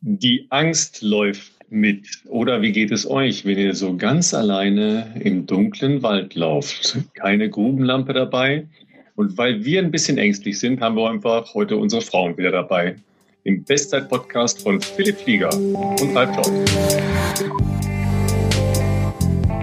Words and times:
Die 0.00 0.46
Angst 0.50 1.02
läuft 1.02 1.54
mit. 1.70 2.06
Oder 2.28 2.62
wie 2.62 2.70
geht 2.70 2.92
es 2.92 3.10
euch, 3.10 3.44
wenn 3.44 3.58
ihr 3.58 3.74
so 3.74 3.96
ganz 3.96 4.32
alleine 4.32 5.12
im 5.24 5.44
dunklen 5.44 6.04
Wald 6.04 6.36
lauft? 6.36 6.96
Keine 7.14 7.50
Grubenlampe 7.50 8.12
dabei? 8.12 8.68
Und 9.16 9.36
weil 9.36 9.64
wir 9.64 9.80
ein 9.82 9.90
bisschen 9.90 10.16
ängstlich 10.16 10.60
sind, 10.60 10.80
haben 10.80 10.94
wir 10.94 11.10
einfach 11.10 11.52
heute 11.52 11.76
unsere 11.76 12.00
Frauen 12.00 12.38
wieder 12.38 12.52
dabei. 12.52 12.94
Im 13.42 13.64
Bestzeit-Podcast 13.64 14.62
von 14.62 14.80
Philipp 14.80 15.16
Flieger 15.16 15.52
und 15.52 16.16
Ralf 16.16 16.32
Klaus. 16.32 16.52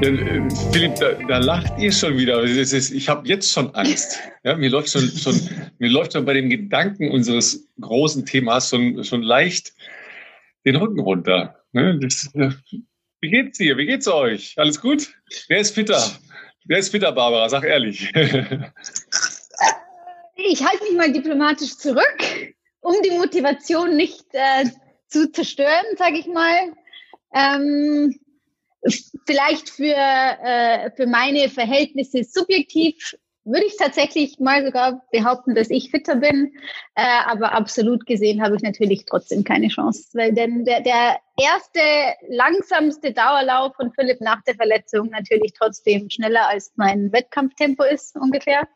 Äh, 0.02 0.42
Philipp, 0.74 0.96
da, 0.96 1.14
da, 1.30 1.38
lacht 1.38 1.80
ihr 1.80 1.94
schon 1.94 2.18
wieder. 2.18 2.44
Ist, 2.44 2.74
ich 2.74 3.08
habe 3.08 3.26
jetzt 3.26 3.54
schon 3.54 3.74
Angst. 3.74 4.20
Ja, 4.44 4.58
mir, 4.58 4.70
läuft 4.70 4.90
schon, 4.90 5.08
schon, 5.08 5.40
mir 5.80 5.90
läuft 5.90 6.12
schon 6.12 6.26
bei 6.26 6.34
dem 6.34 6.50
Gedanken 6.50 7.10
unseres 7.10 7.66
großen 7.80 8.26
Themas 8.26 8.70
schon, 8.70 9.02
schon 9.06 9.22
leicht 9.22 9.74
den 10.66 10.76
Rücken 10.76 11.00
runter. 11.00 11.64
Ne? 11.72 12.00
Äh, 12.34 12.50
wie 13.22 13.30
geht's 13.30 13.58
dir? 13.58 13.78
Wie 13.78 13.86
geht's 13.86 14.08
euch? 14.08 14.54
Alles 14.58 14.82
gut? 14.82 15.14
Wer 15.48 15.60
ist 15.60 15.76
fitter? 15.76 16.02
Wer 16.66 16.80
ist 16.80 16.90
fitter, 16.90 17.12
Barbara? 17.12 17.50
Sag 17.50 17.64
ehrlich. 17.64 18.12
Ich 20.38 20.64
halte 20.64 20.84
mich 20.84 20.98
mal 20.98 21.12
diplomatisch 21.12 21.78
zurück, 21.78 22.20
um 22.82 22.94
die 23.04 23.18
Motivation 23.18 23.96
nicht 23.96 24.26
äh, 24.34 24.66
zu 25.08 25.32
zerstören, 25.32 25.86
sage 25.98 26.18
ich 26.18 26.28
mal. 26.28 26.74
Ähm, 27.34 28.20
vielleicht 29.26 29.70
für, 29.70 29.96
äh, 29.96 30.92
für 30.96 31.08
meine 31.08 31.50
Verhältnisse 31.50 32.24
subjektiv 32.24 33.16
würde 33.46 33.66
ich 33.66 33.78
tatsächlich 33.78 34.40
mal 34.40 34.66
sogar 34.66 35.04
behaupten, 35.12 35.56
dass 35.56 35.70
ich 35.70 35.92
fitter 35.92 36.16
bin. 36.16 36.54
Äh, 36.96 37.04
aber 37.26 37.54
absolut 37.54 38.06
gesehen 38.06 38.42
habe 38.42 38.56
ich 38.56 38.64
natürlich 38.64 39.06
trotzdem 39.06 39.44
keine 39.44 39.68
Chance. 39.68 40.10
Weil 40.14 40.34
denn 40.34 40.66
der, 40.66 40.82
der 40.82 41.18
erste 41.38 41.80
langsamste 42.28 43.14
Dauerlauf 43.14 43.76
von 43.76 43.92
Philipp 43.94 44.20
nach 44.20 44.42
der 44.44 44.56
Verletzung 44.56 45.10
natürlich 45.10 45.54
trotzdem 45.54 46.10
schneller 46.10 46.48
als 46.48 46.74
mein 46.76 47.12
Wettkampftempo 47.14 47.84
ist 47.84 48.16
ungefähr 48.16 48.68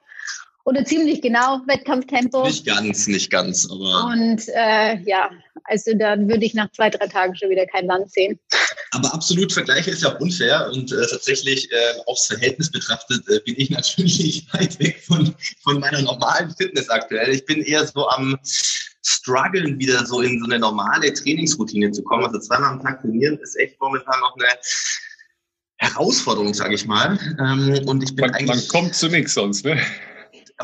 oder 0.66 0.86
ziemlich 0.86 1.22
genau 1.22 1.62
Wettkampftempo. 1.68 2.44
Nicht 2.44 2.66
ganz, 2.66 3.08
nicht 3.08 3.32
ganz, 3.32 3.70
aber. 3.70 4.06
Und 4.12 4.48
äh, 4.50 5.00
ja, 5.06 5.30
also 5.64 5.94
dann 5.96 6.28
würde 6.28 6.46
ich 6.46 6.54
nach 6.54 6.72
zwei, 6.72 6.90
drei 6.90 7.08
Tagen 7.08 7.36
schon 7.36 7.50
wieder 7.50 7.66
kein 7.68 7.86
Land 7.86 8.12
sehen. 8.12 8.40
Aber 8.92 9.14
absolut 9.14 9.54
Vergleiche 9.54 9.92
ist 9.92 10.02
ja 10.02 10.16
auch 10.16 10.20
unfair 10.20 10.68
und 10.74 10.92
äh, 10.92 11.06
tatsächlich 11.08 11.72
äh, 11.72 11.76
aufs 12.08 12.26
Verhältnis 12.26 12.72
betrachtet 12.72 13.24
äh, 13.30 13.40
bin 13.46 13.54
ich 13.56 13.70
natürlich 13.70 14.48
weit 14.52 14.80
weg 14.80 15.00
von, 15.06 15.36
von 15.62 15.80
meiner 15.80 16.02
normalen 16.02 16.50
Fitness 16.56 16.90
aktuell. 16.90 17.30
Ich 17.30 17.46
bin 17.46 17.62
eher 17.62 17.86
so 17.86 18.08
am 18.08 18.40
struggeln, 19.06 19.78
wieder 19.80 20.06
so 20.06 20.22
in 20.22 20.40
so 20.40 20.46
eine 20.46 20.60
normale 20.60 21.14
Trainingsroutine 21.14 21.92
zu 21.92 22.04
kommen. 22.04 22.26
Also 22.26 22.40
zweimal 22.40 22.72
am 22.72 22.82
Tag 22.82 23.02
trainieren 23.02 23.38
ist 23.38 23.56
echt 23.58 23.80
momentan 23.80 24.20
noch 24.22 24.36
eine 24.38 24.50
Herausforderung, 25.78 26.54
sage 26.54 26.76
ich 26.76 26.86
mal. 26.86 27.18
Ähm, 27.40 27.88
und 27.88 28.04
ich 28.04 28.16
bin 28.16 28.26
man, 28.26 28.36
eigentlich. 28.36 28.48
Man 28.48 28.68
kommt 28.68 28.96
zu 28.96 29.08
nichts 29.08 29.36
sonst, 29.36 29.66
ne? 29.66 29.80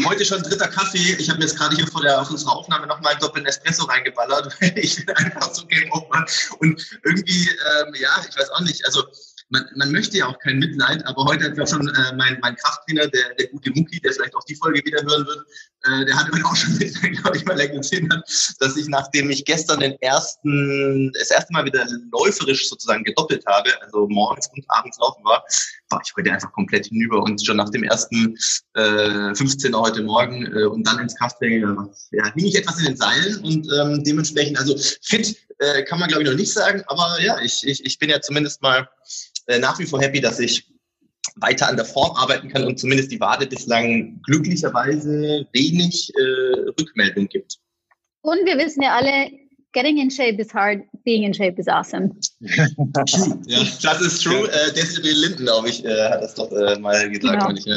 Heute 0.03 0.25
schon 0.25 0.43
dritter 0.43 0.67
Kaffee. 0.67 1.15
Ich 1.17 1.29
habe 1.29 1.39
jetzt 1.39 1.57
gerade 1.57 1.73
hier 1.75 1.87
vor 1.87 2.01
der 2.01 2.19
auf 2.19 2.29
unserer 2.29 2.51
Aufnahme 2.51 2.85
nochmal 2.85 3.13
einen 3.13 3.21
doppelten 3.21 3.47
Espresso 3.47 3.85
reingeballert. 3.85 4.53
ich 4.75 5.05
bin 5.05 5.15
einfach 5.15 5.53
so 5.53 5.65
Game 5.67 5.89
Over. 5.93 6.25
Und 6.59 6.99
irgendwie, 7.03 7.49
ähm, 7.49 7.93
ja, 7.95 8.09
ich 8.29 8.37
weiß 8.37 8.49
auch 8.49 8.59
nicht. 8.61 8.85
Also 8.85 9.05
man, 9.49 9.65
man 9.75 9.91
möchte 9.91 10.17
ja 10.17 10.27
auch 10.27 10.39
kein 10.39 10.57
Mitleid, 10.59 11.05
aber 11.05 11.25
heute 11.25 11.45
hat 11.45 11.57
ja 11.57 11.67
schon 11.67 11.87
äh, 11.87 12.15
mein, 12.15 12.39
mein 12.41 12.55
Krafttrainer, 12.55 13.07
der, 13.07 13.35
der 13.35 13.47
gute 13.47 13.71
Muki, 13.71 13.99
der 13.99 14.13
vielleicht 14.13 14.35
auch 14.35 14.43
die 14.45 14.55
Folge 14.55 14.81
wieder 14.83 15.01
hören 15.03 15.25
wird, 15.25 15.45
äh, 15.83 16.05
der 16.05 16.15
hat 16.15 16.33
mir 16.33 16.43
auch 16.45 16.55
schon 16.55 16.73
Mitleid, 16.79 17.21
glaube 17.21 17.37
ich, 17.37 17.45
mal 17.45 17.55
gesehen 17.69 18.11
hat, 18.11 18.23
dass 18.59 18.75
ich, 18.75 18.87
nachdem 18.87 19.29
ich 19.29 19.45
gestern 19.45 19.81
den 19.81 19.93
ersten, 20.01 21.11
das 21.13 21.29
erste 21.29 21.53
Mal 21.53 21.65
wieder 21.65 21.85
läuferisch 22.11 22.69
sozusagen 22.69 23.03
gedoppelt 23.03 23.45
habe, 23.45 23.69
also 23.81 24.07
morgens 24.07 24.49
und 24.55 24.65
abends 24.69 24.97
laufen 24.99 25.23
war, 25.23 25.43
war 25.89 26.01
ich 26.03 26.11
heute 26.17 26.31
einfach 26.31 26.51
komplett 26.51 26.87
hinüber. 26.87 27.21
Und 27.21 27.45
schon 27.45 27.57
nach 27.57 27.69
dem 27.69 27.83
ersten 27.83 28.35
äh, 28.73 28.81
15er 28.81 29.79
heute 29.79 30.01
Morgen 30.01 30.45
äh, 30.55 30.65
und 30.65 30.85
dann 30.87 30.99
ins 30.99 31.15
Krafttraining, 31.15 31.61
ja, 32.11 32.33
hing 32.33 32.45
ich 32.45 32.55
etwas 32.55 32.79
in 32.79 32.85
den 32.85 32.97
Seilen 32.97 33.43
und 33.43 33.67
ähm, 33.79 34.03
dementsprechend, 34.03 34.57
also 34.57 34.75
fit 35.01 35.37
äh, 35.59 35.83
kann 35.83 35.99
man 35.99 36.09
glaube 36.09 36.23
ich 36.23 36.29
noch 36.29 36.35
nicht 36.35 36.51
sagen, 36.51 36.83
aber 36.87 37.17
ja, 37.21 37.39
ich, 37.39 37.65
ich, 37.65 37.85
ich 37.85 37.99
bin 37.99 38.09
ja 38.09 38.19
zumindest 38.21 38.61
mal 38.61 38.89
äh, 39.47 39.59
nach 39.59 39.79
wie 39.79 39.85
vor 39.85 40.01
happy, 40.01 40.21
dass 40.21 40.39
ich 40.39 40.65
weiter 41.37 41.67
an 41.67 41.75
der 41.75 41.85
Form 41.85 42.15
arbeiten 42.15 42.49
kann 42.49 42.65
und 42.65 42.79
zumindest 42.79 43.11
die 43.11 43.19
Wade 43.19 43.47
bislang 43.47 44.21
glücklicherweise 44.23 45.47
wenig 45.53 46.11
äh, 46.15 46.69
Rückmeldung 46.79 47.27
gibt. 47.27 47.57
Und 48.21 48.45
wir 48.45 48.57
wissen 48.57 48.81
ja 48.81 48.95
alle, 48.95 49.31
getting 49.73 49.97
in 49.97 50.09
shape 50.09 50.41
is 50.41 50.53
hard, 50.53 50.81
being 51.03 51.23
in 51.23 51.33
shape 51.33 51.59
is 51.59 51.67
awesome. 51.67 52.09
true, 53.05 53.41
ja, 53.45 53.63
das 53.81 54.01
ist 54.01 54.23
true. 54.23 54.49
Äh, 54.49 54.71
Desiree 54.73 55.11
Linden, 55.11 55.43
glaube 55.43 55.69
ich, 55.69 55.83
äh, 55.83 56.09
hat 56.09 56.23
das 56.23 56.35
doch 56.35 56.51
äh, 56.51 56.79
mal 56.79 57.09
gesagt. 57.09 57.39
Genau. 57.39 57.51
Ich, 57.51 57.67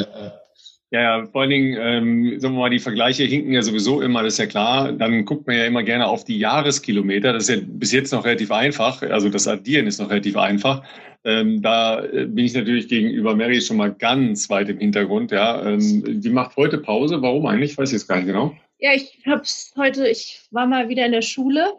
ja. 0.91 1.01
Ja, 1.01 1.27
vor 1.27 1.43
allen 1.43 1.51
Dingen, 1.51 1.77
ähm, 1.81 2.41
sagen 2.41 2.55
wir 2.55 2.61
mal, 2.61 2.71
die 2.71 2.79
Vergleiche 2.79 3.25
hinken 3.25 3.53
ja 3.53 3.63
sowieso 3.63 4.01
immer, 4.01 4.23
das 4.23 4.35
ist 4.35 4.39
ja 4.39 4.47
klar. 4.47 4.93
Dann 4.93 5.25
guckt 5.25 5.47
man 5.47 5.57
ja 5.57 5.67
immer 5.67 5.83
gerne 5.83 6.07
auf 6.07 6.25
die 6.25 6.39
Jahreskilometer. 6.39 7.33
Das 7.33 7.49
ist 7.49 7.57
ja 7.57 7.63
bis 7.67 7.93
jetzt 7.93 8.13
noch 8.13 8.25
relativ 8.25 8.51
einfach. 8.51 9.03
Also 9.03 9.29
das 9.29 9.47
Addieren 9.47 9.87
ist 9.87 10.01
noch 10.01 10.11
relativ 10.11 10.37
einfach. 10.37 10.83
Ähm, 11.25 11.61
da 11.61 12.03
äh, 12.05 12.27
bin 12.27 12.45
ich 12.45 12.55
natürlich 12.55 12.89
gegenüber 12.89 13.35
Mary 13.35 13.61
schon 13.61 13.77
mal 13.77 13.93
ganz 13.93 14.49
weit 14.49 14.69
im 14.69 14.79
Hintergrund. 14.79 15.31
Ja, 15.31 15.65
ähm, 15.67 16.21
die 16.21 16.31
macht 16.31 16.57
heute 16.57 16.79
Pause. 16.79 17.21
Warum 17.21 17.47
eigentlich? 17.47 17.73
Ich 17.73 17.79
weiß 17.79 17.93
jetzt 17.93 18.07
gar 18.07 18.17
nicht 18.17 18.27
genau. 18.27 18.57
Ja, 18.79 18.93
ich 18.95 19.19
habe 19.27 19.43
es 19.43 19.73
heute, 19.77 20.09
ich 20.09 20.41
war 20.53 20.67
mal 20.67 20.89
wieder 20.89 21.05
in 21.05 21.13
der 21.13 21.23
Schule. 21.23 21.75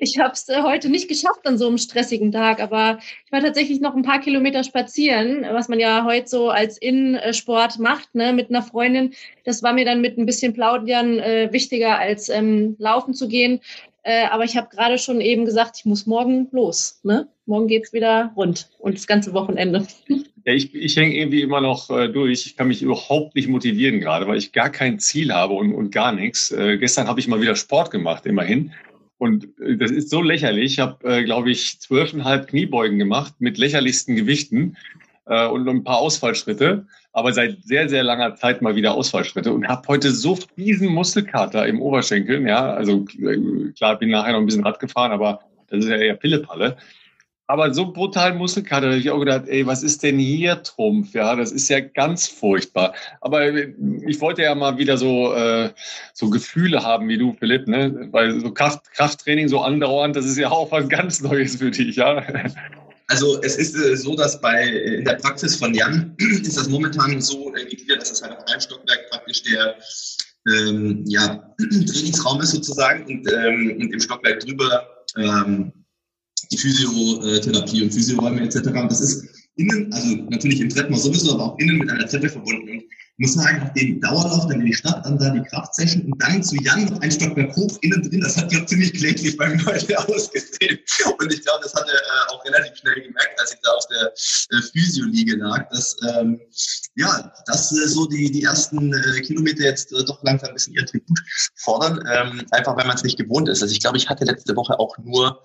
Ich 0.00 0.18
habe 0.18 0.32
es 0.32 0.48
äh, 0.48 0.62
heute 0.62 0.88
nicht 0.88 1.08
geschafft 1.08 1.46
an 1.46 1.58
so 1.58 1.66
einem 1.66 1.78
stressigen 1.78 2.30
Tag, 2.30 2.60
aber 2.60 2.98
ich 3.24 3.32
war 3.32 3.40
tatsächlich 3.40 3.80
noch 3.80 3.94
ein 3.94 4.02
paar 4.02 4.20
Kilometer 4.20 4.62
spazieren, 4.62 5.44
was 5.50 5.68
man 5.68 5.80
ja 5.80 6.04
heute 6.04 6.28
so 6.28 6.50
als 6.50 6.78
Innensport 6.78 7.78
macht, 7.78 8.14
ne, 8.14 8.32
mit 8.32 8.50
einer 8.50 8.62
Freundin. 8.62 9.14
Das 9.44 9.62
war 9.62 9.72
mir 9.72 9.84
dann 9.84 10.00
mit 10.00 10.18
ein 10.18 10.26
bisschen 10.26 10.52
Plaudern 10.52 11.18
äh, 11.18 11.48
wichtiger, 11.52 11.98
als 11.98 12.28
ähm, 12.28 12.76
laufen 12.78 13.14
zu 13.14 13.28
gehen. 13.28 13.60
Äh, 14.04 14.26
aber 14.26 14.44
ich 14.44 14.56
habe 14.56 14.68
gerade 14.68 14.98
schon 14.98 15.20
eben 15.20 15.46
gesagt, 15.46 15.76
ich 15.78 15.86
muss 15.86 16.06
morgen 16.06 16.48
los. 16.52 17.00
Ne? 17.02 17.26
Morgen 17.46 17.68
geht's 17.68 17.92
wieder 17.92 18.32
rund 18.36 18.68
und 18.78 18.96
das 18.96 19.06
ganze 19.06 19.32
Wochenende. 19.32 19.86
Ja, 20.46 20.52
ich, 20.52 20.74
ich 20.74 20.94
hänge 20.94 21.14
irgendwie 21.14 21.40
immer 21.40 21.62
noch 21.62 21.88
äh, 21.88 22.08
durch. 22.08 22.44
Ich 22.44 22.54
kann 22.54 22.68
mich 22.68 22.82
überhaupt 22.82 23.34
nicht 23.34 23.48
motivieren 23.48 24.00
gerade, 24.00 24.28
weil 24.28 24.36
ich 24.36 24.52
gar 24.52 24.68
kein 24.68 24.98
Ziel 24.98 25.32
habe 25.32 25.54
und, 25.54 25.72
und 25.72 25.90
gar 25.90 26.12
nichts. 26.12 26.50
Äh, 26.50 26.76
gestern 26.76 27.08
habe 27.08 27.18
ich 27.18 27.28
mal 27.28 27.40
wieder 27.40 27.56
Sport 27.56 27.90
gemacht, 27.90 28.26
immerhin. 28.26 28.72
Und 29.18 29.48
äh, 29.60 29.76
das 29.76 29.90
ist 29.90 30.10
so 30.10 30.22
lächerlich. 30.22 30.74
Ich 30.74 30.78
habe, 30.78 31.04
äh, 31.08 31.24
glaube 31.24 31.50
ich, 31.50 31.80
zwölfeinhalb 31.80 32.48
Kniebeugen 32.48 32.98
gemacht 32.98 33.34
mit 33.38 33.58
lächerlichsten 33.58 34.16
Gewichten 34.16 34.76
äh, 35.26 35.46
und 35.46 35.68
ein 35.68 35.84
paar 35.84 35.98
Ausfallschritte. 35.98 36.86
Aber 37.12 37.32
seit 37.32 37.62
sehr, 37.62 37.88
sehr 37.88 38.02
langer 38.02 38.34
Zeit 38.34 38.60
mal 38.60 38.74
wieder 38.74 38.94
Ausfallschritte 38.94 39.52
und 39.52 39.68
habe 39.68 39.86
heute 39.86 40.10
so 40.10 40.36
fiesen 40.56 40.88
Muskelkater 40.88 41.66
im 41.66 41.80
Oberschenkel. 41.80 42.46
Ja, 42.46 42.72
also 42.72 43.04
äh, 43.20 43.72
klar, 43.76 43.98
bin 43.98 44.10
nachher 44.10 44.32
noch 44.32 44.40
ein 44.40 44.46
bisschen 44.46 44.64
Rad 44.64 44.80
gefahren, 44.80 45.12
aber 45.12 45.40
das 45.68 45.84
ist 45.84 45.90
ja 45.90 45.96
eher 45.96 46.16
Pillepalle. 46.16 46.76
Aber 47.46 47.74
so 47.74 47.92
brutal 47.92 48.34
Muskelkater, 48.34 48.86
da 48.86 48.92
habe 48.92 49.00
ich 49.00 49.10
auch 49.10 49.18
gedacht, 49.18 49.44
ey, 49.48 49.66
was 49.66 49.82
ist 49.82 50.02
denn 50.02 50.18
hier 50.18 50.62
Trumpf? 50.62 51.12
Ja, 51.12 51.36
das 51.36 51.52
ist 51.52 51.68
ja 51.68 51.80
ganz 51.80 52.26
furchtbar. 52.26 52.94
Aber 53.20 53.52
ich 53.52 54.20
wollte 54.20 54.42
ja 54.42 54.54
mal 54.54 54.78
wieder 54.78 54.96
so, 54.96 55.34
äh, 55.34 55.70
so 56.14 56.30
Gefühle 56.30 56.82
haben 56.82 57.08
wie 57.08 57.18
du, 57.18 57.34
Philipp, 57.34 57.68
ne? 57.68 58.08
Weil 58.12 58.40
so 58.40 58.50
Kraft, 58.50 58.90
Krafttraining 58.92 59.48
so 59.48 59.60
andauernd, 59.60 60.16
das 60.16 60.24
ist 60.24 60.38
ja 60.38 60.50
auch 60.50 60.72
was 60.72 60.88
ganz 60.88 61.20
Neues 61.20 61.56
für 61.56 61.70
dich, 61.70 61.96
ja. 61.96 62.24
Also 63.08 63.42
es 63.42 63.56
ist 63.56 63.76
äh, 63.76 63.94
so, 63.94 64.16
dass 64.16 64.40
bei 64.40 64.66
in 64.66 65.04
der 65.04 65.16
Praxis 65.16 65.56
von 65.56 65.74
Jan 65.74 66.16
ist 66.18 66.56
das 66.56 66.68
momentan 66.70 67.20
so 67.20 67.50
gegliedert, 67.50 68.00
dass 68.00 68.08
das 68.08 68.22
halt 68.22 68.38
auf 68.38 68.46
einem 68.46 68.60
Stockwerk 68.60 69.10
praktisch 69.10 69.42
der 69.42 69.76
ähm, 70.48 71.04
ja, 71.06 71.54
Trainingsraum 71.58 72.40
ist 72.40 72.52
sozusagen 72.52 73.04
und, 73.04 73.30
ähm, 73.30 73.76
und 73.78 73.92
im 73.92 74.00
Stockwerk 74.00 74.40
drüber 74.40 74.88
ähm, 75.18 75.83
die 76.54 76.58
Physiotherapie 76.58 77.82
und 77.82 77.92
Physioräume 77.92 78.42
etc. 78.42 78.70
Das 78.88 79.00
ist 79.00 79.24
innen, 79.56 79.92
also 79.92 80.16
natürlich 80.30 80.60
im 80.60 80.68
Treppenhaus 80.68 81.04
sowieso, 81.04 81.34
aber 81.34 81.44
auch 81.44 81.58
innen 81.58 81.78
mit 81.78 81.90
einer 81.90 82.06
Treppe 82.06 82.28
verbunden. 82.28 82.68
Und 82.68 82.84
muss 83.18 83.34
sagen, 83.34 83.58
nach 83.58 83.72
dem 83.74 84.00
Dauerlauf 84.00 84.48
dann 84.48 84.60
in 84.60 84.66
die 84.66 84.74
Stadt, 84.74 85.04
dann 85.04 85.18
da 85.18 85.30
die 85.30 85.42
Kraftsession 85.42 86.02
und 86.10 86.20
dann 86.20 86.42
zu 86.42 86.56
Jan 86.56 86.86
noch 86.86 87.00
ein 87.00 87.12
Stockwerk 87.12 87.54
hoch 87.54 87.78
innen 87.82 88.02
drin, 88.02 88.20
das 88.20 88.36
hat 88.36 88.52
ja 88.52 88.66
ziemlich 88.66 88.92
kläglich 88.92 89.36
bei 89.36 89.50
mir 89.50 89.98
ausgesehen. 90.08 90.78
Und 91.18 91.32
ich 91.32 91.42
glaube, 91.42 91.60
das 91.62 91.74
hat 91.74 91.86
er 91.86 91.94
äh, 91.94 92.32
auch 92.32 92.44
relativ 92.44 92.76
schnell 92.76 92.94
gemerkt, 92.94 93.38
als 93.38 93.52
ich 93.52 93.60
da 93.62 93.70
auf 93.70 93.86
der 93.86 94.12
äh, 94.58 94.62
Physio-Liege 94.62 95.36
lag, 95.36 95.68
dass, 95.70 95.96
ähm, 96.08 96.40
ja, 96.96 97.32
dass 97.46 97.72
äh, 97.72 97.88
so 97.88 98.06
die, 98.06 98.30
die 98.30 98.42
ersten 98.44 98.92
äh, 98.92 99.20
Kilometer 99.20 99.64
jetzt 99.64 99.92
äh, 99.92 100.04
doch 100.04 100.22
langsam 100.22 100.50
ein 100.50 100.54
bisschen 100.54 100.74
ihr 100.74 100.86
Tribut 100.86 101.18
fordern, 101.56 102.02
ähm, 102.10 102.46
einfach 102.50 102.76
weil 102.76 102.86
man 102.86 102.96
es 102.96 103.02
nicht 103.02 103.18
gewohnt 103.18 103.48
ist. 103.48 103.62
Also 103.62 103.72
ich 103.72 103.80
glaube, 103.80 103.96
ich 103.96 104.08
hatte 104.08 104.24
letzte 104.24 104.54
Woche 104.56 104.78
auch 104.78 104.96
nur, 104.98 105.42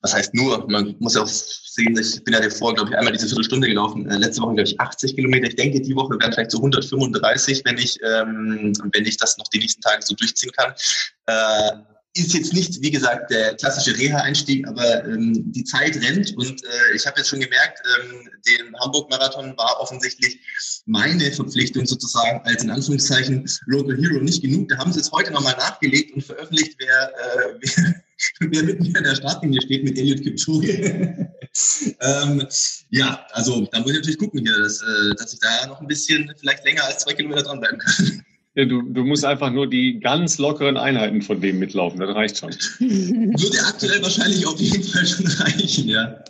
was 0.00 0.14
heißt 0.14 0.34
nur, 0.34 0.68
man 0.68 0.94
muss 1.00 1.14
ja 1.14 1.22
auch 1.22 1.28
sehen, 1.28 1.96
ich 1.98 2.22
bin 2.22 2.34
ja 2.34 2.40
davor, 2.40 2.74
glaube 2.74 2.90
ich, 2.90 2.96
einmal 2.96 3.12
diese 3.12 3.26
Viertelstunde 3.26 3.66
gelaufen, 3.66 4.08
äh, 4.08 4.16
letzte 4.16 4.42
Woche, 4.42 4.54
glaube 4.54 4.68
ich, 4.68 4.80
80 4.80 5.16
Kilometer. 5.16 5.48
Ich 5.48 5.56
denke, 5.56 5.80
die 5.80 5.96
Woche 5.96 6.18
werden 6.18 6.32
vielleicht 6.32 6.50
so 6.50 6.58
135 6.58 7.12
35, 7.22 7.62
wenn 7.64 7.78
ich, 7.78 7.98
ähm, 8.02 8.72
wenn 8.92 9.06
ich 9.06 9.16
das 9.16 9.38
noch 9.38 9.48
die 9.48 9.58
nächsten 9.58 9.80
Tage 9.80 10.02
so 10.02 10.14
durchziehen 10.14 10.52
kann. 10.52 10.72
Äh, 11.26 11.91
ist 12.14 12.34
jetzt 12.34 12.52
nicht, 12.52 12.82
wie 12.82 12.90
gesagt, 12.90 13.30
der 13.30 13.54
klassische 13.54 13.96
Reha-Einstieg, 13.96 14.66
aber 14.68 15.04
ähm, 15.04 15.50
die 15.52 15.64
Zeit 15.64 15.96
rennt 15.96 16.36
und 16.36 16.62
äh, 16.62 16.94
ich 16.94 17.06
habe 17.06 17.18
jetzt 17.18 17.28
schon 17.28 17.40
gemerkt, 17.40 17.80
ähm, 18.00 18.28
den 18.46 18.78
Hamburg-Marathon 18.80 19.56
war 19.56 19.80
offensichtlich 19.80 20.38
meine 20.84 21.32
Verpflichtung 21.32 21.86
sozusagen 21.86 22.40
als 22.44 22.64
in 22.64 22.70
Anführungszeichen 22.70 23.48
Local 23.66 23.96
Hero 23.96 24.20
nicht 24.20 24.42
genug. 24.42 24.68
Da 24.68 24.76
haben 24.76 24.92
sie 24.92 25.00
es 25.00 25.10
heute 25.10 25.32
nochmal 25.32 25.56
nachgelegt 25.56 26.14
und 26.14 26.22
veröffentlicht, 26.22 26.76
wer, 26.78 27.08
äh, 27.08 27.54
wer, 27.60 27.94
wer 28.50 28.62
mit 28.62 28.80
mir 28.80 28.96
in 28.98 29.04
der 29.04 29.16
Startlinie 29.16 29.62
steht 29.62 29.84
mit 29.84 29.96
Elliot 29.96 30.22
Kipchoge. 30.22 31.32
ähm, 32.00 32.46
ja, 32.90 33.26
also 33.30 33.66
da 33.72 33.80
muss 33.80 33.90
ich 33.90 33.96
natürlich 33.96 34.18
gucken 34.18 34.40
hier, 34.40 34.58
dass, 34.58 34.82
äh, 34.82 35.14
dass 35.16 35.32
ich 35.32 35.40
da 35.40 35.66
noch 35.66 35.80
ein 35.80 35.86
bisschen 35.86 36.30
vielleicht 36.38 36.64
länger 36.64 36.84
als 36.84 37.04
zwei 37.04 37.14
Kilometer 37.14 37.42
dranbleiben 37.42 37.78
kann. 37.78 38.24
Ja, 38.54 38.66
du, 38.66 38.82
du 38.82 39.04
musst 39.04 39.24
einfach 39.24 39.50
nur 39.50 39.66
die 39.66 39.98
ganz 39.98 40.38
lockeren 40.38 40.76
Einheiten 40.76 41.22
von 41.22 41.40
dem 41.40 41.58
mitlaufen, 41.58 42.00
das 42.00 42.14
reicht 42.14 42.38
schon. 42.38 42.50
Würde 42.80 43.58
aktuell 43.66 44.02
wahrscheinlich 44.02 44.46
auf 44.46 44.60
jeden 44.60 44.84
Fall 44.84 45.06
schon 45.06 45.26
reichen, 45.26 45.88
ja. 45.88 46.22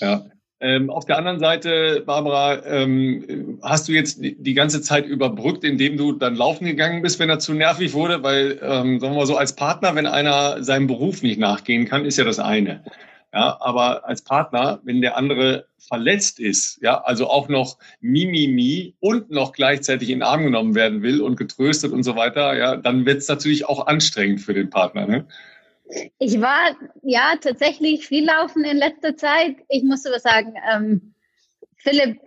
Ja. 0.00 0.26
Ähm, 0.58 0.90
auf 0.90 1.06
der 1.06 1.18
anderen 1.18 1.40
Seite, 1.40 2.04
Barbara, 2.06 2.64
ähm, 2.64 3.58
hast 3.62 3.88
du 3.88 3.92
jetzt 3.92 4.18
die 4.20 4.54
ganze 4.54 4.80
Zeit 4.80 5.06
überbrückt, 5.06 5.64
indem 5.64 5.96
du 5.96 6.12
dann 6.12 6.36
laufen 6.36 6.66
gegangen 6.66 7.02
bist, 7.02 7.18
wenn 7.18 7.28
er 7.28 7.40
zu 7.40 7.52
nervig 7.52 7.94
wurde? 7.94 8.22
Weil, 8.22 8.60
ähm, 8.62 9.00
sagen 9.00 9.12
wir 9.12 9.18
mal 9.18 9.26
so, 9.26 9.36
als 9.36 9.56
Partner, 9.56 9.94
wenn 9.96 10.06
einer 10.06 10.62
seinem 10.62 10.86
Beruf 10.86 11.22
nicht 11.22 11.40
nachgehen 11.40 11.84
kann, 11.84 12.04
ist 12.04 12.16
ja 12.16 12.24
das 12.24 12.38
eine. 12.38 12.84
Ja, 13.32 13.56
aber 13.60 14.06
als 14.06 14.22
Partner, 14.22 14.80
wenn 14.84 15.00
der 15.00 15.16
andere 15.16 15.66
verletzt 15.88 16.40
ist, 16.40 16.80
ja, 16.82 17.02
also 17.02 17.28
auch 17.28 17.48
noch 17.48 17.78
Mimimi 18.00 18.94
und 19.00 19.30
noch 19.30 19.52
gleichzeitig 19.52 20.10
in 20.10 20.20
den 20.20 20.22
Arm 20.22 20.44
genommen 20.44 20.74
werden 20.74 21.02
will 21.02 21.20
und 21.20 21.36
getröstet 21.36 21.92
und 21.92 22.02
so 22.02 22.16
weiter, 22.16 22.56
ja, 22.56 22.76
dann 22.76 23.04
wird 23.06 23.18
es 23.18 23.28
natürlich 23.28 23.66
auch 23.66 23.86
anstrengend 23.86 24.40
für 24.40 24.54
den 24.54 24.70
Partner. 24.70 25.06
Ne? 25.06 25.26
Ich 26.18 26.40
war 26.40 26.76
ja 27.02 27.34
tatsächlich 27.40 28.06
viel 28.06 28.24
laufen 28.24 28.64
in 28.64 28.78
letzter 28.78 29.16
Zeit. 29.16 29.56
Ich 29.68 29.82
muss 29.82 30.06
aber 30.06 30.20
sagen, 30.20 30.54
ähm, 30.72 31.14
Philipp 31.76 32.18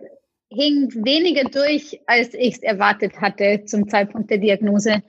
hing 0.48 0.92
weniger 1.04 1.48
durch, 1.48 2.00
als 2.06 2.34
ich 2.34 2.54
es 2.54 2.62
erwartet 2.62 3.20
hatte 3.20 3.64
zum 3.64 3.88
Zeitpunkt 3.88 4.30
der 4.30 4.38
Diagnose. 4.38 5.02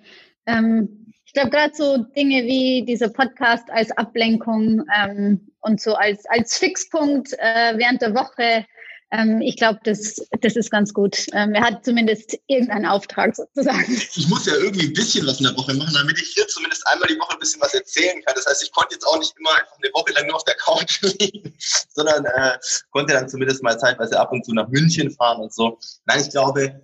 Ähm, 0.46 1.07
glaube, 1.38 1.52
gerade 1.52 1.76
so 1.76 1.98
Dinge 2.16 2.44
wie 2.46 2.84
dieser 2.86 3.10
Podcast 3.10 3.70
als 3.70 3.92
Ablenkung 3.92 4.84
ähm, 4.96 5.52
und 5.62 5.80
so 5.80 5.94
als, 5.94 6.26
als 6.26 6.58
Fixpunkt 6.58 7.34
äh, 7.34 7.78
während 7.78 8.02
der 8.02 8.16
Woche 8.16 8.66
ähm, 9.10 9.40
ich 9.40 9.56
glaube, 9.56 9.80
das, 9.86 10.22
das 10.42 10.58
ist 10.58 10.70
ganz 10.70 10.94
gut. 10.94 11.28
Ähm, 11.32 11.54
er 11.54 11.64
hat 11.64 11.86
zumindest 11.86 12.38
irgendeinen 12.48 12.86
Auftrag 12.86 13.38
sozusagen. 13.38 13.90
Ich 13.90 14.28
muss 14.28 14.46
ja 14.46 14.54
irgendwie 14.56 14.88
ein 14.88 14.94
bisschen 14.94 15.26
was 15.26 15.40
in 15.40 15.46
der 15.46 15.56
Woche 15.56 15.74
machen, 15.76 15.94
damit 15.94 16.20
ich 16.22 16.34
hier 16.34 16.46
zumindest 16.50 16.86
einmal 16.88 17.08
die 17.08 17.18
Woche 17.18 17.32
ein 17.32 17.40
bisschen 17.40 17.62
was 17.62 17.74
erzählen 17.74 18.22
kann. 18.26 18.36
Das 18.36 18.46
heißt, 18.46 18.64
ich 18.64 18.72
konnte 18.74 18.96
jetzt 18.96 19.06
auch 19.06 19.18
nicht 19.18 19.34
immer 19.40 19.52
einfach 19.52 19.78
eine 19.82 19.94
Woche 19.94 20.12
lang 20.12 20.28
nur 20.28 20.36
auf 20.36 20.44
der 20.44 20.56
Couch 20.56 21.02
liegen, 21.20 21.54
sondern 21.94 22.26
äh, 22.26 22.58
konnte 22.92 23.14
dann 23.14 23.30
zumindest 23.30 23.64
mal 23.64 23.80
zeitweise 23.80 24.20
ab 24.20 24.34
und 24.34 24.44
zu 24.44 24.54
nach 24.54 24.68
München 24.68 25.10
fahren 25.12 25.42
und 25.42 25.54
so. 25.54 25.80
Nein, 26.06 26.20
ich 26.20 26.30
glaube, 26.30 26.82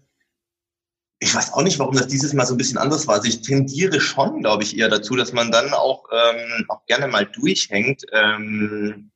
ich 1.24 1.34
weiß 1.34 1.54
auch 1.54 1.62
nicht, 1.62 1.80
warum 1.80 1.96
das 1.96 2.08
dieses 2.08 2.34
Mal 2.34 2.46
so 2.46 2.54
ein 2.54 2.58
bisschen 2.58 2.78
anders 2.78 3.08
war. 3.08 3.16
Also 3.16 3.30
ich 3.30 3.42
tendiere 3.42 4.02
schon, 4.02 4.42
glaube 4.42 4.64
ich, 4.64 4.78
eher 4.78 4.90
dazu, 4.90 5.16
dass 5.16 5.32
man 5.32 5.52
dann 5.52 5.74
auch, 5.74 6.04
ähm, 6.12 6.66
auch 6.68 6.86
gerne 6.86 7.08
mal 7.08 7.26
durchhängt. 7.26 8.04
Ähm, 8.12 9.10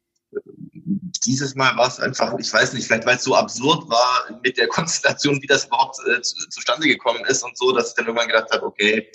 dieses 1.25 1.55
Mal 1.55 1.75
war 1.75 1.89
es 1.89 1.99
einfach, 1.99 2.33
ich 2.39 2.51
weiß 2.51 2.71
nicht, 2.73 2.87
vielleicht 2.87 3.05
weil 3.05 3.17
es 3.17 3.23
so 3.23 3.35
absurd 3.35 3.89
war 3.89 4.39
mit 4.41 4.57
der 4.57 4.67
Konstellation, 4.69 5.41
wie 5.41 5.47
das 5.47 5.65
überhaupt 5.65 5.97
äh, 6.07 6.21
zu, 6.21 6.47
zustande 6.47 6.87
gekommen 6.87 7.25
ist 7.25 7.43
und 7.43 7.57
so, 7.57 7.73
dass 7.73 7.89
ich 7.89 7.95
dann 7.95 8.05
irgendwann 8.05 8.27
gedacht 8.27 8.51
habe, 8.51 8.65
okay, 8.65 9.09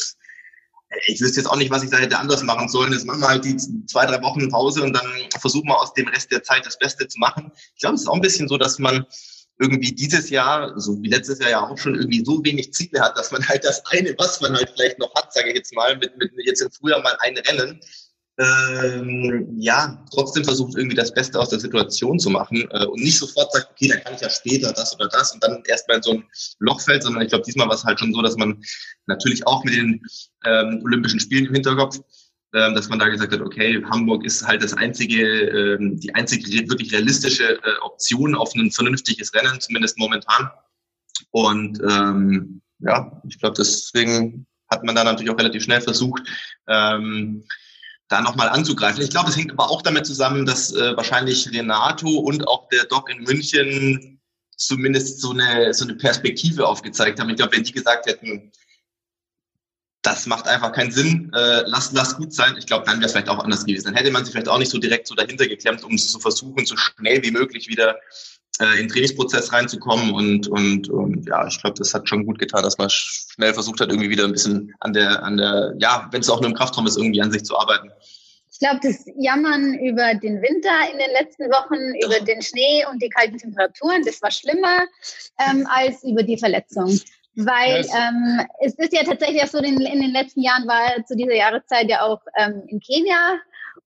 ich 1.06 1.18
wüsste 1.22 1.40
jetzt 1.40 1.48
auch 1.48 1.56
nicht, 1.56 1.70
was 1.70 1.82
ich 1.82 1.88
da 1.88 1.96
hätte 1.96 2.18
anders 2.18 2.42
machen 2.42 2.68
sollen. 2.68 2.92
Jetzt 2.92 3.06
machen 3.06 3.20
wir 3.20 3.28
halt 3.28 3.46
die 3.46 3.56
zwei, 3.86 4.04
drei 4.04 4.20
Wochen 4.20 4.50
Pause 4.50 4.82
und 4.82 4.92
dann 4.92 5.06
versuchen 5.40 5.68
wir 5.68 5.80
aus 5.80 5.94
dem 5.94 6.08
Rest 6.08 6.30
der 6.30 6.42
Zeit 6.42 6.66
das 6.66 6.78
Beste 6.78 7.08
zu 7.08 7.18
machen. 7.18 7.50
Ich 7.74 7.80
glaube, 7.80 7.94
es 7.94 8.02
ist 8.02 8.08
auch 8.08 8.16
ein 8.16 8.20
bisschen 8.20 8.48
so, 8.48 8.58
dass 8.58 8.78
man 8.78 9.06
irgendwie 9.58 9.93
dieses 9.93 10.31
Jahr, 10.31 10.78
so 10.78 11.00
wie 11.02 11.08
letztes 11.08 11.38
Jahr 11.38 11.50
ja 11.50 11.69
auch 11.69 11.78
schon 11.78 11.94
irgendwie 11.94 12.25
so 12.25 12.44
wenig 12.44 12.72
Ziele 12.72 13.00
hat, 13.00 13.16
dass 13.16 13.31
man 13.31 13.46
halt 13.46 13.64
das 13.64 13.84
eine, 13.87 14.14
was 14.19 14.40
man 14.40 14.54
halt 14.54 14.70
vielleicht 14.75 14.99
noch 14.99 15.14
hat, 15.14 15.32
sage 15.32 15.50
ich 15.50 15.56
jetzt 15.56 15.75
mal, 15.75 15.96
mit, 15.96 16.16
mit 16.19 16.32
jetzt 16.44 16.62
im 16.62 16.70
Frühjahr 16.70 17.02
mal 17.02 17.16
ein 17.20 17.37
Rennen, 17.38 17.81
ähm, 18.38 19.56
ja, 19.58 20.02
trotzdem 20.12 20.43
versucht 20.44 20.76
irgendwie 20.76 20.96
das 20.96 21.12
Beste 21.12 21.38
aus 21.38 21.50
der 21.50 21.60
Situation 21.60 22.19
zu 22.19 22.31
machen 22.31 22.66
äh, 22.70 22.87
und 22.87 23.02
nicht 23.02 23.19
sofort 23.19 23.52
sagt, 23.52 23.69
okay, 23.72 23.88
dann 23.88 24.02
kann 24.02 24.14
ich 24.14 24.22
ja 24.22 24.31
später 24.31 24.72
das 24.72 24.94
oder 24.94 25.08
das 25.08 25.32
und 25.32 25.44
dann 25.44 25.62
erstmal 25.66 25.99
in 25.99 26.02
so 26.02 26.12
ein 26.12 26.25
Loch 26.58 26.81
fällt, 26.81 27.02
sondern 27.02 27.22
ich 27.22 27.28
glaube, 27.28 27.44
diesmal 27.44 27.69
war 27.69 27.75
es 27.75 27.84
halt 27.84 28.00
schon 28.00 28.14
so, 28.14 28.22
dass 28.22 28.37
man 28.37 28.62
natürlich 29.06 29.46
auch 29.46 29.62
mit 29.64 29.75
den 29.75 30.02
ähm, 30.46 30.81
Olympischen 30.82 31.20
Spielen 31.20 31.46
im 31.46 31.54
Hinterkopf, 31.54 32.00
dass 32.52 32.88
man 32.88 32.99
da 32.99 33.08
gesagt 33.08 33.32
hat, 33.32 33.40
okay, 33.40 33.82
Hamburg 33.90 34.25
ist 34.25 34.46
halt 34.46 34.62
das 34.62 34.75
einzige, 34.75 35.22
ähm, 35.22 35.99
die 35.99 36.14
einzige 36.14 36.69
wirklich 36.69 36.93
realistische 36.93 37.54
äh, 37.54 37.78
Option 37.81 38.34
auf 38.34 38.54
ein 38.54 38.70
vernünftiges 38.70 39.32
Rennen, 39.34 39.60
zumindest 39.60 39.99
momentan. 39.99 40.50
Und 41.31 41.81
ähm, 41.81 42.60
ja, 42.81 43.22
ich 43.26 43.38
glaube, 43.38 43.54
deswegen 43.56 44.46
hat 44.70 44.84
man 44.84 44.94
da 44.94 45.04
natürlich 45.04 45.31
auch 45.31 45.38
relativ 45.38 45.62
schnell 45.62 45.81
versucht, 45.81 46.22
ähm, 46.66 47.44
da 48.08 48.20
nochmal 48.20 48.49
anzugreifen. 48.50 49.02
Ich 49.02 49.10
glaube, 49.10 49.31
es 49.31 49.37
hängt 49.37 49.52
aber 49.52 49.70
auch 49.70 49.82
damit 49.82 50.04
zusammen, 50.04 50.44
dass 50.44 50.72
äh, 50.75 50.96
wahrscheinlich 50.96 51.50
Renato 51.50 52.08
und 52.08 52.46
auch 52.46 52.69
der 52.69 52.84
Doc 52.84 53.10
in 53.10 53.22
München 53.22 54.20
zumindest 54.56 55.20
so 55.20 55.31
eine, 55.31 55.72
so 55.72 55.84
eine 55.84 55.94
Perspektive 55.94 56.66
aufgezeigt 56.66 57.19
haben. 57.19 57.31
Ich 57.31 57.37
glaube, 57.37 57.56
wenn 57.56 57.64
die 57.64 57.72
gesagt 57.72 58.06
hätten, 58.06 58.52
das 60.02 60.26
macht 60.26 60.49
einfach 60.49 60.72
keinen 60.72 60.90
Sinn, 60.90 61.31
äh, 61.34 61.62
lass, 61.66 61.93
lass 61.93 62.16
gut 62.16 62.34
sein, 62.34 62.56
ich 62.58 62.66
glaube, 62.66 62.84
dann 62.84 62.96
wäre 62.96 63.06
es 63.06 63.12
vielleicht 63.12 63.28
auch 63.28 63.38
anders 63.38 63.64
gewesen. 63.64 63.87
Dann 63.87 63.94
hätte 63.94 64.10
man 64.10 64.25
sich 64.25 64.32
vielleicht 64.32 64.49
auch 64.49 64.58
nicht 64.58 64.70
so 64.70 64.78
direkt 64.78 65.06
so 65.06 65.14
dahinter 65.14 65.46
geklemmt, 65.46 65.84
um 65.84 65.96
zu 65.96 66.19
versuchen, 66.19 66.66
so 66.66 66.76
schnell 66.76 67.22
wie 67.22 67.31
möglich 67.31 67.69
wieder 67.69 67.96
äh, 68.60 68.72
in 68.72 68.87
den 68.87 68.88
Trainingsprozess 68.88 69.52
reinzukommen. 69.52 70.12
Und, 70.12 70.49
und, 70.49 70.88
und 70.88 71.26
ja, 71.28 71.46
ich 71.46 71.60
glaube, 71.60 71.78
das 71.78 71.94
hat 71.94 72.08
schon 72.08 72.26
gut 72.26 72.40
getan, 72.40 72.64
dass 72.64 72.78
man 72.78 72.90
schnell 72.90 73.54
versucht 73.54 73.81
hat, 73.81 73.90
irgendwie 73.90 74.10
wieder 74.10 74.25
ein 74.25 74.32
bisschen 74.32 74.75
an 74.81 74.93
der, 74.93 75.22
an 75.22 75.37
der, 75.37 75.75
ja, 75.78 76.08
wenn 76.10 76.20
es 76.20 76.28
auch 76.28 76.40
nur 76.40 76.50
im 76.50 76.56
Kraftraum 76.56 76.87
ist, 76.88 76.96
irgendwie 76.96 77.22
an 77.22 77.31
sich 77.31 77.44
zu 77.44 77.56
arbeiten. 77.56 77.90
Ich 78.50 78.58
glaube, 78.58 78.81
das 78.82 79.04
Jammern 79.16 79.75
über 79.75 80.14
den 80.14 80.43
Winter 80.43 80.93
in 80.93 80.99
den 80.99 81.10
letzten 81.12 81.44
Wochen, 81.44 81.78
über 82.04 82.25
den 82.25 82.43
Schnee 82.43 82.84
und 82.90 83.00
die 83.02 83.08
kalten 83.08 83.38
Temperaturen, 83.38 84.02
das 84.04 84.20
war 84.20 84.31
schlimmer 84.31 84.84
ähm, 85.38 85.66
als 85.69 86.02
über 86.04 86.22
die 86.22 86.38
Verletzung. 86.38 87.00
Weil 87.34 87.87
ähm, 87.96 88.46
es 88.61 88.75
ist 88.75 88.93
ja 88.93 89.05
tatsächlich 89.05 89.43
auch 89.43 89.49
so, 89.49 89.58
in, 89.58 89.81
in 89.81 90.00
den 90.00 90.12
letzten 90.12 90.43
Jahren 90.43 90.67
war 90.69 91.05
zu 91.06 91.17
dieser 91.17 91.34
Jahreszeit 91.34 91.88
ja 91.88 92.02
auch 92.02 92.20
ähm, 92.37 92.62
in 92.69 92.81
Kenia 92.81 93.40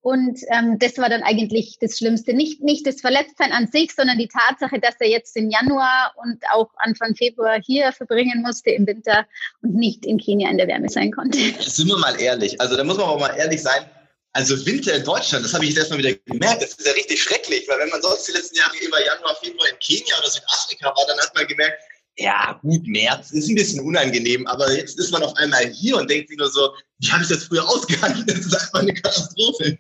und 0.06 0.38
ähm, 0.50 0.78
das 0.78 0.98
war 0.98 1.08
dann 1.08 1.22
eigentlich 1.22 1.78
das 1.80 1.98
Schlimmste. 1.98 2.32
Nicht, 2.32 2.62
nicht 2.62 2.86
das 2.86 3.00
Verletztsein 3.00 3.50
an 3.50 3.66
sich, 3.66 3.92
sondern 3.92 4.18
die 4.18 4.28
Tatsache, 4.28 4.78
dass 4.78 4.94
er 5.00 5.08
jetzt 5.08 5.36
im 5.36 5.50
Januar 5.50 6.12
und 6.22 6.42
auch 6.52 6.70
Anfang 6.76 7.16
Februar 7.16 7.60
hier 7.60 7.92
verbringen 7.92 8.42
musste 8.42 8.70
im 8.70 8.86
Winter 8.86 9.26
und 9.62 9.74
nicht 9.74 10.06
in 10.06 10.18
Kenia 10.18 10.48
in 10.48 10.58
der 10.58 10.68
Wärme 10.68 10.88
sein 10.88 11.10
konnte. 11.10 11.38
Sind 11.60 11.88
wir 11.88 11.98
mal 11.98 12.20
ehrlich. 12.20 12.60
Also 12.60 12.76
da 12.76 12.84
muss 12.84 12.96
man 12.96 13.08
aber 13.08 13.18
mal 13.18 13.36
ehrlich 13.36 13.62
sein. 13.62 13.84
Also 14.32 14.64
Winter 14.66 14.94
in 14.94 15.02
Deutschland, 15.02 15.44
das 15.44 15.54
habe 15.54 15.64
ich 15.64 15.70
jetzt 15.70 15.78
erstmal 15.78 15.98
wieder 15.98 16.12
gemerkt, 16.12 16.62
das 16.62 16.74
ist 16.74 16.86
ja 16.86 16.92
richtig 16.92 17.22
schrecklich, 17.22 17.66
weil 17.66 17.78
wenn 17.78 17.88
man 17.88 18.02
sonst 18.02 18.28
die 18.28 18.32
letzten 18.32 18.58
Jahre 18.58 18.76
immer 18.84 19.00
Januar, 19.00 19.34
Februar 19.42 19.66
in 19.70 19.78
Kenia 19.78 20.14
oder 20.20 20.28
Südafrika 20.28 20.86
war, 20.88 21.06
dann 21.08 21.18
hat 21.18 21.34
man 21.34 21.46
gemerkt, 21.46 21.82
ja, 22.18 22.58
gut, 22.62 22.86
März 22.86 23.32
ist 23.32 23.48
ein 23.48 23.54
bisschen 23.54 23.84
unangenehm, 23.84 24.46
aber 24.46 24.72
jetzt 24.74 24.98
ist 24.98 25.12
man 25.12 25.22
auf 25.22 25.36
einmal 25.36 25.66
hier 25.66 25.98
und 25.98 26.10
denkt 26.10 26.28
sich 26.28 26.38
nur 26.38 26.48
so, 26.48 26.70
wie 26.98 27.08
habe 27.08 27.22
ich 27.22 27.28
das 27.28 27.44
früher 27.44 27.66
ausgehalten? 27.68 28.24
Das 28.26 28.38
ist 28.38 28.54
einfach 28.54 28.80
eine 28.80 28.94
Katastrophe. 28.94 29.78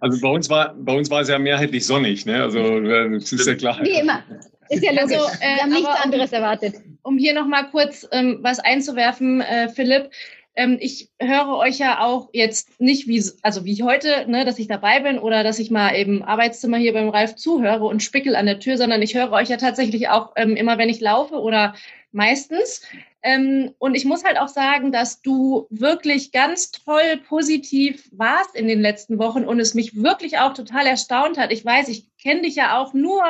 Also 0.00 0.20
bei 0.20 0.28
uns 0.28 0.50
war, 0.50 0.74
bei 0.74 0.94
uns 0.94 1.08
war 1.10 1.22
es 1.22 1.28
ja 1.28 1.38
mehrheitlich 1.38 1.86
sonnig, 1.86 2.26
ne? 2.26 2.42
Also 2.42 2.58
äh, 2.58 3.18
das 3.18 3.32
ist 3.32 3.46
ja 3.46 3.54
klar. 3.54 3.78
Wie 3.82 3.98
immer. 3.98 4.22
Ist 4.68 4.82
ja 4.82 4.92
logisch. 4.92 5.16
Also, 5.16 5.28
äh, 5.40 5.56
Wir 5.56 5.62
haben 5.62 5.70
nichts 5.70 6.00
anderes 6.02 6.32
erwartet. 6.32 6.74
Um 7.02 7.16
hier 7.16 7.32
nochmal 7.32 7.70
kurz 7.70 8.06
ähm, 8.12 8.38
was 8.42 8.58
einzuwerfen, 8.58 9.40
äh, 9.40 9.68
Philipp. 9.68 10.10
Ähm, 10.56 10.78
ich 10.80 11.10
höre 11.20 11.56
euch 11.56 11.78
ja 11.78 12.00
auch 12.00 12.30
jetzt 12.32 12.80
nicht 12.80 13.06
wie, 13.06 13.22
also 13.42 13.64
wie 13.64 13.82
heute, 13.82 14.24
ne, 14.28 14.44
dass 14.44 14.58
ich 14.58 14.68
dabei 14.68 15.00
bin 15.00 15.18
oder 15.18 15.44
dass 15.44 15.58
ich 15.58 15.70
mal 15.70 15.94
eben 15.94 16.22
Arbeitszimmer 16.22 16.78
hier 16.78 16.94
beim 16.94 17.10
Ralf 17.10 17.36
zuhöre 17.36 17.84
und 17.84 18.02
spickel 18.02 18.34
an 18.34 18.46
der 18.46 18.58
Tür, 18.58 18.78
sondern 18.78 19.02
ich 19.02 19.14
höre 19.14 19.32
euch 19.32 19.50
ja 19.50 19.58
tatsächlich 19.58 20.08
auch 20.08 20.32
ähm, 20.36 20.56
immer, 20.56 20.78
wenn 20.78 20.88
ich 20.88 21.00
laufe 21.00 21.36
oder 21.36 21.74
meistens. 22.10 22.82
Ähm, 23.22 23.74
und 23.78 23.94
ich 23.96 24.04
muss 24.04 24.24
halt 24.24 24.38
auch 24.38 24.48
sagen, 24.48 24.92
dass 24.92 25.20
du 25.20 25.66
wirklich 25.68 26.32
ganz 26.32 26.70
toll 26.70 27.20
positiv 27.28 28.08
warst 28.12 28.54
in 28.54 28.68
den 28.68 28.80
letzten 28.80 29.18
Wochen 29.18 29.44
und 29.44 29.60
es 29.60 29.74
mich 29.74 30.02
wirklich 30.02 30.38
auch 30.38 30.54
total 30.54 30.86
erstaunt 30.86 31.36
hat. 31.36 31.52
Ich 31.52 31.64
weiß, 31.64 31.88
ich 31.88 32.06
kenne 32.22 32.42
dich 32.42 32.54
ja 32.54 32.78
auch 32.78 32.94
nur 32.94 33.22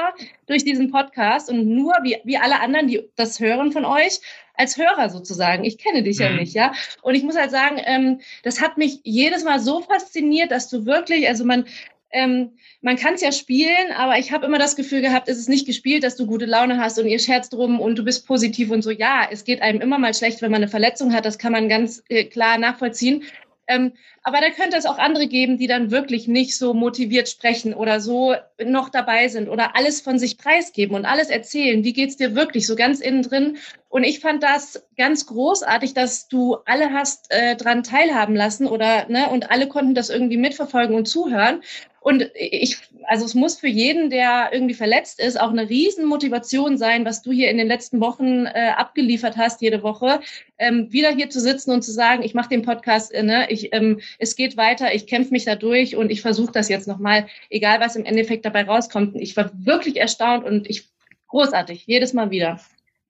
durch 0.47 0.65
diesen 0.65 0.91
Podcast 0.91 1.51
und 1.51 1.67
nur 1.67 1.95
wie, 2.03 2.19
wie 2.25 2.37
alle 2.37 2.61
anderen, 2.61 2.89
die 2.89 3.09
das 3.17 3.41
hören 3.41 3.73
von 3.73 3.85
euch, 3.85 4.21
als 4.57 4.77
Hörer 4.77 5.11
sozusagen. 5.11 5.65
Ich 5.65 5.79
kenne 5.79 6.03
dich 6.03 6.19
mhm. 6.19 6.25
ja 6.25 6.33
nicht, 6.33 6.55
ja. 6.55 6.73
Und 7.03 7.15
ich 7.15 7.23
muss 7.23 7.37
halt 7.37 7.51
sagen, 7.51 7.81
ähm, 7.85 8.21
das 8.43 8.61
hat 8.61 8.79
mich 8.79 9.01
jedes 9.05 9.45
Mal 9.45 9.61
so 9.61 9.81
fasziniert, 9.81 10.51
dass 10.51 10.69
du 10.69 10.87
wirklich, 10.87 11.29
also 11.29 11.45
man, 11.45 11.67
ähm, 12.11 12.53
man 12.81 12.97
kann 12.97 13.15
es 13.15 13.21
ja 13.21 13.33
spielen, 13.33 13.93
aber 13.97 14.19
ich 14.19 14.33
habe 14.33 14.47
immer 14.47 14.59
das 14.59 14.77
Gefühl 14.77 15.03
gehabt, 15.03 15.29
es 15.29 15.39
ist 15.39 15.49
nicht 15.49 15.67
gespielt, 15.67 16.05
dass 16.05 16.17
du 16.17 16.27
gute 16.27 16.47
Laune 16.47 16.79
hast 16.79 16.99
und 16.99 17.07
ihr 17.07 17.19
scherzt 17.19 17.53
drum 17.53 17.81
und 17.81 17.99
du 17.99 18.05
bist 18.05 18.27
positiv 18.27 18.71
und 18.71 18.83
so. 18.83 18.91
Ja, 18.91 19.29
es 19.31 19.45
geht 19.45 19.61
einem 19.61 19.81
immer 19.81 19.99
mal 19.99 20.15
schlecht, 20.15 20.41
wenn 20.43 20.51
man 20.51 20.63
eine 20.63 20.69
Verletzung 20.69 21.13
hat, 21.13 21.25
das 21.25 21.39
kann 21.39 21.53
man 21.53 21.69
ganz 21.69 22.03
äh, 22.09 22.25
klar 22.25 22.59
nachvollziehen. 22.59 23.25
Ähm, 23.69 23.93
aber 24.23 24.41
da 24.41 24.51
könnte 24.51 24.77
es 24.77 24.87
auch 24.87 24.99
andere 24.99 25.27
geben, 25.27 25.59
die 25.59 25.67
dann 25.67 25.91
wirklich 25.91 26.29
nicht 26.29 26.57
so 26.57 26.75
motiviert 26.75 27.29
sprechen 27.29 27.75
oder 27.75 28.01
so 28.01 28.35
noch 28.65 28.89
dabei 28.89 29.29
sind 29.29 29.49
oder 29.49 29.77
alles 29.77 30.01
von 30.01 30.19
sich 30.19 30.39
preisgeben 30.39 30.95
und 30.95 31.05
alles 31.05 31.29
erzählen. 31.29 31.85
Wie 31.85 31.93
geht's 31.93 32.17
dir 32.17 32.35
wirklich 32.35 32.67
so 32.67 32.77
ganz 32.77 33.01
innen 33.01 33.23
drin? 33.23 33.59
Und 33.89 34.05
ich 34.05 34.21
fand 34.21 34.43
das 34.43 34.87
ganz 34.97 35.27
großartig, 35.27 35.95
dass 35.95 36.29
du 36.29 36.57
alle 36.67 36.93
hast 36.93 37.31
äh, 37.31 37.57
dran 37.57 37.83
teilhaben 37.83 38.37
lassen 38.37 38.67
oder 38.67 39.09
ne 39.09 39.31
und 39.31 39.51
alle 39.51 39.69
konnten 39.69 39.95
das 39.95 40.11
irgendwie 40.11 40.37
mitverfolgen 40.37 40.95
und 40.95 41.07
zuhören. 41.07 41.63
Und 42.07 42.31
ich, 42.35 42.77
also 43.09 43.25
es 43.25 43.35
muss 43.35 43.59
für 43.59 43.67
jeden, 43.67 44.11
der 44.11 44.51
irgendwie 44.53 44.75
verletzt 44.75 45.19
ist, 45.19 45.41
auch 45.41 45.51
eine 45.51 45.69
Riesenmotivation 45.69 46.79
sein, 46.79 47.05
was 47.05 47.21
du 47.21 47.33
hier 47.33 47.51
in 47.51 47.59
den 47.59 47.67
letzten 47.67 48.01
Wochen 48.01 48.47
äh, 48.47 48.71
abgeliefert 48.77 49.37
hast, 49.37 49.61
jede 49.61 49.83
Woche, 49.83 50.21
ähm, 50.57 50.87
wieder 50.93 51.11
hier 51.11 51.31
zu 51.31 51.41
sitzen 51.41 51.73
und 51.73 51.83
zu 51.83 51.91
sagen, 51.91 52.23
ich 52.23 52.33
mache 52.33 52.49
den 52.49 52.63
Podcast, 52.63 53.13
äh, 53.13 53.25
ne, 53.25 53.51
ich, 53.51 53.75
ähm, 53.75 53.99
es 54.21 54.37
geht 54.37 54.57
weiter, 54.57 54.95
ich 54.95 55.09
kämpfe 55.09 55.33
mich 55.33 55.47
da 55.47 55.57
durch 55.57 55.97
und 55.97 56.11
ich 56.11 56.21
versuche 56.21 56.53
das 56.53 56.69
jetzt 56.69 56.87
nochmal, 56.87 57.27
egal 57.51 57.81
was 57.81 57.97
im 57.97 58.05
Endeffekt 58.05 58.45
dabei 58.45 58.63
rauskommt. 58.63 59.17
Ich 59.17 59.37
war 59.37 59.51
wirklich 59.53 59.97
erstaunt 59.97 60.45
und 60.45 60.71
ich 60.71 60.89
großartig, 61.27 61.89
jedes 61.89 62.13
Mal 62.13 62.31
wieder. 62.31 62.61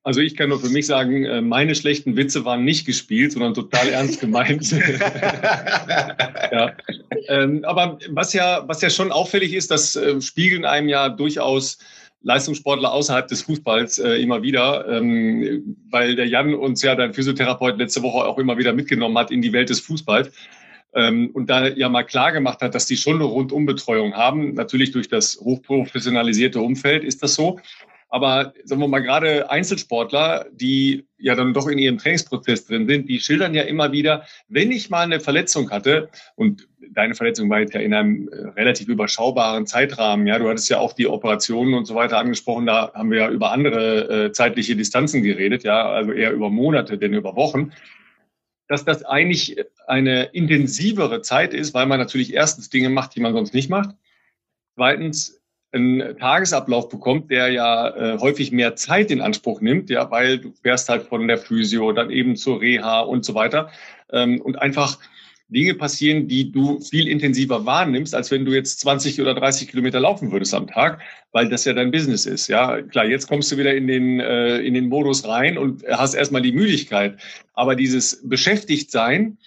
Also 0.07 0.21
ich 0.21 0.37
kann 0.37 0.51
nur 0.51 0.61
für 0.61 0.69
mich 0.69 0.87
sagen, 0.87 1.25
äh, 1.25 1.41
meine 1.41 1.75
schlechten 1.75 2.17
Witze 2.17 2.45
waren 2.45 2.65
nicht 2.65 2.87
gespielt, 2.87 3.33
sondern 3.33 3.55
total 3.55 3.89
ernst 3.89 4.21
gemeint. 4.21 4.71
ja. 6.53 6.77
Ähm, 7.27 7.65
aber 7.65 7.99
was 8.11 8.33
ja, 8.33 8.63
was 8.69 8.81
ja 8.83 8.89
schon 8.89 9.11
auffällig 9.11 9.53
ist, 9.53 9.73
das 9.73 9.97
äh, 9.97 10.21
spiegeln 10.21 10.65
einem 10.65 10.89
ja 10.89 11.09
durchaus 11.09 11.79
Leistungssportler 12.23 12.93
außerhalb 12.93 13.27
des 13.27 13.43
Fußballs 13.43 13.99
äh, 13.99 14.23
immer 14.23 14.43
wieder, 14.43 14.87
ähm, 14.89 15.77
weil 15.91 16.15
der 16.15 16.29
Jan 16.29 16.55
uns 16.55 16.83
ja, 16.83 16.95
dein 16.95 17.13
Physiotherapeut, 17.13 17.77
letzte 17.77 18.05
Woche 18.05 18.29
auch 18.29 18.39
immer 18.39 18.59
wieder 18.59 18.73
mitgenommen 18.75 19.19
hat 19.19 19.33
in 19.33 19.43
die 19.43 19.53
Welt 19.53 19.71
des 19.71 19.81
Fußballs 19.81 20.31
ähm, 20.97 21.31
und 21.35 21.51
da 21.51 21.67
ja 21.67 21.89
mal 21.89 22.05
klar 22.05 22.33
gemacht 22.33 22.63
hat, 22.63 22.75
dass 22.75 22.87
die 22.87 22.97
schon 22.97 23.17
eine 23.17 23.25
Rundumbetreuung 23.25 24.15
haben. 24.15 24.55
Natürlich 24.55 24.93
durch 24.93 25.09
das 25.09 25.39
hochprofessionalisierte 25.41 26.61
Umfeld 26.61 27.05
ist 27.05 27.23
das 27.23 27.35
so. 27.35 27.61
Aber 28.09 28.55
sagen 28.65 28.81
wir 28.81 28.89
mal, 28.89 29.01
gerade 29.01 29.51
Einzelsportler, 29.51 30.47
die 30.53 31.07
ja 31.19 31.35
dann 31.35 31.55
doch 31.55 31.67
in 31.67 31.79
ihrem 31.79 31.99
Trainingsprozess 31.99 32.67
drin 32.67 32.87
sind, 32.87 33.09
die 33.09 33.19
schildern 33.19 33.55
ja 33.55 33.63
immer 33.63 33.91
wieder, 33.91 34.25
wenn 34.49 34.71
ich 34.71 34.91
mal 34.91 35.03
eine 35.03 35.19
Verletzung 35.19 35.71
hatte, 35.71 36.09
und 36.37 36.69
deine 36.93 37.15
Verletzung 37.15 37.51
war 37.51 37.61
jetzt 37.61 37.75
ja 37.75 37.81
in 37.81 37.93
einem 37.93 38.29
äh, 38.29 38.49
relativ 38.51 38.89
überschaubaren 38.89 39.67
Zeitrahmen, 39.67 40.27
ja, 40.27 40.39
du 40.39 40.49
hattest 40.49 40.71
ja 40.71 40.79
auch 40.79 40.93
die 40.93 41.09
Operationen 41.09 41.75
und 41.75 41.87
so 41.87 41.95
weiter 41.95 42.19
angesprochen, 42.19 42.67
da 42.67 42.93
haben 42.95 43.11
wir 43.11 43.19
ja 43.19 43.31
über 43.31 43.51
andere 43.51 44.27
äh, 44.27 44.33
zeitliche 44.33 44.77
Distanzen 44.77 45.23
geredet, 45.23 45.65
ja, 45.65 45.89
also 45.91 46.13
eher 46.13 46.33
über 46.33 46.49
Monate, 46.49 46.99
denn 46.99 47.13
über 47.13 47.35
Wochen 47.35 47.73
dass 48.69 48.85
das 48.85 49.05
eigentlich 49.05 49.57
eine 49.87 50.25
intensivere 50.25 51.23
Zeit 51.23 51.55
ist, 51.55 51.75
weil 51.75 51.87
man 51.87 52.01
natürlich 52.01 52.35
erstens 52.35 52.69
Dinge 52.69 52.91
macht, 52.91 53.15
die 53.15 53.21
man 53.21 53.33
sonst 53.33 53.55
nicht 53.55 53.71
macht. 53.71 53.91
Zweitens 54.75 55.41
einen 55.77 56.19
Tagesablauf 56.19 56.89
bekommt, 56.89 57.31
der 57.31 57.51
ja 57.51 57.89
äh, 57.89 58.19
häufig 58.19 58.53
mehr 58.53 58.77
Zeit 58.77 59.11
in 59.11 59.21
Anspruch 59.21 59.61
nimmt, 59.61 59.91
ja, 59.91 60.11
weil 60.11 60.39
du 60.39 60.53
fährst 60.63 60.89
halt 60.89 61.05
von 61.05 61.29
der 61.29 61.39
Physio, 61.39 61.93
dann 61.93 62.11
eben 62.11 62.37
zur 62.37 62.61
Reha 62.61 63.01
und 63.01 63.25
so 63.25 63.35
weiter 63.35 63.71
ähm, 64.11 64.41
und 64.41 64.57
einfach 64.61 64.99
Dinge 65.49 65.75
passieren, 65.75 66.27
die 66.27 66.51
du 66.51 66.81
viel 66.81 67.07
intensiver 67.07 67.65
wahrnimmst, 67.65 68.15
als 68.15 68.33
wenn 68.33 68.45
du 68.45 68.53
jetzt 68.53 68.81
20 68.81 69.21
oder 69.21 69.33
30 69.35 69.69
Kilometer 69.69 70.01
laufen 70.01 70.33
würdest 70.33 70.53
am 70.55 70.67
Tag, 70.67 71.01
weil 71.31 71.49
das 71.49 71.65
ja 71.65 71.73
dein 71.73 71.93
Business 71.93 72.27
ist. 72.27 72.49
Ja, 72.49 72.83
klar, 72.83 73.07
jetzt 73.07 73.29
kommst 73.29 73.53
du 73.53 73.57
wieder 73.57 73.75
in 73.75 73.87
den, 73.87 74.19
äh, 74.19 74.59
in 74.59 74.75
den 74.75 74.89
Modus 74.89 75.27
rein 75.27 75.57
und 75.57 75.85
hast 75.89 76.15
erstmal 76.15 76.43
die 76.43 76.53
Müdigkeit. 76.53 77.19
Aber 77.55 77.77
dieses 77.77 78.29
Beschäftigtsein, 78.29 79.39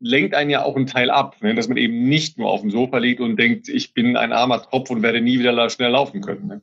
lenkt 0.00 0.34
einen 0.34 0.50
ja 0.50 0.64
auch 0.64 0.76
ein 0.76 0.86
Teil 0.86 1.10
ab, 1.10 1.36
ne? 1.40 1.54
dass 1.54 1.68
man 1.68 1.76
eben 1.76 2.08
nicht 2.08 2.38
nur 2.38 2.50
auf 2.50 2.60
dem 2.60 2.70
Sofa 2.70 2.98
liegt 2.98 3.20
und 3.20 3.36
denkt, 3.36 3.68
ich 3.68 3.94
bin 3.94 4.16
ein 4.16 4.32
armer 4.32 4.62
Tropf 4.62 4.90
und 4.90 5.02
werde 5.02 5.20
nie 5.20 5.38
wieder 5.38 5.70
schnell 5.70 5.90
laufen 5.90 6.20
können. 6.20 6.46
Ne? 6.46 6.62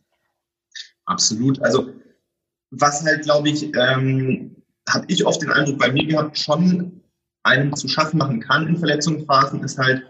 Absolut. 1.06 1.62
Also 1.62 1.90
was 2.72 3.06
halt, 3.06 3.24
glaube 3.24 3.50
ich, 3.50 3.74
ähm, 3.76 4.56
habe 4.90 5.06
ich 5.08 5.26
oft 5.26 5.42
den 5.42 5.52
Eindruck 5.52 5.80
bei 5.80 5.92
mir 5.92 6.06
gehabt, 6.06 6.38
schon 6.38 7.02
einem 7.44 7.76
zu 7.76 7.88
schaffen 7.88 8.18
machen 8.18 8.40
kann 8.40 8.68
in 8.68 8.78
Verletzungsphasen, 8.78 9.64
ist 9.64 9.78
halt 9.78 10.04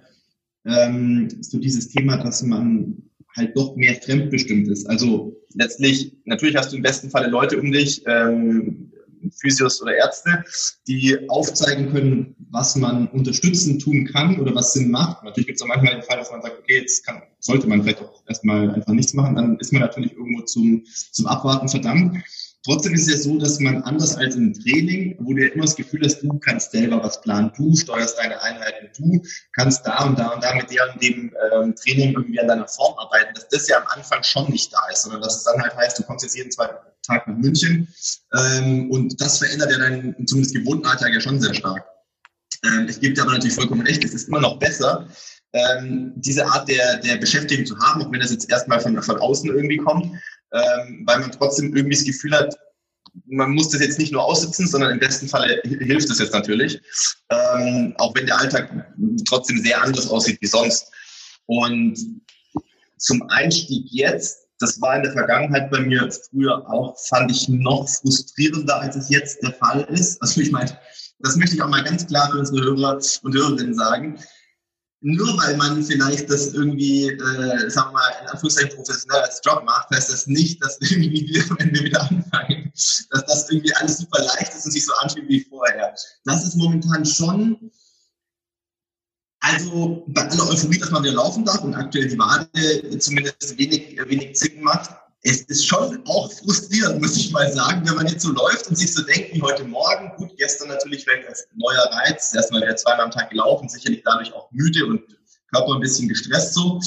ähm, 0.65 1.29
so 1.41 1.59
dieses 1.59 1.89
Thema, 1.89 2.17
dass 2.17 2.41
man 2.43 3.03
halt 3.35 3.55
doch 3.55 3.75
mehr 3.75 3.95
fremdbestimmt 3.95 4.67
ist. 4.69 4.87
Also 4.89 5.35
letztlich, 5.53 6.15
natürlich 6.25 6.55
hast 6.55 6.71
du 6.71 6.77
im 6.77 6.83
besten 6.83 7.09
Falle 7.09 7.27
Leute 7.27 7.59
um 7.59 7.71
dich, 7.71 8.03
ähm, 8.07 8.91
Physios 9.39 9.81
oder 9.81 9.95
Ärzte, 9.95 10.43
die 10.87 11.29
aufzeigen 11.29 11.91
können, 11.91 12.35
was 12.51 12.75
man 12.75 13.07
unterstützend 13.07 13.81
tun 13.81 14.05
kann 14.11 14.39
oder 14.39 14.53
was 14.55 14.73
Sinn 14.73 14.91
macht. 14.91 15.23
Natürlich 15.23 15.47
gibt 15.47 15.57
es 15.57 15.63
auch 15.63 15.67
manchmal 15.67 15.95
den 15.95 16.03
Fall, 16.03 16.17
dass 16.17 16.31
man 16.31 16.41
sagt, 16.41 16.59
okay, 16.59 16.79
jetzt 16.81 17.05
kann, 17.05 17.21
sollte 17.39 17.67
man 17.67 17.83
vielleicht 17.83 18.01
auch 18.01 18.23
erstmal 18.27 18.73
einfach 18.73 18.93
nichts 18.93 19.13
machen, 19.13 19.35
dann 19.35 19.57
ist 19.59 19.73
man 19.73 19.81
natürlich 19.81 20.13
irgendwo 20.13 20.41
zum, 20.43 20.83
zum 21.11 21.27
Abwarten 21.27 21.67
verdammt. 21.67 22.23
Trotzdem 22.65 22.95
ist 22.95 23.07
es 23.07 23.13
ja 23.13 23.17
so, 23.17 23.37
dass 23.37 23.59
man 23.59 23.83
anders 23.83 24.17
als 24.17 24.35
im 24.35 24.51
Training, 24.51 25.15
wo 25.19 25.33
du 25.33 25.43
ja 25.43 25.53
immer 25.53 25.65
das 25.65 25.75
Gefühl 25.75 26.01
hast, 26.03 26.21
du 26.21 26.39
kannst 26.39 26.71
selber 26.71 27.03
was 27.03 27.21
planen, 27.21 27.51
du 27.55 27.75
steuerst 27.75 28.17
deine 28.17 28.41
Einheiten, 28.41 28.89
du 28.97 29.21
kannst 29.53 29.85
da 29.85 30.03
und 30.03 30.17
da 30.17 30.29
und 30.29 30.43
da 30.43 30.55
mit 30.55 30.71
der 30.71 30.91
und 30.91 31.03
dem 31.03 31.31
ähm, 31.53 31.75
Training 31.75 32.13
irgendwie 32.13 32.39
an 32.39 32.47
deiner 32.47 32.67
Form 32.67 32.97
arbeiten, 32.97 33.35
dass 33.35 33.47
das 33.49 33.67
ja 33.67 33.77
am 33.77 33.87
Anfang 33.89 34.23
schon 34.23 34.49
nicht 34.49 34.73
da 34.73 34.79
ist, 34.91 35.03
sondern 35.03 35.21
dass 35.21 35.37
es 35.37 35.43
dann 35.43 35.61
halt 35.61 35.75
heißt, 35.75 35.99
du 35.99 36.03
kommst 36.03 36.23
jetzt 36.23 36.35
jeden 36.35 36.49
zweiten 36.49 36.75
Tag 37.05 37.27
nach 37.27 37.37
München 37.37 37.87
ähm, 38.33 38.91
und 38.91 39.19
das 39.21 39.39
verändert 39.39 39.71
ja 39.71 39.77
deinen 39.77 40.27
zumindest 40.27 40.55
gewohnten 40.55 40.85
Alltag 40.85 41.13
ja 41.13 41.21
schon 41.21 41.39
sehr 41.39 41.53
stark. 41.53 41.85
Ähm, 42.63 42.87
es 42.89 42.99
gibt 42.99 43.19
aber 43.19 43.33
natürlich 43.33 43.55
vollkommen 43.55 43.85
recht, 43.85 44.03
es 44.03 44.13
ist 44.13 44.27
immer 44.27 44.41
noch 44.41 44.59
besser, 44.59 45.07
ähm, 45.53 46.13
diese 46.15 46.45
Art 46.45 46.67
der, 46.67 46.97
der 46.97 47.17
Beschäftigung 47.17 47.65
zu 47.65 47.77
haben, 47.79 48.01
auch 48.01 48.11
wenn 48.11 48.19
das 48.19 48.31
jetzt 48.31 48.49
erstmal 48.49 48.79
von, 48.81 49.01
von 49.01 49.17
außen 49.17 49.49
irgendwie 49.49 49.77
kommt 49.77 50.11
ähm, 50.55 51.03
weil 51.05 51.19
man 51.19 51.31
trotzdem 51.31 51.75
irgendwie 51.75 51.95
das 51.95 52.05
Gefühl 52.05 52.31
hat, 52.31 52.55
man 53.27 53.51
muss 53.51 53.69
das 53.69 53.81
jetzt 53.81 53.99
nicht 53.99 54.11
nur 54.11 54.23
aussitzen, 54.23 54.67
sondern 54.67 54.91
im 54.91 54.99
besten 54.99 55.27
Falle 55.27 55.61
hilft 55.63 56.09
es 56.09 56.19
jetzt 56.19 56.33
natürlich, 56.33 56.81
ähm, 57.29 57.93
auch 57.97 58.13
wenn 58.15 58.25
der 58.25 58.39
Alltag 58.39 58.93
trotzdem 59.27 59.61
sehr 59.61 59.81
anders 59.81 60.07
aussieht 60.09 60.37
wie 60.41 60.47
sonst. 60.47 60.91
Und 61.45 62.21
zum 62.97 63.23
Einstieg 63.29 63.85
jetzt, 63.89 64.44
das 64.59 64.79
war 64.81 64.95
in 64.95 65.03
der 65.03 65.11
Vergangenheit 65.11 65.69
bei 65.71 65.81
mir 65.81 66.09
früher 66.29 66.67
auch, 66.69 66.97
fand 67.07 67.31
ich 67.31 67.49
noch 67.49 67.87
frustrierender, 67.87 68.79
als 68.79 68.95
es 68.95 69.09
jetzt 69.09 69.41
der 69.43 69.53
Fall 69.53 69.81
ist. 69.89 70.21
Also 70.21 70.41
ich 70.41 70.51
meine, 70.51 70.77
das 71.19 71.35
möchte 71.35 71.55
ich 71.55 71.61
auch 71.61 71.69
mal 71.69 71.83
ganz 71.83 72.07
klar 72.07 72.29
für 72.31 72.39
unsere 72.39 72.63
Hörer 72.63 72.99
und 73.23 73.33
Hörerinnen 73.35 73.75
sagen 73.75 74.19
nur 75.07 75.37
weil 75.37 75.55
man 75.55 75.83
vielleicht 75.83 76.31
das 76.31 76.55
irgendwie, 76.55 77.09
äh, 77.09 77.69
sagen 77.69 77.89
wir 77.89 77.93
mal, 77.93 78.11
in 78.21 78.27
Anführungszeichen 78.27 78.75
professionell 78.75 79.21
als 79.21 79.39
Job 79.45 79.63
macht, 79.63 79.89
heißt 79.91 80.11
das 80.11 80.25
nicht, 80.25 80.63
dass 80.63 80.79
irgendwie 80.81 81.27
wir, 81.27 81.43
wenn 81.59 81.71
wir 81.75 81.83
wieder 81.83 82.01
anfangen, 82.01 82.71
dass 82.73 83.25
das 83.27 83.49
irgendwie 83.51 83.73
alles 83.75 83.99
super 83.99 84.23
leicht 84.23 84.55
ist 84.55 84.65
und 84.65 84.71
sich 84.71 84.83
so 84.83 84.93
anfühlt 84.95 85.29
wie 85.29 85.45
vorher. 85.47 85.93
Das 86.23 86.43
ist 86.43 86.55
momentan 86.55 87.05
schon, 87.05 87.71
also 89.45 90.03
bei 90.07 90.21
aller 90.23 90.49
Euphorie, 90.49 90.79
dass 90.79 90.89
man 90.89 91.03
wieder 91.03 91.13
laufen 91.13 91.45
darf 91.45 91.61
und 91.61 91.75
aktuell 91.75 92.07
die 92.07 92.17
Wade 92.17 92.97
zumindest 92.97 93.57
wenig, 93.57 93.97
wenig 94.07 94.35
Zicken 94.35 94.63
macht, 94.63 94.89
es 95.21 95.41
ist 95.41 95.65
schon 95.65 96.03
auch 96.07 96.31
frustrierend, 96.31 97.01
muss 97.01 97.17
ich 97.17 97.31
mal 97.31 97.51
sagen, 97.51 97.81
wenn 97.87 97.95
man 97.95 98.07
jetzt 98.07 98.23
so 98.23 98.31
läuft 98.31 98.67
und 98.67 98.75
sich 98.75 98.93
so 98.93 99.01
denkt 99.03 99.33
wie 99.33 99.41
heute 99.41 99.63
Morgen. 99.63 100.11
Gut, 100.17 100.37
gestern 100.37 100.69
natürlich 100.69 101.03
vielleicht 101.03 101.27
als 101.27 101.47
neuer 101.55 101.89
Reiz, 101.91 102.33
erstmal 102.35 102.61
wieder 102.61 102.75
zweimal 102.75 103.05
am 103.05 103.11
Tag 103.11 103.31
gelaufen, 103.31 103.67
sicherlich 103.67 104.03
dadurch 104.05 104.31
auch 104.33 104.51
müde 104.51 104.85
und 104.85 105.01
Körper 105.51 105.73
ein 105.73 105.79
bisschen 105.79 106.07
gestresst 106.07 106.53
so. 106.53 106.79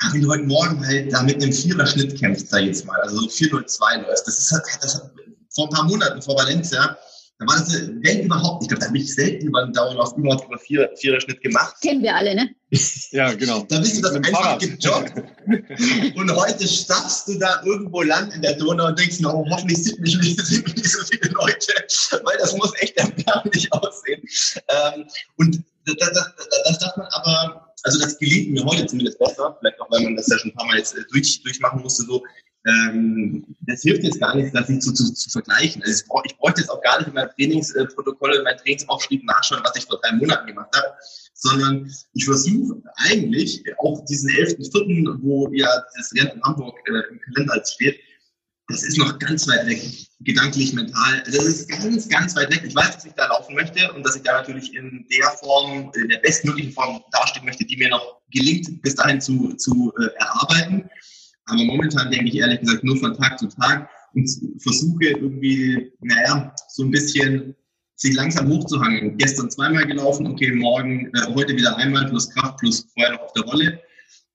Aber 0.00 0.14
wenn 0.14 0.22
du 0.22 0.30
heute 0.30 0.44
Morgen 0.44 0.86
halt 0.86 1.12
da 1.12 1.22
mit 1.22 1.42
einem 1.42 1.52
Vierer-Schnitt 1.52 2.18
sag 2.48 2.60
ich 2.60 2.66
jetzt 2.66 2.86
mal, 2.86 3.00
also 3.00 3.20
so 3.20 3.28
402 3.28 3.96
läufst, 3.96 4.26
das 4.26 4.38
ist 4.38 4.52
halt, 4.52 4.64
das 4.80 4.94
hat 4.94 5.10
vor 5.50 5.66
ein 5.66 5.70
paar 5.70 5.84
Monaten 5.84 6.22
vor 6.22 6.36
Valencia, 6.36 6.96
da 7.38 7.46
war 7.46 7.56
das 7.56 7.72
eine 7.72 8.02
Welt 8.02 8.24
überhaupt 8.24 8.62
nicht. 8.62 8.62
Ich 8.62 8.68
glaube, 8.68 8.80
da 8.80 8.86
habe 8.88 8.98
ich 8.98 9.14
selten 9.14 9.46
über 9.46 9.62
einen 9.62 9.72
Dauerlauf 9.72 10.16
überhaupt 10.16 10.46
über 10.46 10.58
vier, 10.58 10.90
vierer 10.96 11.20
Schnitt 11.20 11.40
gemacht. 11.40 11.76
Kennen 11.80 12.02
wir 12.02 12.16
alle, 12.16 12.34
ne? 12.34 12.50
ja, 13.12 13.32
genau. 13.34 13.62
da 13.68 13.78
bist 13.78 13.96
du 13.96 14.02
das 14.02 14.14
einfach 14.14 14.30
Fahrrad. 14.32 14.60
gejoggt. 14.60 15.12
und 16.16 16.36
heute 16.36 16.66
stapfst 16.66 17.24
du 17.28 17.38
da 17.38 17.62
irgendwo 17.64 18.02
lang 18.02 18.32
in 18.32 18.42
der 18.42 18.54
Donau 18.54 18.86
und 18.86 18.98
denkst, 18.98 19.18
oh, 19.24 19.46
hoffentlich 19.50 19.84
sieht 19.84 20.00
mich 20.00 20.18
nicht, 20.18 20.44
sieht 20.44 20.66
nicht 20.66 20.90
so 20.90 21.04
viele 21.04 21.32
Leute, 21.32 21.72
weil 22.24 22.36
das 22.38 22.56
muss 22.56 22.72
echt 22.80 22.96
erbärmlich 22.96 23.72
aussehen. 23.72 24.22
Ähm, 24.68 25.06
und 25.36 25.62
das, 25.86 25.94
das, 25.96 26.12
das, 26.12 26.48
das 26.64 26.78
darf 26.80 26.96
man 26.96 27.06
aber, 27.12 27.72
also 27.84 28.00
das 28.00 28.18
gelingt 28.18 28.50
mir 28.50 28.64
heute 28.64 28.84
zumindest 28.86 29.18
besser, 29.20 29.56
vielleicht 29.60 29.80
auch, 29.80 29.90
weil 29.90 30.02
man 30.02 30.16
das 30.16 30.26
ja 30.26 30.38
schon 30.38 30.50
ein 30.50 30.54
paar 30.54 30.66
Mal 30.66 30.78
jetzt 30.78 30.96
äh, 30.96 31.02
durch, 31.12 31.40
durchmachen 31.44 31.82
musste, 31.82 32.02
so 32.02 32.22
ähm, 32.68 33.44
das 33.60 33.82
hilft 33.82 34.04
jetzt 34.04 34.20
gar 34.20 34.34
nicht, 34.34 34.54
das 34.54 34.68
nicht 34.68 34.82
zu, 34.82 34.92
zu, 34.92 35.12
zu 35.12 35.30
vergleichen. 35.30 35.82
Also 35.82 36.04
ich, 36.24 36.36
bräuchte 36.36 36.60
jetzt 36.60 36.70
auch 36.70 36.82
gar 36.82 36.98
nicht 36.98 37.08
in 37.08 37.14
meinem 37.14 37.30
Trainingsprotokoll, 37.30 38.36
in 38.36 38.44
meinem 38.44 38.58
Trainingsaufschrieb 38.58 39.24
nachschauen, 39.24 39.62
was 39.64 39.76
ich 39.76 39.84
vor 39.84 39.98
drei 40.02 40.16
Monaten 40.16 40.46
gemacht 40.46 40.74
habe, 40.76 40.94
sondern 41.34 41.90
ich 42.12 42.24
versuche 42.24 42.82
eigentlich 42.96 43.62
auch 43.78 44.04
diesen 44.04 44.30
11.4., 44.30 45.18
wo 45.22 45.48
ja 45.52 45.68
das 45.96 46.12
Rennen 46.14 46.36
in 46.36 46.42
Hamburg 46.42 46.78
äh, 46.88 47.02
im 47.10 47.20
Kalender 47.20 47.62
steht, 47.64 47.98
das 48.68 48.82
ist 48.82 48.98
noch 48.98 49.18
ganz 49.18 49.48
weit 49.48 49.66
weg, 49.66 49.80
gedanklich, 50.20 50.74
mental. 50.74 51.22
Also 51.24 51.38
das 51.38 51.46
ist 51.46 51.70
ganz, 51.70 52.08
ganz 52.08 52.36
weit 52.36 52.52
weg. 52.52 52.64
Ich 52.66 52.74
weiß, 52.74 52.96
dass 52.96 53.04
ich 53.06 53.14
da 53.14 53.26
laufen 53.28 53.54
möchte 53.54 53.90
und 53.92 54.04
dass 54.04 54.14
ich 54.14 54.22
da 54.22 54.32
natürlich 54.32 54.74
in 54.74 55.06
der 55.10 55.30
Form, 55.42 55.90
in 55.94 56.08
der 56.08 56.18
bestmöglichen 56.18 56.72
Form 56.72 57.02
dastehen 57.12 57.46
möchte, 57.46 57.64
die 57.64 57.78
mir 57.78 57.88
noch 57.88 58.20
gelingt, 58.30 58.82
bis 58.82 58.94
dahin 58.94 59.22
zu, 59.22 59.54
zu 59.54 59.90
äh, 59.98 60.14
erarbeiten. 60.18 60.90
Aber 61.48 61.64
momentan 61.64 62.10
denke 62.10 62.28
ich 62.28 62.36
ehrlich 62.36 62.60
gesagt 62.60 62.84
nur 62.84 62.96
von 62.96 63.14
Tag 63.14 63.38
zu 63.38 63.48
Tag 63.48 63.88
und 64.14 64.28
versuche 64.58 65.04
irgendwie, 65.04 65.92
naja, 66.00 66.54
so 66.68 66.84
ein 66.84 66.90
bisschen 66.90 67.54
sich 67.96 68.14
langsam 68.14 68.48
hochzuhangen. 68.48 69.18
Gestern 69.18 69.50
zweimal 69.50 69.86
gelaufen, 69.86 70.26
okay, 70.26 70.52
morgen, 70.52 71.06
äh, 71.14 71.34
heute 71.34 71.56
wieder 71.56 71.76
einmal 71.76 72.06
plus 72.06 72.30
Kraft 72.30 72.58
plus 72.58 72.86
vorher 72.94 73.14
noch 73.14 73.22
auf 73.22 73.32
der 73.32 73.44
Rolle. 73.44 73.80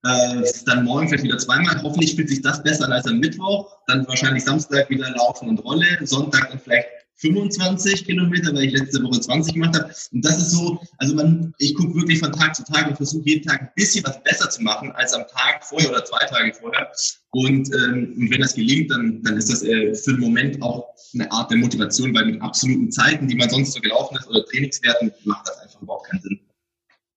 Äh, 0.05 0.43
dann 0.65 0.83
morgen 0.83 1.07
vielleicht 1.07 1.23
wieder 1.23 1.37
zweimal. 1.37 1.81
Hoffentlich 1.81 2.15
fühlt 2.15 2.27
sich 2.27 2.41
das 2.41 2.61
besser 2.61 2.91
als 2.91 3.07
am 3.07 3.19
Mittwoch. 3.19 3.77
Dann 3.87 4.05
wahrscheinlich 4.07 4.43
Samstag 4.43 4.89
wieder 4.89 5.09
Laufen 5.11 5.47
und 5.47 5.63
Rolle. 5.63 5.85
Sonntag 6.01 6.49
dann 6.49 6.59
vielleicht 6.59 6.87
25 7.23 8.05
Kilometer, 8.05 8.53
weil 8.53 8.65
ich 8.65 8.73
letzte 8.73 9.01
Woche 9.01 9.19
20 9.19 9.53
gemacht 9.53 9.75
habe. 9.79 9.93
Und 10.11 10.25
das 10.25 10.37
ist 10.37 10.51
so, 10.51 10.79
also 10.97 11.15
man, 11.15 11.53
ich 11.57 11.73
gucke 11.75 11.95
wirklich 11.95 12.19
von 12.19 12.31
Tag 12.33 12.55
zu 12.55 12.63
Tag 12.65 12.87
und 12.87 12.97
versuche 12.97 13.23
jeden 13.25 13.47
Tag 13.47 13.61
ein 13.61 13.69
bisschen 13.75 14.03
was 14.05 14.21
besser 14.23 14.49
zu 14.49 14.61
machen 14.61 14.91
als 14.91 15.13
am 15.13 15.23
Tag 15.27 15.63
vorher 15.63 15.89
oder 15.89 16.03
zwei 16.03 16.25
Tage 16.25 16.53
vorher. 16.53 16.91
Und, 17.31 17.73
ähm, 17.73 18.13
und 18.17 18.29
wenn 18.29 18.41
das 18.41 18.53
gelingt, 18.53 18.91
dann, 18.91 19.23
dann 19.23 19.37
ist 19.37 19.49
das 19.49 19.63
äh, 19.63 19.95
für 19.95 20.11
den 20.11 20.19
Moment 20.19 20.61
auch 20.61 20.89
eine 21.13 21.31
Art 21.31 21.49
der 21.49 21.57
Motivation, 21.57 22.13
weil 22.13 22.25
mit 22.25 22.41
absoluten 22.41 22.91
Zeiten, 22.91 23.27
die 23.27 23.35
man 23.35 23.49
sonst 23.49 23.73
so 23.73 23.79
gelaufen 23.79 24.17
ist 24.17 24.27
oder 24.27 24.45
Trainingswerten, 24.45 25.11
macht 25.23 25.47
das 25.47 25.57
einfach 25.59 25.81
überhaupt 25.81 26.09
keinen 26.09 26.21
Sinn. 26.21 26.39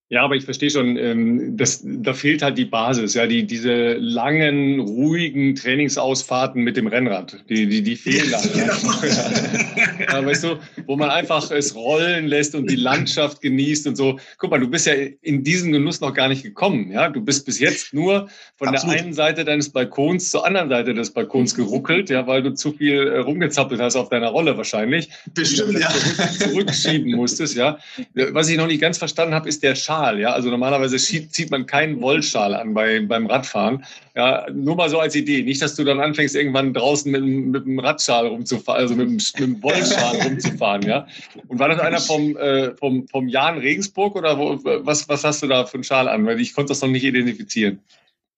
Ja, 0.08 0.22
aber 0.22 0.36
ich 0.36 0.44
verstehe 0.44 0.70
schon, 0.70 0.96
ähm, 0.96 1.56
das, 1.56 1.82
da 1.84 2.14
fehlt 2.14 2.40
halt 2.40 2.56
die 2.56 2.64
Basis, 2.64 3.14
ja, 3.14 3.26
die, 3.26 3.44
diese 3.44 3.94
langen, 3.94 4.78
ruhigen 4.78 5.56
Trainingsausfahrten 5.56 6.62
mit 6.62 6.76
dem 6.76 6.86
Rennrad, 6.86 7.44
die, 7.48 7.66
die, 7.66 7.82
die 7.82 7.96
fehlen 7.96 8.30
da. 8.30 8.40
Genau. 8.40 8.72
Ja. 9.02 10.20
ja, 10.20 10.25
weißt 10.25 10.44
du, 10.44 10.58
wo 10.86 10.94
man 10.94 11.10
einfach 11.10 11.50
es 11.50 11.75
rollen 11.75 12.28
lässt 12.28 12.54
und 12.54 12.70
die 12.70 12.76
Landschaft 12.76 13.40
genießt 13.40 13.88
und 13.88 13.96
so. 13.96 14.20
Guck 14.38 14.52
mal, 14.52 14.60
du 14.60 14.68
bist 14.68 14.86
ja 14.86 14.92
in 15.22 15.42
diesen 15.42 15.72
Genuss 15.72 16.00
noch 16.00 16.14
gar 16.14 16.28
nicht 16.28 16.44
gekommen, 16.44 16.92
ja. 16.92 17.08
Du 17.08 17.20
bist 17.20 17.44
bis 17.44 17.58
jetzt 17.58 17.92
nur 17.92 18.28
von 18.54 18.68
Absolut. 18.68 18.94
der 18.94 19.02
einen 19.02 19.12
Seite 19.12 19.44
deines 19.44 19.70
Balkons 19.70 20.30
zur 20.30 20.46
anderen 20.46 20.68
Seite 20.68 20.94
des 20.94 21.10
Balkons 21.10 21.56
geruckelt, 21.56 22.10
ja, 22.10 22.28
weil 22.28 22.44
du 22.44 22.54
zu 22.54 22.72
viel 22.72 23.08
äh, 23.08 23.18
rumgezappelt 23.18 23.80
hast 23.80 23.96
auf 23.96 24.08
deiner 24.08 24.28
Rolle 24.28 24.56
wahrscheinlich. 24.56 25.08
Bestimmt, 25.34 25.80
ja. 25.80 25.88
Zurück, 25.90 26.38
zurückschieben 26.38 27.10
musstest, 27.10 27.56
ja. 27.56 27.78
Was 28.14 28.48
ich 28.48 28.56
noch 28.56 28.68
nicht 28.68 28.80
ganz 28.80 28.98
verstanden 28.98 29.34
habe, 29.34 29.48
ist 29.48 29.64
der 29.64 29.75
Schal 29.75 29.96
Schal. 30.06 30.20
Ja, 30.20 30.32
also 30.32 30.50
normalerweise 30.50 30.96
zieht 30.96 31.50
man 31.50 31.66
keinen 31.66 32.00
Wollschal 32.02 32.54
an 32.54 32.75
bei, 32.75 33.00
beim 33.00 33.26
Radfahren. 33.26 33.84
Ja, 34.14 34.46
nur 34.52 34.76
mal 34.76 34.88
so 34.88 34.98
als 34.98 35.14
Idee. 35.14 35.42
Nicht, 35.42 35.60
dass 35.62 35.75
du 35.75 35.84
dann 35.84 36.00
anfängst, 36.00 36.34
irgendwann 36.34 36.72
draußen 36.72 37.10
mit, 37.10 37.22
mit 37.25 37.64
einem 37.64 37.78
Radschal 37.78 38.26
rumzufahren, 38.26 38.80
also 38.80 38.94
mit, 38.94 39.08
mit 39.10 39.36
einem 39.36 39.62
Wollschal 39.62 40.16
rumzufahren. 40.25 40.82
Ja. 40.82 41.06
Und 41.48 41.58
war 41.58 41.68
das 41.68 41.80
einer 41.80 42.00
vom, 42.00 42.36
äh, 42.36 42.75
vom, 42.76 43.06
vom 43.08 43.28
Jan 43.28 43.58
Regensburg 43.58 44.16
oder 44.16 44.38
wo, 44.38 44.58
was, 44.62 45.08
was 45.08 45.25
hast 45.25 45.42
du 45.42 45.46
da 45.48 45.64
für 45.64 45.75
einen 45.75 45.84
Schal 45.84 46.08
an? 46.08 46.26
Weil 46.26 46.40
ich 46.40 46.54
konnte 46.54 46.70
das 46.70 46.80
noch 46.80 46.88
nicht 46.88 47.04
identifizieren. 47.04 47.80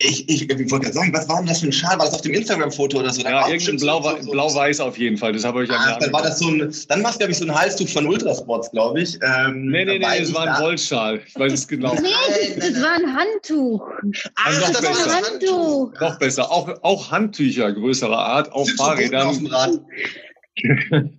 Ich, 0.00 0.28
ich, 0.28 0.48
ich 0.48 0.70
wollte 0.70 0.84
gerade 0.84 0.92
sagen, 0.92 1.12
was 1.12 1.28
war 1.28 1.38
denn 1.38 1.46
das 1.46 1.58
für 1.58 1.66
ein 1.66 1.72
Schal? 1.72 1.98
War 1.98 2.06
das 2.06 2.14
auf 2.14 2.20
dem 2.20 2.32
Instagram-Foto 2.32 3.00
oder 3.00 3.10
so? 3.10 3.20
Da 3.22 3.30
ja, 3.30 3.48
irgendein 3.48 3.78
Blau-Weiß 3.78 4.26
so, 4.26 4.30
Blau 4.30 4.88
auf 4.88 4.96
jeden 4.96 5.16
Fall. 5.16 5.32
Das 5.32 5.44
habe 5.44 5.64
ich 5.64 5.70
ah, 5.72 5.98
Dann 5.98 6.12
war 6.12 6.22
das 6.22 6.38
so 6.38 6.48
ein, 6.48 6.72
dann 6.86 7.02
war 7.02 7.10
es, 7.10 7.18
glaube 7.18 7.32
ich, 7.32 7.38
so 7.38 7.44
ein 7.44 7.52
Halstuch 7.52 7.88
von 7.88 8.06
Ultrasports, 8.06 8.70
glaube 8.70 9.00
ich. 9.00 9.18
Ähm, 9.22 9.66
nee, 9.66 9.84
nee, 9.84 9.98
nee, 9.98 10.18
es 10.20 10.32
war 10.32 10.46
ein 10.46 10.62
Wollschal. 10.62 11.20
Ich 11.26 11.36
weiß 11.36 11.52
es 11.52 11.66
genau. 11.66 11.94
Nee, 11.94 12.54
das 12.60 12.80
war 12.80 12.92
ein 12.92 13.12
Handtuch. 13.12 13.82
Ach, 14.36 14.46
also 14.46 14.60
das 14.72 14.82
war 14.84 15.16
ein 15.16 15.24
Handtuch. 15.24 16.00
Noch 16.00 16.18
besser. 16.20 16.48
Auch, 16.48 16.68
auch 16.82 17.10
Handtücher 17.10 17.72
größerer 17.72 18.18
Art 18.18 18.52
auf 18.52 18.70
Fahrrädern. 18.76 19.26
Auf 19.26 19.38
dem 19.38 19.46
Rad. 19.46 19.80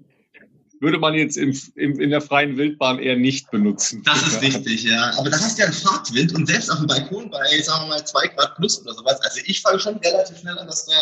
würde 0.79 0.97
man 0.97 1.13
jetzt 1.13 1.37
im, 1.37 1.57
im, 1.75 1.99
in 1.99 2.09
der 2.09 2.21
freien 2.21 2.57
Wildbahn 2.57 2.99
eher 2.99 3.15
nicht 3.15 3.51
benutzen. 3.51 4.03
Das 4.05 4.21
ist 4.27 4.41
richtig, 4.41 4.83
ja. 4.83 5.11
Aber 5.17 5.29
da 5.29 5.37
hast 5.37 5.57
du 5.57 5.61
ja 5.61 5.67
einen 5.67 5.75
Fahrtwind 5.75 6.33
und 6.33 6.47
selbst 6.47 6.71
auf 6.71 6.77
dem 6.77 6.87
Balkon 6.87 7.29
bei, 7.29 7.61
sagen 7.61 7.85
wir 7.85 7.95
mal, 7.95 8.05
zwei 8.05 8.27
Grad 8.27 8.55
plus 8.55 8.81
oder 8.81 8.93
sowas. 8.93 9.19
Also 9.21 9.41
ich 9.45 9.61
fange 9.61 9.79
schon 9.79 9.97
relativ 9.97 10.37
schnell 10.37 10.57
an, 10.57 10.67
dass 10.67 10.85
da, 10.85 10.93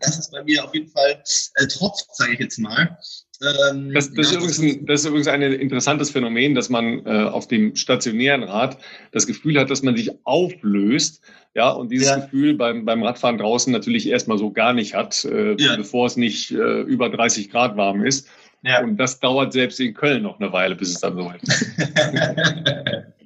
das 0.00 0.18
ist 0.18 0.30
bei 0.32 0.42
mir 0.44 0.64
auf 0.64 0.74
jeden 0.74 0.88
Fall 0.88 1.22
äh, 1.56 1.66
tropft, 1.66 2.06
sage 2.14 2.32
ich 2.32 2.38
jetzt 2.40 2.58
mal. 2.58 2.96
Ähm, 3.42 3.92
das, 3.94 4.12
das, 4.12 4.32
ja, 4.32 4.38
ist 4.38 4.58
übrigens 4.58 4.58
ein, 4.60 4.86
das 4.86 5.00
ist 5.00 5.06
übrigens 5.06 5.28
ein 5.28 5.42
interessantes 5.42 6.10
Phänomen, 6.10 6.54
dass 6.54 6.68
man 6.68 7.04
äh, 7.06 7.24
auf 7.24 7.48
dem 7.48 7.74
stationären 7.74 8.42
Rad 8.42 8.76
das 9.12 9.26
Gefühl 9.26 9.58
hat, 9.58 9.70
dass 9.70 9.82
man 9.82 9.96
sich 9.96 10.10
auflöst. 10.24 11.22
Ja, 11.54 11.70
und 11.70 11.90
dieses 11.90 12.08
ja. 12.08 12.18
Gefühl 12.18 12.54
beim, 12.54 12.84
beim 12.84 13.02
Radfahren 13.02 13.38
draußen 13.38 13.72
natürlich 13.72 14.08
erstmal 14.08 14.38
so 14.38 14.52
gar 14.52 14.72
nicht 14.72 14.94
hat, 14.94 15.24
äh, 15.24 15.56
ja. 15.58 15.74
bevor 15.76 16.06
es 16.06 16.16
nicht 16.16 16.52
äh, 16.52 16.82
über 16.82 17.08
30 17.10 17.50
Grad 17.50 17.76
warm 17.76 18.04
ist. 18.04 18.28
Ja. 18.62 18.82
Und 18.82 18.96
das 18.96 19.20
dauert 19.20 19.52
selbst 19.52 19.80
in 19.80 19.94
Köln 19.94 20.22
noch 20.22 20.38
eine 20.38 20.52
Weile, 20.52 20.74
bis 20.74 20.90
es 20.90 21.00
dann 21.00 21.16
so 21.16 21.30
ist. 21.30 21.48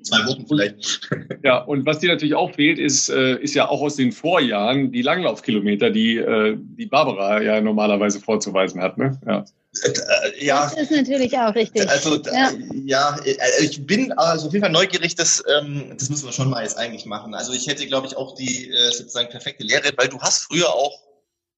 Zwei 0.04 0.26
Wochen 0.26 0.46
vielleicht. 0.46 1.08
Ja, 1.42 1.58
und 1.62 1.86
was 1.86 1.98
dir 2.00 2.10
natürlich 2.10 2.34
auch 2.34 2.54
fehlt, 2.54 2.78
ist, 2.78 3.08
äh, 3.08 3.36
ist 3.36 3.54
ja 3.54 3.68
auch 3.68 3.80
aus 3.80 3.96
den 3.96 4.12
Vorjahren 4.12 4.92
die 4.92 5.00
Langlaufkilometer, 5.00 5.90
die, 5.90 6.18
äh, 6.18 6.56
die 6.58 6.86
Barbara 6.86 7.40
ja 7.40 7.60
normalerweise 7.60 8.20
vorzuweisen 8.20 8.82
hat. 8.82 8.98
Ne? 8.98 9.18
Ja. 9.26 9.44
Äh, 9.82 10.44
ja. 10.44 10.64
Das 10.64 10.74
ist 10.74 10.90
natürlich 10.90 11.36
auch 11.38 11.54
richtig. 11.54 11.88
Also 11.88 12.20
ja, 12.22 12.50
ja 12.84 13.16
ich 13.60 13.86
bin 13.86 14.12
also 14.12 14.48
auf 14.48 14.52
jeden 14.52 14.62
Fall 14.62 14.72
neugierig, 14.72 15.14
das, 15.14 15.42
ähm, 15.58 15.94
das 15.98 16.10
müssen 16.10 16.26
wir 16.26 16.32
schon 16.32 16.50
mal 16.50 16.62
jetzt 16.62 16.76
eigentlich 16.76 17.06
machen. 17.06 17.34
Also 17.34 17.54
ich 17.54 17.66
hätte, 17.66 17.86
glaube 17.86 18.06
ich, 18.06 18.16
auch 18.16 18.34
die 18.34 18.70
äh, 18.70 18.90
sozusagen 18.92 19.30
perfekte 19.30 19.64
Lehre, 19.64 19.90
weil 19.96 20.08
du 20.08 20.20
hast 20.20 20.44
früher 20.44 20.68
auch 20.68 21.00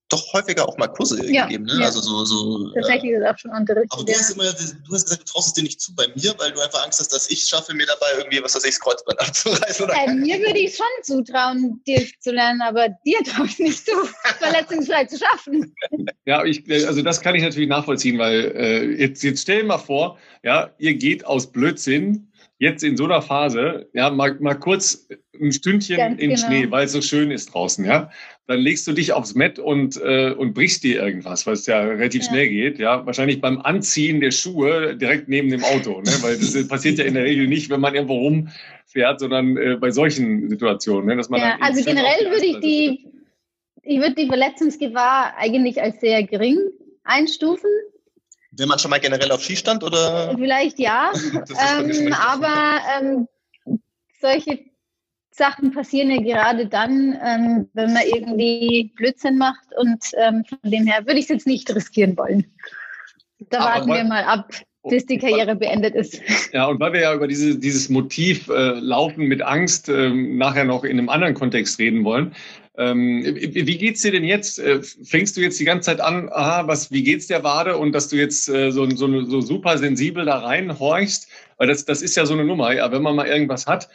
doch 0.09 0.33
häufiger 0.33 0.69
auch 0.69 0.77
mal 0.79 0.87
Kurse 0.87 1.25
ja, 1.33 1.47
gegeben, 1.47 1.65
ne? 1.65 1.81
Ja. 1.81 1.87
Also 1.87 2.01
so, 2.01 2.25
so. 2.25 2.71
Tatsächlich 2.75 3.13
äh, 3.13 3.17
ist 3.17 3.27
auch 3.27 3.39
schon 3.39 3.51
unterrichtet. 3.51 3.93
Aber 3.93 4.05
du 4.05 4.13
hast 4.13 4.31
immer, 4.31 4.45
du 4.45 4.95
hast 4.95 5.05
gesagt, 5.05 5.23
du 5.23 5.33
traust 5.33 5.49
es 5.49 5.53
dir 5.55 5.63
nicht 5.63 5.81
zu 5.81 5.95
bei 5.95 6.07
mir, 6.15 6.35
weil 6.39 6.53
du 6.53 6.61
einfach 6.61 6.85
Angst 6.85 7.01
hast, 7.01 7.13
dass 7.13 7.29
ich 7.29 7.45
schaffe, 7.45 7.75
mir 7.75 7.87
dabei 7.87 8.07
irgendwie, 8.19 8.43
was 8.43 8.55
weiß 8.55 8.65
ich, 8.65 8.71
das 8.71 8.81
Kreuzband 8.81 9.21
abzureißen. 9.29 9.85
Oder? 9.85 9.95
Äh, 9.95 10.15
mir 10.15 10.39
würde 10.39 10.59
ich 10.59 10.77
schon 10.77 10.87
zutrauen, 11.03 11.81
dir 11.87 12.07
zu 12.21 12.31
lernen, 12.31 12.63
aber 12.63 12.89
dir 13.05 13.19
traue 13.25 13.47
ich 13.47 13.59
nicht 13.59 13.85
zu, 13.85 13.93
verletzungsfrei 14.39 15.07
zu 15.07 15.19
schaffen. 15.19 15.75
Ja, 16.25 16.45
ich, 16.45 16.65
also 16.71 17.03
das 17.03 17.21
kann 17.21 17.35
ich 17.35 17.43
natürlich 17.43 17.69
nachvollziehen, 17.69 18.19
weil 18.19 18.53
äh, 18.57 18.85
jetzt, 19.01 19.23
jetzt 19.23 19.43
stell 19.43 19.63
dir 19.63 19.67
mal 19.67 19.79
vor, 19.79 20.19
ja, 20.43 20.71
ihr 20.79 20.95
geht 20.95 21.27
aus 21.27 21.51
Blödsinn 21.51 22.31
jetzt 22.59 22.83
in 22.83 22.97
so 22.97 23.05
einer 23.05 23.21
Phase, 23.21 23.89
ja, 23.93 24.11
mal, 24.11 24.37
mal 24.41 24.55
kurz 24.55 25.09
ein 25.39 25.53
Stündchen 25.53 25.97
Ganz 25.97 26.21
in 26.21 26.31
genau. 26.31 26.47
Schnee, 26.47 26.71
weil 26.71 26.87
es 26.87 26.93
so 26.93 27.03
schön 27.03 27.31
ist 27.31 27.53
draußen, 27.53 27.85
ja. 27.85 28.11
Dann 28.47 28.61
legst 28.61 28.87
du 28.87 28.93
dich 28.93 29.13
aufs 29.13 29.35
Met 29.35 29.59
und, 29.59 30.01
äh, 30.01 30.31
und 30.31 30.55
brichst 30.55 30.85
dir 30.85 31.03
irgendwas, 31.03 31.47
weil 31.47 31.55
es 31.55 31.67
ja 31.67 31.81
relativ 31.81 32.23
ja. 32.23 32.29
schnell 32.29 32.49
geht, 32.49 32.79
ja. 32.79 33.05
Wahrscheinlich 33.05 33.41
beim 33.41 33.61
Anziehen 33.61 34.21
der 34.21 34.31
Schuhe 34.31 34.97
direkt 34.97 35.29
neben 35.29 35.51
dem 35.51 35.65
Auto, 35.65 36.01
ne? 36.01 36.13
Weil 36.23 36.39
das 36.39 36.69
passiert 36.69 36.99
ja 36.99 37.05
in 37.05 37.15
der 37.15 37.25
Regel 37.25 37.47
nicht, 37.47 37.69
wenn 37.69 37.81
man 37.81 37.95
irgendwo 37.95 38.19
rumfährt, 38.19 39.21
sondern 39.21 39.57
äh, 39.57 39.77
bei 39.77 39.91
solchen 39.91 40.49
Situationen, 40.49 41.07
ne? 41.07 41.17
Dass 41.17 41.29
man 41.29 41.41
ja, 41.41 41.59
also 41.61 41.85
generell 41.85 42.31
würde 42.31 42.47
ich 42.47 42.61
die, 42.61 43.07
ich 43.83 43.99
würde 43.99 44.15
die 44.15 44.29
Verletzungsgefahr 44.29 45.35
eigentlich 45.37 45.83
als 45.83 46.01
sehr 46.01 46.23
gering 46.23 46.59
einstufen. 47.05 47.71
Wenn 48.57 48.69
man 48.69 48.79
schon 48.79 48.91
mal 48.91 49.01
generell 49.01 49.31
auf 49.33 49.43
Ski 49.43 49.57
stand 49.57 49.85
oder? 49.85 50.35
Vielleicht 50.37 50.79
ja, 50.79 51.13
ähm, 51.79 52.15
aber 52.15 52.81
ähm, 52.99 53.29
solche 54.21 54.61
Sachen 55.31 55.73
passieren 55.73 56.11
ja 56.11 56.23
gerade 56.23 56.67
dann, 56.67 57.19
ähm, 57.23 57.69
wenn 57.75 57.93
man 57.93 58.03
irgendwie 58.03 58.93
Blödsinn 58.97 59.37
macht 59.37 59.67
und 59.77 60.03
ähm, 60.17 60.45
von 60.45 60.71
dem 60.71 60.87
her 60.87 61.07
würde 61.07 61.19
ich 61.19 61.27
es 61.27 61.31
jetzt 61.31 61.47
nicht 61.47 61.73
riskieren 61.75 62.17
wollen. 62.17 62.47
Da 63.51 63.59
aber 63.59 63.67
warten 63.67 63.93
wir 63.93 64.05
mal 64.05 64.25
ab, 64.25 64.51
bis 64.89 65.07
die 65.07 65.19
Karriere 65.19 65.57
beendet 65.57 65.95
ist. 65.95 66.21
Ja, 66.53 66.67
und 66.67 66.81
weil 66.81 66.93
wir 66.93 67.01
ja 67.01 67.15
über 67.15 67.29
diese, 67.29 67.59
dieses 67.59 67.89
Motiv 67.89 68.49
äh, 68.49 68.79
Laufen 68.79 69.27
mit 69.27 69.43
Angst 69.43 69.89
äh, 69.89 70.11
nachher 70.11 70.65
noch 70.65 70.85
in 70.85 70.99
einem 70.99 71.09
anderen 71.09 71.35
Kontext 71.35 71.79
reden 71.79 72.05
wollen, 72.05 72.35
ähm, 72.79 73.23
wie 73.25 73.79
geht's 73.79 74.03
dir 74.03 74.13
denn 74.13 74.25
jetzt? 74.25 74.59
Äh, 74.59 74.83
fängst 74.83 75.37
du 75.37 75.41
jetzt 75.41 75.59
die 75.59 75.65
ganze 75.65 75.87
Zeit 75.87 76.01
an, 76.01 76.29
aha, 76.31 76.67
was, 76.67 76.93
wie 76.93 77.03
geht's 77.03 77.27
der 77.27 77.43
Wade 77.43 77.79
und 77.79 77.93
dass 77.93 78.09
du 78.09 78.17
jetzt 78.17 78.49
äh, 78.49 78.71
so, 78.71 78.89
so, 78.91 79.25
so 79.25 79.41
super 79.41 79.79
sensibel 79.79 80.27
da 80.27 80.39
reinhorchst? 80.41 81.29
Weil 81.57 81.69
das, 81.69 81.87
das 81.87 82.03
ist 82.03 82.17
ja 82.17 82.27
so 82.27 82.35
eine 82.35 82.45
Nummer, 82.45 82.75
ja, 82.75 82.93
wenn 82.93 83.03
man 83.03 83.17
mal 83.17 83.27
irgendwas 83.27 83.67
hat. 83.67 83.89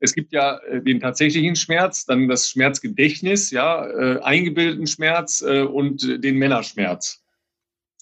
Es 0.00 0.14
gibt 0.14 0.32
ja 0.32 0.58
äh, 0.58 0.82
den 0.82 1.00
tatsächlichen 1.00 1.56
Schmerz, 1.56 2.04
dann 2.04 2.28
das 2.28 2.50
Schmerzgedächtnis, 2.50 3.50
ja, 3.50 3.86
äh, 3.86 4.20
eingebildeten 4.20 4.86
Schmerz 4.86 5.40
äh, 5.40 5.62
und 5.62 6.02
den 6.22 6.36
Männerschmerz. 6.36 7.22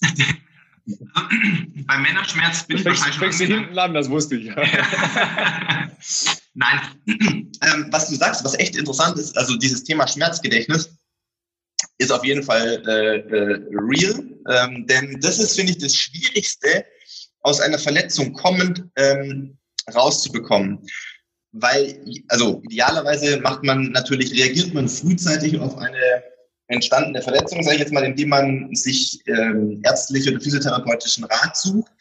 Beim 0.85 2.01
Männerschmerz 2.01 2.63
bin 2.63 2.77
ich 2.77 2.85
wahrscheinlich 2.85 3.15
schon. 3.15 3.47
Du 3.47 3.55
hinten 3.55 3.77
an, 3.77 3.93
das 3.93 4.09
wusste 4.09 4.35
ich. 4.35 4.47
Nein, 6.53 6.81
ähm, 7.07 7.87
was 7.91 8.09
du 8.09 8.15
sagst, 8.15 8.43
was 8.43 8.59
echt 8.59 8.75
interessant 8.75 9.17
ist, 9.17 9.37
also 9.37 9.55
dieses 9.57 9.83
Thema 9.83 10.07
Schmerzgedächtnis 10.07 10.89
ist 11.97 12.11
auf 12.11 12.25
jeden 12.25 12.43
Fall 12.43 12.83
äh, 12.87 13.17
äh, 13.19 13.61
real, 13.71 14.23
ähm, 14.49 14.85
denn 14.87 15.19
das 15.21 15.39
ist, 15.39 15.55
finde 15.55 15.71
ich, 15.71 15.77
das 15.77 15.95
Schwierigste, 15.95 16.85
aus 17.41 17.61
einer 17.61 17.79
Verletzung 17.79 18.33
kommend 18.33 18.83
ähm, 18.97 19.57
rauszubekommen. 19.93 20.79
Weil, 21.53 22.03
also 22.29 22.61
idealerweise 22.63 23.39
macht 23.41 23.63
man 23.63 23.91
natürlich, 23.91 24.33
reagiert 24.33 24.73
man 24.73 24.87
frühzeitig 24.87 25.59
auf 25.59 25.77
eine 25.77 26.23
entstandene 26.71 27.21
Verletzung, 27.21 27.63
sage 27.63 27.75
ich 27.75 27.81
jetzt 27.81 27.93
mal, 27.93 28.03
indem 28.03 28.29
man 28.29 28.73
sich 28.73 29.21
ähm, 29.27 29.81
ärztliche 29.83 30.31
oder 30.31 30.41
physiotherapeutischen 30.41 31.25
Rat 31.25 31.57
sucht. 31.57 31.91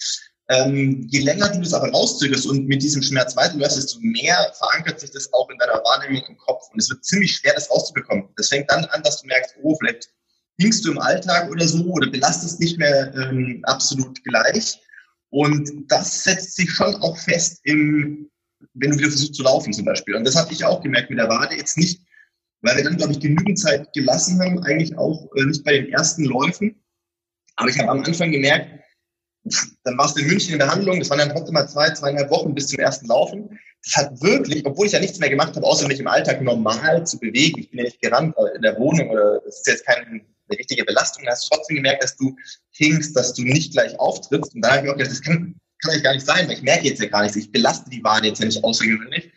Ähm, 0.48 1.06
je 1.08 1.20
länger 1.20 1.48
du 1.50 1.60
das 1.60 1.74
aber 1.74 1.90
rauszögerst 1.90 2.46
und 2.46 2.66
mit 2.66 2.82
diesem 2.82 3.02
Schmerz 3.02 3.36
weiterläufst, 3.36 3.76
desto 3.76 3.98
mehr 4.00 4.52
verankert 4.58 4.98
sich 4.98 5.10
das 5.12 5.32
auch 5.32 5.48
in 5.48 5.58
deiner 5.58 5.74
Wahrnehmung 5.74 6.24
im 6.28 6.36
Kopf. 6.38 6.68
Und 6.72 6.80
es 6.80 6.90
wird 6.90 7.04
ziemlich 7.04 7.36
schwer, 7.36 7.54
das 7.54 7.70
rauszubekommen. 7.70 8.28
Das 8.36 8.48
fängt 8.48 8.70
dann 8.70 8.84
an, 8.86 9.02
dass 9.02 9.20
du 9.20 9.28
merkst, 9.28 9.54
oh, 9.62 9.76
vielleicht 9.76 10.08
hinkst 10.58 10.84
du 10.84 10.92
im 10.92 10.98
Alltag 10.98 11.50
oder 11.50 11.66
so 11.66 11.84
oder 11.84 12.10
belastest 12.10 12.60
nicht 12.60 12.78
mehr 12.78 13.12
ähm, 13.14 13.60
absolut 13.64 14.22
gleich. 14.24 14.80
Und 15.30 15.70
das 15.88 16.24
setzt 16.24 16.56
sich 16.56 16.70
schon 16.70 16.96
auch 16.96 17.16
fest 17.16 17.60
im, 17.64 18.28
wenn 18.74 18.90
du 18.90 18.98
wieder 18.98 19.08
versuchst 19.08 19.34
zu 19.34 19.44
laufen 19.44 19.72
zum 19.72 19.84
Beispiel. 19.84 20.16
Und 20.16 20.24
das 20.24 20.36
habe 20.36 20.52
ich 20.52 20.64
auch 20.64 20.82
gemerkt 20.82 21.10
mit 21.10 21.18
der 21.18 21.28
Wade. 21.28 21.56
Jetzt 21.56 21.78
nicht, 21.78 22.02
weil 22.62 22.76
wir 22.76 22.84
dann, 22.84 22.96
glaube 22.96 23.12
ich, 23.12 23.20
genügend 23.20 23.58
Zeit 23.58 23.92
gelassen 23.92 24.40
haben, 24.40 24.62
eigentlich 24.64 24.96
auch 24.96 25.28
äh, 25.36 25.44
nicht 25.44 25.64
bei 25.64 25.72
den 25.72 25.92
ersten 25.92 26.24
Läufen. 26.24 26.82
Aber 27.56 27.68
ich 27.68 27.78
habe 27.78 27.90
am 27.90 28.02
Anfang 28.02 28.30
gemerkt, 28.30 28.80
dann 29.84 29.96
warst 29.96 30.16
du 30.16 30.20
in 30.22 30.28
München 30.28 30.52
in 30.52 30.58
Behandlung, 30.58 30.98
das 30.98 31.08
waren 31.10 31.18
dann 31.18 31.30
trotzdem 31.30 31.54
mal 31.54 31.66
zwei, 31.66 31.90
zweieinhalb 31.90 32.30
Wochen 32.30 32.54
bis 32.54 32.68
zum 32.68 32.78
ersten 32.78 33.06
Laufen. 33.06 33.58
Das 33.84 33.96
hat 33.96 34.22
wirklich, 34.22 34.64
obwohl 34.66 34.86
ich 34.86 34.92
ja 34.92 35.00
nichts 35.00 35.18
mehr 35.18 35.30
gemacht 35.30 35.56
habe, 35.56 35.66
außer 35.66 35.88
mich 35.88 36.00
im 36.00 36.06
Alltag 36.06 36.42
normal 36.42 37.06
zu 37.06 37.18
bewegen. 37.18 37.60
Ich 37.60 37.70
bin 37.70 37.78
ja 37.78 37.84
nicht 37.84 38.00
gerannt 38.02 38.34
in 38.54 38.62
der 38.62 38.78
Wohnung 38.78 39.08
oder 39.08 39.40
das 39.40 39.60
ist 39.60 39.66
jetzt 39.66 39.86
keine 39.86 40.20
richtige 40.50 40.84
Belastung. 40.84 41.24
Da 41.24 41.32
hast 41.32 41.44
du 41.44 41.56
trotzdem 41.56 41.76
gemerkt, 41.76 42.02
dass 42.02 42.16
du 42.16 42.36
hinkst, 42.72 43.16
dass 43.16 43.32
du 43.32 43.42
nicht 43.42 43.72
gleich 43.72 43.98
auftrittst. 43.98 44.54
Und 44.54 44.62
da 44.62 44.76
habe 44.76 44.86
ich 44.86 44.92
auch 44.92 44.96
gedacht, 44.96 45.12
das 45.12 45.22
kann, 45.22 45.56
kann 45.80 45.92
eigentlich 45.92 46.02
gar 46.02 46.14
nicht 46.14 46.26
sein, 46.26 46.46
weil 46.46 46.56
ich 46.56 46.62
merke 46.62 46.88
jetzt 46.88 47.00
ja 47.00 47.08
gar 47.08 47.22
nichts. 47.22 47.36
Ich 47.36 47.50
belaste 47.50 47.88
die 47.88 48.04
Wade 48.04 48.28
jetzt 48.28 48.40
ja 48.40 48.46
nicht 48.46 48.62
außergewöhnlich. 48.62 49.32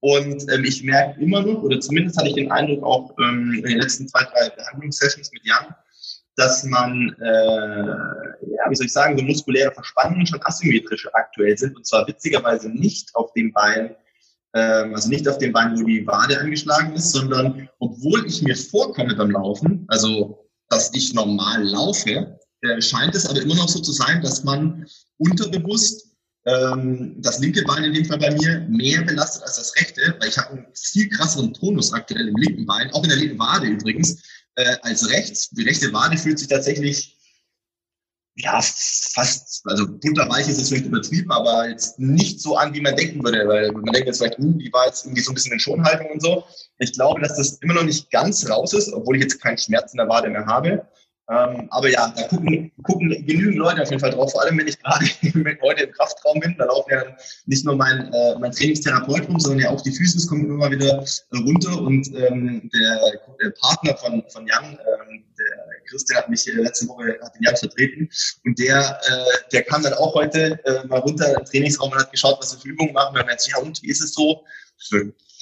Und 0.00 0.50
ähm, 0.50 0.64
ich 0.64 0.82
merke 0.82 1.20
immer 1.20 1.42
noch, 1.42 1.62
oder 1.62 1.80
zumindest 1.80 2.18
hatte 2.18 2.28
ich 2.28 2.34
den 2.34 2.50
Eindruck 2.50 2.82
auch 2.84 3.14
ähm, 3.18 3.54
in 3.54 3.62
den 3.62 3.78
letzten 3.78 4.08
zwei, 4.08 4.24
drei 4.24 4.50
Behandlungssessions 4.50 5.30
mit 5.32 5.44
Jan, 5.44 5.74
dass 6.36 6.64
man, 6.64 7.14
äh, 7.20 7.86
ja, 8.54 8.70
wie 8.70 8.74
soll 8.74 8.86
ich 8.86 8.92
sagen, 8.92 9.18
so 9.18 9.24
muskuläre 9.24 9.72
Verspannungen 9.72 10.26
schon 10.26 10.40
asymmetrisch 10.42 11.06
aktuell 11.12 11.56
sind. 11.56 11.76
Und 11.76 11.86
zwar 11.86 12.06
witzigerweise 12.06 12.70
nicht 12.70 13.14
auf 13.14 13.32
dem 13.34 13.52
Bein, 13.52 13.94
ähm, 14.54 14.94
also 14.94 15.08
nicht 15.08 15.28
auf 15.28 15.38
dem 15.38 15.52
Bein, 15.52 15.78
wo 15.78 15.84
die 15.84 16.06
Wade 16.06 16.40
angeschlagen 16.40 16.94
ist, 16.94 17.12
sondern 17.12 17.68
obwohl 17.78 18.26
ich 18.26 18.42
mir 18.42 18.56
vorkomme 18.56 19.14
beim 19.14 19.30
Laufen, 19.30 19.84
also 19.88 20.48
dass 20.68 20.94
ich 20.94 21.12
normal 21.14 21.64
laufe, 21.64 22.38
äh, 22.62 22.80
scheint 22.80 23.14
es 23.14 23.26
aber 23.26 23.42
immer 23.42 23.56
noch 23.56 23.68
so 23.68 23.80
zu 23.80 23.92
sein, 23.92 24.22
dass 24.22 24.44
man 24.44 24.86
unterbewusst 25.18 26.09
ähm, 26.46 27.16
das 27.18 27.38
linke 27.38 27.62
Bein 27.64 27.84
in 27.84 27.92
dem 27.92 28.04
Fall 28.04 28.18
bei 28.18 28.30
mir 28.30 28.66
mehr 28.68 29.02
belastet 29.02 29.42
als 29.42 29.56
das 29.56 29.76
rechte, 29.76 30.16
weil 30.18 30.28
ich 30.28 30.38
habe 30.38 30.50
einen 30.50 30.66
viel 30.74 31.08
krasseren 31.08 31.52
Tonus 31.52 31.92
aktuell 31.92 32.28
im 32.28 32.36
linken 32.36 32.66
Bein, 32.66 32.90
auch 32.92 33.02
in 33.02 33.10
der 33.10 33.18
linken 33.18 33.38
Wade 33.38 33.66
übrigens 33.66 34.22
äh, 34.56 34.76
als 34.82 35.08
rechts. 35.10 35.50
Die 35.50 35.64
rechte 35.64 35.92
Wade 35.92 36.16
fühlt 36.16 36.38
sich 36.38 36.48
tatsächlich 36.48 37.18
ja 38.36 38.60
fast, 38.62 39.62
also 39.66 39.86
bunterweich 39.86 40.48
ist 40.48 40.60
es 40.60 40.68
vielleicht 40.68 40.86
übertrieben, 40.86 41.30
aber 41.30 41.68
jetzt 41.68 41.98
nicht 41.98 42.40
so 42.40 42.56
an, 42.56 42.72
wie 42.72 42.80
man 42.80 42.96
denken 42.96 43.22
würde, 43.22 43.46
weil 43.46 43.72
man 43.72 43.84
denkt 43.92 44.06
jetzt 44.06 44.18
vielleicht, 44.18 44.38
uh, 44.38 44.52
die 44.52 44.72
war 44.72 44.86
jetzt 44.86 45.04
irgendwie 45.04 45.22
so 45.22 45.32
ein 45.32 45.34
bisschen 45.34 45.52
in 45.52 45.60
Schonhaltung 45.60 46.10
und 46.10 46.22
so. 46.22 46.44
Ich 46.78 46.92
glaube, 46.92 47.20
dass 47.20 47.36
das 47.36 47.58
immer 47.58 47.74
noch 47.74 47.84
nicht 47.84 48.10
ganz 48.10 48.48
raus 48.48 48.72
ist, 48.72 48.92
obwohl 48.92 49.16
ich 49.16 49.22
jetzt 49.22 49.42
keinen 49.42 49.58
Schmerz 49.58 49.92
in 49.92 49.98
der 49.98 50.08
Wade 50.08 50.30
mehr 50.30 50.46
habe. 50.46 50.86
Ähm, 51.30 51.68
aber 51.70 51.88
ja, 51.88 52.12
da 52.16 52.22
gucken, 52.24 52.72
gucken 52.82 53.08
genügend 53.24 53.56
Leute 53.56 53.82
auf 53.82 53.90
jeden 53.90 54.00
Fall 54.00 54.10
drauf, 54.10 54.32
vor 54.32 54.42
allem 54.42 54.58
wenn 54.58 54.66
ich 54.66 54.80
gerade 54.80 55.04
heute 55.62 55.84
im 55.84 55.92
Kraftraum 55.92 56.40
bin. 56.40 56.56
Da 56.58 56.64
laufen 56.64 56.90
ja 56.90 57.04
nicht 57.46 57.64
nur 57.64 57.76
mein, 57.76 58.12
äh, 58.12 58.36
mein 58.40 58.50
Trainingstherapeut 58.50 59.28
rum, 59.28 59.38
sondern 59.38 59.60
ja 59.60 59.70
auch 59.70 59.80
die 59.80 59.92
Physis 59.92 60.26
kommen 60.26 60.46
immer 60.46 60.68
wieder 60.72 60.98
äh, 60.98 61.36
runter. 61.38 61.80
Und 61.80 62.08
ähm, 62.16 62.68
der, 62.74 63.00
der 63.40 63.50
Partner 63.60 63.96
von, 63.98 64.24
von 64.28 64.44
Jan, 64.48 64.72
ähm, 64.72 65.24
der 65.38 65.66
Christian 65.88 66.18
hat 66.18 66.28
mich 66.28 66.48
äh, 66.48 66.52
letzte 66.52 66.88
Woche 66.88 67.16
hat 67.22 67.32
den 67.36 67.44
Jan 67.44 67.56
vertreten. 67.56 68.10
Und 68.44 68.58
der, 68.58 69.00
äh, 69.06 69.50
der 69.52 69.62
kam 69.62 69.84
dann 69.84 69.94
auch 69.94 70.14
heute 70.14 70.58
äh, 70.64 70.84
mal 70.88 70.98
runter 70.98 71.38
im 71.38 71.44
Trainingsraum 71.44 71.92
und 71.92 71.98
hat 71.98 72.10
geschaut, 72.10 72.38
was 72.40 72.54
wir 72.54 72.60
für 72.60 72.68
Übungen 72.70 72.92
machen. 72.92 73.10
Und 73.10 73.18
dann 73.18 73.26
meinte, 73.26 73.48
ja, 73.50 73.58
und 73.58 73.80
wie 73.84 73.90
ist 73.90 74.02
es 74.02 74.14
so? 74.14 74.44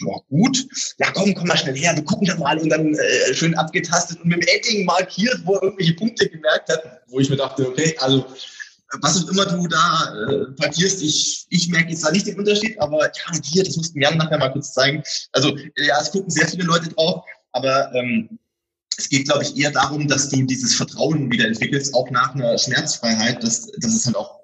Ja, 0.00 0.16
gut, 0.28 0.66
ja 0.98 1.10
komm, 1.12 1.34
komm 1.34 1.48
mal 1.48 1.56
schnell 1.56 1.76
her, 1.76 1.94
wir 1.94 2.04
gucken 2.04 2.26
da 2.26 2.36
mal 2.36 2.58
und 2.58 2.68
dann 2.68 2.94
äh, 2.94 3.34
schön 3.34 3.54
abgetastet 3.56 4.20
und 4.20 4.28
mit 4.28 4.42
dem 4.42 4.48
Edding 4.48 4.84
markiert, 4.84 5.40
wo 5.44 5.54
er 5.54 5.62
irgendwelche 5.64 5.94
Punkte 5.94 6.28
gemerkt 6.28 6.68
hat, 6.68 7.02
wo 7.08 7.20
ich 7.20 7.30
mir 7.30 7.36
dachte, 7.36 7.68
okay, 7.68 7.96
also 7.98 8.26
was 9.02 9.22
auch 9.22 9.28
immer 9.28 9.44
du 9.44 9.66
da 9.66 10.14
äh, 10.28 10.52
parkierst, 10.52 11.02
ich, 11.02 11.46
ich 11.50 11.68
merke 11.68 11.90
jetzt 11.90 12.04
da 12.04 12.10
nicht 12.10 12.26
den 12.26 12.38
Unterschied, 12.38 12.80
aber 12.80 13.04
ja, 13.04 13.40
hier, 13.44 13.64
das 13.64 13.76
mussten 13.76 14.00
Jan 14.00 14.16
nachher 14.16 14.38
mal 14.38 14.48
kurz 14.48 14.72
zeigen. 14.72 15.02
Also 15.32 15.56
ja, 15.76 16.00
es 16.00 16.10
gucken 16.10 16.30
sehr 16.30 16.48
viele 16.48 16.64
Leute 16.64 16.88
drauf, 16.88 17.24
aber 17.52 17.92
ähm, 17.94 18.38
es 18.96 19.08
geht, 19.08 19.26
glaube 19.26 19.42
ich, 19.42 19.56
eher 19.56 19.70
darum, 19.70 20.08
dass 20.08 20.28
du 20.28 20.42
dieses 20.42 20.74
Vertrauen 20.74 21.30
wieder 21.30 21.46
entwickelst, 21.46 21.94
auch 21.94 22.10
nach 22.10 22.34
einer 22.34 22.56
Schmerzfreiheit, 22.58 23.42
dass, 23.42 23.70
dass 23.78 23.94
es 23.94 24.06
halt 24.06 24.16
auch, 24.16 24.40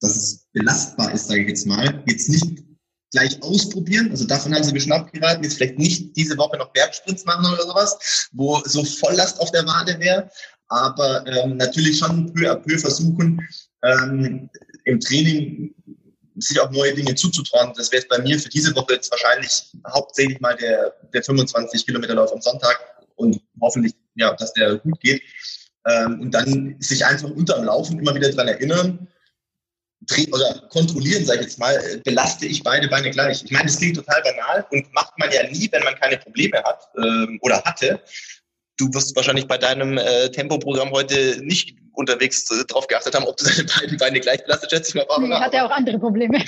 dass 0.00 0.16
es 0.16 0.46
belastbar 0.52 1.12
ist, 1.12 1.28
sage 1.28 1.42
ich 1.42 1.48
jetzt 1.48 1.66
mal. 1.66 2.02
Jetzt 2.06 2.28
nicht 2.28 2.62
gleich 3.12 3.40
ausprobieren. 3.42 4.10
Also 4.10 4.26
davon 4.26 4.54
haben 4.54 4.64
sie 4.64 4.72
mir 4.72 4.80
schon 4.80 4.92
abgeraten. 4.92 5.44
Jetzt 5.44 5.54
vielleicht 5.54 5.78
nicht 5.78 6.16
diese 6.16 6.36
Woche 6.36 6.56
noch 6.56 6.72
Bergsprints 6.72 7.24
machen 7.24 7.46
oder 7.46 7.62
sowas, 7.62 8.28
wo 8.32 8.60
so 8.64 8.84
Volllast 8.84 9.40
auf 9.40 9.52
der 9.52 9.66
Wade 9.66 9.98
wäre. 10.00 10.28
Aber 10.68 11.24
ähm, 11.26 11.58
natürlich 11.58 11.98
schon 11.98 12.32
peu 12.32 12.50
à 12.50 12.56
peu 12.56 12.78
versuchen, 12.78 13.46
ähm, 13.82 14.48
im 14.84 15.00
Training 15.00 15.74
sich 16.36 16.58
auch 16.58 16.70
neue 16.70 16.94
Dinge 16.94 17.14
zuzutrauen. 17.14 17.72
Das 17.76 17.92
wäre 17.92 18.00
jetzt 18.02 18.08
bei 18.08 18.18
mir 18.18 18.38
für 18.38 18.48
diese 18.48 18.74
Woche 18.74 18.94
jetzt 18.94 19.10
wahrscheinlich 19.10 19.70
hauptsächlich 19.92 20.40
mal 20.40 20.56
der, 20.56 20.94
der 21.12 21.22
25 21.22 21.84
Kilometer 21.84 22.14
Lauf 22.14 22.32
am 22.32 22.40
Sonntag 22.40 22.80
und 23.16 23.38
hoffentlich, 23.60 23.92
ja, 24.14 24.34
dass 24.34 24.54
der 24.54 24.76
gut 24.78 24.98
geht. 25.00 25.22
Ähm, 25.86 26.20
und 26.22 26.30
dann 26.30 26.76
sich 26.80 27.04
einfach 27.04 27.28
unterm 27.28 27.64
Laufen 27.64 27.98
immer 27.98 28.14
wieder 28.14 28.30
dran 28.30 28.48
erinnern, 28.48 29.08
oder 30.32 30.62
kontrollieren, 30.70 31.24
sage 31.24 31.40
ich 31.40 31.46
jetzt 31.46 31.58
mal, 31.58 31.78
belaste 32.04 32.46
ich 32.46 32.62
beide 32.62 32.88
Beine 32.88 33.10
gleich. 33.10 33.42
Ich 33.44 33.50
meine, 33.50 33.66
das 33.66 33.78
klingt 33.78 33.96
total 33.96 34.22
banal 34.22 34.66
und 34.70 34.92
macht 34.92 35.16
man 35.18 35.30
ja 35.30 35.48
nie, 35.48 35.68
wenn 35.70 35.82
man 35.84 35.94
keine 35.94 36.18
Probleme 36.18 36.62
hat 36.62 36.88
ähm, 36.96 37.38
oder 37.42 37.62
hatte. 37.64 38.00
Du 38.78 38.92
wirst 38.92 39.14
wahrscheinlich 39.14 39.46
bei 39.46 39.58
deinem 39.58 39.98
äh, 39.98 40.30
Tempoprogramm 40.30 40.90
heute 40.90 41.40
nicht 41.42 41.76
unterwegs 41.94 42.44
darauf 42.68 42.86
geachtet 42.86 43.14
haben, 43.14 43.24
ob 43.24 43.36
du 43.36 43.44
deine 43.44 43.64
beiden 43.64 43.98
Beine 43.98 44.20
gleich 44.20 44.42
belastet, 44.44 44.70
schätze 44.70 44.90
ich 44.90 44.94
mal. 44.94 45.06
Barbara. 45.06 45.28
Nee, 45.28 45.44
hat 45.44 45.54
ja 45.54 45.66
auch 45.66 45.70
andere 45.70 45.98
Probleme. 45.98 46.38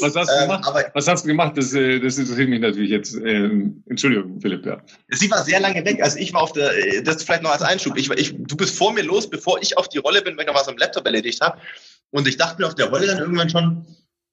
Was 0.00 0.16
hast 0.16 0.28
du 0.28 0.34
ähm, 0.34 0.42
gemacht? 0.42 0.66
aber, 0.66 0.84
Was 0.94 1.06
hast 1.06 1.24
du 1.24 1.28
gemacht? 1.28 1.56
Das, 1.56 1.72
äh, 1.72 2.00
das 2.00 2.18
interessiert 2.18 2.48
mich 2.48 2.60
natürlich 2.60 2.90
jetzt. 2.90 3.14
Ähm, 3.14 3.84
Entschuldigung, 3.88 4.40
Philipp, 4.40 4.66
ja. 4.66 4.82
Sie 5.08 5.30
war 5.30 5.44
sehr 5.44 5.60
lange 5.60 5.84
weg. 5.84 6.02
Also 6.02 6.18
ich 6.18 6.32
war 6.32 6.42
auf 6.42 6.52
der, 6.52 6.76
äh, 6.76 7.02
das 7.02 7.22
vielleicht 7.22 7.42
noch 7.42 7.52
als 7.52 7.62
Einschub. 7.62 7.96
Ich, 7.96 8.10
ich, 8.10 8.34
du 8.36 8.56
bist 8.56 8.76
vor 8.76 8.92
mir 8.92 9.02
los, 9.02 9.30
bevor 9.30 9.62
ich 9.62 9.78
auf 9.78 9.88
die 9.88 9.98
Rolle 9.98 10.22
bin, 10.22 10.36
weil 10.36 10.42
ich 10.42 10.48
noch 10.48 10.58
was 10.58 10.68
am 10.68 10.76
Laptop 10.76 11.06
erledigt 11.06 11.40
habe. 11.40 11.60
Und 12.10 12.26
ich 12.26 12.36
dachte 12.36 12.60
mir 12.60 12.66
auf 12.66 12.74
der 12.74 12.90
Rolle 12.90 13.06
dann 13.06 13.18
irgendwann 13.18 13.50
schon, 13.50 13.86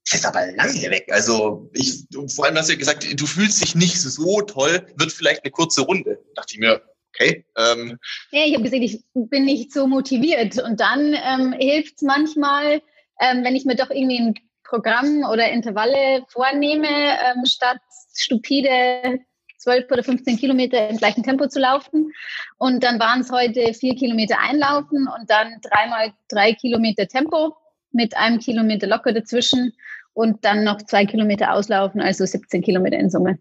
das 0.05 0.19
ist 0.19 0.25
aber 0.25 0.51
lange 0.53 0.89
weg. 0.89 1.07
Also 1.11 1.69
ich, 1.73 2.05
vor 2.35 2.45
allem 2.45 2.57
hast 2.57 2.69
du 2.69 2.73
ja 2.73 2.79
gesagt, 2.79 3.07
du 3.19 3.25
fühlst 3.25 3.61
dich 3.61 3.75
nicht 3.75 3.99
so 4.01 4.41
toll, 4.41 4.85
wird 4.97 5.11
vielleicht 5.11 5.43
eine 5.43 5.51
kurze 5.51 5.81
Runde. 5.81 6.19
Da 6.35 6.41
dachte 6.41 6.53
ich 6.55 6.59
mir, 6.59 6.81
okay. 7.13 7.45
Ähm, 7.57 7.97
ja, 8.31 8.45
ich 8.45 8.53
habe 8.53 8.63
gesehen, 8.63 8.83
ich 8.83 9.03
bin 9.13 9.45
nicht 9.45 9.71
so 9.71 9.87
motiviert. 9.87 10.61
Und 10.61 10.79
dann 10.79 11.13
ähm, 11.13 11.53
hilft 11.53 11.95
es 11.97 12.01
manchmal, 12.01 12.81
ähm, 13.19 13.43
wenn 13.43 13.55
ich 13.55 13.65
mir 13.65 13.75
doch 13.75 13.89
irgendwie 13.89 14.19
ein 14.19 14.33
Programm 14.63 15.23
oder 15.31 15.51
Intervalle 15.51 16.25
vornehme, 16.29 16.87
ähm, 16.87 17.45
statt 17.45 17.79
stupide 18.15 19.19
12 19.57 19.91
oder 19.91 20.03
15 20.03 20.37
Kilometer 20.37 20.89
im 20.89 20.97
gleichen 20.97 21.23
Tempo 21.23 21.47
zu 21.47 21.59
laufen. 21.59 22.11
Und 22.57 22.83
dann 22.83 22.99
waren 22.99 23.21
es 23.21 23.31
heute 23.31 23.73
vier 23.73 23.95
Kilometer 23.95 24.39
einlaufen 24.39 25.07
und 25.07 25.29
dann 25.29 25.59
dreimal 25.61 26.13
drei 26.29 26.53
Kilometer 26.53 27.07
Tempo 27.07 27.55
mit 27.91 28.15
einem 28.17 28.39
Kilometer 28.39 28.87
locker 28.87 29.13
dazwischen 29.13 29.73
und 30.13 30.43
dann 30.43 30.63
noch 30.63 30.81
zwei 30.81 31.05
Kilometer 31.05 31.53
auslaufen, 31.53 32.01
also 32.01 32.25
17 32.25 32.61
Kilometer 32.61 32.97
in 32.97 33.09
Summe. 33.09 33.39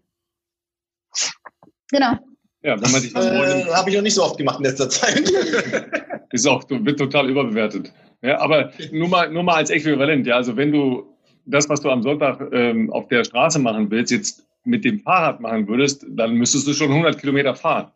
Genau. 1.91 2.17
Ja, 2.63 2.81
wenn 2.81 2.91
man 2.91 3.01
sich 3.01 3.13
das 3.13 3.25
äh, 3.25 3.65
Habe 3.73 3.89
ich 3.89 3.95
noch 3.95 4.03
nicht 4.03 4.15
so 4.15 4.23
oft 4.23 4.37
gemacht 4.37 4.59
in 4.59 4.65
letzter 4.65 4.89
Zeit. 4.89 5.29
ist 6.31 6.47
auch, 6.47 6.63
wird 6.69 6.97
total 6.97 7.29
überbewertet. 7.29 7.91
Ja, 8.21 8.39
aber 8.39 8.71
nur 8.91 9.09
mal, 9.09 9.29
nur 9.29 9.43
mal 9.43 9.55
als 9.55 9.69
Äquivalent. 9.69 10.25
Ja, 10.25 10.37
also 10.37 10.55
wenn 10.55 10.71
du 10.71 11.05
das, 11.45 11.67
was 11.67 11.81
du 11.81 11.89
am 11.89 12.01
Sonntag 12.01 12.39
ähm, 12.53 12.89
auf 12.91 13.09
der 13.09 13.25
Straße 13.25 13.59
machen 13.59 13.91
willst, 13.91 14.11
jetzt 14.11 14.45
mit 14.63 14.85
dem 14.85 15.01
Fahrrad 15.01 15.41
machen 15.41 15.67
würdest, 15.67 16.05
dann 16.09 16.35
müsstest 16.35 16.65
du 16.67 16.73
schon 16.73 16.89
100 16.89 17.19
Kilometer 17.19 17.53
fahren. 17.53 17.91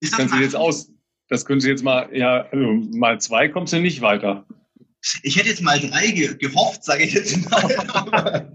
Das 0.00 0.12
kannst 0.12 0.34
du 0.34 0.38
jetzt 0.38 0.56
aus, 0.56 0.90
das 1.28 1.44
können 1.44 1.60
Sie 1.60 1.68
jetzt 1.68 1.84
mal, 1.84 2.08
ja, 2.12 2.46
also 2.50 2.72
mal 2.96 3.20
zwei 3.20 3.48
kommst 3.48 3.74
du 3.74 3.80
nicht 3.80 4.00
weiter. 4.00 4.44
Ich 5.22 5.36
hätte 5.36 5.48
jetzt 5.48 5.62
mal 5.62 5.80
drei 5.80 6.12
ge 6.12 6.36
gehofft, 6.36 6.84
sage 6.84 7.04
ich 7.04 7.14
jetzt 7.14 7.50
mal. 7.50 8.52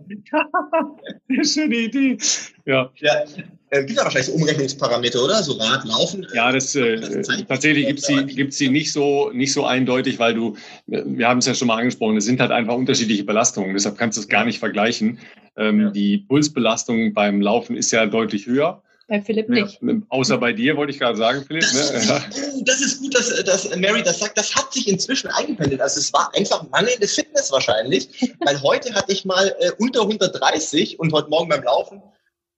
Schöne 1.43 1.75
Idee. 1.75 2.17
Ja. 2.65 2.89
ja. 2.97 3.25
Äh, 3.69 3.83
gibt 3.83 3.97
ja 3.97 4.05
wahrscheinlich 4.05 4.27
so 4.27 4.33
Umrechnungsparameter, 4.33 5.21
oder? 5.21 5.43
So 5.43 5.53
Rad, 5.53 5.83
Laufen? 5.83 6.25
Ja, 6.33 6.53
das, 6.53 6.73
äh, 6.75 7.21
tatsächlich 7.47 7.87
gibt 7.87 8.01
sie, 8.01 8.25
gibt 8.25 8.53
sie 8.53 8.69
nicht 8.69 8.93
so, 8.93 9.29
nicht 9.31 9.51
so 9.51 9.65
eindeutig, 9.65 10.19
weil 10.19 10.33
du, 10.33 10.55
wir 10.85 11.27
haben 11.27 11.39
es 11.39 11.47
ja 11.47 11.53
schon 11.53 11.67
mal 11.67 11.79
angesprochen, 11.79 12.15
es 12.15 12.23
sind 12.23 12.39
halt 12.39 12.51
einfach 12.51 12.75
unterschiedliche 12.75 13.25
Belastungen. 13.25 13.73
Deshalb 13.73 13.97
kannst 13.97 14.17
du 14.17 14.21
es 14.21 14.29
gar 14.29 14.45
nicht 14.45 14.59
vergleichen. 14.59 15.19
Ähm, 15.57 15.81
ja. 15.81 15.89
Die 15.89 16.19
Pulsbelastung 16.19 17.13
beim 17.13 17.41
Laufen 17.41 17.75
ist 17.75 17.91
ja 17.91 18.05
deutlich 18.05 18.45
höher. 18.45 18.83
Bei 19.07 19.21
Philipp 19.21 19.47
nicht. 19.47 19.79
Ja, 19.81 19.93
außer 20.09 20.37
bei 20.37 20.51
dir, 20.51 20.75
wollte 20.75 20.91
ich 20.91 20.99
gerade 20.99 21.17
sagen, 21.17 21.43
Philipp. 21.45 21.61
Das, 21.61 21.93
ne? 21.93 22.01
ja. 22.07 22.23
das 22.65 22.81
ist 22.81 22.99
gut, 22.99 23.15
dass, 23.15 23.29
dass 23.45 23.73
Mary 23.77 24.03
das 24.03 24.19
sagt. 24.19 24.37
Das 24.37 24.53
hat 24.53 24.73
sich 24.73 24.87
inzwischen 24.87 25.29
eingependelt. 25.29 25.79
Also 25.79 26.01
es 26.01 26.11
war 26.11 26.29
einfach 26.35 26.69
mangelnde 26.69 27.07
Fitness 27.07 27.49
wahrscheinlich. 27.51 28.35
Weil 28.45 28.61
heute 28.61 28.93
hatte 28.93 29.13
ich 29.13 29.23
mal 29.23 29.55
äh, 29.59 29.71
unter 29.79 30.01
130 30.01 30.99
und 30.99 31.13
heute 31.13 31.29
Morgen 31.29 31.47
beim 31.47 31.63
Laufen, 31.63 32.01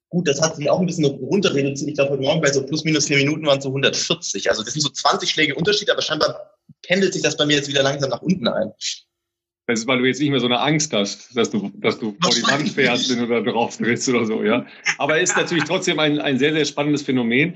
gut, 0.10 0.28
das 0.28 0.42
hat 0.42 0.56
sich 0.56 0.68
auch 0.72 0.80
ein 0.80 0.88
bisschen 0.88 1.06
runter 1.06 1.54
reduziert. 1.54 1.90
Ich 1.90 1.96
glaube, 1.96 2.12
heute 2.12 2.24
Morgen 2.24 2.42
bei 2.42 2.52
so 2.52 2.66
plus 2.66 2.84
minus 2.84 3.06
vier 3.06 3.18
Minuten 3.18 3.46
waren 3.46 3.60
es 3.60 3.64
so 3.64 3.70
140. 3.70 4.50
Also 4.50 4.64
das 4.64 4.74
sind 4.74 4.82
so 4.82 4.90
20 4.90 5.30
Schläge 5.30 5.54
Unterschied, 5.54 5.92
aber 5.92 6.02
scheinbar 6.02 6.56
pendelt 6.82 7.14
sich 7.14 7.22
das 7.22 7.38
bei 7.38 7.46
mir 7.46 7.58
jetzt 7.58 7.70
wieder 7.70 7.84
langsam 7.84 8.10
nach 8.10 8.24
unten 8.24 8.48
ein. 8.48 8.74
Das 9.70 9.82
ist, 9.82 9.88
weil 9.88 10.00
du 10.00 10.06
jetzt 10.06 10.20
nicht 10.20 10.32
mehr 10.32 10.40
so 10.40 10.48
eine 10.48 10.60
Angst 10.62 10.94
hast, 10.94 11.38
dass 11.38 11.52
du, 11.52 11.72
dass 11.76 12.00
du 12.00 12.18
vor 12.20 12.34
die 12.34 12.42
Wand 12.42 12.70
fährst, 12.70 13.08
wenn 13.12 13.20
du 13.20 13.28
da 13.28 13.40
drauf 13.40 13.78
trittst 13.78 14.10
oder 14.10 14.26
so, 14.26 14.44
ja. 14.44 14.66
Aber 14.98 15.22
es 15.22 15.30
ist 15.30 15.38
natürlich 15.38 15.66
trotzdem 15.66 16.00
ein, 16.00 16.20
ein 16.20 16.40
sehr, 16.40 16.54
sehr 16.54 16.66
spannendes 16.66 17.04
Phänomen, 17.04 17.56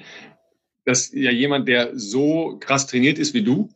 dass 0.86 1.12
ja 1.12 1.32
jemand, 1.32 1.68
der 1.68 1.98
so 1.98 2.58
krass 2.60 2.86
trainiert 2.86 3.18
ist 3.18 3.34
wie 3.34 3.42
du, 3.42 3.70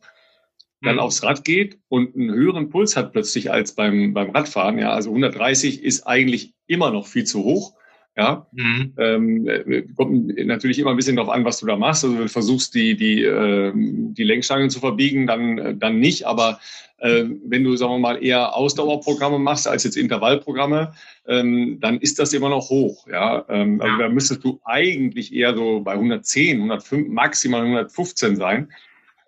dann 0.82 0.94
mhm. 0.94 1.00
aufs 1.00 1.24
Rad 1.24 1.44
geht 1.44 1.80
und 1.88 2.14
einen 2.14 2.30
höheren 2.30 2.70
Puls 2.70 2.96
hat 2.96 3.10
plötzlich 3.10 3.50
als 3.50 3.74
beim, 3.74 4.14
beim 4.14 4.30
Radfahren. 4.30 4.78
Ja, 4.78 4.92
also 4.92 5.10
130 5.10 5.82
ist 5.82 6.06
eigentlich 6.06 6.54
immer 6.68 6.92
noch 6.92 7.08
viel 7.08 7.24
zu 7.24 7.42
hoch. 7.42 7.74
Ja, 8.16 8.48
mhm. 8.50 8.94
ähm, 8.98 9.94
kommt 9.94 10.36
natürlich 10.44 10.80
immer 10.80 10.90
ein 10.90 10.96
bisschen 10.96 11.14
darauf 11.14 11.32
an, 11.32 11.44
was 11.44 11.60
du 11.60 11.66
da 11.66 11.76
machst. 11.76 12.04
Also 12.04 12.16
du 12.16 12.28
versuchst 12.28 12.74
die 12.74 12.96
die 12.96 13.22
äh, 13.22 13.72
die 13.74 14.24
Lenkstangen 14.24 14.70
zu 14.70 14.80
verbiegen, 14.80 15.28
dann 15.28 15.78
dann 15.78 16.00
nicht. 16.00 16.26
Aber 16.26 16.58
äh, 16.98 17.24
wenn 17.44 17.64
du, 17.64 17.76
sagen 17.76 17.92
wir 17.92 17.98
mal, 17.98 18.22
eher 18.22 18.54
Ausdauerprogramme 18.56 19.38
machst 19.38 19.68
als 19.68 19.84
jetzt 19.84 19.96
Intervallprogramme, 19.96 20.94
ähm, 21.26 21.78
dann 21.80 21.98
ist 22.00 22.18
das 22.18 22.32
immer 22.32 22.48
noch 22.48 22.70
hoch. 22.70 23.06
Ja? 23.06 23.44
Ähm, 23.48 23.80
also 23.80 23.98
da 23.98 24.08
müsstest 24.08 24.44
du 24.44 24.60
eigentlich 24.64 25.32
eher 25.32 25.54
so 25.54 25.80
bei 25.80 25.92
110, 25.92 26.56
105, 26.56 27.08
maximal 27.08 27.60
115 27.62 28.36
sein, 28.36 28.72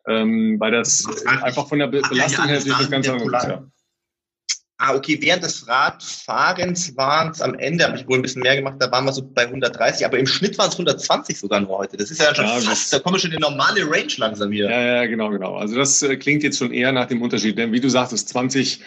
ähm, 0.07 0.59
weil 0.59 0.73
das 0.73 1.07
einfach 1.27 1.69
von 1.69 1.79
der 1.79 1.87
Belastung 1.87 2.47
her 2.47 2.61
sich 2.61 2.73
das 2.73 2.91
Ganze 2.91 3.13
anders. 3.13 3.47
Ja. 3.47 3.65
Ah, 4.83 4.95
okay, 4.95 5.19
während 5.21 5.43
des 5.43 5.69
Radfahrens 5.69 6.97
waren 6.97 7.33
es 7.33 7.43
am 7.43 7.55
Ende, 7.55 7.85
habe 7.85 7.99
ich 7.99 8.09
wohl 8.09 8.19
ein 8.19 8.23
bisschen 8.23 8.41
mehr 8.41 8.57
gemacht, 8.57 8.77
da 8.79 8.91
waren 8.91 9.05
wir 9.05 9.13
so 9.13 9.23
bei 9.23 9.43
130, 9.43 10.07
aber 10.07 10.19
im 10.19 10.27
Schnitt 10.27 10.57
waren 10.57 10.71
es 10.71 10.75
120 10.75 11.39
sogar 11.39 11.61
nur 11.61 11.77
heute. 11.77 11.99
Das 11.99 12.11
ist 12.11 12.19
ja 12.19 12.35
schon 12.35 12.47
ja, 12.47 12.59
fast, 12.61 12.91
da 12.91 12.99
kommen 12.99 13.17
wir 13.17 13.21
schon 13.21 13.31
in 13.31 13.37
die 13.37 13.43
normale 13.43 13.83
Range 13.83 14.13
langsam 14.17 14.51
wieder. 14.51 14.71
Ja, 14.71 14.81
ja, 14.81 15.07
genau, 15.07 15.29
genau. 15.29 15.57
Also 15.57 15.77
das 15.77 16.03
äh, 16.03 16.17
klingt 16.17 16.43
jetzt 16.43 16.57
schon 16.57 16.73
eher 16.73 16.93
nach 16.93 17.05
dem 17.05 17.21
Unterschied, 17.21 17.59
denn 17.59 17.73
wie 17.73 17.81
du 17.81 17.91
sagtest, 17.91 18.31
20, 18.31 18.81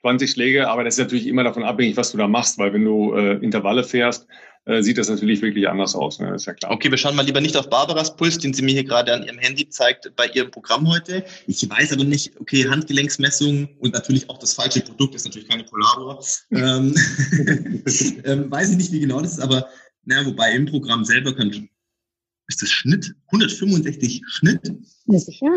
20 0.00 0.32
Schläge, 0.32 0.68
aber 0.68 0.82
das 0.82 0.94
ist 0.94 0.98
natürlich 0.98 1.28
immer 1.28 1.44
davon 1.44 1.62
abhängig, 1.62 1.96
was 1.96 2.10
du 2.10 2.18
da 2.18 2.26
machst, 2.26 2.58
weil 2.58 2.72
wenn 2.72 2.84
du 2.84 3.14
äh, 3.14 3.34
Intervalle 3.34 3.84
fährst, 3.84 4.26
äh, 4.66 4.82
sieht 4.82 4.98
das 4.98 5.08
natürlich 5.08 5.42
wirklich 5.42 5.68
anders 5.68 5.94
aus. 5.94 6.18
Ne? 6.18 6.34
ist 6.34 6.46
ja 6.46 6.52
klar. 6.52 6.72
Okay, 6.72 6.90
wir 6.90 6.98
schauen 6.98 7.16
mal 7.16 7.24
lieber 7.24 7.40
nicht 7.40 7.56
auf 7.56 7.70
Barbaras 7.70 8.16
Puls, 8.16 8.38
den 8.38 8.52
sie 8.52 8.62
mir 8.62 8.72
hier 8.72 8.84
gerade 8.84 9.14
an 9.14 9.22
ihrem 9.22 9.38
Handy 9.38 9.68
zeigt 9.68 10.14
bei 10.16 10.26
ihrem 10.28 10.50
Programm 10.50 10.88
heute. 10.88 11.24
Ich 11.46 11.68
weiß 11.68 11.92
aber 11.92 12.04
nicht, 12.04 12.38
okay, 12.40 12.68
Handgelenksmessung 12.68 13.68
und 13.78 13.94
natürlich 13.94 14.28
auch 14.28 14.38
das 14.38 14.54
falsche 14.54 14.80
Produkt 14.80 15.14
ist 15.14 15.24
natürlich 15.24 15.48
keine 15.48 15.64
Polaro. 15.64 16.22
ähm, 16.50 16.94
ähm, 18.24 18.50
weiß 18.50 18.70
ich 18.70 18.76
nicht, 18.76 18.92
wie 18.92 19.00
genau 19.00 19.20
das 19.20 19.32
ist, 19.32 19.40
aber 19.40 19.68
naja, 20.04 20.26
wobei 20.26 20.52
im 20.52 20.66
Programm 20.66 21.04
selber 21.04 21.34
kann, 21.34 21.68
ist 22.48 22.62
das 22.62 22.70
Schnitt 22.70 23.14
165 23.26 24.22
Schnitt? 24.26 24.72
Ja, 25.06 25.18
sicher. 25.18 25.56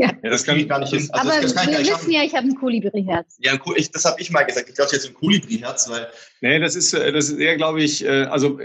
Ja, 0.00 0.12
ja 0.22 0.30
das 0.30 0.44
kann 0.44 0.58
ich 0.58 0.66
gar 0.66 0.78
nicht 0.78 0.90
hin. 0.90 1.06
Also 1.12 1.12
Aber 1.12 1.42
das, 1.42 1.52
das 1.52 1.66
wir 1.66 1.72
wissen 1.72 1.84
schaffen. 1.84 2.10
ja, 2.10 2.22
ich 2.22 2.34
habe 2.34 2.46
ein 2.46 2.54
Kolibri-Herz. 2.54 3.36
Ja, 3.40 3.52
ich, 3.76 3.90
das 3.90 4.04
habe 4.06 4.20
ich 4.20 4.30
mal 4.30 4.44
gesagt. 4.44 4.68
Ich 4.68 4.74
glaube, 4.74 4.90
jetzt 4.92 5.06
ein 5.06 5.14
Kolibri-Herz, 5.14 5.90
weil. 5.90 6.08
Nee, 6.40 6.58
das 6.58 6.74
ist, 6.74 6.94
äh, 6.94 7.12
das 7.12 7.28
ist 7.28 7.38
eher, 7.38 7.56
glaube 7.56 7.82
ich, 7.82 8.04
äh, 8.04 8.22
also 8.24 8.58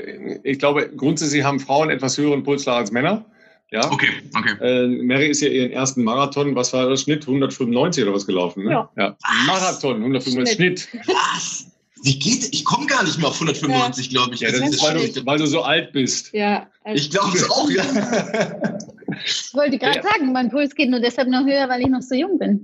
ich 0.44 0.60
glaube, 0.60 0.90
grundsätzlich 0.96 1.44
haben 1.44 1.60
Frauen 1.60 1.90
etwas 1.90 2.18
höheren 2.18 2.44
Pulsschlag 2.44 2.78
als 2.78 2.92
Männer. 2.92 3.26
Ja. 3.72 3.92
Okay, 3.92 4.08
okay. 4.34 4.56
Äh, 4.62 4.88
Mary 5.04 5.28
ist 5.28 5.42
ja 5.42 5.50
ihren 5.50 5.72
ersten 5.72 6.04
Marathon, 6.04 6.56
was 6.56 6.72
war 6.72 6.88
der 6.88 6.96
Schnitt? 6.96 7.24
195 7.24 8.04
oder 8.04 8.14
was 8.14 8.26
gelaufen, 8.26 8.64
ne? 8.64 8.72
Ja. 8.72 8.90
ja. 8.96 9.18
Marathon, 9.46 9.98
195 9.98 10.56
Schnitt. 10.56 10.80
Schnitt. 10.80 11.08
Was? 11.08 11.68
Wie 12.04 12.18
geht? 12.18 12.54
Ich 12.54 12.64
komme 12.64 12.86
gar 12.86 13.04
nicht 13.04 13.18
mehr 13.18 13.28
auf 13.28 13.36
195, 13.36 14.06
ja. 14.06 14.12
glaube 14.12 14.36
ich. 14.36 14.42
Ja, 14.42 14.52
das, 14.52 14.62
das 14.62 14.70
ist, 14.70 14.84
weil 14.84 15.12
du, 15.12 15.26
weil 15.26 15.40
du, 15.40 15.48
so 15.48 15.64
alt 15.64 15.92
bist. 15.92 16.32
Ja. 16.34 16.68
Also 16.84 17.04
ich 17.04 17.10
glaube 17.10 17.36
es 17.36 17.50
auch, 17.50 17.70
ja. 17.70 17.84
Ich 19.26 19.54
wollte 19.54 19.78
gerade 19.78 19.98
ja. 19.98 20.04
sagen, 20.04 20.32
mein 20.32 20.50
Puls 20.50 20.76
geht 20.76 20.90
nur 20.90 21.00
deshalb 21.00 21.30
noch 21.30 21.46
höher, 21.46 21.68
weil 21.70 21.82
ich 21.82 21.88
noch 21.88 22.02
so 22.02 22.16
jung 22.16 22.38
bin. 22.38 22.62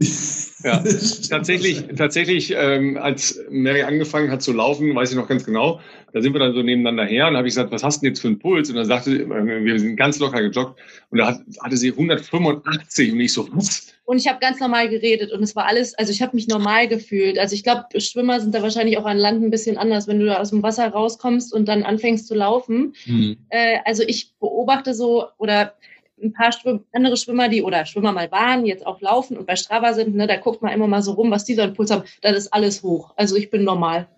Ja, 0.63 0.83
tatsächlich, 1.29 1.83
tatsächlich, 1.97 2.53
ähm, 2.55 2.97
als 2.97 3.39
Mary 3.49 3.83
angefangen 3.83 4.31
hat 4.31 4.41
zu 4.41 4.53
laufen, 4.53 4.93
weiß 4.95 5.11
ich 5.11 5.17
noch 5.17 5.27
ganz 5.27 5.45
genau, 5.45 5.79
da 6.13 6.21
sind 6.21 6.33
wir 6.33 6.39
dann 6.39 6.53
so 6.53 6.61
nebeneinander 6.61 7.05
her 7.05 7.27
und 7.27 7.37
habe 7.37 7.47
ich 7.47 7.53
gesagt, 7.53 7.71
was 7.71 7.83
hast 7.83 7.97
du 7.97 8.01
denn 8.01 8.13
jetzt 8.13 8.21
für 8.21 8.27
einen 8.27 8.39
Puls? 8.39 8.69
Und 8.69 8.75
dann 8.75 8.85
sagte 8.85 9.11
sie, 9.11 9.21
äh, 9.21 9.65
wir 9.65 9.79
sind 9.79 9.95
ganz 9.95 10.19
locker 10.19 10.41
gejoggt 10.41 10.79
und 11.09 11.17
da 11.19 11.27
hat, 11.27 11.41
hatte 11.61 11.77
sie 11.77 11.91
185 11.91 13.13
und 13.13 13.19
ich 13.19 13.33
so, 13.33 13.47
was? 13.53 13.93
Und 14.03 14.17
ich 14.17 14.27
habe 14.27 14.39
ganz 14.39 14.59
normal 14.59 14.89
geredet 14.89 15.31
und 15.31 15.41
es 15.41 15.55
war 15.55 15.67
alles, 15.67 15.93
also 15.93 16.11
ich 16.11 16.21
habe 16.21 16.35
mich 16.35 16.47
normal 16.47 16.87
gefühlt. 16.87 17.39
Also 17.39 17.55
ich 17.55 17.63
glaube, 17.63 17.85
Schwimmer 18.01 18.41
sind 18.41 18.53
da 18.53 18.61
wahrscheinlich 18.61 18.97
auch 18.97 19.05
an 19.05 19.17
Land 19.17 19.41
ein 19.41 19.51
bisschen 19.51 19.77
anders, 19.77 20.07
wenn 20.07 20.19
du 20.19 20.25
da 20.25 20.39
aus 20.39 20.49
dem 20.49 20.63
Wasser 20.63 20.87
rauskommst 20.89 21.53
und 21.53 21.65
dann 21.67 21.83
anfängst 21.83 22.27
zu 22.27 22.35
laufen. 22.35 22.93
Mhm. 23.05 23.37
Äh, 23.49 23.77
also 23.85 24.03
ich 24.05 24.33
beobachte 24.39 24.93
so 24.93 25.27
oder 25.37 25.75
ein 26.21 26.33
paar 26.33 26.51
Schwimm 26.51 26.85
andere 26.91 27.17
Schwimmer, 27.17 27.49
die 27.49 27.61
oder 27.61 27.85
Schwimmer 27.85 28.11
mal 28.11 28.31
waren, 28.31 28.65
jetzt 28.65 28.85
auch 28.85 29.01
laufen 29.01 29.37
und 29.37 29.47
bei 29.47 29.55
Strava 29.55 29.93
sind, 29.93 30.15
ne, 30.15 30.27
da 30.27 30.37
guckt 30.37 30.61
man 30.61 30.73
immer 30.73 30.87
mal 30.87 31.01
so 31.01 31.13
rum, 31.13 31.31
was 31.31 31.45
die 31.45 31.55
so 31.55 31.61
einen 31.61 31.73
Puls 31.73 31.91
haben. 31.91 32.03
Das 32.21 32.37
ist 32.37 32.53
alles 32.53 32.83
hoch. 32.83 33.13
Also 33.15 33.35
ich 33.35 33.49
bin 33.49 33.63
normal. 33.63 34.07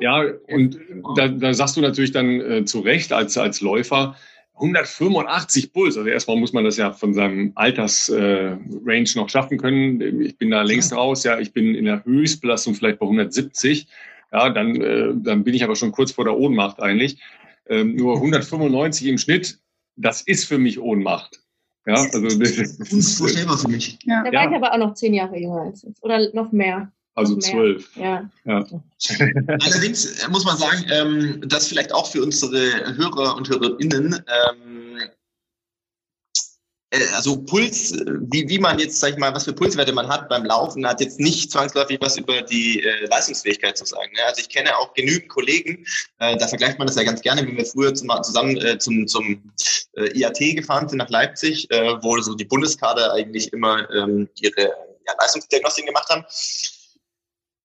Ja, 0.00 0.22
und 0.48 0.78
da, 1.16 1.26
da 1.26 1.52
sagst 1.52 1.76
du 1.76 1.80
natürlich 1.80 2.12
dann 2.12 2.40
äh, 2.40 2.64
zu 2.64 2.78
Recht 2.78 3.12
als, 3.12 3.36
als 3.36 3.60
Läufer, 3.60 4.14
185 4.54 5.72
Puls. 5.72 5.96
Also 5.96 6.08
erstmal 6.08 6.36
muss 6.36 6.52
man 6.52 6.64
das 6.64 6.76
ja 6.76 6.92
von 6.92 7.12
seinem 7.12 7.52
Altersrange 7.56 8.60
äh, 8.86 9.16
noch 9.16 9.28
schaffen 9.28 9.58
können. 9.58 10.20
Ich 10.20 10.38
bin 10.38 10.50
da 10.50 10.62
längst 10.62 10.94
raus. 10.94 11.24
Ja, 11.24 11.40
ich 11.40 11.52
bin 11.52 11.74
in 11.74 11.86
der 11.86 12.04
Höchstbelastung 12.04 12.74
vielleicht 12.74 13.00
bei 13.00 13.06
170. 13.06 13.88
Ja, 14.32 14.50
dann, 14.50 14.80
äh, 14.80 15.08
dann 15.14 15.42
bin 15.42 15.54
ich 15.54 15.64
aber 15.64 15.74
schon 15.74 15.92
kurz 15.92 16.12
vor 16.12 16.24
der 16.24 16.36
Ohnmacht 16.36 16.80
eigentlich. 16.80 17.20
Ähm, 17.68 17.96
nur 17.96 18.16
195 18.16 19.08
im 19.08 19.18
Schnitt 19.18 19.58
das 20.00 20.22
ist 20.22 20.44
für 20.44 20.58
mich 20.58 20.78
Ohnmacht. 20.80 21.40
Ja, 21.86 21.94
also 21.94 22.20
das 22.38 22.50
ist 22.50 22.92
unvorstellbar 22.92 23.58
für 23.58 23.68
mich. 23.68 23.98
Ja. 24.04 24.22
Da 24.22 24.26
war 24.26 24.44
ja. 24.44 24.50
ich 24.50 24.56
aber 24.56 24.72
auch 24.72 24.78
noch 24.78 24.94
zehn 24.94 25.14
Jahre 25.14 25.38
jünger 25.38 25.62
als 25.62 25.82
jetzt. 25.82 26.02
Oder 26.02 26.32
noch 26.34 26.52
mehr. 26.52 26.92
Also 27.14 27.36
zwölf. 27.36 27.96
Ja. 27.96 28.30
ja. 28.44 28.64
Allerdings 29.46 30.26
muss 30.28 30.44
man 30.44 30.56
sagen, 30.56 30.84
ähm, 30.90 31.48
dass 31.48 31.68
vielleicht 31.68 31.92
auch 31.92 32.06
für 32.06 32.22
unsere 32.22 32.96
Hörer 32.96 33.36
und 33.36 33.48
Hörerinnen 33.48 34.14
ähm, 34.14 34.96
äh, 34.98 35.08
also 37.14 37.40
Puls, 37.42 37.92
wie, 37.92 38.48
wie 38.48 38.58
man 38.58 38.78
jetzt, 38.78 38.98
sag 38.98 39.12
ich 39.12 39.16
mal, 39.16 39.32
was 39.32 39.44
für 39.44 39.52
Pulswerte 39.52 39.92
man 39.92 40.08
hat 40.08 40.28
beim 40.28 40.44
Laufen, 40.44 40.86
hat 40.86 41.00
jetzt 41.00 41.20
nicht 41.20 41.52
zwangsläufig 41.52 41.98
was 42.00 42.16
über 42.16 42.42
die 42.42 42.82
äh, 42.82 43.06
Leistungsfähigkeit 43.06 43.78
zu 43.78 43.84
sagen. 43.84 44.12
Ne? 44.12 44.24
Also 44.26 44.40
ich 44.40 44.48
kenne 44.48 44.76
auch 44.76 44.92
genügend 44.94 45.28
Kollegen, 45.28 45.86
äh, 46.18 46.36
da 46.36 46.48
vergleicht 46.48 46.78
man 46.78 46.88
das 46.88 46.96
ja 46.96 47.04
ganz 47.04 47.20
gerne, 47.20 47.46
wenn 47.46 47.56
wir 47.56 47.64
früher 47.64 47.94
zum, 47.94 48.10
zusammen 48.22 48.56
äh, 48.56 48.78
zum, 48.78 49.06
zum 49.06 49.52
äh, 49.94 50.18
IAT 50.18 50.38
gefahren 50.56 50.88
sind 50.88 50.98
nach 50.98 51.10
Leipzig, 51.10 51.70
äh, 51.70 51.94
wo 52.02 52.20
so 52.20 52.34
die 52.34 52.44
Bundeskader 52.44 53.12
eigentlich 53.12 53.52
immer 53.52 53.88
ähm, 53.90 54.28
ihre 54.40 54.62
ja, 54.62 55.14
Leistungsdiagnostik 55.20 55.86
gemacht 55.86 56.08
haben 56.08 56.24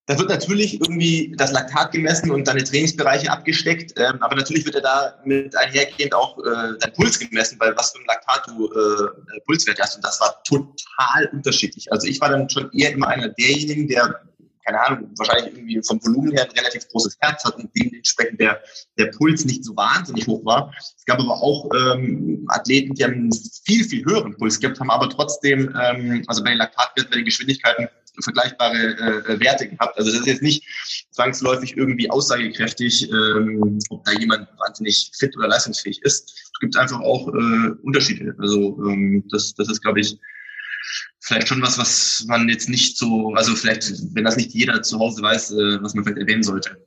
da 0.08 0.20
wird 0.20 0.30
natürlich 0.30 0.80
irgendwie 0.80 1.34
das 1.36 1.52
Laktat 1.52 1.92
gemessen 1.92 2.30
und 2.30 2.48
deine 2.48 2.64
Trainingsbereiche 2.64 3.32
abgesteckt, 3.32 3.94
ähm, 3.98 4.22
aber 4.22 4.36
natürlich 4.36 4.66
wird 4.66 4.76
er 4.76 4.82
da 4.82 5.20
mit 5.26 5.58
einhergehend 5.58 6.14
auch 6.14 6.38
äh, 6.38 6.78
dein 6.80 6.94
Puls 6.94 7.18
gemessen, 7.18 7.60
weil 7.60 7.76
was 7.76 7.92
für 7.92 8.00
ein 8.00 8.06
Laktat 8.06 8.48
du 8.48 8.68
äh, 8.68 9.40
Pulswert 9.46 9.80
hast 9.80 9.96
und 9.96 10.06
das 10.06 10.20
war 10.22 10.44
total 10.44 11.30
unterschiedlich. 11.32 11.92
Also 11.92 12.08
ich 12.08 12.22
war 12.22 12.30
dann 12.30 12.50
schon 12.50 12.72
eher 12.72 12.92
immer 12.92 13.08
einer 13.08 13.30
derjenigen, 13.30 13.88
der 13.88 14.22
keine 14.66 14.82
Ahnung, 14.82 15.12
wahrscheinlich 15.18 15.54
irgendwie 15.54 15.82
vom 15.86 16.04
Volumen 16.04 16.32
her 16.32 16.46
ein 16.46 16.58
relativ 16.58 16.88
großes 16.90 17.18
Herz 17.20 17.44
hat 17.44 17.56
und 17.58 17.70
dementsprechend 17.78 18.40
der, 18.40 18.62
der 18.98 19.08
Puls 19.08 19.46
nicht 19.46 19.64
so 19.64 19.76
wahnsinnig 19.76 20.26
hoch 20.28 20.44
war. 20.44 20.74
Es 20.80 21.06
gab 21.06 21.20
aber 21.20 21.34
auch 21.34 21.70
ähm, 21.76 22.46
Athleten, 22.50 22.96
die 22.96 23.04
haben 23.04 23.14
einen 23.14 23.34
viel, 23.64 23.84
viel 23.84 24.04
höheren 24.06 24.36
Puls 24.36 24.60
gehabt, 24.60 24.80
haben 24.80 24.90
aber 24.90 25.10
trotzdem, 25.10 25.74
ähm, 25.80 26.24
also 26.28 26.44
bei 26.44 26.50
den 26.50 26.58
Laktatwerten, 26.58 27.12
bei 27.12 27.18
den 27.18 27.26
Geschwindigkeiten, 27.26 27.88
vergleichbare 28.24 28.78
äh, 29.28 29.40
Werte 29.40 29.68
gehabt. 29.68 29.98
Also 29.98 30.10
das 30.10 30.22
ist 30.22 30.28
jetzt 30.28 30.42
nicht 30.42 30.64
zwangsläufig 31.12 31.76
irgendwie 31.76 32.10
aussagekräftig, 32.10 33.12
ähm, 33.12 33.78
ob 33.90 34.06
da 34.06 34.14
jemand 34.14 34.48
wahnsinnig 34.58 35.12
fit 35.18 35.36
oder 35.38 35.50
leistungsfähig 35.50 36.02
ist. 36.04 36.32
Es 36.32 36.60
gibt 36.62 36.78
einfach 36.78 37.02
auch 37.02 37.28
äh, 37.28 37.72
Unterschiede. 37.84 38.34
Also 38.40 38.78
ähm, 38.88 39.26
das, 39.32 39.54
das 39.56 39.70
ist, 39.70 39.82
glaube 39.82 40.00
ich, 40.00 40.18
vielleicht 41.26 41.48
schon 41.48 41.62
was, 41.62 41.78
was 41.78 42.26
man 42.28 42.48
jetzt 42.48 42.70
nicht 42.70 42.98
so, 42.98 43.34
also 43.34 43.56
vielleicht, 43.56 43.92
wenn 44.14 44.24
das 44.24 44.38
nicht 44.38 44.54
jeder 44.54 44.82
zu 44.84 45.00
Hause 45.00 45.22
weiß, 45.24 45.52
äh, 45.52 45.82
was 45.82 45.96
man 45.96 46.04
vielleicht 46.04 46.20
erwähnen 46.20 46.44
sollte. 46.44 46.78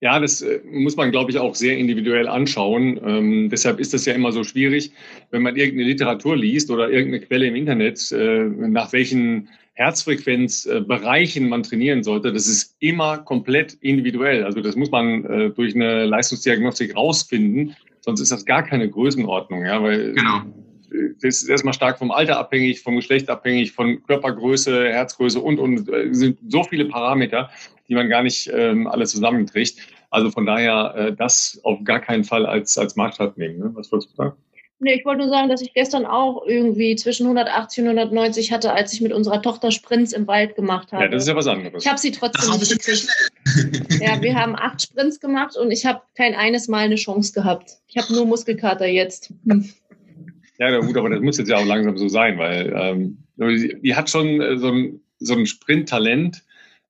Ja, 0.00 0.20
das 0.20 0.40
äh, 0.40 0.60
muss 0.70 0.96
man, 0.96 1.10
glaube 1.10 1.30
ich, 1.30 1.38
auch 1.38 1.54
sehr 1.54 1.76
individuell 1.76 2.28
anschauen. 2.28 3.00
Ähm, 3.04 3.48
deshalb 3.50 3.80
ist 3.80 3.92
das 3.92 4.04
ja 4.04 4.14
immer 4.14 4.30
so 4.30 4.44
schwierig, 4.44 4.92
wenn 5.30 5.42
man 5.42 5.56
irgendeine 5.56 5.88
Literatur 5.88 6.36
liest 6.36 6.70
oder 6.70 6.90
irgendeine 6.90 7.24
Quelle 7.24 7.46
im 7.46 7.56
Internet, 7.56 8.12
äh, 8.12 8.44
nach 8.44 8.92
welchen 8.92 9.48
Herzfrequenzbereichen 9.72 11.48
man 11.48 11.62
trainieren 11.62 12.04
sollte. 12.04 12.32
Das 12.32 12.46
ist 12.46 12.76
immer 12.78 13.18
komplett 13.18 13.74
individuell. 13.80 14.44
Also 14.44 14.60
das 14.60 14.76
muss 14.76 14.90
man 14.90 15.24
äh, 15.24 15.50
durch 15.50 15.74
eine 15.74 16.06
Leistungsdiagnostik 16.06 16.94
rausfinden. 16.94 17.74
sonst 18.00 18.20
ist 18.20 18.32
das 18.32 18.44
gar 18.44 18.62
keine 18.62 18.88
Größenordnung, 18.88 19.64
ja, 19.64 19.82
weil 19.82 20.12
Genau. 20.12 20.42
Das 21.22 21.42
ist 21.42 21.48
erstmal 21.48 21.74
stark 21.74 21.98
vom 21.98 22.10
Alter 22.10 22.38
abhängig, 22.38 22.82
vom 22.82 22.96
Geschlecht 22.96 23.28
abhängig, 23.28 23.72
von 23.72 24.02
Körpergröße, 24.04 24.88
Herzgröße 24.88 25.40
und, 25.40 25.58
und 25.58 25.88
äh, 25.88 26.12
sind 26.12 26.38
so 26.48 26.62
viele 26.64 26.86
Parameter, 26.86 27.50
die 27.88 27.94
man 27.94 28.08
gar 28.08 28.22
nicht 28.22 28.50
ähm, 28.52 28.86
alle 28.86 29.06
zusammenkriegt. 29.06 29.78
Also 30.10 30.30
von 30.30 30.46
daher 30.46 30.94
äh, 30.96 31.12
das 31.12 31.60
auf 31.64 31.82
gar 31.84 32.00
keinen 32.00 32.24
Fall 32.24 32.46
als, 32.46 32.78
als 32.78 32.96
Maßstab 32.96 33.36
nehmen. 33.36 33.58
Ne? 33.58 33.70
Was 33.74 33.90
wolltest 33.92 34.12
du 34.12 34.16
sagen? 34.16 34.36
Nee, 34.78 34.94
ich 34.94 35.06
wollte 35.06 35.22
nur 35.22 35.30
sagen, 35.30 35.48
dass 35.48 35.62
ich 35.62 35.72
gestern 35.72 36.04
auch 36.04 36.44
irgendwie 36.46 36.96
zwischen 36.96 37.24
180 37.24 37.84
und 37.84 37.88
190 37.90 38.52
hatte, 38.52 38.74
als 38.74 38.92
ich 38.92 39.00
mit 39.00 39.12
unserer 39.12 39.40
Tochter 39.40 39.70
Sprints 39.70 40.12
im 40.12 40.26
Wald 40.26 40.54
gemacht 40.54 40.92
habe. 40.92 41.04
Ja, 41.04 41.08
das 41.08 41.22
ist 41.22 41.28
ja 41.30 41.36
was 41.36 41.46
anderes. 41.46 41.82
ich 41.82 41.88
habe 41.88 41.98
sie 41.98 42.10
Das 42.10 42.20
trotzdem 42.20 42.50
war 42.50 42.58
nicht 42.58 42.70
gekriegt. 42.72 43.08
Ja, 44.02 44.20
wir 44.20 44.34
haben 44.34 44.54
acht 44.54 44.82
Sprints 44.82 45.18
gemacht 45.18 45.56
und 45.56 45.70
ich 45.70 45.86
habe 45.86 46.02
kein 46.14 46.34
eines 46.34 46.68
Mal 46.68 46.84
eine 46.84 46.96
Chance 46.96 47.32
gehabt. 47.32 47.78
Ich 47.88 47.96
habe 47.96 48.12
nur 48.12 48.26
Muskelkater 48.26 48.86
jetzt. 48.86 49.32
Hm. 49.48 49.72
Ja, 50.58 50.70
na 50.70 50.78
gut, 50.78 50.96
aber 50.96 51.10
das 51.10 51.20
muss 51.20 51.38
jetzt 51.38 51.48
ja 51.48 51.56
auch 51.58 51.66
langsam 51.66 51.96
so 51.98 52.08
sein, 52.08 52.38
weil 52.38 52.72
ähm, 52.74 53.18
die, 53.36 53.76
die 53.82 53.94
hat 53.94 54.08
schon 54.08 54.40
äh, 54.40 54.56
so 54.58 54.68
ein, 54.68 55.00
so 55.18 55.34
ein 55.34 55.46
Sprinttalent, 55.46 56.42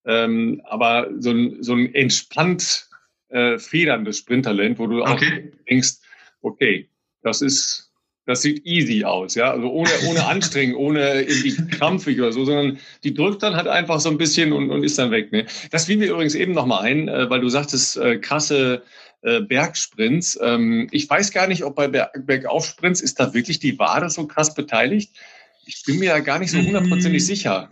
ähm, 0.05 0.61
aber 0.65 1.11
so 1.19 1.31
ein, 1.31 1.63
so 1.63 1.75
ein 1.75 1.95
entspannt 1.95 2.89
äh, 3.29 3.59
federndes 3.59 4.19
Sprinttalent, 4.19 4.79
wo 4.79 4.87
du 4.87 5.03
auch 5.03 5.15
Okay. 5.15 5.53
denkst, 5.69 5.95
okay, 6.43 6.89
das 7.23 7.43
ist, 7.43 7.93
das 8.25 8.43
sieht 8.43 8.65
easy 8.65 9.05
aus, 9.05 9.35
ja, 9.35 9.51
also 9.51 9.69
ohne, 9.69 9.91
ohne 10.09 10.27
Anstrengung, 10.29 10.81
ohne 10.81 11.23
irgendwie 11.23 11.57
krampfig 11.77 12.21
oder 12.21 12.33
so, 12.33 12.45
sondern 12.45 12.79
die 13.03 13.15
drückt 13.15 13.43
dann 13.43 13.57
halt 13.57 13.67
einfach 13.67 13.99
so 13.99 14.11
ein 14.11 14.19
bisschen 14.19 14.53
und, 14.53 14.71
und 14.71 14.85
ist 14.85 14.99
dann 14.99 15.11
weg. 15.11 15.33
Ne? 15.33 15.47
Das 15.73 15.87
fiel 15.87 15.97
mir 15.97 16.11
übrigens 16.11 16.37
eben 16.37 16.53
nochmal 16.53 16.85
ein, 16.85 17.09
äh, 17.09 17.29
weil 17.29 17.41
du 17.41 17.49
sagtest, 17.49 17.97
äh, 17.97 18.19
krasse 18.19 18.83
äh, 19.23 19.41
Bergsprints. 19.41 20.39
Ähm, 20.43 20.89
ich 20.93 21.09
weiß 21.09 21.31
gar 21.33 21.47
nicht, 21.47 21.65
ob 21.65 21.77
bei 21.77 21.89
Ber 21.89 22.11
Bergaufsprints 22.17 23.01
ist 23.01 23.19
da 23.21 23.35
wirklich 23.35 23.59
die 23.59 23.79
Wade 23.79 24.11
so 24.11 24.27
krass 24.27 24.55
beteiligt. 24.55 25.15
Ich 25.65 25.83
bin 25.85 25.99
mir 25.99 26.11
da 26.11 26.21
gar 26.21 26.39
nicht 26.39 26.51
so 26.53 26.59
hundertprozentig 26.59 27.23
Mm. 27.23 27.27
sicher. 27.27 27.71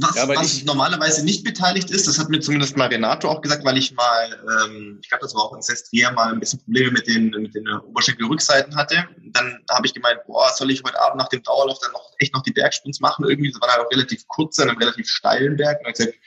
Was, 0.00 0.14
Ja, 0.14 0.28
weil 0.28 0.36
was 0.36 0.54
ich- 0.54 0.64
normalerweise 0.64 1.24
nicht 1.24 1.42
beteiligt 1.42 1.90
ist, 1.90 2.06
das 2.06 2.18
hat 2.20 2.28
mir 2.28 2.38
zumindest 2.38 2.76
mal 2.76 2.86
Renato 2.86 3.28
auch 3.28 3.40
gesagt, 3.40 3.64
weil 3.64 3.76
ich 3.78 3.92
mal, 3.94 4.38
ähm, 4.66 4.98
ich 5.02 5.08
glaube, 5.08 5.22
das 5.22 5.34
war 5.34 5.42
auch 5.42 5.54
in 5.56 5.62
Sestria, 5.62 6.12
mal 6.12 6.32
ein 6.32 6.38
bisschen 6.38 6.60
Probleme 6.60 6.92
mit 6.92 7.08
den, 7.08 7.30
mit 7.30 7.54
den 7.54 7.66
Oberschenkelrückseiten 7.68 8.76
hatte. 8.76 9.08
Dann 9.32 9.58
habe 9.70 9.86
ich 9.86 9.94
gemeint, 9.94 10.20
boah, 10.26 10.52
soll 10.54 10.70
ich 10.70 10.84
heute 10.84 11.00
Abend 11.00 11.18
nach 11.18 11.28
dem 11.30 11.42
Dauerlauf 11.42 11.78
dann 11.80 11.90
noch 11.92 12.12
echt 12.18 12.32
noch 12.34 12.42
die 12.42 12.52
Bergsprints 12.52 13.00
machen? 13.00 13.24
Irgendwie, 13.28 13.50
das 13.50 13.60
war 13.60 13.68
halt 13.72 13.80
auch 13.80 13.90
relativ 13.90 14.28
kurz 14.28 14.58
an 14.60 14.68
einem 14.68 14.78
relativ 14.78 15.08
steilen 15.08 15.56
Berg. 15.56 15.78
Und 15.78 15.86
dann 15.86 15.92
hab 15.94 15.98
ich 15.98 16.06
gesagt, 16.06 16.18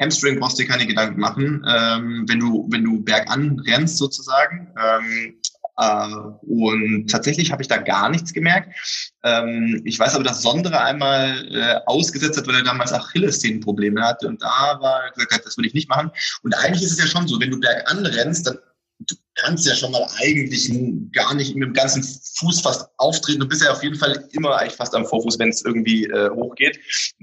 Hamstring 0.00 0.40
brauchst 0.40 0.58
du 0.58 0.62
dir 0.62 0.68
keine 0.68 0.86
Gedanken 0.86 1.20
machen, 1.20 1.64
ähm, 1.68 2.24
wenn 2.28 2.40
du 2.40 2.66
wenn 2.70 2.84
du 2.84 3.02
bergan 3.02 3.58
rennst 3.60 3.98
sozusagen. 3.98 4.72
Ähm, 4.78 5.40
äh, 5.76 6.08
und 6.42 7.10
tatsächlich 7.10 7.50
habe 7.50 7.62
ich 7.62 7.68
da 7.68 7.78
gar 7.78 8.08
nichts 8.08 8.32
gemerkt. 8.32 8.74
Ähm, 9.22 9.80
ich 9.84 9.98
weiß 9.98 10.14
aber, 10.14 10.24
dass 10.24 10.42
Sondere 10.42 10.80
einmal 10.80 11.48
äh, 11.50 11.80
ausgesetzt 11.86 12.38
hat, 12.38 12.46
weil 12.46 12.56
er 12.56 12.62
damals 12.62 12.92
Achillessehnenprobleme 12.92 14.02
hatte. 14.02 14.28
Und 14.28 14.42
da 14.42 14.78
war 14.80 15.10
gesagt, 15.12 15.32
hat, 15.32 15.46
das 15.46 15.56
würde 15.56 15.68
ich 15.68 15.74
nicht 15.74 15.88
machen. 15.88 16.10
Und 16.42 16.54
eigentlich 16.54 16.82
ist 16.82 16.92
es 16.92 16.98
ja 16.98 17.06
schon 17.06 17.26
so, 17.26 17.40
wenn 17.40 17.50
du 17.50 17.60
bergan 17.60 18.06
rennst, 18.06 18.46
dann 18.46 18.58
du 19.00 19.14
kannst 19.34 19.66
ja 19.66 19.74
schon 19.74 19.92
mal 19.92 20.06
eigentlich 20.20 20.70
gar 21.12 21.34
nicht 21.34 21.54
mit 21.54 21.68
dem 21.68 21.72
ganzen 21.72 22.02
Fuß 22.02 22.60
fast 22.60 22.88
auftreten. 22.98 23.40
Du 23.40 23.48
bist 23.48 23.62
ja 23.62 23.72
auf 23.72 23.82
jeden 23.82 23.96
Fall 23.96 24.28
immer 24.32 24.56
eigentlich 24.56 24.74
fast 24.74 24.94
am 24.94 25.06
Vorfuß, 25.06 25.38
wenn 25.38 25.48
es 25.48 25.64
irgendwie 25.64 26.04
äh, 26.04 26.30
hochgeht. 26.30 26.78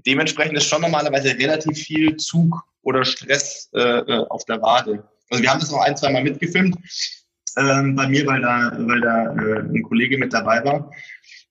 Dementsprechend 0.05 0.57
ist 0.57 0.65
schon 0.65 0.81
normalerweise 0.81 1.29
relativ 1.29 1.77
viel 1.77 2.17
Zug 2.17 2.61
oder 2.83 3.05
Stress 3.05 3.69
äh, 3.73 3.79
äh, 3.79 4.25
auf 4.29 4.45
der 4.45 4.61
Wade. 4.61 5.03
Also 5.29 5.43
wir 5.43 5.49
haben 5.49 5.59
das 5.59 5.71
noch 5.71 5.81
ein, 5.81 5.95
zwei 5.95 6.11
Mal 6.11 6.23
mitgefilmt 6.23 6.75
ähm, 7.57 7.95
bei 7.95 8.07
mir, 8.07 8.25
weil 8.27 8.41
da, 8.41 8.73
weil 8.77 9.01
da 9.01 9.35
äh, 9.35 9.59
ein 9.59 9.83
Kollege 9.83 10.17
mit 10.17 10.33
dabei 10.33 10.63
war. 10.63 10.91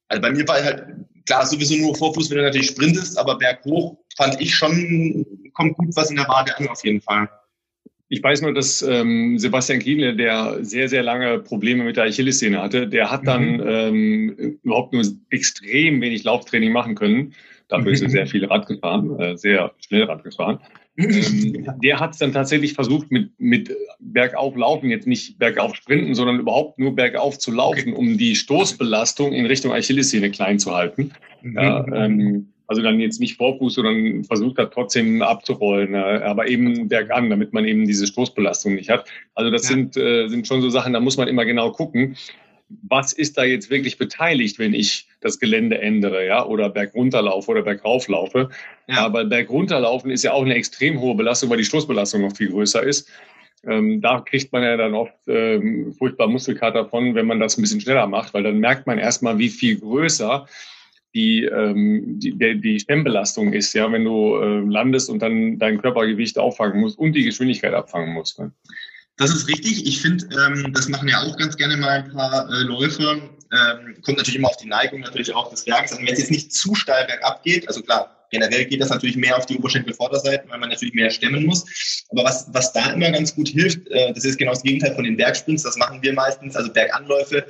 Also 0.08 0.20
bei 0.20 0.30
mir 0.30 0.46
war 0.48 0.62
halt 0.62 0.86
klar 1.26 1.46
sowieso 1.46 1.76
nur 1.76 1.94
Vorfuß, 1.94 2.30
wenn 2.30 2.38
du 2.38 2.44
natürlich 2.44 2.68
sprintest, 2.68 3.16
aber 3.16 3.38
berghoch 3.38 3.96
fand 4.16 4.40
ich 4.40 4.54
schon, 4.54 5.24
kommt 5.54 5.76
gut 5.76 5.94
was 5.94 6.10
in 6.10 6.16
der 6.16 6.28
Wade 6.28 6.56
an 6.58 6.68
auf 6.68 6.84
jeden 6.84 7.00
Fall. 7.00 7.28
Ich 8.12 8.20
weiß 8.22 8.42
nur, 8.42 8.52
dass 8.52 8.82
ähm, 8.82 9.38
Sebastian 9.38 9.78
Kienle, 9.78 10.16
der 10.16 10.64
sehr, 10.64 10.88
sehr 10.88 11.04
lange 11.04 11.38
Probleme 11.38 11.84
mit 11.84 11.96
der 11.96 12.04
Achillessehne 12.04 12.60
hatte, 12.60 12.88
der 12.88 13.08
hat 13.08 13.26
dann 13.28 13.58
Mhm. 13.58 13.64
ähm, 13.66 14.58
überhaupt 14.64 14.92
nur 14.92 15.04
extrem 15.30 16.00
wenig 16.00 16.24
Lauftraining 16.24 16.72
machen 16.72 16.96
können. 16.96 17.34
Dafür 17.68 17.92
ist 17.92 18.02
er 18.02 18.10
sehr 18.10 18.26
viel 18.26 18.44
Rad 18.46 18.66
gefahren, 18.66 19.16
äh, 19.20 19.36
sehr 19.36 19.72
schnell 19.78 20.02
Rad 20.02 20.24
gefahren. 20.24 20.58
Ähm, 20.96 21.68
der 21.82 22.00
hat 22.00 22.14
es 22.14 22.18
dann 22.18 22.32
tatsächlich 22.32 22.72
versucht, 22.74 23.12
mit, 23.12 23.30
mit 23.38 23.74
bergauf 24.00 24.56
laufen, 24.56 24.90
jetzt 24.90 25.06
nicht 25.06 25.38
bergauf 25.38 25.76
sprinten, 25.76 26.16
sondern 26.16 26.40
überhaupt 26.40 26.80
nur 26.80 26.96
bergauf 26.96 27.38
zu 27.38 27.52
laufen, 27.52 27.92
um 27.92 28.18
die 28.18 28.34
Stoßbelastung 28.34 29.32
in 29.32 29.46
Richtung 29.46 29.72
Achillessehne 29.72 30.32
klein 30.32 30.58
zu 30.58 30.74
halten. 30.74 31.12
Ja, 31.42 31.86
Mhm. 31.86 31.94
ähm, 31.94 32.52
also 32.70 32.82
dann 32.82 33.00
jetzt 33.00 33.18
nicht 33.18 33.36
Vorfuß, 33.36 33.74
sondern 33.74 34.22
versucht 34.22 34.56
hat 34.56 34.72
trotzdem 34.72 35.22
abzurollen, 35.22 35.92
äh, 35.94 35.98
aber 36.22 36.46
eben 36.46 36.86
bergan, 36.86 37.28
damit 37.28 37.52
man 37.52 37.64
eben 37.64 37.84
diese 37.84 38.06
Stoßbelastung 38.06 38.76
nicht 38.76 38.90
hat. 38.90 39.06
Also 39.34 39.50
das 39.50 39.64
Ja. 39.64 39.70
sind, 39.70 39.96
äh, 39.96 40.28
sind 40.28 40.46
schon 40.46 40.62
so 40.62 40.70
Sachen, 40.70 40.92
da 40.92 41.00
muss 41.00 41.16
man 41.16 41.26
immer 41.26 41.44
genau 41.44 41.72
gucken, 41.72 42.16
was 42.68 43.12
ist 43.12 43.36
da 43.36 43.42
jetzt 43.42 43.70
wirklich 43.70 43.98
beteiligt, 43.98 44.60
wenn 44.60 44.72
ich 44.72 45.08
das 45.20 45.40
Gelände 45.40 45.80
ändere, 45.80 46.24
ja, 46.24 46.46
oder 46.46 46.70
bergunterlaufe 46.70 47.50
oder 47.50 47.62
bergauflaufe. 47.62 48.50
Ja. 48.86 48.94
Ja. 48.94 49.04
Aber 49.04 49.24
bergunterlaufen 49.24 50.12
ist 50.12 50.22
ja 50.22 50.32
auch 50.32 50.44
eine 50.44 50.54
extrem 50.54 51.00
hohe 51.00 51.16
Belastung, 51.16 51.50
weil 51.50 51.58
die 51.58 51.64
Stoßbelastung 51.64 52.20
noch 52.20 52.36
viel 52.36 52.50
größer 52.50 52.84
ist. 52.84 53.10
Ähm, 53.66 54.00
da 54.00 54.20
kriegt 54.20 54.52
man 54.52 54.62
ja 54.62 54.76
dann 54.76 54.94
oft 54.94 55.12
ähm, 55.26 55.92
furchtbar 55.98 56.28
Muskelkater 56.28 56.88
von, 56.88 57.16
wenn 57.16 57.26
man 57.26 57.40
das 57.40 57.58
ein 57.58 57.62
bisschen 57.62 57.80
schneller 57.80 58.06
macht, 58.06 58.32
weil 58.32 58.44
dann 58.44 58.60
merkt 58.60 58.86
man 58.86 58.98
erstmal, 58.98 59.38
wie 59.38 59.48
viel 59.48 59.80
größer 59.80 60.46
die, 61.14 61.44
ähm, 61.44 62.18
die, 62.20 62.60
die 62.60 62.80
Stemmbelastung 62.80 63.52
ist, 63.52 63.72
ja, 63.74 63.90
wenn 63.90 64.04
du 64.04 64.36
äh, 64.36 64.60
landest 64.60 65.10
und 65.10 65.20
dann 65.20 65.58
dein 65.58 65.80
Körpergewicht 65.80 66.38
auffangen 66.38 66.80
musst 66.80 66.98
und 66.98 67.12
die 67.12 67.24
Geschwindigkeit 67.24 67.74
abfangen 67.74 68.12
musst. 68.12 68.38
Ne? 68.38 68.52
Das 69.16 69.30
ist 69.30 69.48
richtig. 69.48 69.86
Ich 69.86 70.00
finde, 70.00 70.26
ähm, 70.34 70.72
das 70.72 70.88
machen 70.88 71.08
ja 71.08 71.20
auch 71.20 71.36
ganz 71.36 71.56
gerne 71.56 71.76
mal 71.76 72.04
ein 72.04 72.12
paar 72.12 72.48
äh, 72.48 72.62
Läufer. 72.62 73.12
Ähm, 73.52 73.96
kommt 74.02 74.18
natürlich 74.18 74.36
immer 74.36 74.48
auf 74.48 74.56
die 74.56 74.68
Neigung 74.68 75.00
natürlich 75.00 75.34
auch 75.34 75.50
des 75.50 75.64
Berges 75.64 75.92
an. 75.92 75.98
Wenn 76.06 76.12
es 76.12 76.20
jetzt 76.20 76.30
nicht 76.30 76.52
zu 76.52 76.74
steil 76.74 77.06
bergab 77.06 77.42
geht, 77.42 77.66
also 77.66 77.82
klar, 77.82 78.16
generell 78.30 78.64
geht 78.64 78.80
das 78.80 78.90
natürlich 78.90 79.16
mehr 79.16 79.36
auf 79.36 79.44
die 79.44 79.58
Oberschenkelvorderseite, 79.58 80.48
weil 80.48 80.58
man 80.58 80.70
natürlich 80.70 80.94
mehr 80.94 81.10
stemmen 81.10 81.44
muss. 81.44 81.66
Aber 82.10 82.24
was, 82.24 82.46
was 82.52 82.72
da 82.72 82.92
immer 82.92 83.10
ganz 83.10 83.34
gut 83.34 83.48
hilft, 83.48 83.88
äh, 83.88 84.12
das 84.14 84.24
ist 84.24 84.38
genau 84.38 84.52
das 84.52 84.62
Gegenteil 84.62 84.94
von 84.94 85.04
den 85.04 85.16
Bergsprints, 85.16 85.64
das 85.64 85.76
machen 85.76 86.00
wir 86.00 86.12
meistens, 86.12 86.56
also 86.56 86.72
Berganläufe, 86.72 87.44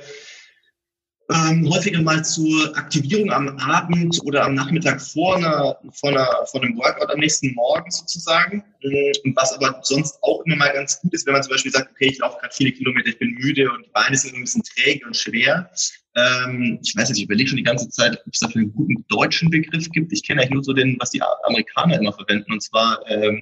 ähm, 1.33 1.69
häufiger 1.69 2.01
mal 2.01 2.23
zur 2.23 2.75
Aktivierung 2.77 3.31
am 3.31 3.49
Abend 3.59 4.19
oder 4.23 4.45
am 4.45 4.55
Nachmittag 4.55 5.01
vor, 5.01 5.37
einer, 5.37 5.77
vor, 5.93 6.09
einer, 6.09 6.27
vor 6.45 6.61
einem 6.61 6.77
Workout 6.77 7.09
am 7.09 7.19
nächsten 7.19 7.53
Morgen 7.53 7.89
sozusagen. 7.89 8.63
Und 8.83 9.35
was 9.35 9.53
aber 9.53 9.79
sonst 9.83 10.17
auch 10.21 10.41
immer 10.45 10.57
mal 10.57 10.73
ganz 10.73 10.99
gut 10.99 11.13
ist, 11.13 11.25
wenn 11.25 11.33
man 11.33 11.43
zum 11.43 11.51
Beispiel 11.51 11.71
sagt, 11.71 11.91
okay, 11.91 12.07
ich 12.07 12.19
laufe 12.19 12.37
gerade 12.39 12.53
viele 12.53 12.71
Kilometer, 12.71 13.09
ich 13.09 13.19
bin 13.19 13.31
müde 13.35 13.71
und 13.71 13.85
die 13.85 13.91
Beine 13.91 14.17
sind 14.17 14.35
ein 14.35 14.41
bisschen 14.41 14.63
träge 14.63 15.05
und 15.05 15.15
schwer. 15.15 15.69
Ähm, 16.15 16.79
ich 16.83 16.95
weiß 16.95 17.09
nicht, 17.09 17.19
ich 17.19 17.25
überlege 17.25 17.49
schon 17.49 17.57
die 17.57 17.63
ganze 17.63 17.89
Zeit, 17.89 18.21
ob 18.25 18.33
es 18.33 18.39
dafür 18.39 18.61
einen 18.61 18.73
guten 18.73 19.05
deutschen 19.07 19.49
Begriff 19.49 19.89
gibt. 19.91 20.11
Ich 20.11 20.23
kenne 20.23 20.41
eigentlich 20.41 20.53
nur 20.53 20.63
so 20.63 20.73
den, 20.73 20.97
was 20.99 21.11
die 21.11 21.21
Amerikaner 21.43 21.99
immer 21.99 22.13
verwenden, 22.13 22.51
und 22.51 22.61
zwar 22.61 22.99
ähm, 23.07 23.41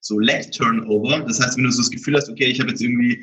so 0.00 0.18
Leg 0.18 0.52
Turnover. 0.52 1.20
Das 1.20 1.40
heißt, 1.40 1.56
wenn 1.56 1.64
du 1.64 1.70
so 1.70 1.82
das 1.82 1.90
Gefühl 1.90 2.16
hast, 2.16 2.28
okay, 2.28 2.46
ich 2.46 2.60
habe 2.60 2.70
jetzt 2.70 2.82
irgendwie 2.82 3.22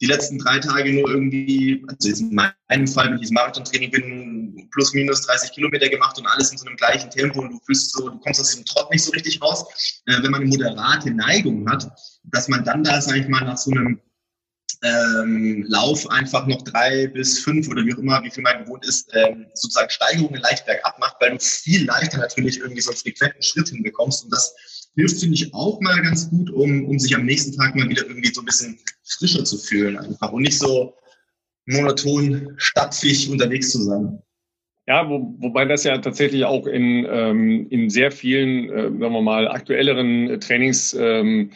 die 0.00 0.06
letzten 0.06 0.38
drei 0.38 0.58
Tage 0.58 0.92
nur 0.92 1.08
irgendwie, 1.08 1.82
also 1.88 2.08
jetzt 2.08 2.20
in 2.20 2.34
meinem 2.34 2.86
Fall, 2.86 3.14
ich 3.14 3.22
ins 3.22 3.30
Marathontraining 3.30 3.90
bin, 3.90 4.68
plus 4.72 4.92
minus 4.92 5.22
30 5.22 5.52
Kilometer 5.52 5.88
gemacht 5.88 6.18
und 6.18 6.26
alles 6.26 6.52
in 6.52 6.58
so 6.58 6.66
einem 6.66 6.76
gleichen 6.76 7.10
Tempo 7.10 7.40
und 7.40 7.52
du 7.52 7.60
fühlst 7.64 7.92
so, 7.92 8.10
du 8.10 8.18
kommst 8.18 8.40
aus 8.40 8.50
diesem 8.50 8.64
Trott 8.66 8.90
nicht 8.90 9.04
so 9.04 9.10
richtig 9.12 9.40
raus. 9.40 9.64
Äh, 10.06 10.22
wenn 10.22 10.30
man 10.30 10.42
eine 10.42 10.50
moderate 10.50 11.10
Neigung 11.10 11.68
hat, 11.70 11.88
dass 12.24 12.48
man 12.48 12.64
dann 12.64 12.84
da, 12.84 13.00
sage 13.00 13.20
ich 13.20 13.28
mal, 13.28 13.44
nach 13.44 13.56
so 13.56 13.70
einem 13.70 14.00
ähm, 14.82 15.64
Lauf 15.68 16.08
einfach 16.10 16.46
noch 16.46 16.62
drei 16.62 17.06
bis 17.06 17.38
fünf 17.38 17.68
oder 17.68 17.84
wie 17.84 17.94
auch 17.94 17.98
immer, 17.98 18.22
wie 18.22 18.30
viel 18.30 18.42
man 18.42 18.64
gewohnt 18.64 18.84
ist, 18.84 19.08
ähm, 19.14 19.46
sozusagen 19.54 19.90
Steigerungen 19.90 20.40
leicht 20.42 20.66
bergab 20.66 20.98
macht, 20.98 21.16
weil 21.20 21.30
du 21.30 21.38
viel 21.38 21.86
leichter 21.86 22.18
natürlich 22.18 22.58
irgendwie 22.58 22.82
so 22.82 22.90
einen 22.90 22.98
frequenten 22.98 23.42
Schritt 23.42 23.68
hinbekommst 23.68 24.24
und 24.24 24.30
das 24.32 24.54
hilft, 24.96 25.20
finde 25.20 25.34
ich, 25.34 25.54
auch 25.54 25.80
mal 25.80 26.02
ganz 26.02 26.28
gut, 26.30 26.50
um, 26.50 26.86
um 26.86 26.98
sich 26.98 27.14
am 27.14 27.24
nächsten 27.24 27.56
Tag 27.56 27.76
mal 27.76 27.88
wieder 27.88 28.06
irgendwie 28.06 28.32
so 28.32 28.40
ein 28.40 28.46
bisschen 28.46 28.78
frischer 29.04 29.44
zu 29.44 29.58
fühlen 29.58 29.96
einfach 29.98 30.32
und 30.32 30.42
nicht 30.42 30.58
so 30.58 30.94
monoton, 31.66 32.54
stapfig 32.56 33.30
unterwegs 33.30 33.70
zu 33.70 33.82
sein. 33.82 34.18
Ja, 34.88 35.08
wo, 35.08 35.34
wobei 35.38 35.64
das 35.64 35.84
ja 35.84 35.98
tatsächlich 35.98 36.44
auch 36.44 36.66
in, 36.66 37.06
ähm, 37.10 37.66
in 37.70 37.90
sehr 37.90 38.12
vielen, 38.12 38.70
äh, 38.70 38.82
sagen 38.84 39.00
wir 39.00 39.22
mal, 39.22 39.48
aktuelleren 39.48 40.40
Trainings 40.40 40.94
ähm, 40.94 41.50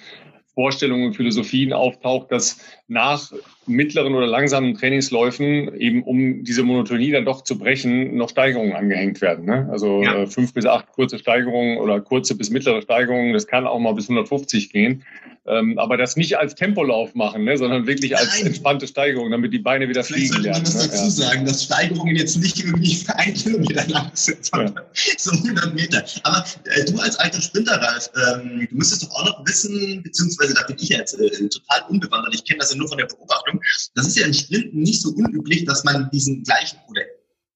Philosophien 1.13 1.73
auftaucht, 1.73 2.31
dass 2.33 2.61
nach 2.87 3.33
mittleren 3.71 4.15
oder 4.15 4.27
langsamen 4.27 4.75
Trainingsläufen 4.75 5.75
eben 5.77 6.03
um 6.03 6.45
diese 6.45 6.63
Monotonie 6.63 7.11
dann 7.11 7.25
doch 7.25 7.43
zu 7.43 7.59
brechen, 7.59 8.17
noch 8.17 8.29
Steigerungen 8.29 8.75
angehängt 8.75 9.21
werden. 9.21 9.45
Ne? 9.45 9.69
Also 9.71 10.03
ja. 10.03 10.23
äh, 10.23 10.27
fünf 10.27 10.53
bis 10.53 10.67
acht 10.67 10.93
kurze 10.93 11.19
Steigerungen 11.19 11.79
oder 11.79 12.01
kurze 12.01 12.35
bis 12.37 12.51
mittlere 12.51 12.83
Steigerungen, 12.83 13.33
das 13.33 13.47
kann 13.47 13.67
auch 13.67 13.79
mal 13.79 13.95
bis 13.95 14.09
150 14.09 14.71
gehen. 14.71 15.05
Ähm, 15.47 15.79
aber 15.79 15.97
das 15.97 16.17
nicht 16.17 16.37
als 16.37 16.55
Tempolauf 16.55 17.15
machen, 17.15 17.45
ne, 17.45 17.57
sondern 17.57 17.87
wirklich 17.87 18.17
als 18.17 18.37
Nein. 18.37 18.49
entspannte 18.49 18.87
Steigerung, 18.87 19.31
damit 19.31 19.55
die 19.55 19.59
Beine 19.59 19.89
wieder 19.89 20.05
Vielleicht 20.05 20.29
fliegen 20.29 20.45
lernen. 20.45 20.65
Ich 20.67 20.75
muss 20.75 20.83
ne? 20.83 20.89
dazu 20.93 21.11
sagen, 21.11 21.47
dass 21.47 21.65
Steigerungen 21.65 22.15
jetzt 22.15 22.37
nicht 22.37 22.63
irgendwie 22.63 22.95
für 22.95 23.17
ein 23.17 23.33
Kilometer 23.33 23.89
lang 23.89 24.11
sind, 24.13 24.45
sondern 24.45 24.75
ja. 24.75 24.83
so 25.19 25.31
100 25.31 25.75
Meter. 25.75 26.05
Aber 26.25 26.45
äh, 26.65 26.85
du 26.85 26.99
als 26.99 27.17
alter 27.17 27.41
Sprinter, 27.41 27.81
Ralf, 27.81 28.11
ähm, 28.35 28.69
du 28.71 28.77
müsstest 28.77 29.05
doch 29.05 29.11
auch 29.13 29.25
noch 29.25 29.47
wissen, 29.47 30.03
beziehungsweise 30.03 30.53
da 30.53 30.63
bin 30.67 30.77
ich 30.79 30.91
jetzt 30.91 31.19
äh, 31.19 31.49
total 31.49 31.85
unbewandert, 31.89 32.35
ich 32.35 32.45
kenne 32.45 32.59
das 32.59 32.73
ja 32.73 32.77
nur 32.77 32.89
von 32.89 32.99
der 32.99 33.07
Beobachtung, 33.07 33.60
das 33.95 34.07
ist 34.07 34.17
ja 34.17 34.27
in 34.27 34.35
Sprinten 34.35 34.81
nicht 34.81 35.03
so 35.03 35.11
unüblich, 35.11 35.65
dass 35.65 35.85
man 35.85 36.11
diesen 36.11 36.43
gleichen 36.43 36.79
oder 36.89 37.03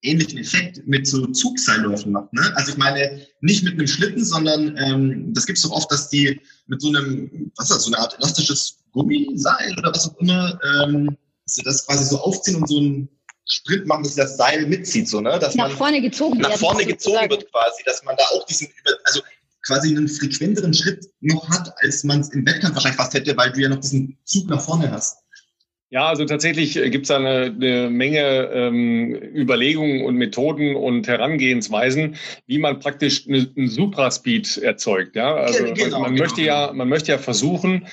ähnlichen 0.03 0.39
Effekt 0.39 0.87
mit 0.87 1.07
so 1.07 1.27
Zugseilläufen 1.29 2.13
macht. 2.13 2.33
Ne? 2.33 2.53
Also 2.57 2.73
ich 2.73 2.77
meine, 2.77 3.27
nicht 3.41 3.65
mit 3.65 3.75
einem 3.75 3.87
Schlitten, 3.87 4.25
sondern 4.25 4.77
ähm, 4.77 5.33
das 5.33 5.47
gibt 5.47 5.59
es 5.59 5.65
doch 5.65 5.71
oft, 5.71 5.91
dass 5.91 6.11
die 6.11 6.41
mit 6.67 6.81
so 6.81 6.89
einem, 6.89 7.51
was 7.57 7.71
ist 7.71 7.77
das, 7.77 7.85
so 7.85 7.93
eine 7.93 7.99
Art 7.99 8.15
elastisches 8.19 8.85
Gummiseil 8.93 9.75
oder 9.79 9.93
was 9.93 10.09
auch 10.09 10.17
immer, 10.19 10.59
ähm, 10.83 11.17
dass 11.45 11.55
sie 11.55 11.63
das 11.63 11.87
quasi 11.87 12.05
so 12.05 12.19
aufziehen 12.19 12.57
und 12.57 12.69
so 12.69 12.81
ein 12.81 13.09
Sprint 13.47 13.87
machen, 13.87 14.05
dass 14.05 14.15
das 14.15 14.37
Seil 14.37 14.67
mitzieht, 14.67 15.09
so, 15.09 15.21
ne? 15.21 15.39
Dass 15.39 15.55
nach 15.55 15.69
man 15.69 15.77
vorne 15.77 16.01
gezogen 16.01 16.39
wird. 16.39 16.49
Nach 16.49 16.59
vorne 16.59 16.87
gezogen 16.87 17.29
wird 17.29 17.51
quasi, 17.51 17.83
dass 17.85 18.03
man 18.03 18.17
da 18.17 18.25
auch 18.33 18.47
diesen, 18.47 18.69
also 19.05 19.21
quasi 19.67 19.91
einen 19.91 20.09
frequenteren 20.09 20.73
Schritt 20.73 21.07
noch 21.21 21.49
hat, 21.51 21.73
als 21.83 22.05
man 22.05 22.21
es 22.21 22.31
im 22.31 22.47
Wettkampf 22.47 22.75
wahrscheinlich 22.75 22.97
fast 22.97 23.15
hätte, 23.15 23.37
weil 23.37 23.53
du 23.53 23.61
ja 23.61 23.69
noch 23.69 23.81
diesen 23.81 24.19
Zug 24.25 24.49
nach 24.49 24.63
vorne 24.63 24.91
hast. 24.91 25.19
Ja, 25.91 26.09
also 26.09 26.25
tatsächlich 26.25 26.77
äh, 26.77 26.91
gibt 26.91 27.05
es 27.05 27.09
da 27.09 27.17
eine, 27.17 27.55
eine 27.55 27.91
Menge 27.91 28.51
ähm, 28.53 29.15
Überlegungen 29.15 30.05
und 30.05 30.17
Methoden 30.17 30.75
und 30.75 31.07
Herangehensweisen, 31.07 32.17
wie 32.47 32.59
man 32.59 32.81
praktisch 32.81 33.29
eine, 33.29 33.49
einen 33.57 33.69
Supraspeed 33.69 34.59
erzeugt. 34.59 35.15
Ja, 35.15 35.35
also 35.35 35.65
genau, 35.65 36.01
man, 36.01 36.15
genau. 36.15 36.25
möchte 36.25 36.43
ja, 36.43 36.73
man 36.73 36.89
möchte 36.89 37.13
ja 37.13 37.19
versuchen, 37.19 37.87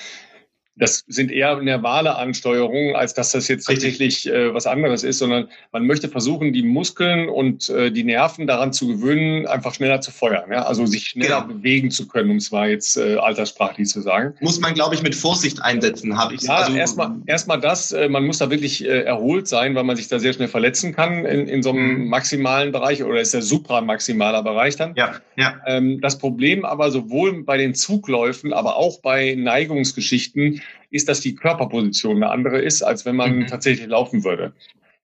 das 0.76 1.04
sind 1.08 1.32
eher 1.32 1.62
nervale 1.62 2.16
Ansteuerungen, 2.16 2.96
als 2.96 3.14
dass 3.14 3.32
das 3.32 3.48
jetzt 3.48 3.66
tatsächlich 3.66 4.28
äh, 4.28 4.54
was 4.54 4.66
anderes 4.66 5.04
ist, 5.04 5.20
sondern 5.20 5.50
man 5.72 5.86
möchte 5.86 6.08
versuchen, 6.08 6.54
die 6.54 6.64
Muskeln 6.64 7.30
und 7.30 7.70
äh, 7.70 7.92
die 7.92 8.04
Nerven 8.04 8.48
daran 8.48 8.72
zu 8.72 8.88
gewöhnen, 8.88 9.46
einfach 9.48 9.74
schneller 9.74 10.02
zu 10.02 10.12
feuern. 10.12 10.50
Ja? 10.52 10.64
Also 10.64 10.86
sich 10.86 11.10
schneller 11.10 11.42
genau. 11.42 11.54
bewegen 11.56 11.92
zu 11.92 12.08
können, 12.08 12.32
um 12.32 12.38
es 12.38 12.52
mal 12.52 12.70
jetzt 12.70 12.98
äh, 12.98 13.18
alterssprachlich 13.18 13.90
zu 13.90 14.02
sagen. 14.02 14.34
Muss 14.40 14.60
man, 14.60 14.74
glaube 14.74 14.96
ich, 14.96 15.04
mit 15.04 15.14
Vorsicht 15.14 15.62
einsetzen, 15.62 16.18
habe 16.18 16.36
ich 16.36 16.44
Ja, 16.44 16.56
also, 16.56 16.74
erstmal 16.74 17.16
erstmal 17.26 17.60
das, 17.60 17.92
äh, 17.92 18.08
man 18.08 18.26
muss 18.26 18.38
da 18.38 18.50
wirklich 18.50 18.86
äh, 18.86 19.02
erholt 19.02 19.48
sein, 19.48 19.76
weil 19.76 19.84
man 19.84 19.98
sich 19.98 20.08
da 20.08 20.20
sehr 20.20 20.34
schnell 20.34 20.48
verletzen 20.48 20.96
kann 20.96 21.26
in, 21.26 21.48
in 21.48 21.64
so 21.64 21.72
einem 21.72 22.04
mhm. 22.04 22.08
maximalen 22.08 22.72
Bereich 22.72 23.04
oder 23.04 23.20
ist 23.20 23.34
der 23.34 23.42
supramaximaler 23.42 24.42
Bereich 24.42 24.78
dann. 24.78 24.96
Ja, 24.96 25.16
ja. 25.36 25.56
Ähm, 25.68 26.00
das 26.02 26.18
Problem 26.18 26.64
aber 26.64 26.92
sowohl 26.92 27.44
bei 27.44 27.58
den 27.58 27.76
Zugläufen, 27.76 28.54
aber 28.54 28.78
auch 28.78 29.02
bei 29.02 29.36
Neigungsgeschichten, 29.38 30.61
ist, 30.90 31.10
dass 31.10 31.22
die 31.22 31.36
Körperposition 31.36 32.18
eine 32.18 32.30
andere 32.30 32.60
ist, 32.60 32.82
als 32.82 33.06
wenn 33.06 33.16
man 33.16 33.40
mhm. 33.40 33.48
tatsächlich 33.48 33.88
laufen 33.88 34.24
würde. 34.24 34.54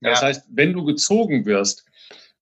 Ja. 0.01 0.11
Das 0.11 0.21
heißt, 0.21 0.45
wenn 0.49 0.73
du 0.73 0.83
gezogen 0.85 1.45
wirst, 1.45 1.85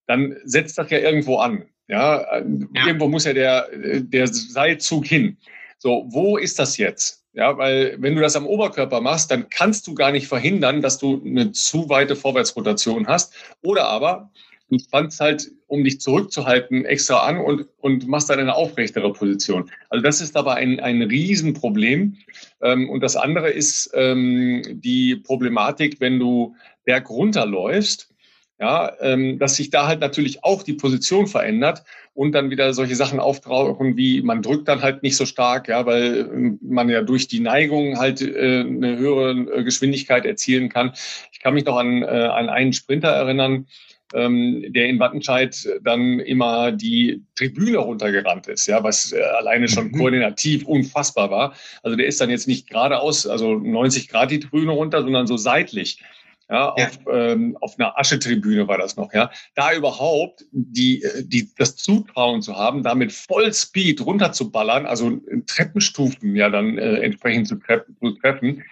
dann 0.06 0.36
setzt 0.44 0.78
das 0.78 0.90
ja 0.90 0.98
irgendwo 0.98 1.38
an. 1.38 1.64
Ja, 1.88 2.36
ja. 2.42 2.86
irgendwo 2.86 3.08
muss 3.08 3.24
ja 3.24 3.32
der, 3.32 3.68
der 3.72 4.26
Seilzug 4.26 5.06
hin. 5.06 5.36
So, 5.78 6.06
wo 6.08 6.36
ist 6.36 6.58
das 6.58 6.76
jetzt? 6.78 7.24
Ja, 7.32 7.56
weil 7.58 7.96
wenn 8.00 8.14
du 8.14 8.22
das 8.22 8.34
am 8.34 8.46
Oberkörper 8.46 9.00
machst, 9.00 9.30
dann 9.30 9.48
kannst 9.50 9.86
du 9.86 9.94
gar 9.94 10.10
nicht 10.10 10.26
verhindern, 10.26 10.80
dass 10.80 10.98
du 10.98 11.22
eine 11.22 11.52
zu 11.52 11.88
weite 11.88 12.16
Vorwärtsrotation 12.16 13.06
hast. 13.06 13.34
Oder 13.62 13.88
aber 13.88 14.30
du 14.68 14.78
spannst 14.78 15.20
halt, 15.20 15.50
um 15.66 15.84
dich 15.84 16.00
zurückzuhalten, 16.00 16.84
extra 16.84 17.26
an 17.26 17.38
und, 17.38 17.66
und 17.78 18.06
machst 18.06 18.30
dann 18.30 18.38
eine 18.38 18.54
aufrechtere 18.54 19.12
Position. 19.12 19.70
Also 19.90 20.02
das 20.02 20.20
ist 20.20 20.36
aber 20.36 20.54
ein, 20.54 20.80
ein 20.80 21.02
Riesenproblem. 21.02 22.16
Ähm, 22.62 22.88
und 22.88 23.00
das 23.00 23.16
andere 23.16 23.50
ist 23.50 23.90
ähm, 23.94 24.62
die 24.66 25.16
Problematik, 25.16 26.00
wenn 26.00 26.18
du 26.18 26.54
berg 26.84 27.10
runterläufst, 27.10 28.10
ja, 28.58 28.92
ähm, 29.00 29.38
dass 29.38 29.56
sich 29.56 29.68
da 29.68 29.86
halt 29.86 30.00
natürlich 30.00 30.42
auch 30.42 30.62
die 30.62 30.72
Position 30.72 31.26
verändert 31.26 31.84
und 32.14 32.32
dann 32.32 32.48
wieder 32.48 32.72
solche 32.72 32.96
Sachen 32.96 33.20
auftauchen, 33.20 33.98
wie 33.98 34.22
man 34.22 34.40
drückt 34.40 34.66
dann 34.68 34.80
halt 34.80 35.02
nicht 35.02 35.16
so 35.16 35.26
stark, 35.26 35.68
ja, 35.68 35.84
weil 35.84 36.30
ähm, 36.32 36.58
man 36.62 36.88
ja 36.88 37.02
durch 37.02 37.28
die 37.28 37.40
Neigung 37.40 37.98
halt 37.98 38.22
äh, 38.22 38.60
eine 38.60 38.96
höhere 38.96 39.32
äh, 39.32 39.62
Geschwindigkeit 39.62 40.24
erzielen 40.24 40.70
kann. 40.70 40.92
Ich 41.32 41.40
kann 41.40 41.52
mich 41.52 41.66
noch 41.66 41.76
an, 41.76 42.02
äh, 42.02 42.06
an 42.06 42.48
einen 42.48 42.72
Sprinter 42.72 43.10
erinnern, 43.10 43.66
ähm, 44.14 44.64
der 44.68 44.86
in 44.86 44.98
Wattenscheid 44.98 45.68
dann 45.82 46.20
immer 46.20 46.72
die 46.72 47.22
Tribüne 47.34 47.78
runtergerannt 47.78 48.46
ist, 48.46 48.66
ja, 48.66 48.82
was 48.82 49.12
äh, 49.12 49.20
alleine 49.20 49.68
schon 49.68 49.88
mhm. 49.88 49.98
koordinativ 49.98 50.64
unfassbar 50.66 51.30
war. 51.30 51.54
Also 51.82 51.96
der 51.96 52.06
ist 52.06 52.20
dann 52.20 52.30
jetzt 52.30 52.46
nicht 52.46 52.68
geradeaus, 52.70 53.26
also 53.26 53.54
90 53.54 54.08
Grad 54.08 54.30
die 54.30 54.40
Tribüne 54.40 54.72
runter, 54.72 55.02
sondern 55.02 55.26
so 55.26 55.36
seitlich. 55.36 56.00
Ja, 56.48 56.74
ja. 56.76 56.86
Auf, 56.86 56.98
ähm, 57.12 57.58
auf 57.60 57.74
einer 57.76 57.98
Aschetribüne 57.98 58.68
war 58.68 58.78
das 58.78 58.96
noch, 58.96 59.12
ja. 59.12 59.30
Da 59.56 59.74
überhaupt 59.74 60.44
die, 60.52 61.02
äh, 61.02 61.24
die, 61.24 61.50
das 61.56 61.74
Zutrauen 61.74 62.40
zu 62.40 62.56
haben, 62.56 62.84
da 62.84 62.94
mit 62.94 63.12
Vollspeed 63.12 64.00
runterzuballern, 64.00 64.86
also 64.86 65.20
Treppenstufen 65.46 66.36
ja 66.36 66.48
dann 66.48 66.78
äh, 66.78 66.98
entsprechend 67.00 67.48
zu, 67.48 67.56
treffen, 67.56 67.96
zu 68.00 68.12
treffen, 68.12 68.62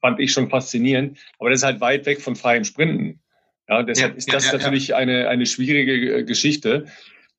fand 0.00 0.20
ich 0.20 0.32
schon 0.32 0.48
faszinierend. 0.48 1.18
Aber 1.38 1.50
das 1.50 1.60
ist 1.60 1.64
halt 1.64 1.82
weit 1.82 2.06
weg 2.06 2.22
von 2.22 2.34
freien 2.34 2.64
Sprinten. 2.64 3.20
Ja, 3.68 3.82
deshalb 3.82 4.12
ja, 4.12 4.18
ist 4.18 4.32
das 4.32 4.46
ja, 4.46 4.52
natürlich 4.52 4.88
ja. 4.88 4.96
Eine, 4.96 5.28
eine 5.28 5.46
schwierige 5.46 6.18
äh, 6.18 6.24
Geschichte. 6.24 6.86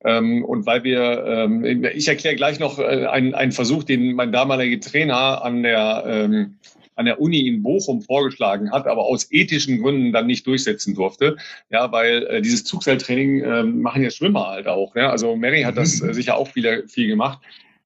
Ähm, 0.04 0.44
und 0.44 0.64
weil 0.64 0.82
wir, 0.84 1.24
ähm, 1.26 1.84
ich 1.84 2.08
erkläre 2.08 2.36
gleich 2.36 2.58
noch 2.58 2.78
äh, 2.78 3.06
einen, 3.06 3.34
einen 3.34 3.52
Versuch, 3.52 3.84
den 3.84 4.14
mein 4.14 4.32
damaliger 4.32 4.80
Trainer 4.80 5.44
an 5.44 5.62
der, 5.62 6.04
ähm, 6.06 6.56
an 6.96 7.04
der 7.04 7.20
Uni 7.20 7.46
in 7.46 7.62
Bochum 7.62 8.00
vorgeschlagen 8.00 8.70
hat, 8.72 8.86
aber 8.86 9.02
aus 9.02 9.30
ethischen 9.30 9.82
Gründen 9.82 10.12
dann 10.12 10.26
nicht 10.26 10.46
durchsetzen 10.46 10.94
durfte. 10.94 11.36
Ja, 11.70 11.92
weil 11.92 12.26
äh, 12.26 12.40
dieses 12.40 12.64
Zugseiltraining 12.64 13.42
äh, 13.42 13.62
machen 13.64 14.02
ja 14.02 14.10
Schwimmer 14.10 14.48
halt 14.48 14.68
auch. 14.68 14.96
Ja? 14.96 15.10
Also 15.10 15.36
Mary 15.36 15.62
hat 15.62 15.76
das 15.76 16.00
äh, 16.00 16.14
sicher 16.14 16.36
auch 16.36 16.48
viel, 16.48 16.86
viel 16.88 17.08
gemacht. 17.08 17.40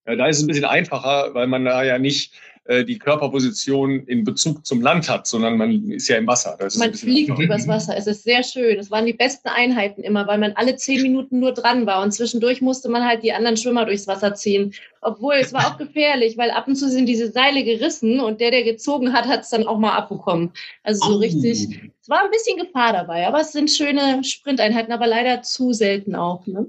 Äh, 0.05 0.17
da 0.17 0.27
ist 0.27 0.39
es 0.39 0.45
ein 0.45 0.49
bisschen 0.49 0.65
einfacher, 0.65 1.31
weil 1.33 1.49
man 1.49 1.65
da 1.65 1.83
ja 1.83 1.99
nicht 1.99 2.33
äh, 2.67 2.83
die 2.85 2.99
Körperposition 2.99 4.07
in 4.07 4.25
Bezug 4.25 4.65
zum 4.65 4.81
Land 4.81 5.11
hat, 5.11 5.27
sondern 5.27 5.59
man 5.59 5.91
ist 5.91 6.09
ja 6.09 6.17
im 6.17 6.27
Wasser. 6.27 6.57
man 6.79 6.95
fliegt 6.95 7.39
übers 7.39 7.69
Wasser. 7.69 7.95
Es 7.95 8.07
ist 8.07 8.25
sehr 8.25 8.43
schön. 8.43 8.79
Es 8.79 8.91
waren 8.91 9.05
die 9.05 9.13
besten 9.13 9.49
Einheiten 9.49 10.03
immer, 10.03 10.27
weil 10.27 10.39
man 10.39 10.53
alle 10.53 10.75
zehn 10.77 11.03
Minuten 11.03 11.41
nur 11.41 11.53
dran 11.53 11.85
war 11.85 12.03
und 12.03 12.13
zwischendurch 12.13 12.63
musste 12.63 12.89
man 12.89 13.05
halt 13.05 13.23
die 13.23 13.35
anderen 13.35 13.59
Schwimmer 13.59 13.85
durchs 13.85 14.07
Wasser 14.07 14.35
ziehen. 14.35 14.73
Obwohl 15.03 15.35
es 15.35 15.53
war 15.53 15.67
auch 15.67 15.77
gefährlich, 15.77 16.39
weil 16.39 16.51
ab 16.51 16.67
und 16.67 16.77
zu 16.77 16.89
sind 16.89 17.05
diese 17.05 17.31
Seile 17.31 17.65
gerissen 17.65 18.19
und 18.19 18.41
der, 18.41 18.51
der 18.51 18.63
gezogen 18.63 19.13
hat, 19.13 19.27
hat 19.27 19.43
es 19.43 19.51
dann 19.51 19.67
auch 19.67 19.79
mal 19.79 19.93
abbekommen. 19.93 20.51
Also 20.85 21.07
so 21.07 21.15
oh. 21.17 21.19
richtig. 21.19 21.69
Es 22.01 22.09
war 22.09 22.25
ein 22.25 22.31
bisschen 22.31 22.57
Gefahr 22.57 22.95
dabei, 22.95 23.27
aber 23.27 23.41
es 23.41 23.53
sind 23.53 23.71
schöne 23.71 24.25
Sprinteinheiten, 24.25 24.93
aber 24.93 25.07
leider 25.07 25.43
zu 25.43 25.75
selten 25.75 26.15
auch. 26.15 26.47
Ne? 26.47 26.67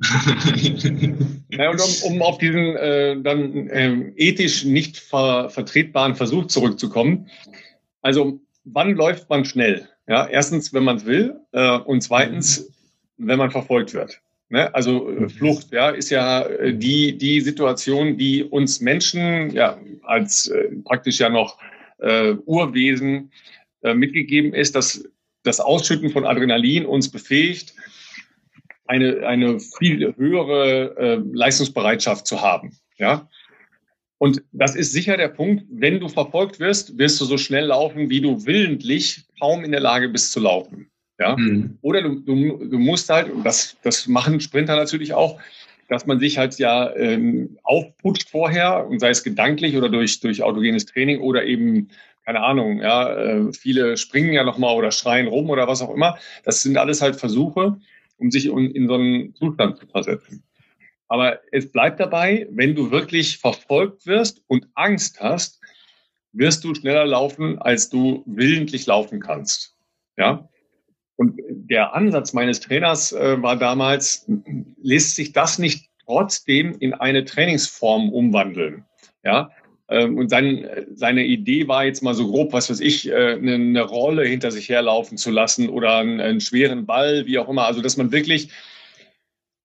ja, 1.50 1.70
und 1.70 1.80
um, 1.80 2.12
um, 2.12 2.22
auf 2.22 2.38
diesen 2.38 2.76
äh, 2.76 3.20
dann 3.20 3.68
äh, 3.68 4.12
ethisch 4.16 4.64
nicht 4.64 4.96
ver 4.96 5.50
vertretbaren 5.50 6.14
Versuch 6.14 6.46
zurückzukommen. 6.46 7.28
Also, 8.00 8.40
wann 8.64 8.94
läuft 8.94 9.28
man 9.28 9.44
schnell? 9.44 9.88
Ja, 10.08 10.26
erstens, 10.26 10.72
wenn 10.72 10.84
man 10.84 10.96
es 10.96 11.06
will, 11.06 11.38
äh, 11.52 11.78
und 11.78 12.02
zweitens, 12.02 12.72
wenn 13.18 13.38
man 13.38 13.50
verfolgt 13.50 13.92
wird. 13.92 14.20
Ne? 14.50 14.74
Also 14.74 15.08
äh, 15.10 15.28
Flucht, 15.28 15.70
ja, 15.72 15.90
ist 15.90 16.10
ja 16.10 16.42
äh, 16.42 16.74
die 16.74 17.16
die 17.16 17.40
Situation, 17.40 18.18
die 18.18 18.42
uns 18.42 18.80
Menschen 18.80 19.50
ja 19.50 19.78
als 20.02 20.48
äh, 20.48 20.70
praktisch 20.84 21.20
ja 21.20 21.28
noch 21.28 21.58
äh, 21.98 22.32
Urwesen 22.46 23.30
äh, 23.82 23.94
mitgegeben 23.94 24.52
ist, 24.52 24.74
dass 24.74 25.04
das 25.44 25.60
Ausschütten 25.60 26.10
von 26.10 26.26
Adrenalin 26.26 26.84
uns 26.84 27.08
befähigt, 27.08 27.74
eine, 28.90 29.24
eine 29.24 29.60
viel 29.60 30.14
höhere 30.16 30.96
äh, 30.98 31.20
Leistungsbereitschaft 31.32 32.26
zu 32.26 32.40
haben. 32.40 32.76
Ja. 32.98 33.28
Und 34.18 34.42
das 34.52 34.74
ist 34.74 34.92
sicher 34.92 35.16
der 35.16 35.28
Punkt, 35.28 35.64
wenn 35.70 36.00
du 36.00 36.08
verfolgt 36.08 36.58
wirst, 36.58 36.98
wirst 36.98 37.20
du 37.20 37.24
so 37.24 37.38
schnell 37.38 37.66
laufen, 37.66 38.10
wie 38.10 38.20
du 38.20 38.44
willentlich 38.44 39.22
kaum 39.38 39.64
in 39.64 39.70
der 39.70 39.80
Lage 39.80 40.08
bist 40.08 40.32
zu 40.32 40.40
laufen. 40.40 40.90
Ja? 41.20 41.36
Mhm. 41.36 41.78
Oder 41.82 42.02
du, 42.02 42.16
du, 42.16 42.64
du 42.64 42.78
musst 42.78 43.08
halt, 43.08 43.30
und 43.30 43.44
das, 43.44 43.76
das 43.82 44.08
machen 44.08 44.40
Sprinter 44.40 44.74
natürlich 44.74 45.14
auch, 45.14 45.40
dass 45.88 46.06
man 46.06 46.18
sich 46.18 46.36
halt 46.36 46.58
ja 46.58 46.94
ähm, 46.96 47.58
aufputscht 47.62 48.28
vorher 48.28 48.86
und 48.88 48.98
sei 48.98 49.10
es 49.10 49.22
gedanklich 49.22 49.76
oder 49.76 49.88
durch, 49.88 50.20
durch 50.20 50.42
autogenes 50.42 50.86
Training 50.86 51.20
oder 51.20 51.44
eben, 51.44 51.90
keine 52.24 52.42
Ahnung, 52.42 52.80
ja, 52.80 53.12
äh, 53.14 53.52
viele 53.52 53.96
springen 53.96 54.32
ja 54.32 54.44
nochmal 54.44 54.76
oder 54.76 54.90
schreien 54.90 55.28
rum 55.28 55.48
oder 55.48 55.68
was 55.68 55.80
auch 55.80 55.94
immer. 55.94 56.18
Das 56.44 56.62
sind 56.62 56.76
alles 56.76 57.02
halt 57.02 57.16
Versuche, 57.16 57.76
um 58.20 58.30
sich 58.30 58.46
in 58.46 58.86
so 58.86 58.94
einen 58.94 59.34
Zustand 59.34 59.78
zu 59.78 59.86
versetzen. 59.86 60.44
Aber 61.08 61.40
es 61.50 61.72
bleibt 61.72 61.98
dabei, 61.98 62.46
wenn 62.50 62.76
du 62.76 62.90
wirklich 62.92 63.38
verfolgt 63.38 64.06
wirst 64.06 64.42
und 64.46 64.68
Angst 64.74 65.20
hast, 65.20 65.60
wirst 66.32 66.62
du 66.62 66.74
schneller 66.74 67.04
laufen, 67.04 67.58
als 67.58 67.90
du 67.90 68.22
willentlich 68.26 68.86
laufen 68.86 69.20
kannst. 69.20 69.76
Ja. 70.16 70.48
Und 71.16 71.40
der 71.48 71.94
Ansatz 71.94 72.32
meines 72.32 72.60
Trainers 72.60 73.12
äh, 73.12 73.42
war 73.42 73.56
damals, 73.56 74.30
lässt 74.80 75.16
sich 75.16 75.32
das 75.32 75.58
nicht 75.58 75.90
trotzdem 76.04 76.76
in 76.78 76.94
eine 76.94 77.24
Trainingsform 77.24 78.10
umwandeln? 78.10 78.84
Ja. 79.24 79.50
Ähm, 79.90 80.16
und 80.16 80.28
sein, 80.28 80.66
seine 80.94 81.24
Idee 81.24 81.66
war 81.66 81.84
jetzt 81.84 82.02
mal 82.02 82.14
so 82.14 82.28
grob, 82.28 82.52
was 82.52 82.70
weiß 82.70 82.80
ich, 82.80 83.08
äh, 83.08 83.32
eine, 83.32 83.54
eine 83.54 83.82
Rolle 83.82 84.24
hinter 84.24 84.52
sich 84.52 84.68
herlaufen 84.68 85.18
zu 85.18 85.30
lassen 85.30 85.68
oder 85.68 85.98
einen, 85.98 86.20
einen 86.20 86.40
schweren 86.40 86.86
Ball, 86.86 87.26
wie 87.26 87.38
auch 87.38 87.48
immer. 87.48 87.66
Also, 87.66 87.82
dass 87.82 87.96
man 87.96 88.12
wirklich 88.12 88.50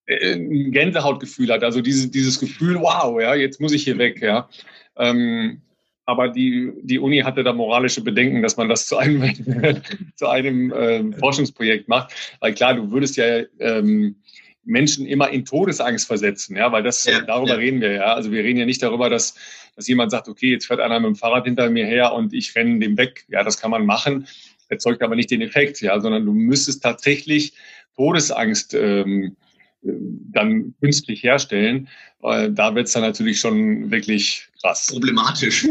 äh, 0.07 0.33
ein 0.33 0.71
Gänsehautgefühl 0.71 1.51
hat. 1.51 1.63
Also 1.63 1.81
dieses, 1.81 2.09
dieses 2.09 2.39
Gefühl, 2.39 2.79
wow, 2.79 3.21
ja, 3.21 3.35
jetzt 3.35 3.61
muss 3.61 3.71
ich 3.71 3.83
hier 3.83 3.97
weg, 3.99 4.21
ja. 4.21 4.49
Ähm, 4.97 5.61
aber 6.05 6.29
die, 6.29 6.71
die 6.83 6.99
Uni 6.99 7.19
hatte 7.19 7.43
da 7.43 7.53
moralische 7.53 8.01
Bedenken, 8.01 8.41
dass 8.41 8.57
man 8.57 8.69
das 8.69 8.87
zu 8.87 8.97
einem, 8.97 9.23
zu 10.15 10.27
einem 10.27 10.71
äh, 10.71 11.11
Forschungsprojekt 11.17 11.87
macht. 11.87 12.13
Weil 12.39 12.53
klar, 12.53 12.75
du 12.75 12.91
würdest 12.91 13.17
ja 13.17 13.41
ähm, 13.59 14.15
Menschen 14.63 15.05
immer 15.05 15.29
in 15.29 15.45
Todesangst 15.45 16.07
versetzen, 16.07 16.55
ja, 16.55 16.71
weil 16.71 16.83
das, 16.83 17.05
ja, 17.05 17.21
darüber 17.21 17.53
ja. 17.53 17.55
reden 17.55 17.81
wir 17.81 17.93
ja. 17.93 18.13
Also 18.13 18.31
wir 18.31 18.43
reden 18.43 18.59
ja 18.59 18.65
nicht 18.65 18.81
darüber, 18.83 19.09
dass, 19.09 19.35
dass 19.75 19.87
jemand 19.87 20.11
sagt, 20.11 20.27
okay, 20.27 20.51
jetzt 20.51 20.67
fährt 20.67 20.79
einer 20.79 20.99
mit 20.99 21.07
dem 21.07 21.15
Fahrrad 21.15 21.45
hinter 21.45 21.69
mir 21.69 21.85
her 21.85 22.13
und 22.13 22.33
ich 22.33 22.55
renne 22.55 22.79
dem 22.79 22.97
weg. 22.97 23.25
Ja, 23.27 23.43
das 23.43 23.59
kann 23.59 23.71
man 23.71 23.85
machen, 23.85 24.27
erzeugt 24.69 25.01
aber 25.01 25.15
nicht 25.15 25.31
den 25.31 25.41
Effekt, 25.41 25.81
ja, 25.81 25.99
sondern 25.99 26.25
du 26.25 26.33
müsstest 26.33 26.83
tatsächlich 26.83 27.53
Todesangst 27.95 28.73
ähm, 28.73 29.35
dann 29.81 30.73
künstlich 30.81 31.23
herstellen. 31.23 31.87
Äh, 32.23 32.49
da 32.51 32.73
wird 32.75 32.87
es 32.87 32.93
dann 32.93 33.03
natürlich 33.03 33.39
schon 33.39 33.91
wirklich 33.91 34.47
krass. 34.61 34.89
Problematisch. 34.91 35.67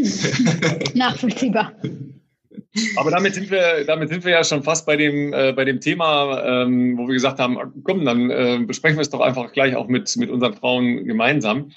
Nachvollziehbar. 0.95 1.73
Aber 2.97 3.11
damit 3.11 3.35
sind 3.35 3.51
wir, 3.51 3.85
damit 3.85 4.09
sind 4.09 4.25
wir 4.25 4.33
ja 4.33 4.45
schon 4.45 4.63
fast 4.63 4.85
bei 4.87 4.97
dem, 4.97 5.33
äh, 5.33 5.53
bei 5.53 5.65
dem 5.65 5.81
Thema, 5.81 6.43
ähm, 6.45 6.97
wo 6.99 7.07
wir 7.07 7.15
gesagt 7.15 7.39
haben, 7.39 7.57
komm, 7.85 8.05
dann 8.05 8.31
äh, 8.31 8.59
besprechen 8.65 8.97
wir 8.97 9.03
es 9.03 9.11
doch 9.11 9.21
einfach 9.21 9.53
gleich 9.53 9.77
auch 9.77 9.89
mit, 9.89 10.17
mit 10.17 10.31
unseren 10.31 10.55
Frauen 10.55 11.05
gemeinsam. 11.05 11.71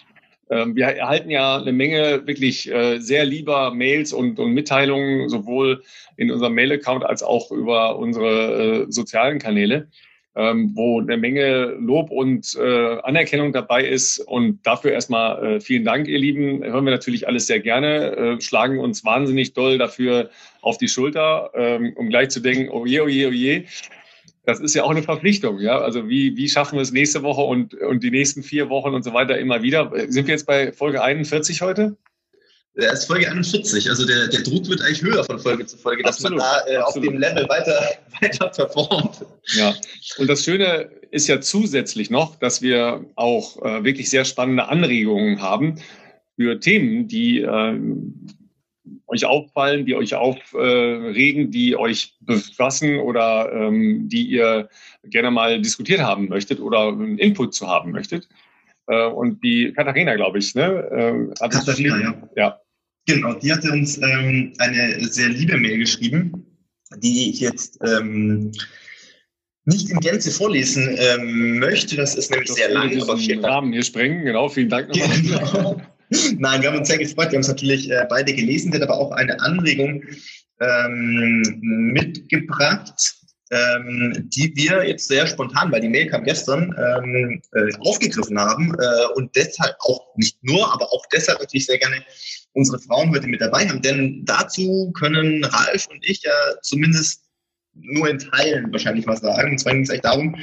Ähm, 0.49 0.75
wir 0.75 0.85
erhalten 0.85 1.29
ja 1.29 1.57
eine 1.57 1.73
Menge 1.73 2.25
wirklich 2.25 2.71
äh, 2.71 2.99
sehr 2.99 3.25
lieber 3.25 3.73
Mails 3.73 4.13
und, 4.13 4.39
und 4.39 4.53
Mitteilungen, 4.53 5.29
sowohl 5.29 5.83
in 6.15 6.31
unserem 6.31 6.53
Mail-Account 6.53 7.05
als 7.05 7.23
auch 7.23 7.51
über 7.51 7.97
unsere 7.97 8.83
äh, 8.83 8.91
sozialen 8.91 9.39
Kanäle 9.39 9.87
ähm, 10.35 10.73
wo 10.75 11.01
eine 11.01 11.17
Menge 11.17 11.75
Lob 11.79 12.11
und 12.11 12.55
äh, 12.55 12.99
Anerkennung 13.01 13.53
dabei 13.53 13.83
ist. 13.83 14.19
Und 14.19 14.59
dafür 14.67 14.91
erstmal 14.91 15.59
vielen 15.61 15.83
Dank, 15.83 16.07
ihr 16.07 16.19
Lieben. 16.19 16.63
Hören 16.63 16.85
wir 16.85 16.91
natürlich 16.91 17.27
alles 17.27 17.47
sehr 17.47 17.59
gerne, 17.59 18.37
schlagen 18.39 18.77
uns 18.77 19.03
wahnsinnig 19.03 19.53
doll 19.53 19.79
dafür 19.79 20.29
auf 20.61 20.77
die 20.77 20.89
Schulter, 20.89 21.49
ähm, 21.55 21.93
um 21.95 22.09
gleich 22.09 22.29
zu 22.29 22.39
denken, 22.39 22.69
oh 22.69 22.85
je, 22.85 23.01
oh 23.01 23.07
je, 23.07 23.25
oh 23.25 23.31
je. 23.31 23.63
Das 24.47 24.61
ist 24.61 24.73
ja 24.75 24.83
auch 24.83 24.91
eine 24.91 25.03
Verpflichtung, 25.03 25.59
ja. 25.59 25.77
Also 25.77 26.07
wie, 26.07 26.37
wie 26.37 26.47
schaffen 26.47 26.77
wir 26.77 26.81
es 26.81 26.93
nächste 26.93 27.21
Woche 27.21 27.41
und, 27.41 27.73
und 27.73 28.01
die 28.01 28.11
nächsten 28.11 28.43
vier 28.43 28.69
Wochen 28.69 28.93
und 28.93 29.03
so 29.03 29.11
weiter 29.11 29.37
immer 29.37 29.61
wieder? 29.61 29.91
Sind 30.07 30.25
wir 30.25 30.35
jetzt 30.35 30.45
bei 30.45 30.71
Folge 30.71 31.03
41 31.03 31.61
heute? 31.61 31.97
Er 32.75 32.93
ist 32.93 33.03
Folge 33.03 33.29
41, 33.29 33.89
also 33.89 34.05
der, 34.05 34.29
der 34.29 34.43
Druck 34.43 34.69
wird 34.69 34.79
eigentlich 34.79 35.01
höher 35.01 35.25
von 35.25 35.37
Folge 35.37 35.65
zu 35.65 35.75
Folge, 35.75 36.01
dass 36.03 36.23
absolut, 36.23 36.37
man 36.37 36.47
da 36.65 36.71
äh, 36.71 36.77
auf 36.77 36.93
dem 36.93 37.17
Level 37.17 37.43
weiter, 37.49 37.89
weiter 38.21 38.47
performt. 38.47 39.25
Ja, 39.57 39.75
und 40.17 40.29
das 40.29 40.45
Schöne 40.45 40.91
ist 41.11 41.27
ja 41.27 41.41
zusätzlich 41.41 42.09
noch, 42.09 42.37
dass 42.37 42.61
wir 42.61 43.03
auch 43.15 43.61
äh, 43.65 43.83
wirklich 43.83 44.09
sehr 44.09 44.23
spannende 44.23 44.69
Anregungen 44.69 45.41
haben 45.41 45.81
für 46.37 46.57
Themen, 46.61 47.09
die 47.09 47.41
äh, 47.41 47.77
euch 49.07 49.25
auffallen, 49.25 49.85
die 49.85 49.95
euch 49.95 50.13
aufregen, 50.13 51.51
die 51.51 51.75
euch 51.75 52.15
befassen 52.19 52.99
oder 52.99 53.51
ähm, 53.53 54.09
die 54.09 54.27
ihr 54.27 54.69
gerne 55.03 55.31
mal 55.31 55.61
diskutiert 55.61 56.01
haben 56.01 56.27
möchtet 56.27 56.59
oder 56.59 56.89
einen 56.89 57.17
Input 57.17 57.53
zu 57.53 57.67
haben 57.67 57.91
möchtet. 57.91 58.27
Äh, 58.87 59.05
und 59.07 59.43
die 59.43 59.73
Katharina, 59.73 60.15
glaube 60.15 60.39
ich, 60.39 60.53
ne? 60.55 60.63
Äh, 60.91 61.41
hat 61.41 61.51
Katharina, 61.51 62.01
ja. 62.01 62.29
ja. 62.35 62.61
Genau, 63.05 63.33
die 63.33 63.51
hatte 63.51 63.71
uns 63.71 63.97
ähm, 63.97 64.53
eine 64.57 64.99
sehr 65.07 65.29
liebe 65.29 65.57
Mail 65.57 65.77
geschrieben, 65.77 66.45
die 66.97 67.29
ich 67.29 67.39
jetzt 67.39 67.79
ähm, 67.85 68.51
nicht 69.63 69.89
in 69.89 69.99
Gänze 69.99 70.31
vorlesen 70.31 70.95
ähm, 70.97 71.59
möchte. 71.59 71.95
Das 71.95 72.15
ist 72.15 72.31
nämlich 72.31 72.49
das 72.49 72.57
sehr 72.57 72.69
lang. 72.69 72.89
Den 72.89 73.45
Rahmen 73.45 73.71
hier 73.71 73.83
sprengen, 73.83 74.25
genau. 74.25 74.49
Vielen 74.49 74.69
Dank 74.69 74.89
nochmal. 74.89 75.17
Genau. 75.21 75.81
Nein, 76.37 76.61
wir 76.61 76.69
haben 76.69 76.77
uns 76.77 76.87
sehr 76.87 76.97
gefreut. 76.97 77.31
Wir 77.31 77.37
haben 77.37 77.41
es 77.41 77.47
natürlich 77.47 77.89
äh, 77.89 78.05
beide 78.09 78.33
gelesen, 78.33 78.73
hat 78.73 78.81
aber 78.81 78.97
auch 78.97 79.11
eine 79.11 79.39
Anregung 79.41 80.03
ähm, 80.59 81.43
mitgebracht 81.93 83.17
ähm, 83.51 84.13
die 84.29 84.53
wir 84.55 84.87
jetzt 84.87 85.07
sehr 85.07 85.25
spontan, 85.27 85.71
weil 85.71 85.81
die 85.81 85.89
Mail 85.89 86.07
kam 86.07 86.23
gestern, 86.23 86.75
ähm, 86.77 87.41
äh, 87.53 87.73
aufgegriffen 87.79 88.39
haben 88.39 88.73
äh, 88.79 89.13
und 89.15 89.35
deshalb 89.35 89.75
auch 89.79 90.01
nicht 90.15 90.37
nur, 90.43 90.71
aber 90.73 90.91
auch 90.91 91.05
deshalb 91.11 91.39
natürlich 91.39 91.65
sehr 91.65 91.77
gerne 91.77 92.03
unsere 92.53 92.79
Frauen 92.79 93.11
heute 93.11 93.27
mit 93.27 93.41
dabei 93.41 93.67
haben. 93.67 93.81
Denn 93.81 94.23
dazu 94.25 94.91
können 94.97 95.43
Ralf 95.45 95.87
und 95.87 96.03
ich 96.05 96.23
ja 96.23 96.33
zumindest 96.61 97.23
nur 97.73 98.09
in 98.09 98.19
Teilen 98.19 98.71
wahrscheinlich 98.71 99.07
was 99.07 99.21
sagen. 99.21 99.51
Und 99.51 99.59
zwar 99.59 99.73
ging 99.73 99.83
es 99.83 99.89
eigentlich 99.89 100.01
darum, 100.01 100.35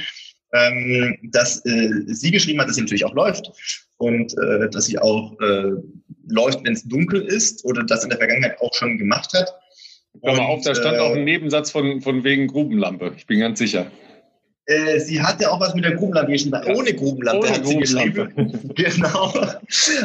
ähm, 0.53 1.17
dass 1.31 1.63
äh, 1.65 1.89
sie 2.07 2.31
geschrieben 2.31 2.59
hat, 2.61 2.69
dass 2.69 2.75
sie 2.75 2.81
natürlich 2.81 3.05
auch 3.05 3.13
läuft 3.13 3.51
und 3.97 4.33
äh, 4.37 4.69
dass 4.69 4.85
sie 4.85 4.99
auch 4.99 5.33
äh, 5.39 5.71
läuft, 6.27 6.63
wenn 6.63 6.73
es 6.73 6.83
dunkel 6.83 7.21
ist 7.21 7.63
oder 7.65 7.83
das 7.83 8.03
in 8.03 8.09
der 8.09 8.19
Vergangenheit 8.19 8.59
auch 8.61 8.73
schon 8.73 8.97
gemacht 8.97 9.31
hat. 9.33 9.53
Hör 10.23 10.35
mal 10.35 10.45
auf, 10.45 10.63
da 10.63 10.73
stand 10.73 10.97
äh, 10.97 10.99
auch 10.99 11.13
ein 11.13 11.23
Nebensatz 11.23 11.71
von, 11.71 12.01
von 12.01 12.23
wegen 12.23 12.47
Grubenlampe. 12.47 13.13
Ich 13.17 13.27
bin 13.27 13.39
ganz 13.39 13.59
sicher. 13.59 13.91
Äh, 14.67 14.99
sie 14.99 15.21
hatte 15.21 15.51
auch 15.51 15.59
was 15.59 15.75
mit 15.75 15.85
der 15.85 15.93
Grubenlampe 15.93 16.31
geschrieben. 16.31 16.59
Ja. 16.65 16.73
Ohne 16.73 16.93
Grubenlampe 16.93 17.45
Ohne 17.45 17.55
hat 17.55 17.63
Grubenlampe. 17.63 18.31
sie 18.35 18.43
geschrieben. 18.43 18.73
genau. 18.75 19.33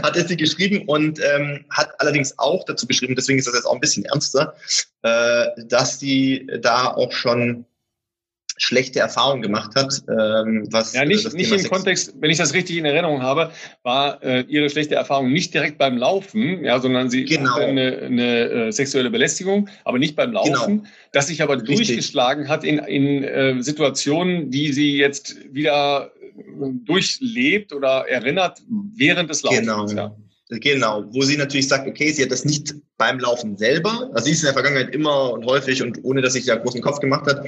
hat 0.03 0.29
sie 0.29 0.37
geschrieben 0.37 0.83
und 0.87 1.19
ähm, 1.21 1.65
hat 1.71 1.91
allerdings 1.99 2.39
auch 2.39 2.65
dazu 2.65 2.87
geschrieben, 2.87 3.15
deswegen 3.17 3.39
ist 3.39 3.49
das 3.49 3.55
jetzt 3.55 3.65
auch 3.65 3.75
ein 3.75 3.81
bisschen 3.81 4.05
ernster, 4.05 4.55
äh, 5.03 5.47
dass 5.67 5.99
sie 5.99 6.47
da 6.61 6.89
auch 6.89 7.13
schon 7.13 7.65
schlechte 8.61 9.01
Erfahrungen 9.01 9.43
gemacht 9.43 9.75
hat. 9.75 10.03
Ähm, 10.09 10.69
was 10.71 10.93
ja, 10.93 11.05
nicht, 11.05 11.33
nicht 11.33 11.51
im 11.51 11.71
Kontext, 11.71 12.15
wenn 12.21 12.31
ich 12.31 12.37
das 12.37 12.53
richtig 12.53 12.77
in 12.77 12.85
Erinnerung 12.85 13.23
habe, 13.23 13.51
war 13.83 14.23
äh, 14.23 14.43
ihre 14.49 14.69
schlechte 14.69 14.95
Erfahrung 14.95 15.33
nicht 15.33 15.55
direkt 15.55 15.79
beim 15.79 15.97
Laufen, 15.97 16.63
ja, 16.63 16.79
sondern 16.79 17.09
sie 17.09 17.25
genau. 17.25 17.55
hatte 17.55 17.65
eine, 17.65 17.99
eine 18.03 18.49
äh, 18.49 18.71
sexuelle 18.71 19.11
Belästigung, 19.11 19.69
aber 19.85 19.99
nicht 19.99 20.15
beim 20.15 20.33
Laufen, 20.33 20.79
genau. 20.81 20.91
das 21.13 21.29
sich 21.29 21.43
aber 21.43 21.55
richtig. 21.55 21.77
durchgeschlagen 21.77 22.49
hat 22.49 22.63
in, 22.63 22.79
in 22.79 23.25
äh, 23.25 23.63
Situationen, 23.63 24.51
die 24.51 24.73
sie 24.73 24.99
jetzt 24.99 25.37
wieder 25.53 26.13
äh, 26.21 26.71
durchlebt 26.85 27.73
oder 27.73 28.07
erinnert 28.09 28.61
während 28.69 29.31
des 29.31 29.43
Laufens. 29.43 29.91
Genau. 29.91 30.11
Ja. 30.11 30.15
Genau, 30.51 31.05
wo 31.13 31.23
sie 31.23 31.37
natürlich 31.37 31.69
sagt, 31.69 31.87
okay, 31.87 32.11
sie 32.11 32.25
hat 32.25 32.33
das 32.33 32.45
nicht 32.45 32.75
beim 32.99 33.21
Laufen 33.21 33.57
selber, 33.57 34.11
also 34.13 34.25
sie 34.25 34.33
ist 34.33 34.41
in 34.41 34.47
der 34.47 34.53
Vergangenheit 34.53 34.93
immer 34.93 35.33
und 35.33 35.47
häufig 35.47 35.81
und 35.81 36.03
ohne 36.03 36.23
dass 36.23 36.33
sich 36.33 36.47
da 36.47 36.57
großen 36.57 36.81
Kopf 36.81 36.99
gemacht 36.99 37.27
hat, 37.27 37.45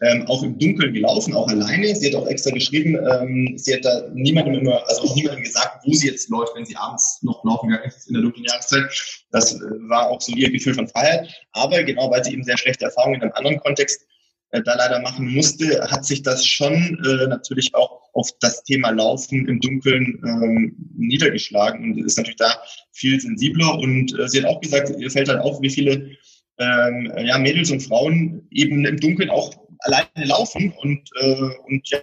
ähm, 0.00 0.26
auch 0.26 0.42
im 0.42 0.58
Dunkeln 0.58 0.92
gelaufen, 0.92 1.34
auch 1.34 1.46
alleine. 1.46 1.94
Sie 1.94 2.08
hat 2.08 2.16
auch 2.16 2.26
extra 2.26 2.50
geschrieben, 2.50 2.96
ähm, 2.96 3.54
sie 3.56 3.74
hat 3.74 3.84
da 3.84 4.08
niemandem 4.12 4.54
immer, 4.54 4.82
also 4.88 5.02
auch 5.02 5.14
niemandem 5.14 5.44
gesagt, 5.44 5.84
wo 5.84 5.92
sie 5.92 6.08
jetzt 6.08 6.28
läuft, 6.30 6.56
wenn 6.56 6.64
sie 6.64 6.76
abends 6.76 7.20
noch 7.22 7.44
laufen 7.44 7.68
gegangen 7.68 7.88
ist 7.88 8.08
in 8.08 8.14
der 8.14 8.22
dunklen 8.22 8.44
Jahreszeit. 8.44 8.84
Das 9.30 9.54
äh, 9.54 9.60
war 9.88 10.10
auch 10.10 10.20
so 10.20 10.32
ihr 10.32 10.50
Gefühl 10.50 10.74
von 10.74 10.88
Freiheit. 10.88 11.28
Aber 11.52 11.80
genau, 11.84 12.10
weil 12.10 12.24
sie 12.24 12.32
eben 12.32 12.42
sehr 12.42 12.58
schlechte 12.58 12.86
Erfahrungen 12.86 13.16
in 13.16 13.22
einem 13.22 13.32
anderen 13.34 13.60
Kontext 13.60 14.04
äh, 14.52 14.62
da 14.62 14.74
leider 14.76 15.00
machen 15.00 15.32
musste, 15.32 15.80
hat 15.90 16.04
sich 16.04 16.22
das 16.22 16.46
schon 16.46 17.02
äh, 17.04 17.26
natürlich 17.26 17.74
auch 17.74 18.02
auf 18.12 18.28
das 18.40 18.62
Thema 18.64 18.90
Laufen 18.90 19.48
im 19.48 19.60
Dunkeln 19.60 20.20
ähm, 20.26 20.76
niedergeschlagen 20.96 21.92
und 21.92 22.04
ist 22.04 22.18
natürlich 22.18 22.36
da 22.36 22.62
viel 22.92 23.18
sensibler. 23.18 23.78
Und 23.78 24.18
äh, 24.18 24.28
sie 24.28 24.42
hat 24.42 24.46
auch 24.46 24.60
gesagt, 24.60 24.92
ihr 24.98 25.10
fällt 25.10 25.28
halt 25.28 25.40
auf, 25.40 25.60
wie 25.62 25.70
viele 25.70 26.10
ähm, 26.58 27.12
ja, 27.24 27.38
Mädels 27.38 27.70
und 27.70 27.80
Frauen 27.80 28.46
eben 28.50 28.84
im 28.84 29.00
Dunkeln 29.00 29.30
auch 29.30 29.54
alleine 29.80 30.26
laufen 30.26 30.72
und, 30.82 31.08
äh, 31.20 31.50
und 31.66 31.88
ja, 31.88 32.00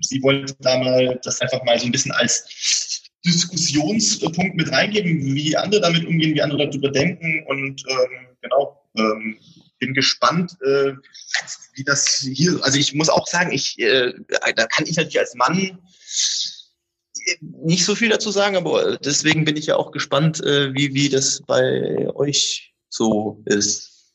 sie 0.00 0.22
wollte 0.22 0.54
da 0.60 0.78
mal 0.78 1.20
das 1.24 1.40
einfach 1.40 1.62
mal 1.64 1.78
so 1.78 1.86
ein 1.86 1.92
bisschen 1.92 2.12
als 2.12 3.02
Diskussionspunkt 3.24 4.54
mit 4.54 4.72
reingeben, 4.72 5.34
wie 5.34 5.56
andere 5.56 5.80
damit 5.80 6.06
umgehen, 6.06 6.34
wie 6.34 6.42
andere 6.42 6.68
darüber 6.68 6.90
denken 6.90 7.44
und 7.48 7.82
ähm, 7.88 8.36
genau, 8.40 8.80
ähm, 8.96 9.36
bin 9.82 9.94
gespannt, 9.94 10.56
äh, 10.62 10.92
wie 11.74 11.82
das 11.82 12.18
hier, 12.18 12.60
also 12.62 12.78
ich 12.78 12.94
muss 12.94 13.08
auch 13.08 13.26
sagen, 13.26 13.50
ich, 13.50 13.78
äh, 13.80 14.14
da 14.28 14.66
kann 14.66 14.86
ich 14.86 14.96
natürlich 14.96 15.18
als 15.18 15.34
Mann 15.34 15.78
nicht 17.40 17.84
so 17.84 17.96
viel 17.96 18.08
dazu 18.08 18.30
sagen, 18.30 18.56
aber 18.56 18.96
deswegen 18.98 19.44
bin 19.44 19.56
ich 19.56 19.66
ja 19.66 19.76
auch 19.76 19.90
gespannt, 19.90 20.40
äh, 20.44 20.72
wie, 20.72 20.94
wie 20.94 21.08
das 21.08 21.42
bei 21.46 22.08
euch 22.14 22.72
so 22.88 23.42
ist. 23.46 24.14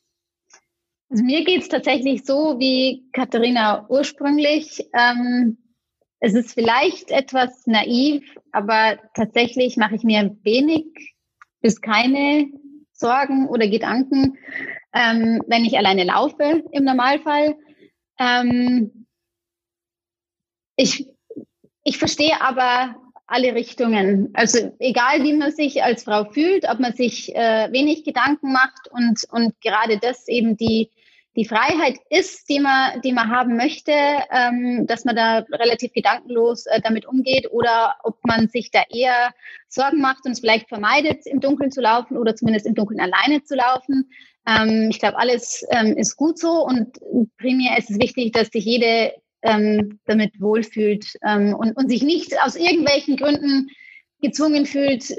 Also 1.10 1.22
mir 1.22 1.44
geht 1.44 1.62
es 1.62 1.68
tatsächlich 1.68 2.24
so 2.24 2.58
wie 2.58 3.04
Katharina 3.12 3.86
ursprünglich. 3.90 4.88
Ähm, 4.94 5.58
es 6.20 6.34
ist 6.34 6.54
vielleicht 6.54 7.10
etwas 7.10 7.66
naiv, 7.66 8.24
aber 8.52 8.98
tatsächlich 9.14 9.76
mache 9.76 9.96
ich 9.96 10.02
mir 10.02 10.34
wenig 10.44 10.86
bis 11.60 11.80
keine 11.80 12.48
Sorgen 12.92 13.48
oder 13.48 13.68
Gedanken, 13.68 14.38
ähm, 14.92 15.42
wenn 15.46 15.64
ich 15.64 15.76
alleine 15.76 16.04
laufe 16.04 16.62
im 16.72 16.84
Normalfall. 16.84 17.56
Ähm, 18.18 19.06
ich, 20.76 21.06
ich 21.84 21.98
verstehe 21.98 22.40
aber 22.40 22.96
alle 23.26 23.54
Richtungen. 23.54 24.30
Also 24.32 24.74
egal, 24.78 25.22
wie 25.22 25.34
man 25.34 25.52
sich 25.52 25.82
als 25.82 26.04
Frau 26.04 26.24
fühlt, 26.24 26.68
ob 26.68 26.80
man 26.80 26.94
sich 26.94 27.34
äh, 27.36 27.70
wenig 27.70 28.04
Gedanken 28.04 28.52
macht 28.52 28.88
und, 28.90 29.20
und 29.30 29.60
gerade 29.60 29.98
das 29.98 30.28
eben 30.28 30.56
die, 30.56 30.90
die 31.36 31.44
Freiheit 31.44 31.98
ist, 32.08 32.48
die 32.48 32.58
man, 32.58 33.00
die 33.02 33.12
man 33.12 33.30
haben 33.30 33.56
möchte, 33.56 33.92
ähm, 33.92 34.86
dass 34.86 35.04
man 35.04 35.14
da 35.14 35.44
relativ 35.52 35.92
gedankenlos 35.92 36.66
äh, 36.66 36.80
damit 36.80 37.06
umgeht 37.06 37.50
oder 37.52 37.96
ob 38.02 38.16
man 38.24 38.48
sich 38.48 38.70
da 38.70 38.82
eher 38.90 39.34
Sorgen 39.68 40.00
macht 40.00 40.24
und 40.24 40.32
es 40.32 40.40
vielleicht 40.40 40.68
vermeidet, 40.68 41.26
im 41.26 41.40
Dunkeln 41.40 41.70
zu 41.70 41.82
laufen 41.82 42.16
oder 42.16 42.34
zumindest 42.34 42.66
im 42.66 42.74
Dunkeln 42.74 42.98
alleine 42.98 43.44
zu 43.44 43.54
laufen. 43.54 44.10
Ähm, 44.48 44.88
ich 44.90 44.98
glaube, 44.98 45.18
alles 45.18 45.64
ähm, 45.70 45.96
ist 45.96 46.16
gut 46.16 46.38
so 46.38 46.64
und 46.64 46.98
primär 47.36 47.76
ist 47.76 47.90
es 47.90 47.98
wichtig, 47.98 48.32
dass 48.32 48.48
sich 48.48 48.64
jede 48.64 49.12
ähm, 49.42 50.00
damit 50.06 50.40
wohlfühlt 50.40 51.06
ähm, 51.26 51.54
und, 51.54 51.76
und 51.76 51.88
sich 51.88 52.02
nicht 52.02 52.34
aus 52.42 52.56
irgendwelchen 52.56 53.16
Gründen 53.16 53.68
gezwungen 54.20 54.66
fühlt, 54.66 55.10
äh, 55.10 55.16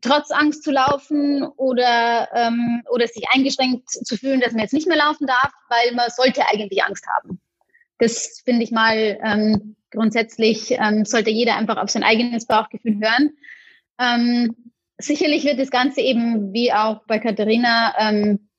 trotz 0.00 0.30
Angst 0.30 0.64
zu 0.64 0.72
laufen 0.72 1.44
oder, 1.56 2.28
ähm, 2.34 2.82
oder 2.90 3.06
sich 3.06 3.24
eingeschränkt 3.32 3.90
zu 3.90 4.16
fühlen, 4.16 4.40
dass 4.40 4.52
man 4.52 4.62
jetzt 4.62 4.72
nicht 4.74 4.88
mehr 4.88 4.96
laufen 4.96 5.26
darf, 5.26 5.52
weil 5.68 5.94
man 5.94 6.10
sollte 6.10 6.42
eigentlich 6.48 6.82
Angst 6.82 7.06
haben. 7.06 7.40
Das 7.98 8.42
finde 8.44 8.64
ich 8.64 8.70
mal 8.70 9.18
ähm, 9.22 9.76
grundsätzlich, 9.90 10.72
ähm, 10.72 11.04
sollte 11.04 11.30
jeder 11.30 11.56
einfach 11.56 11.76
auf 11.76 11.90
sein 11.90 12.02
eigenes 12.02 12.46
Bauchgefühl 12.46 12.98
hören. 12.98 13.36
Ähm, 14.00 14.72
sicherlich 14.98 15.44
wird 15.44 15.60
das 15.60 15.70
Ganze 15.70 16.00
eben, 16.00 16.52
wie 16.54 16.72
auch 16.72 17.02
bei 17.06 17.18
Katharina, 17.18 17.94
ähm, 17.98 18.49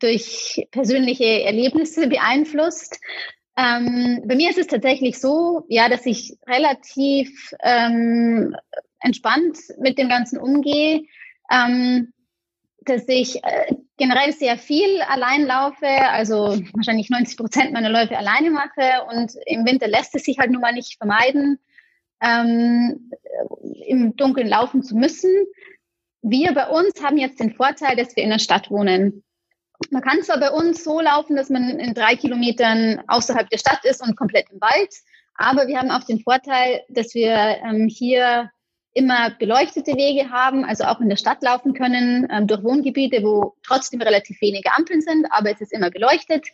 durch 0.00 0.66
persönliche 0.70 1.42
Erlebnisse 1.44 2.08
beeinflusst. 2.08 2.98
Ähm, 3.56 4.22
bei 4.24 4.36
mir 4.36 4.50
ist 4.50 4.58
es 4.58 4.66
tatsächlich 4.66 5.18
so, 5.18 5.64
ja, 5.68 5.88
dass 5.88 6.06
ich 6.06 6.36
relativ 6.46 7.54
ähm, 7.62 8.56
entspannt 9.00 9.58
mit 9.78 9.98
dem 9.98 10.08
Ganzen 10.08 10.38
umgehe, 10.38 11.04
ähm, 11.50 12.12
dass 12.82 13.06
ich 13.08 13.44
äh, 13.44 13.74
generell 13.98 14.32
sehr 14.32 14.56
viel 14.56 15.02
allein 15.02 15.46
laufe, 15.46 15.86
also 15.86 16.58
wahrscheinlich 16.72 17.10
90 17.10 17.36
Prozent 17.36 17.72
meiner 17.72 17.90
Läufe 17.90 18.16
alleine 18.16 18.50
mache 18.50 19.04
und 19.12 19.32
im 19.46 19.66
Winter 19.66 19.88
lässt 19.88 20.14
es 20.14 20.24
sich 20.24 20.38
halt 20.38 20.50
nun 20.50 20.62
mal 20.62 20.72
nicht 20.72 20.96
vermeiden, 20.96 21.58
ähm, 22.22 23.10
im 23.86 24.16
Dunkeln 24.16 24.48
laufen 24.48 24.82
zu 24.82 24.96
müssen. 24.96 25.30
Wir 26.22 26.52
bei 26.54 26.68
uns 26.68 27.02
haben 27.02 27.18
jetzt 27.18 27.40
den 27.40 27.52
Vorteil, 27.52 27.96
dass 27.96 28.16
wir 28.16 28.22
in 28.22 28.30
der 28.30 28.38
Stadt 28.38 28.70
wohnen. 28.70 29.22
Man 29.90 30.02
kann 30.02 30.22
zwar 30.22 30.38
bei 30.38 30.50
uns 30.50 30.84
so 30.84 31.00
laufen, 31.00 31.36
dass 31.36 31.48
man 31.48 31.78
in 31.78 31.94
drei 31.94 32.14
Kilometern 32.16 33.02
außerhalb 33.08 33.48
der 33.48 33.58
Stadt 33.58 33.84
ist 33.84 34.02
und 34.02 34.16
komplett 34.16 34.50
im 34.50 34.60
Wald, 34.60 34.94
aber 35.34 35.66
wir 35.66 35.78
haben 35.78 35.90
auch 35.90 36.04
den 36.04 36.20
Vorteil, 36.20 36.82
dass 36.90 37.14
wir 37.14 37.32
ähm, 37.34 37.88
hier 37.88 38.50
immer 38.92 39.30
beleuchtete 39.38 39.92
Wege 39.96 40.30
haben, 40.30 40.64
also 40.64 40.84
auch 40.84 41.00
in 41.00 41.08
der 41.08 41.16
Stadt 41.16 41.42
laufen 41.42 41.72
können, 41.72 42.28
ähm, 42.30 42.46
durch 42.46 42.62
Wohngebiete, 42.62 43.22
wo 43.22 43.56
trotzdem 43.62 44.02
relativ 44.02 44.40
wenige 44.42 44.70
Ampeln 44.76 45.00
sind, 45.00 45.26
aber 45.30 45.50
es 45.50 45.60
ist 45.60 45.72
immer 45.72 45.90
beleuchtet. 45.90 46.46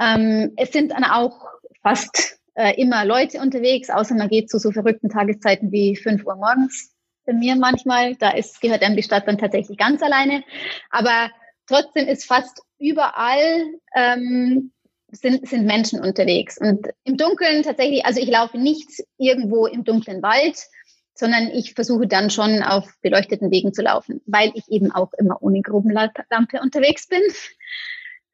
Ähm, 0.00 0.52
es 0.56 0.70
sind 0.70 0.92
dann 0.92 1.04
auch 1.04 1.46
fast 1.82 2.38
äh, 2.54 2.80
immer 2.80 3.04
Leute 3.04 3.40
unterwegs, 3.40 3.90
außer 3.90 4.14
man 4.14 4.28
geht 4.28 4.50
zu 4.50 4.58
so 4.58 4.70
verrückten 4.70 5.08
Tageszeiten 5.08 5.72
wie 5.72 5.96
5 5.96 6.24
Uhr 6.24 6.36
morgens 6.36 6.94
bei 7.26 7.32
mir 7.32 7.56
manchmal. 7.56 8.14
Da 8.16 8.30
ist, 8.30 8.60
gehört 8.60 8.82
einem 8.82 8.96
die 8.96 9.02
Stadt 9.02 9.26
dann 9.26 9.38
tatsächlich 9.38 9.78
ganz 9.78 10.02
alleine. 10.02 10.44
Aber 10.90 11.30
trotzdem 11.72 12.06
ist 12.06 12.24
fast 12.24 12.62
überall 12.78 13.64
ähm, 13.94 14.72
sind, 15.10 15.46
sind 15.48 15.66
Menschen 15.66 16.00
unterwegs. 16.00 16.58
Und 16.58 16.88
im 17.04 17.16
Dunkeln 17.16 17.62
tatsächlich, 17.62 18.04
also 18.04 18.20
ich 18.20 18.28
laufe 18.28 18.58
nicht 18.58 18.88
irgendwo 19.18 19.66
im 19.66 19.84
dunklen 19.84 20.22
Wald, 20.22 20.58
sondern 21.14 21.48
ich 21.48 21.74
versuche 21.74 22.06
dann 22.06 22.30
schon 22.30 22.62
auf 22.62 22.90
beleuchteten 23.02 23.50
Wegen 23.50 23.72
zu 23.72 23.82
laufen, 23.82 24.22
weil 24.26 24.50
ich 24.54 24.68
eben 24.68 24.90
auch 24.90 25.12
immer 25.18 25.42
ohne 25.42 25.60
Grubenlampe 25.60 26.60
unterwegs 26.60 27.06
bin. 27.06 27.22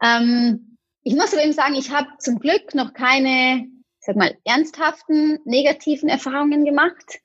Ähm, 0.03 0.79
ich 1.03 1.15
muss 1.15 1.33
aber 1.33 1.43
eben 1.43 1.53
sagen, 1.53 1.75
ich 1.75 1.91
habe 1.91 2.09
zum 2.19 2.39
Glück 2.39 2.75
noch 2.75 2.93
keine, 2.93 3.67
sag 4.01 4.17
mal, 4.17 4.37
ernsthaften 4.45 5.39
negativen 5.45 6.09
Erfahrungen 6.09 6.65
gemacht. 6.65 7.21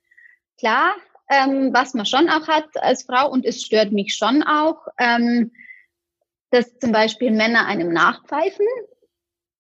Klar, 0.58 0.96
ähm, 1.30 1.72
was 1.74 1.94
man 1.94 2.06
schon 2.06 2.30
auch 2.30 2.48
hat 2.48 2.66
als 2.76 3.04
Frau 3.04 3.30
und 3.30 3.46
es 3.46 3.62
stört 3.62 3.92
mich 3.92 4.16
schon 4.16 4.44
auch, 4.44 4.88
ähm, 4.98 5.52
dass 6.54 6.78
zum 6.78 6.92
Beispiel 6.92 7.32
Männer 7.32 7.66
einem 7.66 7.92
nachpfeifen. 7.92 8.66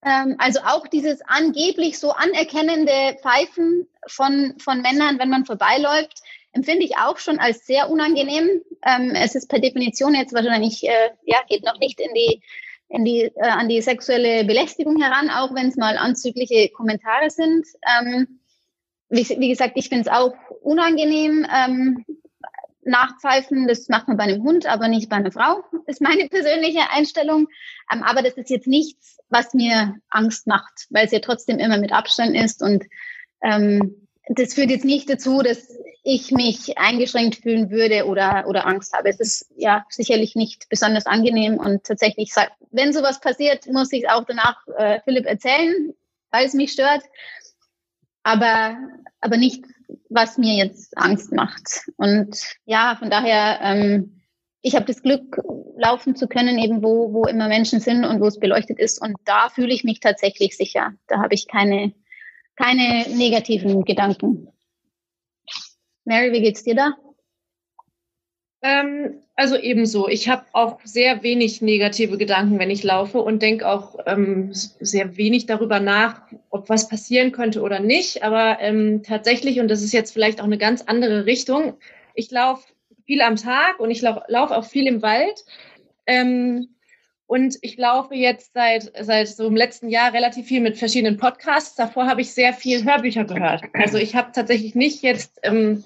Ähm, 0.05 0.35
also 0.37 0.59
auch 0.59 0.87
dieses 0.87 1.21
angeblich 1.25 1.97
so 1.97 2.11
anerkennende 2.11 3.17
Pfeifen 3.21 3.87
von, 4.07 4.53
von 4.59 4.81
Männern, 4.81 5.17
wenn 5.17 5.29
man 5.29 5.45
vorbeiläuft, 5.45 6.21
empfinde 6.51 6.85
ich 6.85 6.97
auch 6.97 7.17
schon 7.17 7.39
als 7.39 7.65
sehr 7.65 7.89
unangenehm. 7.89 8.61
Ähm, 8.85 9.11
es 9.15 9.33
ist 9.33 9.49
per 9.49 9.59
Definition 9.59 10.13
jetzt 10.13 10.33
wahrscheinlich, 10.33 10.87
äh, 10.87 11.09
ja, 11.25 11.39
geht 11.49 11.63
noch 11.63 11.79
nicht 11.79 11.99
in 11.99 12.13
die, 12.13 12.41
in 12.89 13.05
die, 13.05 13.23
äh, 13.23 13.41
an 13.41 13.69
die 13.69 13.81
sexuelle 13.81 14.43
Belästigung 14.43 15.01
heran, 15.01 15.31
auch 15.31 15.55
wenn 15.55 15.69
es 15.69 15.77
mal 15.77 15.97
anzügliche 15.97 16.69
Kommentare 16.69 17.31
sind. 17.31 17.65
Ähm, 17.99 18.39
wie, 19.09 19.27
wie, 19.39 19.49
gesagt, 19.49 19.73
ich 19.77 19.89
finde 19.89 20.09
es 20.09 20.15
auch 20.15 20.33
unangenehm. 20.61 21.47
Ähm, 21.51 22.05
Nachpfeifen, 22.85 23.67
das 23.67 23.87
macht 23.89 24.07
man 24.07 24.17
bei 24.17 24.23
einem 24.23 24.43
Hund, 24.43 24.65
aber 24.65 24.87
nicht 24.87 25.09
bei 25.09 25.17
einer 25.17 25.31
Frau, 25.31 25.63
ist 25.87 26.01
meine 26.01 26.27
persönliche 26.29 26.89
Einstellung. 26.91 27.47
Ähm, 27.91 28.03
aber 28.03 28.21
das 28.21 28.33
ist 28.33 28.49
jetzt 28.49 28.67
nichts, 28.67 29.17
was 29.29 29.53
mir 29.53 29.95
Angst 30.09 30.47
macht, 30.47 30.87
weil 30.89 31.05
es 31.05 31.11
ja 31.11 31.19
trotzdem 31.19 31.59
immer 31.59 31.77
mit 31.77 31.91
Abstand 31.91 32.35
ist. 32.35 32.61
Und 32.61 32.83
ähm, 33.41 34.07
das 34.27 34.53
führt 34.53 34.69
jetzt 34.69 34.85
nicht 34.85 35.09
dazu, 35.09 35.41
dass 35.41 35.67
ich 36.03 36.31
mich 36.31 36.77
eingeschränkt 36.77 37.37
fühlen 37.37 37.69
würde 37.71 38.05
oder, 38.05 38.45
oder 38.47 38.65
Angst 38.65 38.93
habe. 38.93 39.09
Es 39.09 39.19
ist 39.19 39.49
ja 39.55 39.85
sicherlich 39.89 40.35
nicht 40.35 40.67
besonders 40.69 41.05
angenehm 41.05 41.57
und 41.57 41.85
tatsächlich, 41.85 42.33
wenn 42.71 42.91
sowas 42.91 43.21
passiert, 43.21 43.67
muss 43.67 43.91
ich 43.93 44.03
es 44.03 44.09
auch 44.09 44.25
danach 44.25 44.57
äh, 44.77 44.99
Philipp 45.05 45.25
erzählen, 45.25 45.93
weil 46.31 46.45
es 46.45 46.53
mich 46.53 46.73
stört. 46.73 47.03
Aber, 48.23 48.77
aber 49.21 49.37
nicht 49.37 49.63
was 50.09 50.37
mir 50.37 50.55
jetzt 50.55 50.97
Angst 50.97 51.31
macht. 51.31 51.89
Und 51.97 52.37
ja, 52.65 52.95
von 52.97 53.09
daher, 53.09 53.59
ähm, 53.61 54.21
ich 54.61 54.75
habe 54.75 54.85
das 54.85 55.01
Glück, 55.01 55.41
laufen 55.77 56.15
zu 56.15 56.27
können, 56.27 56.57
eben 56.57 56.83
wo, 56.83 57.13
wo 57.13 57.25
immer 57.25 57.47
Menschen 57.47 57.79
sind 57.79 58.05
und 58.05 58.21
wo 58.21 58.27
es 58.27 58.39
beleuchtet 58.39 58.79
ist. 58.79 59.01
Und 59.01 59.15
da 59.25 59.49
fühle 59.49 59.73
ich 59.73 59.83
mich 59.83 59.99
tatsächlich 59.99 60.55
sicher. 60.55 60.93
Da 61.07 61.21
habe 61.21 61.33
ich 61.33 61.47
keine, 61.47 61.93
keine 62.55 63.05
negativen 63.09 63.83
Gedanken. 63.83 64.47
Mary, 66.05 66.31
wie 66.31 66.41
geht's 66.41 66.63
dir 66.63 66.75
da? 66.75 66.93
Ähm, 68.63 69.19
also 69.35 69.57
ebenso. 69.57 70.07
Ich 70.07 70.29
habe 70.29 70.45
auch 70.53 70.79
sehr 70.85 71.21
wenig 71.21 71.61
negative 71.61 72.17
Gedanken, 72.17 72.59
wenn 72.59 72.69
ich 72.69 72.81
laufe 72.81 73.19
und 73.19 73.41
denke 73.41 73.67
auch 73.67 73.99
ähm, 74.05 74.49
sehr 74.53 75.17
wenig 75.17 75.47
darüber 75.47 75.81
nach, 75.81 76.21
ob 76.49 76.69
was 76.69 76.87
passieren 76.87 77.33
könnte 77.33 77.61
oder 77.61 77.81
nicht. 77.81 78.23
Aber 78.23 78.59
ähm, 78.61 79.03
tatsächlich, 79.03 79.59
und 79.59 79.67
das 79.67 79.83
ist 79.83 79.91
jetzt 79.91 80.13
vielleicht 80.13 80.39
auch 80.39 80.45
eine 80.45 80.57
ganz 80.57 80.81
andere 80.83 81.25
Richtung, 81.25 81.73
ich 82.15 82.31
laufe 82.31 82.65
viel 83.05 83.21
am 83.21 83.35
Tag 83.35 83.79
und 83.79 83.91
ich 83.91 84.01
laufe 84.01 84.23
lauf 84.27 84.51
auch 84.51 84.65
viel 84.65 84.87
im 84.87 85.01
Wald. 85.01 85.43
Ähm, 86.07 86.69
und 87.27 87.57
ich 87.61 87.77
laufe 87.77 88.15
jetzt 88.15 88.53
seit, 88.53 88.91
seit 89.01 89.27
so 89.27 89.47
im 89.47 89.55
letzten 89.55 89.89
Jahr 89.89 90.13
relativ 90.13 90.47
viel 90.47 90.61
mit 90.61 90.77
verschiedenen 90.77 91.17
Podcasts. 91.17 91.75
Davor 91.75 92.05
habe 92.05 92.21
ich 92.21 92.31
sehr 92.31 92.53
viel 92.53 92.85
Hörbücher 92.85 93.25
gehört. 93.25 93.63
Also 93.73 93.97
ich 93.97 94.15
habe 94.15 94.31
tatsächlich 94.33 94.75
nicht 94.75 95.01
jetzt 95.01 95.39
ähm, 95.43 95.83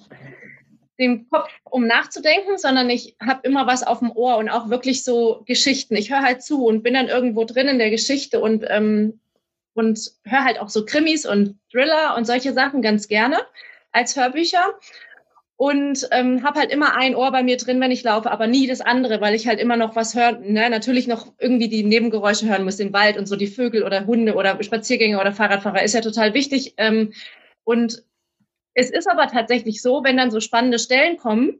den 1.00 1.30
Kopf, 1.30 1.50
um 1.64 1.86
nachzudenken, 1.86 2.58
sondern 2.58 2.89
ich 2.89 3.16
habe 3.24 3.41
immer 3.43 3.68
was 3.68 3.84
auf 3.84 4.00
dem 4.00 4.12
Ohr 4.12 4.38
und 4.38 4.50
auch 4.50 4.70
wirklich 4.70 5.04
so 5.04 5.43
Geschichten. 5.45 5.95
Ich 5.95 6.12
höre 6.12 6.24
halt 6.24 6.41
zu 6.41 6.66
und 6.66 6.84
bin 6.84 6.95
dann 6.95 7.08
irgendwo 7.08 7.43
drin 7.43 7.68
in 7.68 7.78
der 7.78 7.91
Geschichte 7.91 8.39
und, 8.39 8.66
ähm, 8.68 9.20
und 9.74 10.12
höre 10.24 10.43
halt 10.43 10.60
auch 10.60 10.70
so 10.70 10.86
Krimis 10.86 11.26
und 11.26 11.60
Thriller 11.72 12.16
und 12.18 12.26
solche 12.26 12.54
Sachen 12.54 12.82
ganz 12.82 13.08
gerne 13.08 13.38
als 13.91 14.16
Hörbücher. 14.16 14.74
Und 15.60 16.08
ähm, 16.12 16.43
habe 16.43 16.60
halt 16.60 16.72
immer 16.72 16.95
ein 16.95 17.16
Ohr 17.16 17.32
bei 17.32 17.41
mir 17.41 17.58
drin, 17.58 17.82
wenn 17.82 17.89
ich 17.89 18.04
laufe, 18.04 18.30
aber 18.30 18.45
nie 18.45 18.68
das 18.68 18.80
andere, 18.80 19.22
weil 19.22 19.34
ich 19.34 19.48
halt 19.48 19.60
immer 19.60 19.76
noch 19.76 19.95
was 19.95 20.14
höre, 20.14 20.34
ne? 20.34 20.70
natürlich 20.70 21.08
noch 21.08 21.34
irgendwie 21.39 21.68
die 21.68 21.84
Nebengeräusche 21.84 22.48
hören 22.48 22.64
muss, 22.64 22.78
den 22.78 22.93
Wald 22.93 23.18
und 23.18 23.26
so 23.26 23.36
die 23.36 23.48
Vögel 23.48 23.82
oder 23.84 24.06
Hunde 24.06 24.36
oder 24.36 24.62
Spaziergänger 24.62 25.20
oder 25.20 25.32
Fahrradfahrer, 25.32 25.82
ist 25.82 25.95
ja 25.95 26.02
total 26.02 26.36
wichtig. 26.36 26.76
Ähm, 26.78 27.12
und 27.64 28.04
es 28.78 28.92
ist 28.92 29.10
aber 29.10 29.28
tatsächlich 29.28 29.82
so, 29.82 30.04
wenn 30.04 30.18
dann 30.18 30.30
so 30.30 30.40
spannende 30.40 30.78
Stellen 30.78 31.18
kommen 31.18 31.60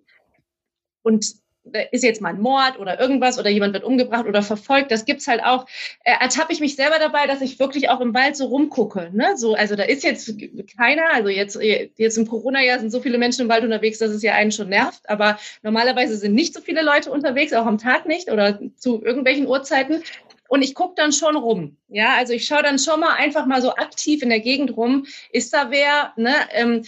und 1.01 1.34
da 1.63 1.80
ist 1.91 2.03
jetzt 2.03 2.22
mal 2.22 2.30
ein 2.30 2.39
Mord 2.39 2.80
oder 2.80 2.99
irgendwas 2.99 3.39
oder 3.39 3.49
jemand 3.49 3.74
wird 3.74 3.84
umgebracht 3.84 4.28
oder 4.28 4.43
verfolgt, 4.43 4.91
das 4.91 5.03
gibt's 5.03 5.28
halt 5.28 5.43
auch, 5.43 5.65
äh, 6.03 6.13
ertappe 6.20 6.53
ich 6.53 6.59
mich 6.59 6.76
selber 6.76 6.99
dabei, 6.99 7.26
dass 7.26 7.41
ich 7.41 7.59
wirklich 7.59 7.89
auch 7.89 8.01
im 8.01 8.13
Wald 8.13 8.38
so 8.38 8.45
rumgucke. 8.45 9.09
Ne? 9.11 9.36
So, 9.36 9.55
also 9.55 9.76
da 9.76 9.84
ist 9.84 10.03
jetzt 10.03 10.32
keiner, 10.78 11.11
also 11.11 11.30
jetzt, 11.30 11.59
jetzt 11.59 12.18
im 12.18 12.28
Corona-Jahr 12.28 12.80
sind 12.80 12.91
so 12.91 13.01
viele 13.01 13.18
Menschen 13.18 13.41
im 13.41 13.49
Wald 13.49 13.63
unterwegs, 13.63 13.97
dass 13.97 14.11
es 14.11 14.22
ja 14.22 14.34
einen 14.34 14.51
schon 14.51 14.70
nervt, 14.70 15.09
aber 15.09 15.39
normalerweise 15.63 16.18
sind 16.18 16.36
nicht 16.36 16.53
so 16.53 16.61
viele 16.61 16.84
Leute 16.84 17.11
unterwegs, 17.11 17.51
auch 17.51 17.65
am 17.65 17.80
Tag 17.80 18.05
nicht 18.05 18.32
oder 18.32 18.59
zu 18.76 19.03
irgendwelchen 19.03 19.47
Uhrzeiten. 19.47 20.03
Und 20.47 20.61
ich 20.61 20.75
gucke 20.75 20.95
dann 20.95 21.11
schon 21.11 21.35
rum. 21.35 21.77
Ja, 21.87 22.15
also 22.15 22.33
ich 22.33 22.45
schaue 22.45 22.63
dann 22.63 22.79
schon 22.79 22.99
mal 22.99 23.15
einfach 23.15 23.45
mal 23.45 23.61
so 23.61 23.75
aktiv 23.75 24.21
in 24.21 24.29
der 24.29 24.39
Gegend 24.39 24.75
rum. 24.77 25.05
Ist 25.31 25.53
da 25.53 25.71
wer? 25.71 26.13
Ne? 26.15 26.33
Ähm, 26.51 26.83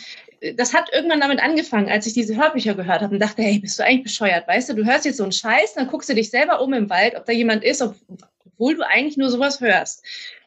das 0.55 0.73
hat 0.73 0.89
irgendwann 0.93 1.19
damit 1.19 1.41
angefangen, 1.41 1.89
als 1.89 2.05
ich 2.05 2.13
diese 2.13 2.35
Hörbücher 2.35 2.73
gehört 2.73 3.01
habe 3.01 3.13
und 3.13 3.19
dachte, 3.19 3.41
hey, 3.41 3.59
bist 3.59 3.77
du 3.77 3.83
eigentlich 3.83 4.03
bescheuert? 4.03 4.47
Weißt 4.47 4.69
du, 4.69 4.73
du 4.73 4.85
hörst 4.85 5.05
jetzt 5.05 5.17
so 5.17 5.23
einen 5.23 5.31
Scheiß, 5.31 5.73
dann 5.73 5.87
guckst 5.87 6.09
du 6.09 6.15
dich 6.15 6.29
selber 6.29 6.61
um 6.61 6.73
im 6.73 6.89
Wald, 6.89 7.15
ob 7.15 7.25
da 7.25 7.33
jemand 7.33 7.63
ist, 7.63 7.81
obwohl 7.81 8.75
du 8.75 8.87
eigentlich 8.87 9.17
nur 9.17 9.29
sowas 9.29 9.59
hörst. 9.59 10.03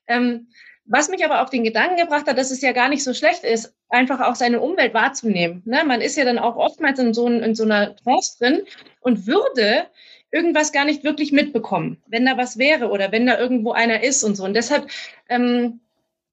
Ähm, 0.07 0.49
was 0.85 1.09
mich 1.09 1.25
aber 1.25 1.43
auf 1.43 1.51
den 1.51 1.63
Gedanken 1.63 1.97
gebracht 1.97 2.27
hat, 2.27 2.39
dass 2.39 2.51
es 2.51 2.61
ja 2.61 2.73
gar 2.73 2.89
nicht 2.89 3.05
so 3.05 3.15
schlecht 3.15 3.45
ist, 3.45 3.75
einfach 3.89 4.21
auch 4.21 4.35
seine 4.35 4.61
Umwelt 4.61 4.95
wahrzunehmen. 4.95 5.63
Ne? 5.65 5.85
Man 5.85 6.01
ist 6.01 6.17
ja 6.17 6.25
dann 6.25 6.39
auch 6.39 6.57
oftmals 6.57 6.99
in 6.99 7.15
so, 7.15 7.29
in 7.29 7.55
so 7.55 7.63
einer 7.65 7.95
Trance 7.97 8.39
drin 8.39 8.63
und 9.01 9.27
würde 9.27 9.87
irgendwas 10.33 10.73
gar 10.73 10.85
nicht 10.85 11.05
wirklich 11.05 11.31
mitbekommen, 11.31 12.03
wenn 12.07 12.27
da 12.27 12.37
was 12.37 12.59
wäre 12.59 12.89
oder 12.89 13.13
wenn 13.13 13.27
da 13.27 13.39
irgendwo 13.39 13.73
einer 13.73 14.03
ist 14.03 14.25
und 14.25 14.35
so. 14.35 14.45
Und 14.45 14.55
deshalb 14.55 14.89
ähm, 15.29 15.81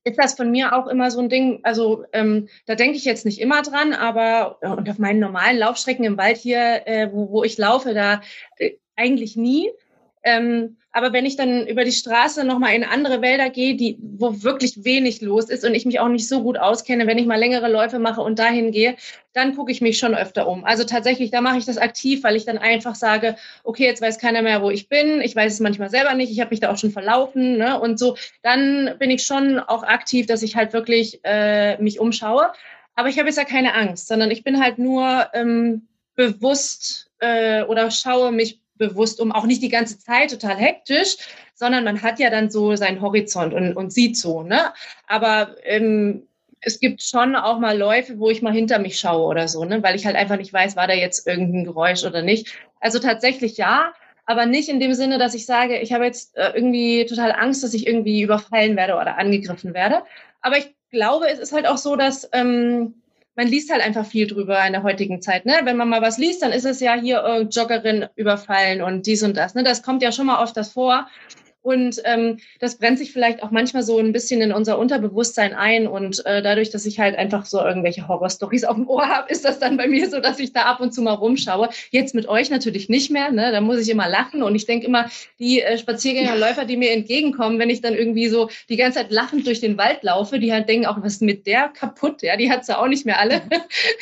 ist 0.06 0.18
das 0.18 0.34
von 0.34 0.50
mir 0.50 0.74
auch 0.74 0.88
immer 0.88 1.12
so 1.12 1.20
ein 1.20 1.30
Ding, 1.30 1.60
also 1.64 2.06
ähm, 2.14 2.47
da 2.66 2.76
denke 2.76 2.97
ich 2.97 3.06
jetzt 3.06 3.26
nicht 3.26 3.41
immer 3.41 3.62
dran, 3.62 3.93
aber 3.93 4.58
und 4.62 4.89
auf 4.89 4.97
meinen 4.97 5.20
normalen 5.20 5.58
Laufstrecken 5.58 6.06
im 6.06 6.18
Wald 6.18 6.38
hier, 6.38 6.88
äh, 6.88 7.10
wo, 7.12 7.30
wo 7.30 7.43
ich 7.43 7.58
laufe, 7.58 7.93
da 7.93 8.22
äh, 8.58 8.72
eigentlich 8.95 9.36
nie. 9.36 9.70
Ähm, 10.24 10.78
aber 10.91 11.13
wenn 11.13 11.25
ich 11.25 11.35
dann 11.35 11.67
über 11.67 11.83
die 11.83 11.91
Straße 11.91 12.43
nochmal 12.43 12.73
in 12.73 12.83
andere 12.83 13.21
Wälder 13.21 13.49
gehe, 13.51 13.75
die, 13.75 13.97
wo 14.01 14.41
wirklich 14.41 14.83
wenig 14.83 15.21
los 15.21 15.49
ist 15.49 15.63
und 15.63 15.75
ich 15.75 15.85
mich 15.85 15.99
auch 15.99 16.07
nicht 16.07 16.27
so 16.27 16.41
gut 16.41 16.57
auskenne, 16.57 17.05
wenn 17.05 17.19
ich 17.19 17.27
mal 17.27 17.39
längere 17.39 17.71
Läufe 17.71 17.99
mache 17.99 18.21
und 18.21 18.39
dahin 18.39 18.71
gehe, 18.71 18.95
dann 19.33 19.55
gucke 19.55 19.71
ich 19.71 19.81
mich 19.81 19.99
schon 19.99 20.15
öfter 20.15 20.47
um. 20.47 20.65
Also 20.65 20.85
tatsächlich, 20.85 21.29
da 21.29 21.41
mache 21.41 21.59
ich 21.59 21.65
das 21.65 21.77
aktiv, 21.77 22.23
weil 22.23 22.35
ich 22.35 22.45
dann 22.45 22.57
einfach 22.57 22.95
sage, 22.95 23.35
okay, 23.63 23.85
jetzt 23.85 24.01
weiß 24.01 24.17
keiner 24.17 24.41
mehr, 24.41 24.63
wo 24.63 24.71
ich 24.71 24.89
bin. 24.89 25.21
Ich 25.21 25.35
weiß 25.35 25.53
es 25.53 25.59
manchmal 25.59 25.91
selber 25.91 26.15
nicht. 26.15 26.31
Ich 26.31 26.39
habe 26.39 26.49
mich 26.49 26.59
da 26.59 26.71
auch 26.71 26.77
schon 26.77 26.91
verlaufen. 26.91 27.57
Ne? 27.57 27.79
Und 27.79 27.99
so, 27.99 28.17
dann 28.41 28.95
bin 28.97 29.11
ich 29.11 29.23
schon 29.23 29.59
auch 29.59 29.83
aktiv, 29.83 30.25
dass 30.25 30.41
ich 30.41 30.55
halt 30.55 30.73
wirklich 30.73 31.19
äh, 31.23 31.77
mich 31.81 31.99
umschaue. 31.99 32.51
Aber 32.95 33.09
ich 33.09 33.19
habe 33.19 33.29
jetzt 33.29 33.37
ja 33.37 33.45
keine 33.45 33.75
Angst, 33.75 34.07
sondern 34.07 34.31
ich 34.31 34.43
bin 34.43 34.59
halt 34.61 34.79
nur 34.79 35.27
ähm, 35.33 35.87
bewusst 36.15 37.11
äh, 37.19 37.63
oder 37.63 37.91
schaue 37.91 38.31
mich 38.31 38.59
bewusst 38.80 39.21
um, 39.21 39.32
auch 39.32 39.45
nicht 39.45 39.61
die 39.61 39.69
ganze 39.69 39.99
Zeit 39.99 40.32
total 40.32 40.55
hektisch, 40.55 41.17
sondern 41.53 41.84
man 41.84 42.01
hat 42.01 42.17
ja 42.19 42.32
dann 42.32 42.49
so 42.49 42.75
seinen 42.75 43.01
Horizont 43.01 43.53
und, 43.53 43.73
und 43.73 43.93
sieht 43.93 44.17
so. 44.17 44.41
Ne? 44.41 44.73
Aber 45.05 45.55
ähm, 45.63 46.27
es 46.61 46.80
gibt 46.80 47.03
schon 47.03 47.36
auch 47.36 47.59
mal 47.59 47.77
Läufe, 47.77 48.17
wo 48.17 48.30
ich 48.30 48.41
mal 48.41 48.53
hinter 48.53 48.80
mich 48.80 48.99
schaue 48.99 49.27
oder 49.27 49.47
so, 49.47 49.63
ne? 49.65 49.84
weil 49.84 49.95
ich 49.95 50.05
halt 50.05 50.15
einfach 50.15 50.38
nicht 50.38 50.51
weiß, 50.51 50.75
war 50.75 50.88
da 50.88 50.93
jetzt 50.93 51.27
irgendein 51.27 51.65
Geräusch 51.65 52.03
oder 52.03 52.23
nicht. 52.23 52.55
Also 52.80 52.97
tatsächlich 52.97 53.57
ja, 53.57 53.93
aber 54.25 54.45
nicht 54.45 54.69
in 54.69 54.80
dem 54.80 54.93
Sinne, 54.93 55.17
dass 55.17 55.34
ich 55.34 55.45
sage, 55.45 55.80
ich 55.80 55.91
habe 55.91 56.05
jetzt 56.05 56.38
äh, 56.38 56.51
irgendwie 56.53 57.05
total 57.05 57.32
Angst, 57.32 57.63
dass 57.63 57.73
ich 57.73 57.88
irgendwie 57.88 58.21
überfallen 58.21 58.75
werde 58.75 58.95
oder 58.95 59.17
angegriffen 59.17 59.73
werde. 59.73 60.03
Aber 60.41 60.57
ich 60.57 60.73
glaube, 60.91 61.27
es 61.30 61.39
ist 61.39 61.51
halt 61.51 61.67
auch 61.67 61.77
so, 61.77 61.95
dass 61.95 62.30
ähm, 62.32 62.99
man 63.39 63.47
liest 63.47 63.71
halt 63.71 63.81
einfach 63.81 64.05
viel 64.05 64.27
drüber 64.27 64.65
in 64.67 64.73
der 64.73 64.83
heutigen 64.83 65.21
Zeit. 65.21 65.45
Ne? 65.45 65.61
Wenn 65.63 65.77
man 65.77 65.87
mal 65.87 66.01
was 66.01 66.17
liest, 66.17 66.41
dann 66.41 66.51
ist 66.51 66.65
es 66.65 66.81
ja 66.81 66.95
hier 66.95 67.23
äh, 67.23 67.41
Joggerin 67.43 68.07
überfallen 68.15 68.81
und 68.81 69.05
dies 69.05 69.23
und 69.23 69.37
das. 69.37 69.55
Ne? 69.55 69.63
Das 69.63 69.81
kommt 69.81 70.03
ja 70.03 70.11
schon 70.11 70.25
mal 70.25 70.43
oft 70.43 70.57
das 70.57 70.73
vor. 70.73 71.07
Und 71.70 72.01
ähm, 72.03 72.38
das 72.59 72.80
brennt 72.80 72.97
sich 72.97 73.13
vielleicht 73.13 73.43
auch 73.43 73.51
manchmal 73.51 73.84
so 73.84 73.99
ein 73.99 74.11
bisschen 74.11 74.41
in 74.41 74.51
unser 74.51 74.80
Unterbewusstsein 74.80 75.53
ein. 75.53 75.86
Und 75.86 76.26
äh, 76.26 76.41
dadurch, 76.41 76.72
dass 76.72 76.88
ich 76.88 76.99
halt 76.99 77.15
einfach 77.15 77.45
so 77.45 77.61
irgendwelche 77.61 78.07
Horrorstories 78.07 78.63
auf 78.65 78.76
dem 78.76 78.89
Ohr 78.89 79.07
habe, 79.07 79.32
ist 79.32 79.45
das 79.45 79.59
dann 79.59 79.78
bei 79.78 79.88
mir 79.88 80.09
so, 80.09 80.20
dass 80.20 80.39
ich 80.39 80.51
da 80.51 80.63
ab 80.63 80.80
und 80.80 80.95
zu 80.95 81.03
mal 81.03 81.13
rumschaue. 81.13 81.70
Jetzt 81.91 82.15
mit 82.15 82.28
euch 82.28 82.49
natürlich 82.49 82.89
nicht 82.89 83.11
mehr. 83.11 83.30
Ne? 83.30 83.51
Da 83.51 83.61
muss 83.61 83.80
ich 83.80 83.89
immer 83.89 84.09
lachen. 84.09 84.41
Und 84.41 84.55
ich 84.55 84.65
denke 84.65 84.88
immer, 84.88 85.11
die 85.38 85.61
äh, 85.61 85.78
Spaziergängerläufer, 85.78 86.65
die 86.65 86.76
mir 86.76 86.91
entgegenkommen, 86.91 87.59
wenn 87.59 87.70
ich 87.70 87.82
dann 87.82 87.93
irgendwie 87.93 88.30
so 88.30 88.49
die 88.67 88.76
ganze 88.76 88.97
Zeit 88.97 89.11
lachend 89.11 89.45
durch 89.45 89.59
den 89.59 89.78
Wald 89.78 90.01
laufe, 90.01 90.39
die 90.39 90.51
halt 90.51 90.67
denken, 90.67 90.88
auch 90.88 90.97
was 91.03 91.13
ist 91.13 91.22
mit 91.22 91.45
der 91.45 91.67
kaputt? 91.67 92.24
Ja, 92.24 92.36
die 92.36 92.49
hat 92.49 92.67
ja 92.67 92.82
auch 92.82 92.88
nicht 92.88 93.05
mehr 93.05 93.20
alle. 93.20 93.43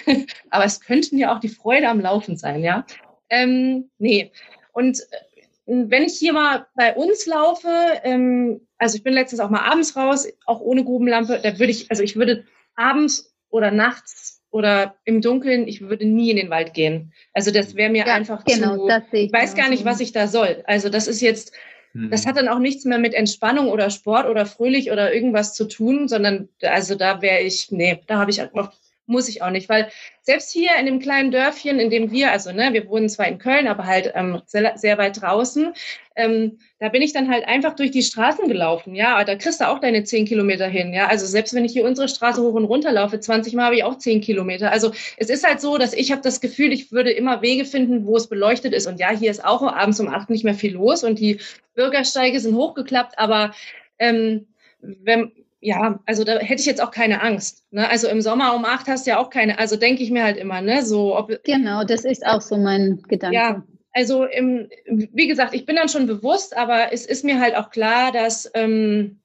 Aber 0.51 0.63
es 0.63 0.80
könnten 0.80 1.18
ja 1.18 1.36
auch 1.36 1.41
die 1.41 1.49
Freude 1.49 1.89
am 1.89 1.99
Laufen 1.99 2.38
sein, 2.38 2.63
ja. 2.63 2.86
Ähm, 3.30 3.89
nee. 3.99 4.32
Und 4.72 4.99
äh, 4.99 5.26
wenn 5.68 6.03
ich 6.03 6.18
hier 6.18 6.34
mal 6.34 6.65
bei 6.76 6.95
uns 6.95 7.26
laufe, 7.26 7.70
ähm, 8.03 8.61
also 8.78 8.95
ich 8.95 9.03
bin 9.03 9.13
letztens 9.13 9.41
auch 9.41 9.49
mal 9.49 9.70
abends 9.70 9.95
raus, 9.95 10.28
auch 10.45 10.61
ohne 10.61 10.84
Grubenlampe, 10.84 11.39
da 11.43 11.59
würde 11.59 11.72
ich, 11.72 11.91
also 11.91 12.03
ich 12.03 12.15
würde 12.15 12.45
abends 12.76 13.36
oder 13.49 13.72
nachts 13.72 14.41
oder 14.49 14.95
im 15.03 15.22
Dunkeln, 15.22 15.68
ich 15.68 15.82
würde 15.82 16.05
nie 16.05 16.32
in 16.32 16.38
den 16.38 16.49
Wald 16.49 16.74
gehen. 16.74 17.11
Also 17.34 17.51
das 17.51 17.76
wäre 17.76 17.91
mir 17.91 18.05
ja, 18.07 18.13
einfach 18.13 18.45
genau, 18.45 18.88
zu, 18.88 19.03
ich, 19.11 19.26
ich 19.26 19.34
weiß 19.34 19.55
gar 19.55 19.70
nicht, 19.70 19.84
was 19.84 19.99
ich 19.99 20.13
da 20.13 20.28
soll. 20.28 20.63
Also 20.65 20.88
das 20.89 21.07
ist 21.07 21.20
jetzt, 21.20 21.53
hm. 21.91 22.09
das 22.11 22.26
hat 22.26 22.38
dann 22.38 22.47
auch 22.47 22.59
nichts 22.59 22.86
mehr 22.86 22.97
mit 22.97 23.13
Entspannung 23.13 23.68
oder 23.68 23.89
Sport 23.89 24.28
oder 24.30 24.45
fröhlich 24.45 24.91
oder 24.91 25.13
irgendwas 25.13 25.53
zu 25.53 25.65
tun, 25.65 26.07
sondern 26.07 26.47
also 26.61 26.95
da 26.95 27.22
wäre 27.22 27.41
ich, 27.41 27.72
nee, 27.72 27.99
da 28.07 28.20
habe 28.20 28.32
ich 28.32 28.39
einfach 28.41 28.72
muss 29.08 29.28
ich 29.30 29.41
auch 29.41 29.49
nicht, 29.49 29.70
weil 29.70 29.89
selbst 30.22 30.51
hier 30.51 30.72
in 30.80 30.86
dem 30.86 30.99
kleinen 30.99 31.32
Dörfchen, 31.32 31.80
in 31.80 31.89
dem 31.89 32.12
wir, 32.12 32.32
also 32.32 32.51
ne, 32.51 32.74
wir 32.74 32.88
wohnen 32.88 33.10
zwar 33.10 33.28
in 33.28 33.39
Köln, 33.39 33.68
aber 33.68 33.86
halt 33.86 34.12
ähm, 34.16 34.41
sehr, 34.45 34.78
sehr 34.78 34.97
weit 34.97 35.22
draußen, 35.22 35.74
ähm, 36.16 36.60
da 36.80 36.89
bin 36.89 37.01
ich 37.01 37.14
dann 37.14 37.30
halt 37.30 37.47
einfach 37.47 37.76
durch 37.76 37.91
die 37.91 38.03
Straßen 38.03 38.47
gelaufen, 38.47 38.93
ja, 38.95 39.24
da 39.24 39.36
kriegst 39.36 39.62
du 39.62 39.68
auch 39.68 39.80
deine 39.80 40.03
zehn 40.03 40.26
Kilometer 40.26 40.68
hin, 40.68 40.93
ja, 40.93 41.08
also 41.08 41.26
selbst 41.26 41.53
wenn 41.53 41.66
ich 41.66 41.74
hier 41.74 41.86
unsere 41.86 42.08
Straße 42.08 42.41
hoch 42.41 42.53
und 42.53 42.66
runter 42.66 42.91
laufe, 42.91 43.20
20 43.20 43.53
Mal 43.53 43.66
habe 43.66 43.76
ich 43.76 43.84
auch 43.84 43.97
zehn 43.97 44.22
Kilometer, 44.22 44.72
also 44.72 44.91
es 45.18 45.30
ist 45.30 45.47
halt 45.47 45.62
so, 45.62 45.78
dass 45.78 45.93
ich 45.93 46.12
habe 46.12 46.22
das 46.22 46.41
Gefühl, 46.41 46.74
ich 46.74 46.91
würde 46.91 47.12
immer 47.12 47.41
Wege 47.41 47.66
finden, 47.66 48.05
wo 48.05 48.18
es 48.18 48.28
beleuchtet 48.28 48.74
ist. 48.74 48.88
Und 48.88 48.99
ja, 48.99 49.10
hier 49.10 49.32
ist 49.32 49.43
auch 49.43 49.62
abends 49.62 49.99
um 49.99 50.08
acht 50.08 50.30
nicht 50.30 50.43
mehr 50.43 50.53
viel 50.53 50.74
los 50.74 51.03
und 51.03 51.20
die 51.20 51.39
Bürgersteige 51.76 52.39
sind 52.39 52.55
hochgeklappt, 52.55 53.18
aber 53.18 53.53
ähm, 53.99 54.47
wenn, 54.82 55.32
ja, 55.60 55.99
also 56.05 56.24
da 56.24 56.38
hätte 56.38 56.62
ich 56.62 56.68
jetzt 56.68 56.82
auch 56.82 56.91
keine 56.91 57.22
Angst. 57.22 57.66
Ne? 57.72 57.89
Also 57.89 58.08
im 58.08 58.22
Sommer 58.22 58.55
um 58.55 58.66
acht 58.66 58.88
hast 58.88 59.08
du 59.08 59.12
ja 59.12 59.20
auch 59.20 59.30
keine, 59.30 59.58
also 59.60 59.76
denke 59.76 60.03
ich 60.03 60.12
mir 60.12 60.24
halt 60.24 60.38
immer, 60.38 60.62
ne, 60.62 60.86
so 60.86 61.18
ob. 61.18 61.32
Genau, 61.43 61.84
das 61.84 62.05
ist 62.05 62.26
auch 62.26 62.41
so 62.41 62.58
mein 62.58 63.01
Gedanke. 63.08 63.36
Ja, 63.36 63.64
also 63.93 64.26
im, 64.26 64.70
wie 64.86 65.28
gesagt, 65.28 65.55
ich 65.55 65.66
bin 65.66 65.76
dann 65.76 65.89
schon 65.89 66.05
bewusst, 66.05 66.55
aber 66.55 66.93
es 66.93 67.05
ist 67.05 67.26
mir 67.26 67.39
halt 67.39 67.55
auch 67.55 67.72
klar, 67.72 68.12
dass 68.12 68.49
ähm, 68.53 69.20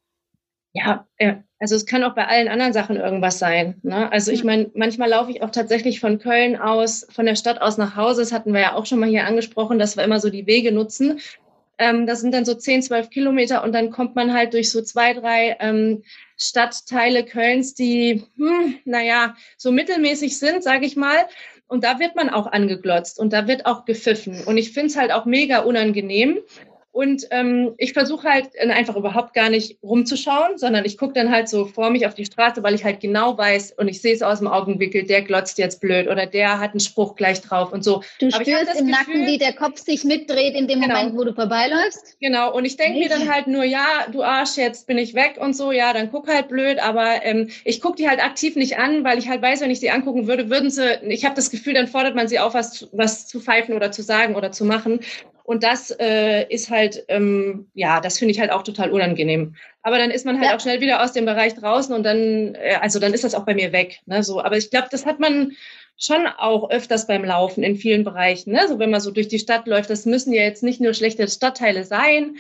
ja, 0.75 1.07
also 1.59 1.77
es 1.77 1.85
kann 1.85 2.03
auch 2.03 2.15
bei 2.15 2.27
allen 2.27 2.49
anderen 2.49 2.73
Sachen 2.73 2.97
irgendwas 2.97 3.39
sein. 3.39 3.79
Ne? 3.83 4.11
Also 4.11 4.33
ich 4.33 4.43
meine, 4.43 4.71
manchmal 4.75 5.11
laufe 5.11 5.31
ich 5.31 5.43
auch 5.43 5.51
tatsächlich 5.51 6.01
von 6.01 6.19
Köln 6.19 6.57
aus, 6.57 7.07
von 7.11 7.27
der 7.27 7.37
Stadt 7.37 7.61
aus 7.61 7.77
nach 7.77 7.95
Hause. 7.95 8.23
Das 8.23 8.33
hatten 8.33 8.55
wir 8.55 8.61
ja 8.61 8.75
auch 8.75 8.87
schon 8.87 8.99
mal 8.99 9.09
hier 9.09 9.27
angesprochen, 9.27 9.79
dass 9.79 9.97
wir 9.99 10.05
immer 10.05 10.19
so 10.19 10.31
die 10.31 10.47
Wege 10.47 10.73
nutzen. 10.73 11.21
Ähm, 11.79 12.07
das 12.07 12.21
sind 12.21 12.33
dann 12.35 12.45
so 12.45 12.55
10, 12.55 12.83
12 12.83 13.11
Kilometer 13.11 13.63
und 13.65 13.73
dann 13.73 13.91
kommt 13.91 14.15
man 14.15 14.33
halt 14.33 14.55
durch 14.55 14.71
so 14.71 14.83
zwei, 14.83 15.15
drei 15.15 15.57
ähm, 15.61 16.03
Stadtteile 16.37 17.25
Kölns, 17.25 17.75
die, 17.75 18.25
hm, 18.37 18.79
naja, 18.85 19.35
so 19.57 19.73
mittelmäßig 19.73 20.39
sind, 20.39 20.63
sage 20.63 20.87
ich 20.87 20.97
mal. 20.97 21.27
Und 21.69 21.85
da 21.85 21.99
wird 21.99 22.17
man 22.17 22.29
auch 22.29 22.47
angeglotzt 22.47 23.19
und 23.19 23.33
da 23.33 23.47
wird 23.49 23.65
auch 23.65 23.85
gepfiffen. 23.87 24.45
Und 24.45 24.59
ich 24.59 24.73
finde 24.73 24.89
es 24.89 24.97
halt 24.97 25.11
auch 25.11 25.25
mega 25.25 25.61
unangenehm. 25.61 26.39
Und 26.93 27.27
ähm, 27.31 27.75
ich 27.79 27.95
versuche 27.95 28.29
halt 28.29 28.51
äh, 28.53 28.69
einfach 28.69 28.97
überhaupt 28.97 29.33
gar 29.33 29.49
nicht 29.49 29.79
rumzuschauen, 29.83 30.59
sondern 30.59 30.85
ich 30.85 30.99
gucke 30.99 31.15
dann 31.15 31.31
halt 31.31 31.49
so 31.49 31.65
vor 31.65 31.89
mich 31.89 32.07
auf 32.07 32.15
die 32.15 32.27
Straße, 32.27 32.63
weil 32.63 32.75
ich 32.75 32.85
halt 32.85 33.01
genau 33.01 33.37
weiß 33.37 33.73
und 33.79 33.89
ich 33.89 34.03
sehe 34.03 34.15
es 34.15 34.21
aus 34.21 34.41
dem 34.41 34.49
Augenwinkel, 34.49 35.05
der 35.05 35.23
glotzt 35.23 35.57
jetzt 35.57 35.81
blöd 35.81 36.07
oder 36.07 36.27
der 36.27 36.61
hat 36.61 36.73
einen 36.73 36.81
Spruch 36.81 37.17
gleich 37.17 37.41
drauf 37.41 37.73
und 37.73 37.83
so. 37.83 38.03
Du 38.21 38.27
Aber 38.27 38.45
spürst 38.45 38.79
im 38.79 38.89
Gefühl, 38.89 38.91
Nacken, 38.91 39.27
wie 39.27 39.39
der 39.39 39.55
Kopf 39.55 39.79
sich 39.79 40.05
mitdreht 40.05 40.55
in 40.55 40.69
dem 40.69 40.83
genau. 40.83 40.97
Moment, 40.97 41.17
wo 41.17 41.25
du 41.25 41.33
vorbeiläufst? 41.33 42.19
Genau, 42.21 42.55
und 42.55 42.67
ich 42.67 42.77
denke 42.77 42.99
mir 42.99 43.09
dann 43.09 43.33
halt 43.33 43.47
nur, 43.47 43.65
ja, 43.65 43.87
du 44.13 44.23
Arsch, 44.23 44.59
jetzt 44.59 44.87
bin 44.87 44.99
ich 44.99 45.15
weg 45.15 45.39
und 45.41 45.57
so, 45.57 45.73
ja, 45.73 45.95
dann 45.95 46.11
guck 46.11 46.29
halt 46.29 46.49
blöd, 46.49 46.79
aber 46.79 47.25
ähm, 47.25 47.49
ich 47.65 47.81
gucke 47.81 47.97
die 47.97 48.09
halt 48.09 48.23
aktiv 48.23 48.55
nicht 48.55 48.79
an, 48.79 49.03
weil 49.03 49.19
ich 49.19 49.31
halt 49.31 49.41
weiß, 49.41 49.63
wenn 49.63 49.71
ich 49.71 49.81
sie 49.81 49.91
angucken 49.91 50.27
würde, 50.27 50.51
würden 50.51 50.71
sie, 50.71 50.99
ich 51.09 51.25
habe 51.25 51.35
das 51.35 51.51
Gefühl, 51.51 51.73
dann 51.73 51.89
fordert 51.89 52.15
man 52.15 52.29
sie 52.29 52.39
auf, 52.39 52.53
was, 52.53 52.87
was 52.93 53.27
zu 53.27 53.41
pfeifen 53.41 53.75
oder 53.75 53.93
zu 53.93 54.03
sagen 54.03 54.35
oder 54.35 54.53
zu 54.53 54.67
machen. 54.67 55.01
Und 55.53 55.65
das 55.65 55.95
äh, 56.01 56.47
ist 56.49 56.71
halt, 56.71 57.05
ähm, 57.09 57.67
ja, 57.75 58.01
das 58.01 58.19
finde 58.19 58.33
ich 58.33 58.41
halt 58.41 58.51
auch 58.51 58.63
total 58.63 58.91
unangenehm. 58.91 59.55
Aber 59.83 59.99
dann 59.99 60.11
ist 60.11 60.25
man 60.25 60.39
halt 60.39 60.49
ja. 60.49 60.57
auch 60.57 60.61
schnell 60.61 60.81
wieder 60.81 61.05
aus 61.05 61.13
dem 61.13 61.27
Bereich 61.27 61.55
draußen 61.55 61.95
und 61.95 62.05
dann, 62.05 62.55
äh, 62.55 62.79
also 62.81 62.99
dann 62.99 63.13
ist 63.13 63.23
das 63.23 63.35
auch 63.35 63.45
bei 63.45 63.55
mir 63.55 63.71
weg. 63.71 63.99
Ne? 64.07 64.23
So, 64.23 64.43
aber 64.43 64.57
ich 64.57 64.71
glaube, 64.71 64.89
das 64.91 65.05
hat 65.05 65.21
man 65.21 65.53
schon 65.99 66.27
auch 66.27 66.71
öfters 66.71 67.07
beim 67.07 67.23
Laufen 67.23 67.63
in 67.63 67.77
vielen 67.77 68.03
Bereichen. 68.03 68.53
Ne? 68.53 68.67
So 68.67 68.79
wenn 68.79 68.89
man 68.89 69.03
so 69.03 69.11
durch 69.11 69.29
die 69.29 69.39
Stadt 69.39 69.67
läuft, 69.67 69.91
das 69.91 70.07
müssen 70.07 70.33
ja 70.33 70.43
jetzt 70.43 70.63
nicht 70.63 70.81
nur 70.81 70.95
schlechte 70.95 71.29
Stadtteile 71.29 71.85
sein. 71.85 72.37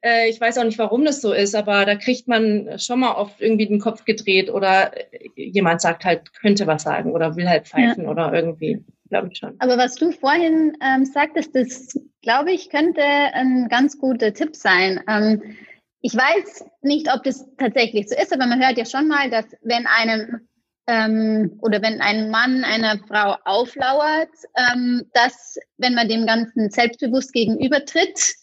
Äh, 0.00 0.30
ich 0.30 0.40
weiß 0.40 0.56
auch 0.56 0.64
nicht, 0.64 0.78
warum 0.78 1.04
das 1.04 1.20
so 1.20 1.34
ist, 1.34 1.54
aber 1.54 1.84
da 1.84 1.96
kriegt 1.96 2.28
man 2.28 2.78
schon 2.78 3.00
mal 3.00 3.12
oft 3.12 3.42
irgendwie 3.42 3.66
den 3.66 3.78
Kopf 3.78 4.06
gedreht 4.06 4.48
oder 4.48 4.90
jemand 5.36 5.82
sagt 5.82 6.06
halt, 6.06 6.32
könnte 6.40 6.66
was 6.66 6.84
sagen 6.84 7.12
oder 7.12 7.36
will 7.36 7.46
halt 7.46 7.68
pfeifen 7.68 8.04
ja. 8.04 8.10
oder 8.10 8.32
irgendwie 8.32 8.82
glaube 9.14 9.28
ich 9.32 9.38
schon. 9.38 9.54
Aber 9.60 9.78
was 9.78 9.94
du 9.94 10.10
vorhin 10.10 10.76
ähm, 10.80 11.04
sagtest, 11.04 11.54
das 11.54 11.96
glaube 12.22 12.50
ich, 12.52 12.68
könnte 12.68 13.02
ein 13.02 13.68
ganz 13.68 13.98
guter 13.98 14.34
Tipp 14.34 14.56
sein. 14.56 15.00
Ähm, 15.08 15.56
ich 16.00 16.14
weiß 16.14 16.64
nicht, 16.82 17.12
ob 17.14 17.22
das 17.22 17.46
tatsächlich 17.56 18.08
so 18.08 18.16
ist, 18.16 18.32
aber 18.32 18.46
man 18.46 18.60
hört 18.60 18.76
ja 18.76 18.84
schon 18.84 19.06
mal, 19.06 19.30
dass 19.30 19.46
wenn 19.62 19.86
einem 19.86 20.48
ähm, 20.88 21.58
oder 21.62 21.80
wenn 21.80 22.00
ein 22.00 22.30
Mann 22.30 22.64
einer 22.64 22.98
Frau 23.06 23.36
auflauert, 23.44 24.30
ähm, 24.56 25.04
dass 25.14 25.58
wenn 25.78 25.94
man 25.94 26.08
dem 26.08 26.26
Ganzen 26.26 26.70
selbstbewusst 26.70 27.32
gegenübertritt, 27.32 28.34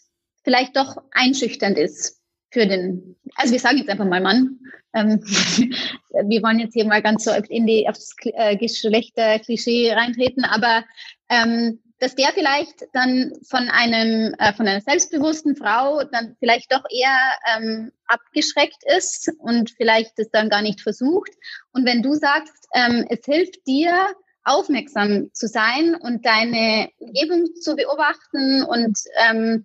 vielleicht 0.42 0.74
doch 0.76 0.96
einschüchternd 1.12 1.76
ist 1.76 2.21
für 2.52 2.66
den, 2.66 3.16
also 3.36 3.52
wir 3.52 3.60
sagen 3.60 3.78
jetzt 3.78 3.88
einfach 3.88 4.04
mal 4.04 4.20
Mann. 4.20 4.58
Ähm, 4.94 5.20
wir 5.24 6.42
wollen 6.42 6.60
jetzt 6.60 6.74
hier 6.74 6.84
mal 6.84 7.02
ganz 7.02 7.24
so 7.24 7.32
in 7.48 7.66
die 7.66 7.88
aufs 7.88 8.14
äh, 8.24 8.56
Geschlechterklischee 8.56 9.92
reintreten, 9.92 10.44
aber 10.44 10.84
ähm, 11.30 11.80
dass 11.98 12.14
der 12.14 12.28
vielleicht 12.34 12.84
dann 12.92 13.32
von 13.48 13.68
einem 13.68 14.34
äh, 14.38 14.52
von 14.52 14.66
einer 14.68 14.80
selbstbewussten 14.80 15.56
Frau 15.56 16.02
dann 16.04 16.36
vielleicht 16.40 16.72
doch 16.72 16.84
eher 16.90 17.16
ähm, 17.56 17.92
abgeschreckt 18.06 18.82
ist 18.96 19.30
und 19.38 19.70
vielleicht 19.70 20.18
es 20.18 20.30
dann 20.30 20.50
gar 20.50 20.62
nicht 20.62 20.80
versucht. 20.80 21.30
Und 21.72 21.86
wenn 21.86 22.02
du 22.02 22.14
sagst, 22.14 22.68
ähm, 22.74 23.06
es 23.08 23.24
hilft 23.24 23.66
dir, 23.66 24.14
aufmerksam 24.44 25.30
zu 25.32 25.46
sein 25.46 25.94
und 25.94 26.26
deine 26.26 26.88
Umgebung 26.98 27.54
zu 27.54 27.76
beobachten 27.76 28.64
und 28.64 28.98
ähm, 29.30 29.64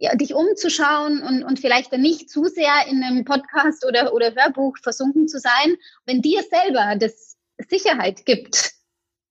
ja, 0.00 0.14
dich 0.14 0.34
umzuschauen 0.34 1.22
und, 1.22 1.42
und 1.42 1.58
vielleicht 1.58 1.92
dann 1.92 2.02
nicht 2.02 2.30
zu 2.30 2.44
sehr 2.44 2.86
in 2.88 3.02
einem 3.02 3.24
Podcast 3.24 3.84
oder, 3.86 4.12
oder 4.12 4.34
Hörbuch 4.34 4.76
versunken 4.82 5.28
zu 5.28 5.38
sein, 5.38 5.76
wenn 6.06 6.22
dir 6.22 6.42
selber 6.42 6.96
das 6.96 7.36
Sicherheit 7.68 8.24
gibt, 8.24 8.72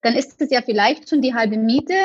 dann 0.01 0.15
ist 0.15 0.41
es 0.41 0.51
ja 0.51 0.61
vielleicht 0.61 1.09
schon 1.09 1.21
die 1.21 1.33
halbe 1.33 1.57
Miete, 1.57 1.95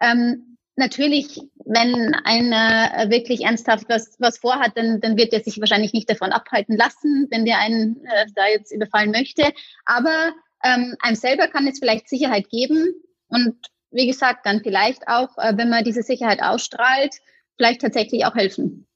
ähm, 0.00 0.48
natürlich, 0.78 1.40
wenn 1.64 2.14
einer 2.24 3.10
wirklich 3.10 3.42
ernsthaft 3.42 3.86
was, 3.88 4.16
was 4.18 4.38
vorhat, 4.38 4.72
dann, 4.76 5.00
dann 5.00 5.16
wird 5.16 5.32
er 5.32 5.42
sich 5.42 5.60
wahrscheinlich 5.60 5.92
nicht 5.92 6.08
davon 6.08 6.32
abhalten 6.32 6.76
lassen, 6.76 7.26
wenn 7.30 7.44
der 7.44 7.58
einen 7.58 8.04
äh, 8.06 8.26
da 8.34 8.46
jetzt 8.46 8.72
überfallen 8.72 9.10
möchte. 9.10 9.52
Aber 9.84 10.32
ähm, 10.64 10.96
einem 11.00 11.16
selber 11.16 11.48
kann 11.48 11.66
es 11.66 11.80
vielleicht 11.80 12.08
Sicherheit 12.08 12.48
geben. 12.48 12.94
Und 13.28 13.56
wie 13.90 14.06
gesagt, 14.06 14.46
dann 14.46 14.60
vielleicht 14.62 15.08
auch, 15.08 15.36
äh, 15.36 15.56
wenn 15.56 15.68
man 15.68 15.84
diese 15.84 16.02
Sicherheit 16.02 16.42
ausstrahlt, 16.42 17.16
vielleicht 17.58 17.82
tatsächlich 17.82 18.24
auch 18.24 18.34
helfen. 18.34 18.86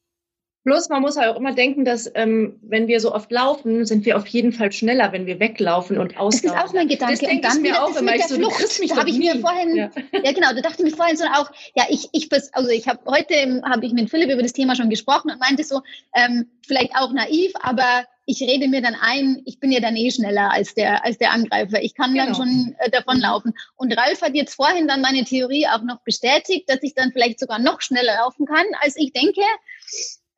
Plus, 0.65 0.89
man 0.89 1.03
muss 1.03 1.17
halt 1.17 1.29
auch 1.29 1.37
immer 1.37 1.53
denken, 1.53 1.85
dass 1.85 2.09
ähm, 2.15 2.61
wenn 2.63 2.87
wir 2.87 3.01
so 3.01 3.13
oft 3.13 3.33
laufen, 3.33 3.85
sind 3.85 4.07
wir 4.07 4.17
auf 4.17 4.29
jeden 4.29 4.53
Fall 4.53 4.71
schneller, 4.71 5.11
wenn 5.11 5.27
wir 5.27 5.41
weglaufen 5.41 5.99
und 5.99 6.17
auslaufen. 6.17 6.57
Das 6.57 6.65
ist 6.65 6.71
auch 6.71 6.73
mein 6.73 6.87
Gedanke. 6.87 7.15
Das 7.15 7.29
denke 7.29 7.49
ich 7.49 7.61
mir 7.61 7.83
auch 7.83 7.97
immer. 7.97 8.15
Ich 8.15 8.27
so, 8.27 8.37
Flucht. 8.37 8.79
mich 8.79 8.91
da 8.91 8.99
habe 8.99 9.11
ich 9.11 9.19
mir 9.19 9.41
vorhin, 9.41 9.75
ja. 9.75 9.91
ja. 10.13 10.33
genau, 10.33 10.55
da 10.55 10.61
dachte 10.61 10.85
ich 10.85 10.91
mir 10.93 10.97
vorhin 10.97 11.17
so 11.17 11.25
auch, 11.25 11.51
ja, 11.75 11.85
ich, 11.89 12.09
ich, 12.13 12.29
also 12.53 12.71
ich 12.71 12.87
habe 12.87 13.01
heute 13.07 13.61
habe 13.65 13.85
ich 13.85 13.93
mit 13.93 14.09
Philipp 14.09 14.31
über 14.31 14.43
das 14.43 14.53
Thema 14.53 14.77
schon 14.77 14.89
gesprochen 14.89 15.33
und 15.33 15.41
meinte 15.41 15.65
so, 15.65 15.81
ähm, 16.15 16.49
vielleicht 16.65 16.95
auch 16.95 17.13
naiv, 17.13 17.53
aber 17.61 18.05
ich 18.25 18.41
rede 18.41 18.69
mir 18.69 18.83
dann 18.83 18.95
ein, 18.95 19.43
ich 19.45 19.59
bin 19.59 19.73
ja 19.73 19.81
dann 19.81 19.97
eh 19.97 20.11
schneller 20.11 20.51
als 20.51 20.75
der, 20.75 21.05
als 21.05 21.19
der 21.19 21.33
Angreifer. 21.33 21.83
Ich 21.83 21.95
kann 21.95 22.13
genau. 22.13 22.27
dann 22.27 22.35
schon 22.35 22.77
äh, 22.79 22.91
davonlaufen. 22.91 23.53
Und 23.77 23.97
Ralf 23.97 24.23
hat 24.23 24.35
jetzt 24.35 24.55
vorhin 24.55 24.87
dann 24.87 25.01
meine 25.01 25.25
Theorie 25.25 25.67
auch 25.67 25.83
noch 25.83 26.01
bestätigt, 26.05 26.69
dass 26.69 26.83
ich 26.83 26.95
dann 26.95 27.13
vielleicht 27.13 27.41
sogar 27.41 27.59
noch 27.59 27.81
schneller 27.81 28.15
laufen 28.17 28.47
kann, 28.47 28.67
als 28.81 28.97
ich 28.97 29.13
denke. 29.13 29.43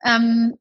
Ähm, 0.03 0.57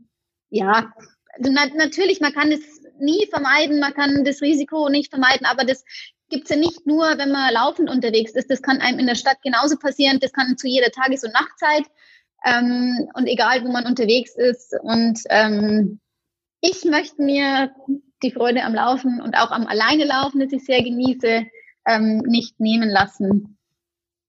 ja, 0.49 0.93
also 1.36 1.51
na, 1.51 1.65
natürlich, 1.76 2.19
man 2.19 2.34
kann 2.34 2.51
es 2.51 2.61
nie 2.99 3.26
vermeiden, 3.30 3.80
man 3.80 3.93
kann 3.93 4.24
das 4.24 4.41
Risiko 4.41 4.89
nicht 4.89 5.09
vermeiden, 5.09 5.45
aber 5.45 5.63
das 5.63 5.84
gibt 6.30 6.45
es 6.45 6.49
ja 6.49 6.55
nicht 6.57 6.86
nur, 6.86 7.17
wenn 7.17 7.32
man 7.32 7.53
laufend 7.53 7.89
unterwegs 7.89 8.32
ist. 8.34 8.49
Das 8.49 8.61
kann 8.61 8.82
einem 8.82 8.99
in 8.99 9.07
der 9.07 9.15
Stadt 9.15 9.41
genauso 9.43 9.78
passieren, 9.78 10.19
das 10.19 10.34
kann 10.34 10.57
zu 10.57 10.67
jeder 10.67 10.91
Tages- 10.91 11.24
und 11.24 11.34
Nachtzeit 11.34 11.86
ähm, 12.45 13.09
und 13.13 13.28
egal, 13.28 13.63
wo 13.63 13.71
man 13.71 13.86
unterwegs 13.86 14.36
ist. 14.36 14.74
Und 14.82 15.19
ähm, 15.30 15.99
ich 16.64 16.86
möchte 16.86 17.22
mir 17.22 17.72
die 18.24 18.32
Freude 18.32 18.64
am 18.64 18.74
Laufen 18.74 19.22
und 19.22 19.36
auch 19.36 19.51
am 19.51 19.68
Alleine 19.68 20.05
laufen, 20.05 20.39
das 20.39 20.53
ich 20.53 20.64
sehr 20.64 20.82
genieße, 20.82 21.45
ähm, 21.88 22.18
nicht 22.26 22.59
nehmen 22.59 22.89
lassen. 22.89 23.57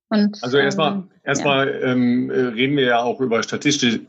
Und, 0.09 0.43
also 0.43 0.59
erstmal, 0.59 0.93
ähm, 0.93 1.11
erstmal 1.22 1.68
ja. 1.68 1.93
ähm, 1.93 2.30
reden 2.30 2.76
wir 2.76 2.87
ja 2.87 3.03
auch 3.03 3.20
über 3.20 3.43
statistisch, 3.43 4.01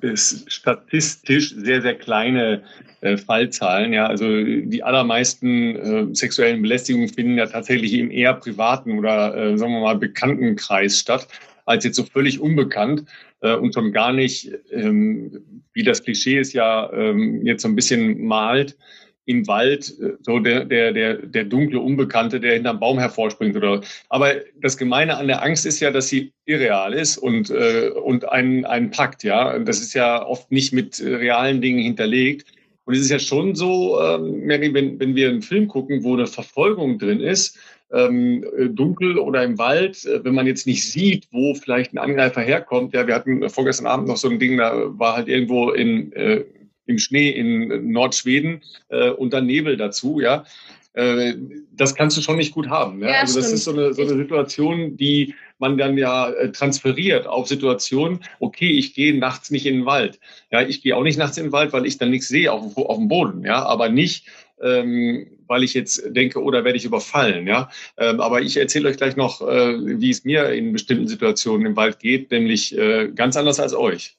statistisch 0.47 1.55
sehr, 1.55 1.81
sehr 1.81 1.95
kleine 1.95 2.63
äh, 3.01 3.15
Fallzahlen. 3.15 3.93
Ja, 3.93 4.07
also 4.07 4.25
die 4.25 4.83
allermeisten 4.83 5.75
äh, 5.75 6.15
sexuellen 6.15 6.63
Belästigungen 6.63 7.09
finden 7.09 7.37
ja 7.37 7.45
tatsächlich 7.45 7.93
im 7.93 8.09
eher 8.09 8.33
privaten 8.33 8.97
oder 8.97 9.35
äh, 9.35 9.57
sagen 9.57 9.73
wir 9.73 9.81
mal 9.81 9.97
bekannten 9.97 10.55
Kreis 10.55 10.99
statt, 10.99 11.27
als 11.65 11.83
jetzt 11.83 11.95
so 11.95 12.03
völlig 12.03 12.39
unbekannt 12.39 13.05
äh, 13.41 13.55
und 13.55 13.73
schon 13.73 13.91
gar 13.91 14.13
nicht, 14.13 14.51
ähm, 14.71 15.43
wie 15.73 15.83
das 15.83 16.03
Klischee 16.03 16.37
es 16.37 16.53
ja 16.53 16.91
ähm, 16.93 17.45
jetzt 17.45 17.63
so 17.63 17.67
ein 17.67 17.75
bisschen 17.75 18.23
malt, 18.23 18.77
im 19.25 19.47
Wald 19.47 19.93
äh, 19.99 20.13
so 20.21 20.39
der, 20.39 20.65
der, 20.65 20.91
der, 20.91 21.15
der 21.15 21.43
dunkle 21.43 21.79
Unbekannte, 21.79 22.39
der 22.39 22.53
hinterm 22.53 22.79
Baum 22.79 22.99
hervorspringt 22.99 23.55
oder. 23.55 23.81
Aber 24.09 24.33
das 24.61 24.77
Gemeine 24.77 25.17
an 25.17 25.27
der 25.27 25.43
Angst 25.43 25.65
ist 25.65 25.79
ja, 25.79 25.91
dass 25.91 26.07
sie 26.07 26.31
irreal 26.45 26.93
ist 26.93 27.17
und, 27.17 27.49
äh, 27.49 27.89
und 27.89 28.29
ein, 28.29 28.65
ein 28.65 28.91
Pakt, 28.91 29.23
ja. 29.23 29.57
Das 29.59 29.81
ist 29.81 29.93
ja 29.93 30.25
oft 30.25 30.51
nicht 30.51 30.73
mit 30.73 31.01
realen 31.01 31.61
Dingen 31.61 31.79
hinterlegt. 31.79 32.53
Und 32.85 32.93
es 32.93 33.01
ist 33.01 33.09
ja 33.09 33.19
schon 33.19 33.55
so, 33.55 33.99
ähm, 33.99 34.43
wenn, 34.47 34.99
wenn 34.99 35.15
wir 35.15 35.29
einen 35.29 35.41
Film 35.41 35.67
gucken, 35.67 36.03
wo 36.03 36.13
eine 36.13 36.27
Verfolgung 36.27 36.99
drin 36.99 37.19
ist, 37.19 37.57
ähm, 37.91 38.45
dunkel 38.71 39.17
oder 39.17 39.43
im 39.43 39.57
Wald, 39.57 40.05
äh, 40.05 40.23
wenn 40.23 40.33
man 40.33 40.47
jetzt 40.47 40.67
nicht 40.67 40.89
sieht, 40.89 41.27
wo 41.31 41.53
vielleicht 41.53 41.93
ein 41.93 41.97
Angreifer 41.97 42.41
herkommt. 42.41 42.93
Ja, 42.93 43.07
wir 43.07 43.15
hatten 43.15 43.47
vorgestern 43.49 43.87
Abend 43.87 44.07
noch 44.07 44.17
so 44.17 44.29
ein 44.29 44.39
Ding, 44.39 44.57
da 44.57 44.73
war 44.99 45.15
halt 45.15 45.27
irgendwo 45.27 45.71
in, 45.71 46.11
äh, 46.13 46.43
im 46.87 46.97
Schnee 46.97 47.29
in 47.29 47.91
Nordschweden 47.91 48.61
äh, 48.89 49.09
und 49.09 49.33
dann 49.33 49.45
Nebel 49.45 49.77
dazu, 49.77 50.19
ja. 50.19 50.45
Äh, 50.93 51.33
das 51.73 51.93
kannst 51.93 52.15
du 52.15 52.21
schon 52.21 52.37
nicht 52.37 52.53
gut 52.53 52.69
haben. 52.69 53.01
Ja? 53.01 53.09
ja 53.09 53.19
also 53.19 53.39
das 53.39 53.47
stimmt. 53.47 53.57
ist 53.57 53.63
so 53.65 53.73
eine, 53.73 53.93
so 53.93 54.01
eine 54.03 54.15
Situation, 54.15 54.95
die 54.95 55.35
man 55.59 55.77
dann 55.77 55.97
ja 55.97 56.29
äh, 56.29 56.51
transferiert 56.51 57.27
auf 57.27 57.47
Situationen, 57.47 58.19
okay, 58.39 58.71
ich 58.71 58.93
gehe 58.93 59.17
nachts 59.17 59.51
nicht 59.51 59.65
in 59.65 59.75
den 59.75 59.85
Wald. 59.85 60.19
Ja, 60.51 60.61
ich 60.61 60.81
gehe 60.81 60.95
auch 60.95 61.03
nicht 61.03 61.17
nachts 61.17 61.37
in 61.37 61.45
den 61.45 61.51
Wald, 61.51 61.73
weil 61.73 61.85
ich 61.85 61.97
dann 61.97 62.11
nichts 62.11 62.29
sehe 62.29 62.51
auf, 62.51 62.77
auf 62.77 62.97
dem 62.97 63.09
Boden, 63.09 63.45
ja, 63.45 63.63
aber 63.65 63.89
nicht, 63.89 64.27
ähm, 64.61 65.27
weil 65.47 65.63
ich 65.63 65.73
jetzt 65.73 66.03
denke, 66.07 66.41
oder 66.41 66.61
oh, 66.61 66.63
werde 66.63 66.77
ich 66.77 66.85
überfallen, 66.85 67.47
ja. 67.47 67.69
Ähm, 67.97 68.19
aber 68.19 68.41
ich 68.41 68.57
erzähle 68.57 68.89
euch 68.89 68.97
gleich 68.97 69.15
noch, 69.15 69.41
äh, 69.41 69.99
wie 69.99 70.09
es 70.09 70.23
mir 70.23 70.49
in 70.49 70.73
bestimmten 70.73 71.07
Situationen 71.07 71.65
im 71.65 71.75
Wald 71.75 71.99
geht, 71.99 72.31
nämlich 72.31 72.77
äh, 72.77 73.09
ganz 73.13 73.37
anders 73.37 73.59
als 73.59 73.73
euch. 73.73 74.17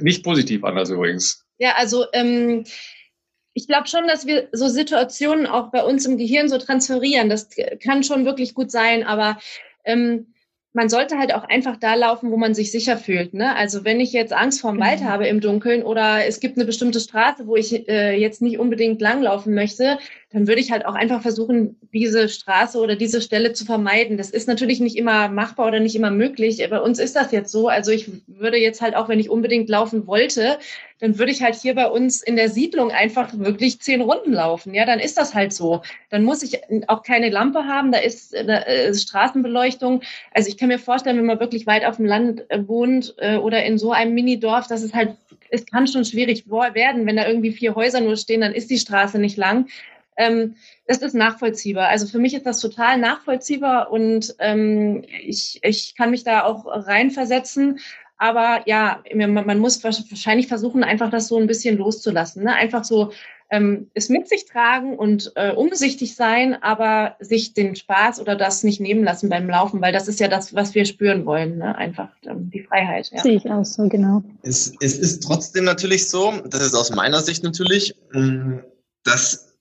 Nicht 0.00 0.24
positiv 0.24 0.64
anders 0.64 0.90
übrigens. 0.90 1.46
Ja, 1.58 1.74
also 1.76 2.04
ähm, 2.12 2.64
ich 3.54 3.68
glaube 3.68 3.86
schon, 3.86 4.06
dass 4.08 4.26
wir 4.26 4.48
so 4.52 4.68
Situationen 4.68 5.46
auch 5.46 5.70
bei 5.70 5.82
uns 5.82 6.04
im 6.04 6.18
Gehirn 6.18 6.48
so 6.48 6.58
transferieren. 6.58 7.28
Das 7.28 7.48
kann 7.82 8.02
schon 8.02 8.24
wirklich 8.24 8.54
gut 8.54 8.70
sein, 8.70 9.04
aber 9.04 9.38
ähm, 9.84 10.33
man 10.74 10.88
sollte 10.88 11.18
halt 11.18 11.32
auch 11.32 11.44
einfach 11.44 11.76
da 11.76 11.94
laufen, 11.94 12.32
wo 12.32 12.36
man 12.36 12.52
sich 12.52 12.72
sicher 12.72 12.98
fühlt. 12.98 13.32
Ne? 13.32 13.54
Also 13.54 13.84
wenn 13.84 14.00
ich 14.00 14.12
jetzt 14.12 14.32
Angst 14.32 14.60
vorm 14.60 14.80
Wald 14.80 15.00
mhm. 15.00 15.08
habe 15.08 15.28
im 15.28 15.40
Dunkeln 15.40 15.84
oder 15.84 16.26
es 16.26 16.40
gibt 16.40 16.58
eine 16.58 16.66
bestimmte 16.66 16.98
Straße, 16.98 17.46
wo 17.46 17.54
ich 17.54 17.88
äh, 17.88 18.18
jetzt 18.18 18.42
nicht 18.42 18.58
unbedingt 18.58 19.00
langlaufen 19.00 19.54
möchte, 19.54 19.98
dann 20.32 20.48
würde 20.48 20.60
ich 20.60 20.72
halt 20.72 20.84
auch 20.84 20.96
einfach 20.96 21.22
versuchen, 21.22 21.76
diese 21.92 22.28
Straße 22.28 22.76
oder 22.78 22.96
diese 22.96 23.22
Stelle 23.22 23.52
zu 23.52 23.64
vermeiden. 23.64 24.16
Das 24.16 24.30
ist 24.30 24.48
natürlich 24.48 24.80
nicht 24.80 24.96
immer 24.96 25.28
machbar 25.28 25.68
oder 25.68 25.78
nicht 25.78 25.94
immer 25.94 26.10
möglich. 26.10 26.66
Bei 26.68 26.80
uns 26.80 26.98
ist 26.98 27.14
das 27.14 27.30
jetzt 27.30 27.52
so. 27.52 27.68
Also 27.68 27.92
ich 27.92 28.10
würde 28.26 28.56
jetzt 28.56 28.82
halt 28.82 28.96
auch, 28.96 29.08
wenn 29.08 29.20
ich 29.20 29.30
unbedingt 29.30 29.68
laufen 29.68 30.08
wollte, 30.08 30.58
dann 31.04 31.18
würde 31.18 31.32
ich 31.32 31.42
halt 31.42 31.54
hier 31.54 31.74
bei 31.74 31.86
uns 31.86 32.22
in 32.22 32.34
der 32.34 32.48
Siedlung 32.48 32.90
einfach 32.90 33.28
wirklich 33.34 33.78
zehn 33.78 34.00
Runden 34.00 34.32
laufen. 34.32 34.72
Ja, 34.72 34.86
dann 34.86 35.00
ist 35.00 35.18
das 35.18 35.34
halt 35.34 35.52
so. 35.52 35.82
Dann 36.08 36.24
muss 36.24 36.42
ich 36.42 36.62
auch 36.88 37.02
keine 37.02 37.28
Lampe 37.28 37.66
haben, 37.66 37.92
da 37.92 37.98
ist, 37.98 38.32
da 38.32 38.56
ist 38.56 39.02
Straßenbeleuchtung. 39.02 40.00
Also 40.32 40.48
ich 40.48 40.56
kann 40.56 40.68
mir 40.68 40.78
vorstellen, 40.78 41.18
wenn 41.18 41.26
man 41.26 41.40
wirklich 41.40 41.66
weit 41.66 41.84
auf 41.84 41.96
dem 41.96 42.06
Land 42.06 42.50
äh, 42.50 42.66
wohnt 42.66 43.14
äh, 43.18 43.36
oder 43.36 43.66
in 43.66 43.76
so 43.76 43.92
einem 43.92 44.14
Minidorf, 44.14 44.66
dass 44.66 44.82
es 44.82 44.94
halt, 44.94 45.14
es 45.50 45.66
kann 45.66 45.86
schon 45.86 46.06
schwierig 46.06 46.48
werden, 46.48 47.04
wenn 47.04 47.16
da 47.16 47.28
irgendwie 47.28 47.52
vier 47.52 47.74
Häuser 47.74 48.00
nur 48.00 48.16
stehen, 48.16 48.40
dann 48.40 48.54
ist 48.54 48.70
die 48.70 48.78
Straße 48.78 49.18
nicht 49.18 49.36
lang. 49.36 49.66
Ähm, 50.16 50.56
das 50.86 50.98
ist 50.98 51.14
nachvollziehbar. 51.14 51.88
Also 51.88 52.06
für 52.06 52.18
mich 52.18 52.32
ist 52.32 52.46
das 52.46 52.60
total 52.60 52.96
nachvollziehbar 52.96 53.90
und 53.90 54.34
ähm, 54.38 55.04
ich, 55.20 55.60
ich 55.62 55.96
kann 55.96 56.10
mich 56.10 56.24
da 56.24 56.44
auch 56.44 56.64
reinversetzen. 56.66 57.80
Aber 58.16 58.62
ja, 58.66 59.02
man 59.14 59.58
muss 59.58 59.82
wahrscheinlich 59.82 60.46
versuchen, 60.46 60.84
einfach 60.84 61.10
das 61.10 61.28
so 61.28 61.38
ein 61.38 61.46
bisschen 61.46 61.76
loszulassen. 61.78 62.44
Ne? 62.44 62.54
Einfach 62.54 62.84
so 62.84 63.12
ähm, 63.50 63.90
es 63.94 64.08
mit 64.08 64.28
sich 64.28 64.46
tragen 64.46 64.96
und 64.98 65.32
äh, 65.36 65.52
umsichtig 65.52 66.14
sein, 66.14 66.60
aber 66.62 67.16
sich 67.20 67.54
den 67.54 67.76
Spaß 67.76 68.20
oder 68.20 68.36
das 68.36 68.64
nicht 68.64 68.80
nehmen 68.80 69.04
lassen 69.04 69.28
beim 69.28 69.48
Laufen, 69.48 69.80
weil 69.80 69.92
das 69.92 70.08
ist 70.08 70.20
ja 70.20 70.28
das, 70.28 70.54
was 70.54 70.74
wir 70.74 70.84
spüren 70.84 71.26
wollen. 71.26 71.58
Ne? 71.58 71.76
Einfach 71.76 72.08
ähm, 72.24 72.50
die 72.50 72.62
Freiheit. 72.62 73.10
Ja. 73.12 73.22
Sehe 73.22 73.36
ich 73.36 73.50
auch 73.50 73.64
so, 73.64 73.88
genau. 73.88 74.22
Es, 74.42 74.74
es 74.80 74.98
ist 74.98 75.22
trotzdem 75.22 75.64
natürlich 75.64 76.08
so, 76.08 76.32
das 76.46 76.62
ist 76.62 76.74
aus 76.74 76.90
meiner 76.90 77.20
Sicht 77.20 77.44
natürlich, 77.44 77.94
mm, 78.12 78.58
dass 79.04 79.54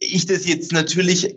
ich 0.00 0.26
das 0.26 0.46
jetzt 0.46 0.72
natürlich 0.72 1.36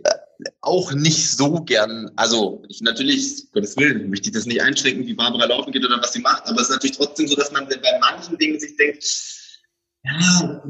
auch 0.61 0.91
nicht 0.93 1.31
so 1.31 1.63
gern, 1.63 2.11
also 2.15 2.63
ich 2.69 2.81
natürlich, 2.81 3.51
Gottes 3.51 3.77
Willen, 3.77 4.09
möchte 4.09 4.29
ich 4.29 4.35
das 4.35 4.45
nicht 4.45 4.61
einschränken, 4.61 5.05
wie 5.05 5.13
Barbara 5.13 5.45
laufen 5.45 5.71
geht 5.71 5.85
oder 5.85 6.01
was 6.01 6.13
sie 6.13 6.19
macht, 6.19 6.47
aber 6.47 6.61
es 6.61 6.69
ist 6.69 6.73
natürlich 6.73 6.97
trotzdem 6.97 7.27
so, 7.27 7.35
dass 7.35 7.51
man 7.51 7.67
bei 7.67 7.99
manchen 7.99 8.37
Dingen 8.37 8.59
sich 8.59 8.75
denkt, 8.75 9.03
ja, 10.03 10.61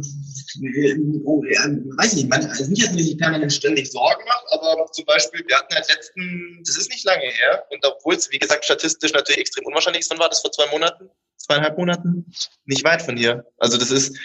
weiß 1.97 2.13
nicht, 2.13 2.29
man, 2.29 2.45
also 2.45 2.69
nicht, 2.69 2.83
dass 2.83 2.93
man 2.93 3.03
sich 3.03 3.17
permanent 3.17 3.51
ständig 3.51 3.91
Sorgen 3.91 4.23
macht, 4.25 4.45
aber 4.51 4.89
zum 4.93 5.03
Beispiel, 5.05 5.43
wir 5.45 5.57
hatten 5.57 5.73
halt 5.75 5.89
letzten, 5.89 6.61
das 6.65 6.77
ist 6.77 6.89
nicht 6.89 7.03
lange 7.03 7.25
her, 7.25 7.65
und 7.69 7.85
obwohl 7.85 8.15
es, 8.15 8.31
wie 8.31 8.39
gesagt, 8.39 8.63
statistisch 8.63 9.11
natürlich 9.11 9.39
extrem 9.39 9.65
unwahrscheinlich 9.65 10.01
ist, 10.01 10.11
wann 10.11 10.19
war 10.19 10.29
das 10.29 10.39
vor 10.41 10.51
zwei 10.51 10.67
Monaten? 10.67 11.09
Zweieinhalb 11.37 11.77
Monaten? 11.77 12.31
Nicht 12.65 12.83
weit 12.85 13.01
von 13.01 13.17
hier. 13.17 13.45
Also 13.57 13.77
das 13.77 13.91
ist, 13.91 14.17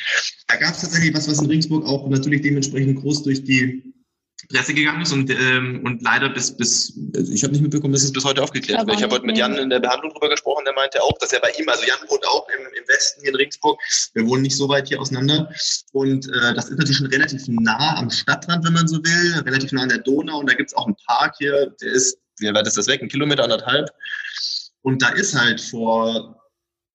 da 0.47 0.57
gab 0.57 0.74
es 0.74 0.80
tatsächlich 0.80 1.12
was, 1.14 1.28
was 1.28 1.41
in 1.41 1.47
Regensburg 1.47 1.84
auch 1.86 2.09
natürlich 2.09 2.43
dementsprechend 2.43 3.01
groß 3.01 3.24
durch 3.24 3.43
die 3.43 3.93
Presse 4.49 4.74
gegangen 4.74 5.03
ist 5.03 5.12
und, 5.12 5.30
ähm, 5.30 5.82
und 5.84 6.03
leider 6.03 6.28
bis, 6.30 6.57
bis 6.57 6.99
also 7.14 7.32
ich 7.32 7.43
habe 7.43 7.53
nicht 7.53 7.62
mitbekommen, 7.62 7.93
dass 7.93 8.03
es 8.03 8.12
bis 8.12 8.24
heute 8.24 8.43
aufgeklärt 8.43 8.86
wird. 8.86 8.97
Ich 8.97 9.03
habe 9.03 9.14
heute 9.14 9.26
mit 9.26 9.36
Jan 9.36 9.57
in 9.57 9.70
der 9.70 9.80
Behandlung 9.80 10.12
drüber 10.12 10.28
gesprochen, 10.28 10.64
der 10.64 10.74
meinte 10.74 11.03
auch, 11.03 11.16
dass 11.18 11.32
er 11.32 11.41
bei 11.41 11.51
ihm, 11.59 11.68
also 11.68 11.84
Jan 11.84 11.99
wohnt 12.09 12.26
auch 12.26 12.49
im, 12.49 12.66
im 12.80 12.88
Westen 12.88 13.20
hier 13.20 13.30
in 13.30 13.36
Regensburg, 13.36 13.80
wir 14.14 14.26
wohnen 14.26 14.43
nicht 14.43 14.57
so 14.57 14.68
weit 14.68 14.88
hier 14.88 15.01
auseinander. 15.01 15.53
Und 15.93 16.26
äh, 16.28 16.55
das 16.55 16.70
ist 16.70 16.78
natürlich 16.78 16.97
schon 16.97 17.07
relativ 17.07 17.43
nah 17.49 17.97
am 17.97 18.11
Stadtrand, 18.11 18.64
wenn 18.64 18.72
man 18.72 18.88
so 18.88 18.97
will, 18.97 19.43
relativ 19.45 19.72
nah 19.72 19.82
an 19.82 19.88
der 19.88 19.99
Donau. 19.99 20.38
Und 20.38 20.51
da 20.51 20.55
gibt's 20.55 20.74
auch 20.74 20.86
einen 20.86 20.97
Park 21.07 21.34
hier, 21.38 21.74
der 21.80 21.93
ist, 21.93 22.18
wie 22.38 22.53
weit 22.53 22.66
ist 22.66 22.76
das 22.76 22.86
weg, 22.86 23.03
ein 23.03 23.09
Kilometer, 23.09 23.45
anderthalb. 23.45 23.91
Und 24.82 25.03
da 25.03 25.11
ist 25.11 25.38
halt 25.38 25.61
vor 25.61 26.41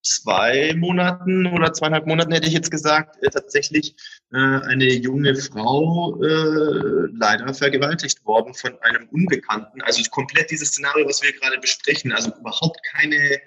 zwei 0.05 0.73
Monaten 0.75 1.47
oder 1.47 1.73
zweieinhalb 1.73 2.05
Monaten 2.05 2.31
hätte 2.31 2.47
ich 2.47 2.53
jetzt 2.53 2.71
gesagt, 2.71 3.17
äh, 3.23 3.29
tatsächlich 3.29 3.95
äh, 4.35 4.61
eine 4.65 4.91
junge 4.93 5.33
Frau 5.35 6.21
äh, 6.21 7.07
leider 7.13 7.53
vergewaltigt 7.53 8.25
worden 8.25 8.53
von 8.53 8.77
einem 8.81 9.07
Unbekannten. 9.09 9.81
Also 9.81 10.03
komplett 10.11 10.51
dieses 10.51 10.69
Szenario, 10.69 11.07
was 11.07 11.21
wir 11.21 11.31
gerade 11.31 11.57
besprechen, 11.59 12.11
also 12.11 12.33
überhaupt 12.37 12.81
keine 12.91 13.39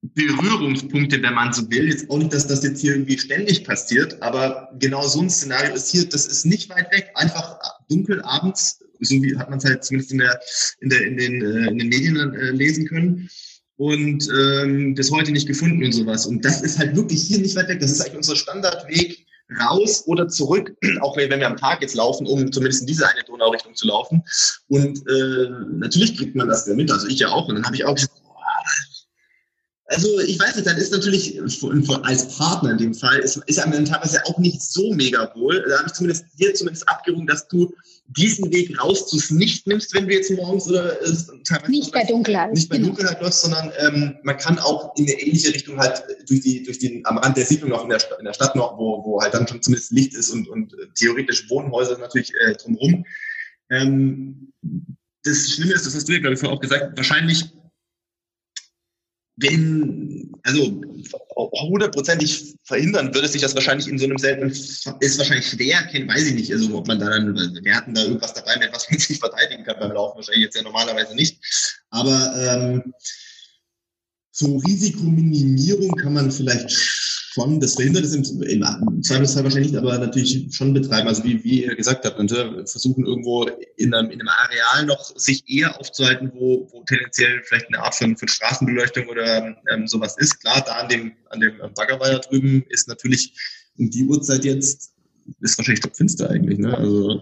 Berührungspunkte, 0.00 1.22
wenn 1.22 1.34
man 1.34 1.52
so 1.52 1.70
will. 1.70 1.90
Jetzt 1.90 2.08
auch 2.08 2.16
nicht, 2.16 2.32
dass 2.32 2.46
das 2.46 2.64
jetzt 2.64 2.80
hier 2.80 2.92
irgendwie 2.92 3.18
ständig 3.18 3.64
passiert, 3.64 4.22
aber 4.22 4.70
genau 4.78 5.06
so 5.06 5.20
ein 5.20 5.28
Szenario 5.28 5.74
ist 5.74 5.90
hier, 5.90 6.08
das 6.08 6.26
ist 6.26 6.46
nicht 6.46 6.70
weit 6.70 6.90
weg. 6.92 7.10
Einfach 7.14 7.58
dunkel 7.90 8.22
abends, 8.22 8.80
so 9.00 9.16
wie 9.16 9.36
hat 9.36 9.50
man 9.50 9.58
es 9.58 9.66
halt 9.66 9.84
zumindest 9.84 10.12
in, 10.12 10.18
der, 10.18 10.40
in, 10.80 10.88
der, 10.88 11.02
in, 11.02 11.16
den, 11.18 11.42
äh, 11.42 11.68
in 11.68 11.78
den 11.78 11.88
Medien 11.88 12.34
äh, 12.34 12.50
lesen 12.52 12.86
können 12.86 13.28
und 13.76 14.26
ähm, 14.30 14.94
bis 14.94 15.10
heute 15.10 15.32
nicht 15.32 15.46
gefunden 15.46 15.84
und 15.84 15.92
sowas. 15.92 16.24
Und 16.24 16.42
das 16.42 16.62
ist 16.62 16.78
halt 16.78 16.96
wirklich 16.96 17.22
hier 17.22 17.38
nicht 17.38 17.54
weit 17.56 17.68
weg. 17.68 17.80
Das 17.80 17.90
ist 17.90 18.00
eigentlich 18.00 18.16
unser 18.16 18.36
Standardweg 18.36 19.25
raus 19.60 20.04
oder 20.06 20.28
zurück, 20.28 20.76
auch 21.00 21.16
wenn 21.16 21.30
wir 21.30 21.46
am 21.46 21.56
Tag 21.56 21.82
jetzt 21.82 21.94
laufen, 21.94 22.26
um 22.26 22.50
zumindest 22.50 22.82
in 22.82 22.86
diese 22.86 23.08
eine 23.08 23.22
Donau-Richtung 23.24 23.74
zu 23.74 23.86
laufen. 23.86 24.22
Und 24.68 24.98
äh, 25.08 25.50
natürlich 25.70 26.16
kriegt 26.16 26.34
man 26.34 26.48
das 26.48 26.66
ja 26.66 26.74
mit, 26.74 26.90
also 26.90 27.06
ich 27.06 27.18
ja 27.18 27.28
auch. 27.28 27.48
Und 27.48 27.56
dann 27.56 27.64
habe 27.64 27.76
ich 27.76 27.84
auch 27.84 27.94
gesagt, 27.94 28.12
also 29.88 30.18
ich 30.20 30.38
weiß 30.40 30.56
nicht, 30.56 30.66
dann 30.66 30.76
ist 30.76 30.90
natürlich 30.90 31.40
als 31.40 32.36
Partner 32.36 32.72
in 32.72 32.78
dem 32.78 32.94
Fall, 32.94 33.20
ist, 33.20 33.40
ist 33.46 33.58
einem 33.58 33.84
teilweise 33.84 34.20
auch 34.26 34.38
nicht 34.38 34.60
so 34.60 34.92
mega 34.92 35.32
wohl. 35.36 35.64
Da 35.68 35.78
habe 35.78 35.86
ich 35.86 35.92
zumindest 35.92 36.24
dir 36.38 36.52
zumindest 36.54 36.88
abgerungen, 36.88 37.26
dass 37.26 37.46
du 37.46 37.72
diesen 38.08 38.52
Weg 38.52 38.80
raus 38.82 39.06
zu 39.08 39.34
nicht 39.34 39.66
nimmst, 39.66 39.94
wenn 39.94 40.06
du 40.06 40.14
jetzt 40.14 40.30
morgens 40.32 40.68
oder 40.68 41.00
äh, 41.02 41.12
teilweise 41.44 41.70
nicht 41.70 41.92
bei 41.92 42.04
Dunkelheit 42.04 42.52
nicht 42.52 42.68
bei 42.68 42.76
genau. 42.76 42.88
Dunkelheit 42.88 43.20
läufst, 43.20 43.42
sondern 43.42 43.72
ähm, 43.78 44.16
man 44.22 44.36
kann 44.36 44.58
auch 44.58 44.94
in 44.96 45.04
eine 45.04 45.20
ähnliche 45.20 45.52
Richtung 45.52 45.78
halt 45.78 46.02
durch 46.28 46.40
die 46.40 46.62
durch 46.62 46.78
den 46.78 47.04
am 47.06 47.18
Rand 47.18 47.36
der 47.36 47.46
Siedlung 47.46 47.70
noch 47.70 47.82
in 47.82 47.88
der, 47.88 48.00
in 48.18 48.24
der 48.24 48.34
Stadt 48.34 48.54
noch, 48.56 48.78
wo, 48.78 49.04
wo 49.04 49.20
halt 49.20 49.34
dann 49.34 49.46
schon 49.46 49.62
zumindest 49.62 49.92
Licht 49.92 50.14
ist 50.14 50.30
und, 50.30 50.48
und 50.48 50.72
äh, 50.74 50.86
theoretisch 50.94 51.48
Wohnhäuser 51.50 51.98
natürlich 51.98 52.32
äh, 52.44 52.54
drumherum. 52.54 53.04
Ähm, 53.70 54.52
das 55.24 55.50
Schlimme 55.50 55.74
ist, 55.74 55.86
das 55.86 55.94
hast 55.94 56.08
du 56.08 56.12
ja 56.12 56.20
glaube 56.20 56.34
ich 56.34 56.40
vorher 56.40 56.56
auch 56.56 56.60
gesagt, 56.60 56.96
wahrscheinlich 56.96 57.50
wenn, 59.36 60.32
also 60.42 60.80
hundertprozentig 61.36 62.54
verhindern 62.64 63.14
würde 63.14 63.28
sich 63.28 63.42
das 63.42 63.54
wahrscheinlich 63.54 63.86
in 63.86 63.98
so 63.98 64.06
einem 64.06 64.18
seltenen, 64.18 64.50
ist 64.50 65.18
wahrscheinlich 65.18 65.48
schwer, 65.48 65.82
kennen, 65.84 66.08
weiß 66.08 66.26
ich 66.26 66.34
nicht, 66.34 66.52
also 66.52 66.74
ob 66.74 66.86
man 66.86 66.98
da 66.98 67.10
dann, 67.10 67.34
wir 67.34 67.74
hatten 67.74 67.94
da 67.94 68.02
irgendwas 68.02 68.32
dabei, 68.32 68.56
mit 68.58 68.72
was 68.72 68.90
man 68.90 68.98
sich 68.98 69.18
verteidigen 69.18 69.64
kann 69.64 69.76
beim 69.78 69.92
Laufen, 69.92 70.16
wahrscheinlich 70.16 70.44
jetzt 70.44 70.56
ja 70.56 70.62
normalerweise 70.62 71.14
nicht, 71.14 71.38
aber 71.90 72.34
ähm, 72.38 72.94
so 74.30 74.56
Risikominimierung 74.56 75.96
kann 75.96 76.14
man 76.14 76.30
vielleicht 76.30 76.70
schon, 77.36 77.60
das 77.60 77.74
verhindert 77.74 78.04
es 78.04 78.14
im, 78.14 78.42
im 78.42 79.02
Zweifelsfall 79.02 79.44
wahrscheinlich 79.44 79.72
nicht, 79.72 79.78
aber 79.78 79.98
natürlich 79.98 80.48
schon 80.54 80.72
betreiben. 80.72 81.06
Also 81.06 81.22
wie, 81.24 81.44
wie 81.44 81.64
ihr 81.64 81.76
gesagt 81.76 82.04
habt, 82.04 82.18
ne, 82.18 82.64
versuchen 82.66 83.04
irgendwo 83.04 83.44
in 83.76 83.92
einem, 83.92 84.10
in 84.10 84.20
einem 84.20 84.28
Areal 84.28 84.86
noch 84.86 85.04
sich 85.16 85.44
eher 85.46 85.78
aufzuhalten, 85.78 86.32
wo, 86.34 86.66
wo 86.72 86.82
tendenziell 86.84 87.42
vielleicht 87.44 87.66
eine 87.68 87.80
Art 87.80 87.94
von, 87.94 88.16
von 88.16 88.26
Straßenbeleuchtung 88.26 89.06
oder 89.08 89.54
ähm, 89.70 89.86
sowas 89.86 90.16
ist. 90.18 90.40
Klar, 90.40 90.62
da 90.64 90.72
an 90.72 90.88
dem, 90.88 91.12
an 91.28 91.40
dem 91.40 91.58
Baggerweiher 91.74 92.20
drüben 92.20 92.64
ist 92.70 92.88
natürlich 92.88 93.34
um 93.78 93.90
die 93.90 94.04
Uhrzeit 94.04 94.44
jetzt 94.44 94.92
ist 95.40 95.58
wahrscheinlich 95.58 95.82
finster 95.92 96.30
eigentlich, 96.30 96.58
ne? 96.58 96.78
Also, 96.78 97.20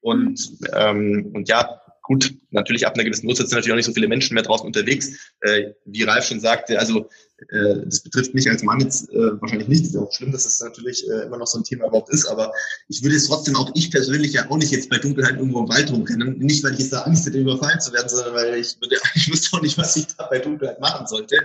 und, 0.00 0.52
ähm, 0.74 1.30
und 1.34 1.48
ja, 1.48 1.80
Gut, 2.10 2.34
natürlich 2.50 2.88
ab 2.88 2.94
einer 2.94 3.04
gewissen 3.04 3.28
Uhrzeit 3.28 3.46
sind 3.46 3.56
natürlich 3.56 3.72
auch 3.72 3.76
nicht 3.76 3.86
so 3.86 3.92
viele 3.92 4.08
Menschen 4.08 4.34
mehr 4.34 4.42
draußen 4.42 4.66
unterwegs. 4.66 5.32
Äh, 5.42 5.74
wie 5.84 6.02
Ralf 6.02 6.24
schon 6.24 6.40
sagte, 6.40 6.76
also 6.76 7.08
äh, 7.48 7.84
das 7.84 8.00
betrifft 8.00 8.34
mich 8.34 8.48
als 8.48 8.62
Mann 8.62 8.80
jetzt 8.80 9.10
äh, 9.10 9.40
wahrscheinlich 9.40 9.68
nicht. 9.68 9.84
Das 9.84 9.90
ist 9.90 9.96
auch 9.96 10.12
schlimm, 10.12 10.32
dass 10.32 10.44
das 10.44 10.60
natürlich 10.60 11.08
äh, 11.08 11.26
immer 11.26 11.38
noch 11.38 11.46
so 11.46 11.58
ein 11.58 11.64
Thema 11.64 11.86
überhaupt 11.86 12.10
ist. 12.10 12.26
Aber 12.26 12.52
ich 12.88 13.02
würde 13.02 13.16
es 13.16 13.26
trotzdem 13.26 13.56
auch 13.56 13.70
ich 13.74 13.90
persönlich 13.90 14.32
ja 14.32 14.50
auch 14.50 14.56
nicht 14.56 14.72
jetzt 14.72 14.90
bei 14.90 14.98
Dunkelheit 14.98 15.36
irgendwo 15.36 15.60
im 15.60 15.68
Wald 15.68 15.90
rumrennen. 15.90 16.38
Nicht, 16.38 16.62
weil 16.62 16.74
ich 16.74 16.80
jetzt 16.80 16.92
da 16.92 17.02
Angst 17.02 17.26
hätte, 17.26 17.38
überfallen 17.38 17.80
zu 17.80 17.92
werden, 17.92 18.08
sondern 18.08 18.34
weil 18.34 18.54
ich 18.54 18.76
würde, 18.80 18.96
ich 19.14 19.30
wüsste 19.30 19.56
auch 19.56 19.62
nicht, 19.62 19.78
was 19.78 19.96
ich 19.96 20.06
da 20.08 20.26
bei 20.26 20.38
Dunkelheit 20.38 20.80
machen 20.80 21.06
sollte. 21.06 21.36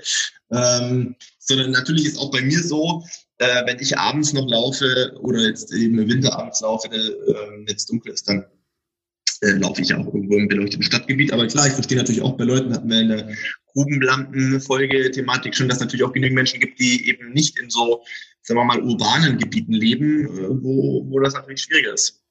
Ähm, 0.52 1.16
sondern 1.40 1.72
natürlich 1.72 2.06
ist 2.06 2.20
auch 2.20 2.32
bei 2.32 2.42
mir 2.42 2.62
so, 2.62 3.04
äh, 3.38 3.66
wenn 3.66 3.80
ich 3.80 3.98
abends 3.98 4.34
noch 4.34 4.48
laufe 4.48 5.14
oder 5.20 5.40
jetzt 5.40 5.74
eben 5.74 6.00
im 6.00 6.10
Winter 6.10 6.38
abends 6.38 6.62
laufe, 6.62 6.88
äh, 6.88 7.16
wenn 7.66 7.76
es 7.76 7.86
dunkel 7.86 8.14
ist, 8.14 8.28
dann 8.28 8.46
äh, 9.42 9.52
laufe 9.52 9.82
ich 9.82 9.94
auch 9.94 10.06
irgendwo 10.06 10.38
im 10.38 10.48
beleuchteten 10.48 10.84
Stadtgebiet. 10.84 11.32
Aber 11.34 11.48
klar, 11.48 11.68
ich 11.68 11.74
verstehe 11.74 11.98
natürlich 11.98 12.22
auch 12.22 12.38
bei 12.38 12.44
Leuten, 12.44 12.74
hatten 12.74 12.90
wir 12.90 13.02
in 13.02 13.10
der 13.10 13.28
Grubenlampen-Folge-Thematik 13.74 15.56
schon, 15.56 15.68
dass 15.68 15.78
es 15.78 15.82
natürlich 15.84 16.04
auch 16.04 16.14
genügend 16.14 16.36
Menschen 16.36 16.60
gibt, 16.60 16.80
die 16.80 17.10
eben 17.10 17.32
nicht 17.34 17.60
in 17.60 17.70
so, 17.70 18.04
sagen 18.42 18.60
wir 18.60 18.66
mal, 18.66 18.82
urbanen 18.82 19.38
Gebieten 19.38 19.74
leben, 19.74 20.26
äh, 20.26 20.64
wo, 20.64 21.06
wo 21.10 21.20
das 21.20 21.34
natürlich 21.34 21.62
schwieriger 21.62 21.94
ist. 21.94 22.22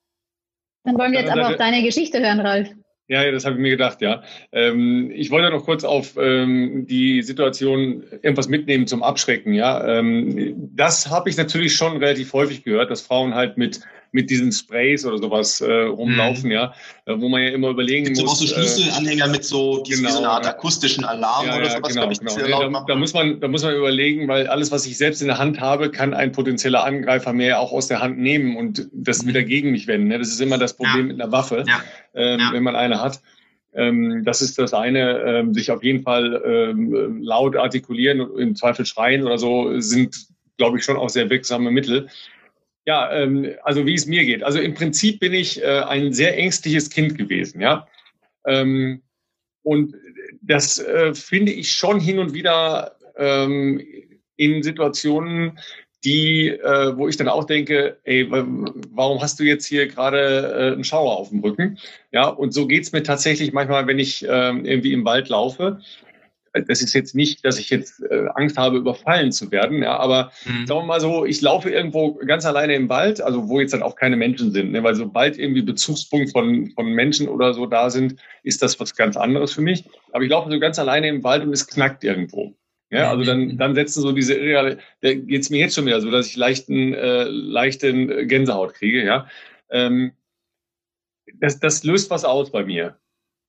Dann 0.84 0.98
wollen 0.98 1.12
wir 1.12 1.20
jetzt 1.20 1.30
aber 1.30 1.48
auch 1.48 1.56
deine 1.56 1.82
Geschichte 1.82 2.20
hören, 2.20 2.40
Ralf. 2.40 2.68
Ja, 3.06 3.30
das 3.30 3.44
habe 3.44 3.56
ich 3.56 3.60
mir 3.60 3.70
gedacht, 3.70 4.00
ja. 4.00 4.22
Ähm, 4.50 5.10
ich 5.14 5.30
wollte 5.30 5.50
noch 5.50 5.64
kurz 5.64 5.84
auf 5.84 6.16
ähm, 6.16 6.86
die 6.88 7.22
Situation 7.22 8.02
irgendwas 8.22 8.48
mitnehmen 8.48 8.86
zum 8.86 9.02
Abschrecken, 9.02 9.52
ja. 9.52 9.98
Ähm, 9.98 10.70
das 10.74 11.10
habe 11.10 11.28
ich 11.28 11.36
natürlich 11.36 11.74
schon 11.74 11.98
relativ 11.98 12.32
häufig 12.32 12.64
gehört, 12.64 12.90
dass 12.90 13.02
Frauen 13.02 13.34
halt 13.34 13.58
mit 13.58 13.80
mit 14.14 14.30
diesen 14.30 14.52
Sprays 14.52 15.04
oder 15.04 15.18
sowas 15.18 15.60
äh, 15.60 15.70
rumlaufen, 15.70 16.44
mhm. 16.44 16.52
ja, 16.52 16.74
äh, 17.06 17.14
wo 17.18 17.28
man 17.28 17.42
ja 17.42 17.48
immer 17.48 17.70
überlegen 17.70 18.04
Gibt's 18.04 18.22
muss. 18.22 18.30
Auch 18.30 18.36
so 18.36 18.46
Schlüsselanhänger 18.46 19.26
äh, 19.26 19.28
mit 19.28 19.44
so, 19.44 19.82
genau, 19.86 20.08
so 20.08 20.18
eine 20.18 20.30
Art 20.30 20.46
akustischen 20.46 21.04
Alarm 21.04 21.46
ja, 21.46 21.56
oder 21.56 21.70
sowas, 21.70 21.94
genau, 21.94 22.10
ich. 22.10 22.20
Genau. 22.20 22.36
Nee, 22.36 22.72
da, 22.72 22.84
da, 22.86 22.94
muss 22.94 23.12
man, 23.12 23.40
da 23.40 23.48
muss 23.48 23.64
man 23.64 23.74
überlegen, 23.74 24.28
weil 24.28 24.46
alles, 24.46 24.70
was 24.70 24.86
ich 24.86 24.96
selbst 24.96 25.20
in 25.20 25.26
der 25.26 25.38
Hand 25.38 25.60
habe, 25.60 25.90
kann 25.90 26.14
ein 26.14 26.30
potenzieller 26.30 26.84
Angreifer 26.84 27.32
mir 27.32 27.58
auch 27.58 27.72
aus 27.72 27.88
der 27.88 28.00
Hand 28.00 28.18
nehmen 28.18 28.56
und 28.56 28.88
das 28.92 29.24
mhm. 29.24 29.28
wieder 29.28 29.42
gegen 29.42 29.72
mich 29.72 29.88
wenden. 29.88 30.08
Ne? 30.08 30.18
Das 30.18 30.28
ist 30.28 30.40
immer 30.40 30.58
das 30.58 30.76
Problem 30.76 31.08
ja. 31.08 31.12
mit 31.12 31.20
einer 31.20 31.32
Waffe, 31.32 31.64
ja. 31.66 31.82
Ähm, 32.14 32.40
wenn 32.52 32.62
man 32.62 32.76
eine 32.76 33.00
hat. 33.00 33.20
Ähm, 33.74 34.22
das 34.24 34.40
ist 34.42 34.56
das 34.60 34.72
eine, 34.72 35.18
ähm, 35.22 35.54
sich 35.54 35.72
auf 35.72 35.82
jeden 35.82 36.04
Fall 36.04 36.40
ähm, 36.46 37.20
laut 37.20 37.56
artikulieren 37.56 38.20
und 38.20 38.38
im 38.40 38.54
Zweifel 38.54 38.86
schreien 38.86 39.24
oder 39.24 39.38
so 39.38 39.80
sind, 39.80 40.28
glaube 40.56 40.78
ich, 40.78 40.84
schon 40.84 40.96
auch 40.96 41.08
sehr 41.08 41.28
wirksame 41.28 41.72
Mittel. 41.72 42.08
Ja, 42.86 43.10
ähm, 43.12 43.54
also 43.62 43.86
wie 43.86 43.94
es 43.94 44.06
mir 44.06 44.24
geht. 44.24 44.42
Also 44.42 44.60
im 44.60 44.74
Prinzip 44.74 45.20
bin 45.20 45.32
ich 45.32 45.62
äh, 45.62 45.80
ein 45.80 46.12
sehr 46.12 46.36
ängstliches 46.36 46.90
Kind 46.90 47.16
gewesen, 47.16 47.60
ja. 47.60 47.86
Ähm, 48.46 49.02
und 49.62 49.94
das 50.42 50.78
äh, 50.78 51.14
finde 51.14 51.52
ich 51.52 51.72
schon 51.72 51.98
hin 51.98 52.18
und 52.18 52.34
wieder 52.34 52.96
ähm, 53.16 53.82
in 54.36 54.62
Situationen, 54.62 55.58
die, 56.04 56.48
äh, 56.48 56.96
wo 56.96 57.08
ich 57.08 57.16
dann 57.16 57.28
auch 57.28 57.44
denke, 57.44 57.98
ey, 58.04 58.30
warum 58.30 59.22
hast 59.22 59.40
du 59.40 59.44
jetzt 59.44 59.64
hier 59.64 59.86
gerade 59.86 60.54
äh, 60.54 60.72
einen 60.72 60.84
Schauer 60.84 61.16
auf 61.16 61.30
dem 61.30 61.40
Rücken? 61.40 61.78
Ja, 62.12 62.28
und 62.28 62.52
so 62.52 62.66
geht's 62.66 62.92
mir 62.92 63.02
tatsächlich 63.02 63.54
manchmal, 63.54 63.86
wenn 63.86 63.98
ich 63.98 64.26
ähm, 64.28 64.66
irgendwie 64.66 64.92
im 64.92 65.06
Wald 65.06 65.30
laufe 65.30 65.80
das 66.54 66.82
ist 66.82 66.94
jetzt 66.94 67.14
nicht, 67.14 67.44
dass 67.44 67.58
ich 67.58 67.70
jetzt 67.70 68.02
äh, 68.02 68.26
Angst 68.34 68.56
habe, 68.56 68.78
überfallen 68.78 69.32
zu 69.32 69.50
werden, 69.50 69.82
ja, 69.82 69.96
aber 69.96 70.30
mhm. 70.44 70.66
sagen 70.66 70.80
wir 70.80 70.86
mal 70.86 71.00
so, 71.00 71.24
ich 71.24 71.40
laufe 71.40 71.68
irgendwo 71.68 72.14
ganz 72.14 72.46
alleine 72.46 72.74
im 72.74 72.88
Wald, 72.88 73.20
also 73.20 73.48
wo 73.48 73.60
jetzt 73.60 73.72
dann 73.72 73.82
auch 73.82 73.96
keine 73.96 74.16
Menschen 74.16 74.52
sind, 74.52 74.72
ne, 74.72 74.82
weil 74.82 74.94
sobald 74.94 75.36
irgendwie 75.36 75.62
Bezugspunkt 75.62 76.30
von, 76.30 76.70
von 76.70 76.86
Menschen 76.92 77.28
oder 77.28 77.54
so 77.54 77.66
da 77.66 77.90
sind, 77.90 78.16
ist 78.44 78.62
das 78.62 78.78
was 78.78 78.94
ganz 78.94 79.16
anderes 79.16 79.52
für 79.52 79.62
mich. 79.62 79.84
Aber 80.12 80.22
ich 80.22 80.30
laufe 80.30 80.50
so 80.50 80.60
ganz 80.60 80.78
alleine 80.78 81.08
im 81.08 81.24
Wald 81.24 81.42
und 81.42 81.52
es 81.52 81.66
knackt 81.66 82.04
irgendwo. 82.04 82.54
Ja, 82.90 83.10
also 83.10 83.24
dann, 83.24 83.58
dann 83.58 83.74
setzen 83.74 84.02
so 84.02 84.12
diese, 84.12 84.38
ja, 84.38 84.76
da 85.00 85.14
geht's 85.14 85.50
mir 85.50 85.58
jetzt 85.58 85.74
schon 85.74 85.86
wieder 85.86 86.00
so, 86.00 86.12
dass 86.12 86.28
ich 86.28 86.36
leichten, 86.36 86.94
äh, 86.94 87.24
leichten 87.24 88.28
Gänsehaut 88.28 88.74
kriege, 88.74 89.04
ja. 89.04 89.26
Ähm, 89.70 90.12
das, 91.40 91.58
das 91.58 91.82
löst 91.82 92.10
was 92.10 92.24
aus 92.24 92.52
bei 92.52 92.64
mir. 92.64 92.96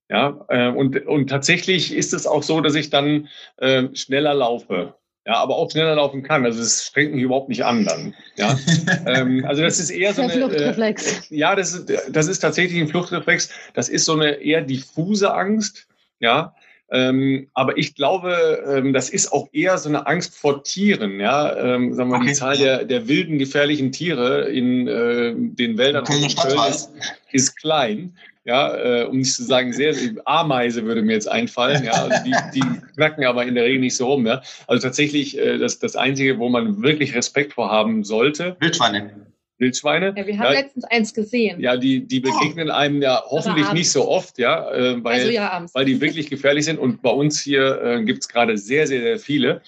Ja, 0.09 0.45
äh, 0.49 0.69
und, 0.69 1.05
und 1.07 1.27
tatsächlich 1.29 1.93
ist 1.93 2.13
es 2.13 2.27
auch 2.27 2.43
so, 2.43 2.61
dass 2.61 2.75
ich 2.75 2.89
dann 2.89 3.27
äh, 3.57 3.83
schneller 3.93 4.33
laufe. 4.33 4.93
Ja, 5.27 5.37
aber 5.37 5.55
auch 5.55 5.71
schneller 5.71 5.95
laufen 5.95 6.21
kann. 6.21 6.45
Also 6.45 6.61
es 6.61 6.85
strengt 6.85 7.15
mich 7.15 7.23
überhaupt 7.23 7.49
nicht 7.49 7.65
an 7.65 7.83
dann. 7.85 8.13
Ja, 8.37 8.55
ähm, 9.07 9.43
also 9.47 9.63
das 9.63 9.79
ist 9.79 9.89
eher 9.89 10.13
so 10.13 10.21
Der 10.21 10.31
eine. 10.31 10.39
Fluchtreflex. 10.39 11.31
Äh, 11.31 11.35
ja, 11.35 11.55
das 11.55 11.73
ist, 11.73 11.91
das 12.11 12.27
ist 12.27 12.39
tatsächlich 12.39 12.79
ein 12.79 12.87
Fluchtreflex. 12.87 13.49
Das 13.73 13.89
ist 13.89 14.05
so 14.05 14.13
eine 14.13 14.33
eher 14.33 14.61
diffuse 14.61 15.33
Angst. 15.33 15.87
Ja, 16.19 16.53
ähm, 16.91 17.47
aber 17.55 17.77
ich 17.77 17.95
glaube, 17.95 18.63
ähm, 18.67 18.93
das 18.93 19.09
ist 19.09 19.31
auch 19.33 19.49
eher 19.51 19.79
so 19.79 19.89
eine 19.89 20.05
Angst 20.05 20.35
vor 20.35 20.63
Tieren. 20.63 21.19
Ja, 21.19 21.55
ähm, 21.57 21.95
sagen 21.95 22.11
wir, 22.11 22.17
Okay. 22.17 22.27
die 22.27 22.33
Zahl 22.33 22.57
der, 22.57 22.85
der 22.85 23.07
wilden, 23.07 23.39
gefährlichen 23.39 23.91
Tiere 23.91 24.47
in 24.49 24.87
äh, 24.87 25.33
den 25.35 25.79
Wäldern 25.79 26.05
von 26.05 26.15
Köln 26.15 26.59
ist, 26.69 26.91
ist 27.31 27.55
klein. 27.55 28.15
Ja, 28.45 28.75
äh, 28.75 29.03
um 29.05 29.17
nicht 29.17 29.33
zu 29.33 29.43
sagen, 29.43 29.73
sehr, 29.73 29.95
Ameise 30.25 30.85
würde 30.85 31.01
mir 31.01 31.13
jetzt 31.13 31.27
einfallen. 31.27 31.83
Ja, 31.83 31.93
also 31.93 32.23
die, 32.23 32.35
die 32.53 32.63
knacken 32.93 33.25
aber 33.25 33.43
in 33.43 33.55
der 33.55 33.63
Regel 33.63 33.79
nicht 33.79 33.97
so 33.97 34.05
rum. 34.05 34.27
Ja, 34.27 34.43
also 34.67 34.87
tatsächlich 34.87 35.37
äh, 35.37 35.57
das, 35.57 35.79
das 35.79 35.95
Einzige, 35.95 36.37
wo 36.37 36.47
man 36.47 36.83
wirklich 36.83 37.15
Respekt 37.15 37.53
vor 37.53 37.71
haben 37.71 38.03
sollte, 38.03 38.55
Wildschweine. 38.59 39.25
Wildschweine. 39.57 40.13
Ja, 40.15 40.27
wir 40.27 40.37
haben 40.37 40.53
Ja. 40.53 40.59
letztens 40.59 40.85
eins 40.85 41.13
gesehen. 41.13 41.59
Ja, 41.59 41.75
die, 41.75 42.05
die 42.05 42.19
begegnen 42.19 42.69
einem 42.69 43.01
ja 43.01 43.23
hoffentlich 43.25 43.71
nicht 43.71 43.89
so 43.89 44.07
oft, 44.07 44.37
ja, 44.37 44.71
äh, 44.71 45.03
weil, 45.03 45.13
also 45.13 45.31
ja, 45.31 45.65
weil 45.73 45.85
die 45.85 45.99
wirklich 45.99 46.29
gefährlich 46.29 46.65
sind. 46.65 46.77
Und 46.77 47.01
bei 47.01 47.09
uns 47.09 47.41
hier 47.41 47.81
äh, 47.81 48.03
gibt's 48.03 48.27
gerade 48.27 48.57
sehr, 48.57 48.85
sehr, 48.85 49.01
sehr 49.01 49.17
viele. 49.17 49.61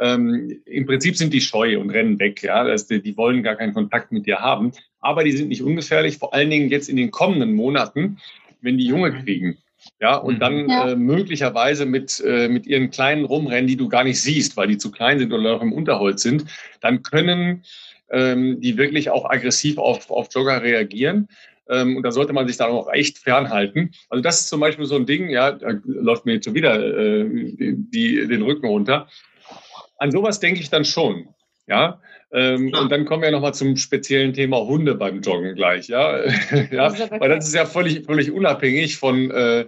Ähm, 0.00 0.60
Im 0.66 0.86
Prinzip 0.86 1.16
sind 1.16 1.32
die 1.32 1.40
scheu 1.40 1.78
und 1.78 1.90
rennen 1.90 2.18
weg. 2.18 2.42
Ja, 2.42 2.64
das, 2.64 2.86
die, 2.86 3.00
die 3.00 3.16
wollen 3.16 3.42
gar 3.42 3.56
keinen 3.56 3.74
Kontakt 3.74 4.12
mit 4.12 4.26
dir 4.26 4.38
haben. 4.40 4.72
Aber 5.00 5.24
die 5.24 5.32
sind 5.32 5.48
nicht 5.48 5.62
ungefährlich, 5.62 6.18
vor 6.18 6.34
allen 6.34 6.50
Dingen 6.50 6.70
jetzt 6.70 6.88
in 6.88 6.96
den 6.96 7.10
kommenden 7.10 7.54
Monaten, 7.54 8.18
wenn 8.60 8.78
die 8.78 8.86
Junge 8.86 9.12
kriegen. 9.22 9.58
Ja, 10.00 10.16
und 10.16 10.36
Mhm. 10.36 10.40
dann 10.40 10.68
Ja. 10.68 10.88
äh, 10.90 10.96
möglicherweise 10.96 11.86
mit, 11.86 12.20
äh, 12.24 12.48
mit 12.48 12.66
ihren 12.66 12.90
kleinen 12.90 13.24
rumrennen, 13.24 13.68
die 13.68 13.76
du 13.76 13.88
gar 13.88 14.04
nicht 14.04 14.20
siehst, 14.20 14.56
weil 14.56 14.68
die 14.68 14.78
zu 14.78 14.90
klein 14.90 15.18
sind 15.18 15.32
oder 15.32 15.54
noch 15.54 15.62
im 15.62 15.72
Unterholz 15.72 16.22
sind, 16.22 16.44
dann 16.80 17.02
können 17.02 17.64
ähm, 18.10 18.60
die 18.60 18.76
wirklich 18.76 19.10
auch 19.10 19.28
aggressiv 19.28 19.78
auf, 19.78 20.10
auf 20.10 20.28
Jogger 20.32 20.62
reagieren. 20.62 21.28
Ähm, 21.68 21.96
und 21.96 22.02
da 22.02 22.10
sollte 22.10 22.32
man 22.32 22.48
sich 22.48 22.56
dann 22.56 22.70
auch 22.70 22.90
echt 22.92 23.18
fernhalten. 23.18 23.92
Also 24.08 24.22
das 24.22 24.40
ist 24.40 24.48
zum 24.48 24.60
Beispiel 24.60 24.86
so 24.86 24.96
ein 24.96 25.06
Ding, 25.06 25.28
ja, 25.28 25.52
da 25.52 25.74
läuft 25.84 26.24
mir 26.24 26.34
jetzt 26.34 26.46
schon 26.46 26.54
wieder 26.54 26.74
äh, 26.80 27.26
die, 27.28 28.26
den 28.26 28.42
Rücken 28.42 28.66
runter. 28.66 29.08
An 29.98 30.10
sowas 30.10 30.40
denke 30.40 30.60
ich 30.60 30.70
dann 30.70 30.84
schon. 30.84 31.28
Ja, 31.66 32.00
ähm, 32.32 32.68
Ja. 32.68 32.80
und 32.80 32.92
dann 32.92 33.04
kommen 33.04 33.22
wir 33.22 33.30
nochmal 33.30 33.54
zum 33.54 33.76
speziellen 33.76 34.32
Thema 34.32 34.58
Hunde 34.58 34.94
beim 34.94 35.20
Joggen 35.20 35.54
gleich. 35.54 35.88
Ja, 35.88 36.24
ja 36.70 36.92
weil 37.20 37.30
das 37.30 37.46
ist 37.46 37.54
ja 37.54 37.66
völlig, 37.66 38.04
völlig 38.04 38.30
unabhängig 38.30 38.96
von, 38.96 39.30
äh, 39.30 39.66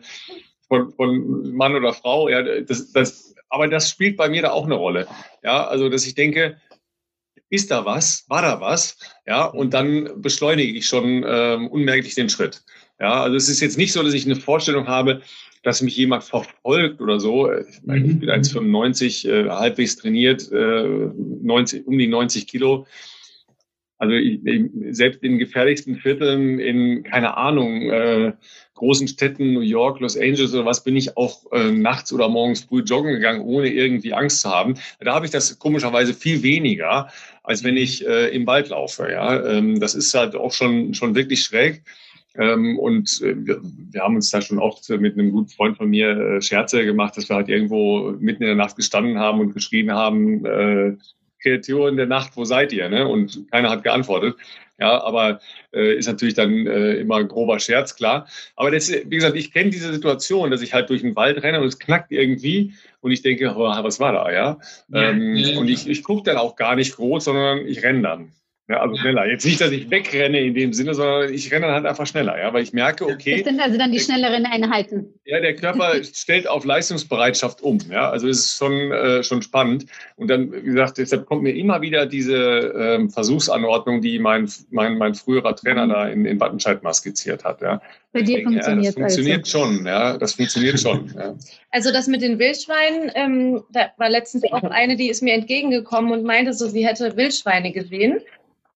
von, 0.68 0.92
von 0.92 1.54
Mann 1.54 1.74
oder 1.74 1.92
Frau. 1.92 2.28
Ja, 2.28 2.42
das, 2.42 2.92
das, 2.92 3.34
aber 3.48 3.68
das 3.68 3.90
spielt 3.90 4.16
bei 4.16 4.28
mir 4.28 4.42
da 4.42 4.50
auch 4.50 4.66
eine 4.66 4.74
Rolle. 4.74 5.06
Ja, 5.42 5.66
also 5.66 5.88
dass 5.88 6.06
ich 6.06 6.14
denke, 6.14 6.56
ist 7.48 7.70
da 7.70 7.84
was? 7.84 8.24
War 8.28 8.42
da 8.42 8.60
was? 8.60 8.96
Ja, 9.26 9.44
und 9.44 9.74
dann 9.74 10.22
beschleunige 10.22 10.72
ich 10.78 10.86
schon 10.86 11.24
ähm, 11.26 11.66
unmerklich 11.68 12.14
den 12.14 12.30
Schritt. 12.30 12.62
Ja, 13.00 13.22
also 13.22 13.36
es 13.36 13.48
ist 13.48 13.60
jetzt 13.60 13.78
nicht 13.78 13.92
so, 13.92 14.02
dass 14.02 14.14
ich 14.14 14.24
eine 14.26 14.36
Vorstellung 14.36 14.86
habe, 14.86 15.22
dass 15.62 15.82
mich 15.82 15.96
jemand 15.96 16.24
verfolgt 16.24 17.00
oder 17.00 17.20
so. 17.20 17.52
Ich, 17.52 17.82
meine, 17.84 18.06
ich 18.06 18.18
bin 18.18 18.30
1,95, 18.30 19.28
äh, 19.28 19.50
halbwegs 19.50 19.96
trainiert, 19.96 20.50
äh, 20.52 21.10
90, 21.42 21.86
um 21.86 21.98
die 21.98 22.06
90 22.06 22.46
Kilo. 22.46 22.86
Also 23.98 24.14
ich, 24.14 24.40
ich, 24.46 24.70
selbst 24.96 25.22
in 25.22 25.38
gefährlichsten 25.38 25.96
Vierteln, 25.96 26.58
in, 26.58 27.02
keine 27.02 27.36
Ahnung, 27.36 27.90
äh, 27.90 28.32
großen 28.74 29.06
Städten, 29.08 29.52
New 29.52 29.60
York, 29.60 30.00
Los 30.00 30.16
Angeles 30.16 30.54
oder 30.54 30.64
was, 30.64 30.82
bin 30.82 30.96
ich 30.96 31.18
auch 31.18 31.52
äh, 31.52 31.70
nachts 31.70 32.10
oder 32.10 32.30
morgens 32.30 32.62
früh 32.62 32.80
joggen 32.80 33.12
gegangen, 33.12 33.42
ohne 33.42 33.68
irgendwie 33.68 34.14
Angst 34.14 34.40
zu 34.40 34.48
haben. 34.48 34.74
Da 35.00 35.14
habe 35.14 35.26
ich 35.26 35.30
das 35.30 35.58
komischerweise 35.58 36.14
viel 36.14 36.42
weniger, 36.42 37.10
als 37.42 37.62
wenn 37.62 37.76
ich 37.76 38.06
äh, 38.06 38.28
im 38.34 38.46
Wald 38.46 38.70
laufe. 38.70 39.10
Ja, 39.12 39.44
ähm, 39.44 39.78
das 39.80 39.94
ist 39.94 40.14
halt 40.14 40.34
auch 40.34 40.52
schon 40.52 40.94
schon 40.94 41.14
wirklich 41.14 41.42
schräg. 41.42 41.82
Ähm, 42.36 42.78
und 42.78 43.20
äh, 43.22 43.34
wir, 43.36 43.60
wir 43.62 44.00
haben 44.02 44.16
uns 44.16 44.30
da 44.30 44.40
schon 44.40 44.58
oft 44.58 44.88
mit 44.88 45.14
einem 45.14 45.32
guten 45.32 45.48
Freund 45.48 45.76
von 45.76 45.90
mir 45.90 46.10
äh, 46.10 46.42
Scherze 46.42 46.84
gemacht, 46.84 47.16
dass 47.16 47.28
wir 47.28 47.36
halt 47.36 47.48
irgendwo 47.48 48.12
mitten 48.20 48.42
in 48.42 48.48
der 48.48 48.56
Nacht 48.56 48.76
gestanden 48.76 49.18
haben 49.18 49.40
und 49.40 49.54
geschrien 49.54 49.90
haben, 49.90 50.44
äh, 50.44 50.96
Kreaturen 51.42 51.96
der 51.96 52.06
Nacht, 52.06 52.36
wo 52.36 52.44
seid 52.44 52.72
ihr? 52.72 52.88
Ne? 52.88 53.08
Und 53.08 53.50
keiner 53.50 53.70
hat 53.70 53.82
geantwortet. 53.82 54.36
Ja, 54.78 55.02
aber 55.02 55.40
äh, 55.74 55.94
ist 55.94 56.06
natürlich 56.06 56.34
dann 56.34 56.66
äh, 56.66 56.94
immer 56.94 57.16
ein 57.16 57.28
grober 57.28 57.60
Scherz, 57.60 57.96
klar. 57.96 58.26
Aber 58.56 58.70
das, 58.70 58.90
wie 58.90 59.16
gesagt, 59.16 59.36
ich 59.36 59.52
kenne 59.52 59.68
diese 59.68 59.92
Situation, 59.92 60.50
dass 60.50 60.62
ich 60.62 60.72
halt 60.72 60.88
durch 60.88 61.02
den 61.02 61.14
Wald 61.16 61.42
renne 61.42 61.60
und 61.60 61.66
es 61.66 61.78
knackt 61.78 62.12
irgendwie 62.12 62.72
und 63.02 63.10
ich 63.12 63.20
denke, 63.20 63.52
oh, 63.54 63.60
was 63.60 64.00
war 64.00 64.12
da, 64.12 64.32
ja? 64.32 64.58
Ähm, 64.94 65.36
Ja. 65.36 65.58
Und 65.58 65.68
ich, 65.68 65.86
ich 65.86 66.02
gucke 66.02 66.22
dann 66.22 66.38
auch 66.38 66.56
gar 66.56 66.76
nicht 66.76 66.96
groß, 66.96 67.24
sondern 67.24 67.66
ich 67.66 67.82
renne 67.82 68.02
dann. 68.02 68.32
Ja, 68.70 68.82
also 68.82 68.94
schneller. 68.94 69.26
Jetzt 69.26 69.44
nicht, 69.44 69.60
dass 69.60 69.72
ich 69.72 69.90
wegrenne 69.90 70.38
in 70.38 70.54
dem 70.54 70.72
Sinne, 70.72 70.94
sondern 70.94 71.34
ich 71.34 71.50
renne 71.50 71.66
dann 71.66 71.74
halt 71.74 71.86
einfach 71.86 72.06
schneller, 72.06 72.38
ja, 72.38 72.52
weil 72.52 72.62
ich 72.62 72.72
merke, 72.72 73.04
Das 73.04 73.14
okay, 73.14 73.42
sind 73.42 73.58
also 73.58 73.76
dann 73.76 73.90
die 73.90 73.98
schnelleren 73.98 74.46
Einheiten. 74.46 75.12
ja, 75.24 75.40
der 75.40 75.56
Körper 75.56 75.94
stellt 76.04 76.48
auf 76.48 76.64
Leistungsbereitschaft 76.64 77.62
um. 77.62 77.80
Ja, 77.90 78.10
also 78.10 78.28
es 78.28 78.44
ist 78.44 78.58
schon, 78.58 78.92
äh, 78.92 79.24
schon 79.24 79.42
spannend. 79.42 79.86
Und 80.14 80.28
dann, 80.28 80.52
wie 80.52 80.62
gesagt, 80.62 80.98
deshalb 80.98 81.26
kommt 81.26 81.42
mir 81.42 81.50
immer 81.50 81.80
wieder 81.80 82.06
diese 82.06 82.36
ähm, 82.36 83.10
Versuchsanordnung, 83.10 84.02
die 84.02 84.20
mein, 84.20 84.48
mein, 84.70 84.98
mein 84.98 85.16
früherer 85.16 85.56
Trainer 85.56 85.88
da 85.88 86.06
in, 86.06 86.24
in 86.24 86.38
Wattenscheid 86.38 86.84
mal 86.84 86.94
skizziert 86.94 87.42
hat. 87.42 87.62
Ja. 87.62 87.82
Bei 88.12 88.22
dir 88.22 88.36
denke, 88.36 88.54
ja, 88.54 88.62
funktioniert 88.62 88.86
das 88.86 88.94
funktioniert 88.94 89.38
also. 89.40 89.58
schon. 89.58 89.86
Ja, 89.86 90.16
das 90.16 90.34
funktioniert 90.34 90.78
schon. 90.78 91.12
Ja. 91.16 91.34
Also 91.72 91.92
das 91.92 92.06
mit 92.06 92.22
den 92.22 92.38
Wildschweinen, 92.38 93.10
ähm, 93.16 93.64
da 93.72 93.90
war 93.96 94.10
letztens 94.10 94.44
auch 94.52 94.62
eine, 94.62 94.96
die 94.96 95.10
ist 95.10 95.22
mir 95.24 95.34
entgegengekommen 95.34 96.12
und 96.12 96.22
meinte 96.22 96.52
so, 96.52 96.68
sie 96.68 96.86
hätte 96.86 97.16
Wildschweine 97.16 97.72
gesehen. 97.72 98.20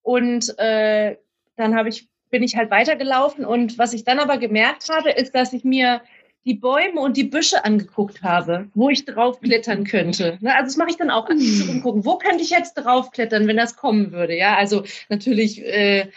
Und 0.05 0.57
äh, 0.59 1.17
dann 1.57 1.75
habe 1.75 1.89
ich, 1.89 2.07
bin 2.31 2.43
ich 2.43 2.57
halt 2.57 2.71
weitergelaufen 2.71 3.45
und 3.45 3.79
was 3.79 3.95
ich 3.95 4.05
dann 4.05 4.19
aber 4.21 4.37
gemerkt 4.39 4.89
habe, 4.91 5.11
ist, 5.11 5.35
dass 5.35 5.53
ich 5.55 5.65
mir 5.65 6.03
die 6.45 6.53
Bäume 6.55 7.01
und 7.01 7.17
die 7.17 7.25
Büsche 7.25 7.65
angeguckt 7.65 8.23
habe, 8.23 8.69
wo 8.75 8.91
ich 8.91 9.07
drauf 9.07 9.41
klettern 9.41 9.85
könnte. 9.85 10.37
Ne, 10.43 10.55
also 10.55 10.67
das 10.67 10.77
mache 10.77 10.91
ich 10.91 10.97
dann 10.99 11.11
auch, 11.11 11.25
aktiv 11.25 11.65
so 11.65 11.73
rumgucken. 11.73 12.05
Wo 12.05 12.19
könnte 12.19 12.45
ich 12.45 12.51
jetzt 12.51 12.75
draufklettern, 12.75 13.47
wenn 13.47 13.57
das 13.57 13.77
kommen 13.77 14.13
würde? 14.13 14.37
Ja, 14.37 14.55
also 14.57 14.85
natürlich, 15.09 15.65
äh, 15.65 16.11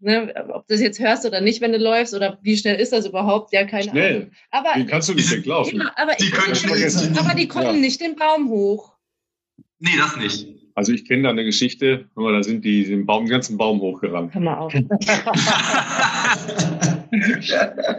ne, 0.00 0.34
ob 0.52 0.66
du 0.66 0.74
das 0.74 0.82
jetzt 0.82 1.00
hörst 1.00 1.24
oder 1.24 1.40
nicht, 1.40 1.62
wenn 1.62 1.72
du 1.72 1.78
läufst, 1.78 2.12
oder 2.12 2.36
wie 2.42 2.58
schnell 2.58 2.78
ist 2.78 2.92
das 2.92 3.06
überhaupt? 3.06 3.54
Ja, 3.54 3.64
keine 3.64 3.84
Schnell. 3.84 4.16
Ahnung. 4.16 4.30
Aber 4.50 4.72
Den 4.74 4.86
kannst 4.86 5.08
du 5.08 5.14
nicht 5.14 5.30
weglaufen. 5.30 5.78
ja, 5.80 5.92
aber, 5.96 6.12
Die 6.16 6.24
ich, 6.24 6.32
können 6.32 7.16
aber 7.18 7.34
die 7.34 7.48
kommen 7.48 7.64
Ja. 7.66 7.72
nicht 7.72 8.02
den 8.02 8.16
Baum 8.16 8.50
hoch. 8.50 8.92
Nee, 9.78 9.96
das 9.96 10.14
nicht. 10.16 10.53
Also 10.76 10.92
ich 10.92 11.04
kenne 11.04 11.22
da 11.24 11.30
eine 11.30 11.44
Geschichte, 11.44 12.06
guck 12.14 12.24
mal, 12.24 12.32
da 12.32 12.42
sind 12.42 12.64
die 12.64 12.84
den, 12.84 13.06
Baum, 13.06 13.24
den 13.26 13.30
ganzen 13.30 13.56
Baum 13.56 13.80
hochgerannt. 13.80 14.34
Hör 14.34 14.40
mal 14.40 14.58
auf. 14.58 14.74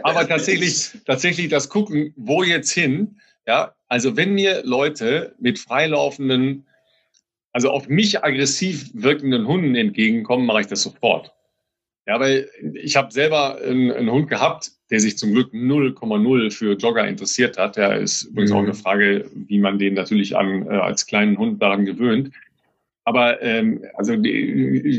Aber 0.02 0.28
tatsächlich, 0.28 0.90
tatsächlich 1.06 1.48
das 1.48 1.70
Gucken, 1.70 2.12
wo 2.16 2.42
jetzt 2.42 2.70
hin, 2.70 3.16
ja, 3.46 3.72
also 3.88 4.16
wenn 4.16 4.34
mir 4.34 4.62
Leute 4.64 5.34
mit 5.38 5.58
freilaufenden, 5.58 6.66
also 7.52 7.70
auf 7.70 7.88
mich 7.88 8.22
aggressiv 8.22 8.90
wirkenden 8.92 9.46
Hunden 9.46 9.74
entgegenkommen, 9.74 10.44
mache 10.44 10.60
ich 10.62 10.66
das 10.66 10.82
sofort. 10.82 11.32
Ja, 12.06 12.20
weil 12.20 12.48
ich 12.74 12.96
habe 12.96 13.10
selber 13.10 13.58
einen, 13.60 13.90
einen 13.90 14.10
Hund 14.10 14.28
gehabt, 14.28 14.70
der 14.90 15.00
sich 15.00 15.18
zum 15.18 15.32
Glück 15.32 15.52
0,0 15.52 16.52
für 16.52 16.74
Jogger 16.76 17.08
interessiert 17.08 17.58
hat. 17.58 17.76
Ja, 17.76 17.94
ist 17.94 18.24
übrigens 18.24 18.50
Mhm. 18.50 18.56
auch 18.56 18.62
eine 18.62 18.74
Frage, 18.74 19.28
wie 19.34 19.58
man 19.58 19.78
den 19.78 19.94
natürlich 19.94 20.36
an, 20.36 20.66
äh, 20.66 20.74
als 20.76 21.06
kleinen 21.06 21.36
Hund 21.38 21.60
daran 21.60 21.84
gewöhnt. 21.84 22.30
Aber 23.08 23.40
ähm, 23.40 23.84
also 23.94 24.16
die, 24.16 24.30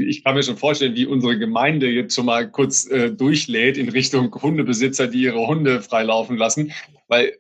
ich 0.08 0.24
kann 0.24 0.36
mir 0.36 0.42
schon 0.42 0.56
vorstellen, 0.56 0.96
wie 0.96 1.06
unsere 1.06 1.38
Gemeinde 1.38 1.90
jetzt 1.90 2.16
schon 2.16 2.26
mal 2.26 2.50
kurz 2.50 2.90
äh, 2.90 3.12
durchlädt 3.12 3.78
in 3.78 3.90
Richtung 3.90 4.34
Hundebesitzer, 4.34 5.08
die 5.08 5.24
ihre 5.24 5.46
Hunde 5.46 5.82
freilaufen 5.82 6.38
lassen, 6.38 6.72
weil 7.10 7.34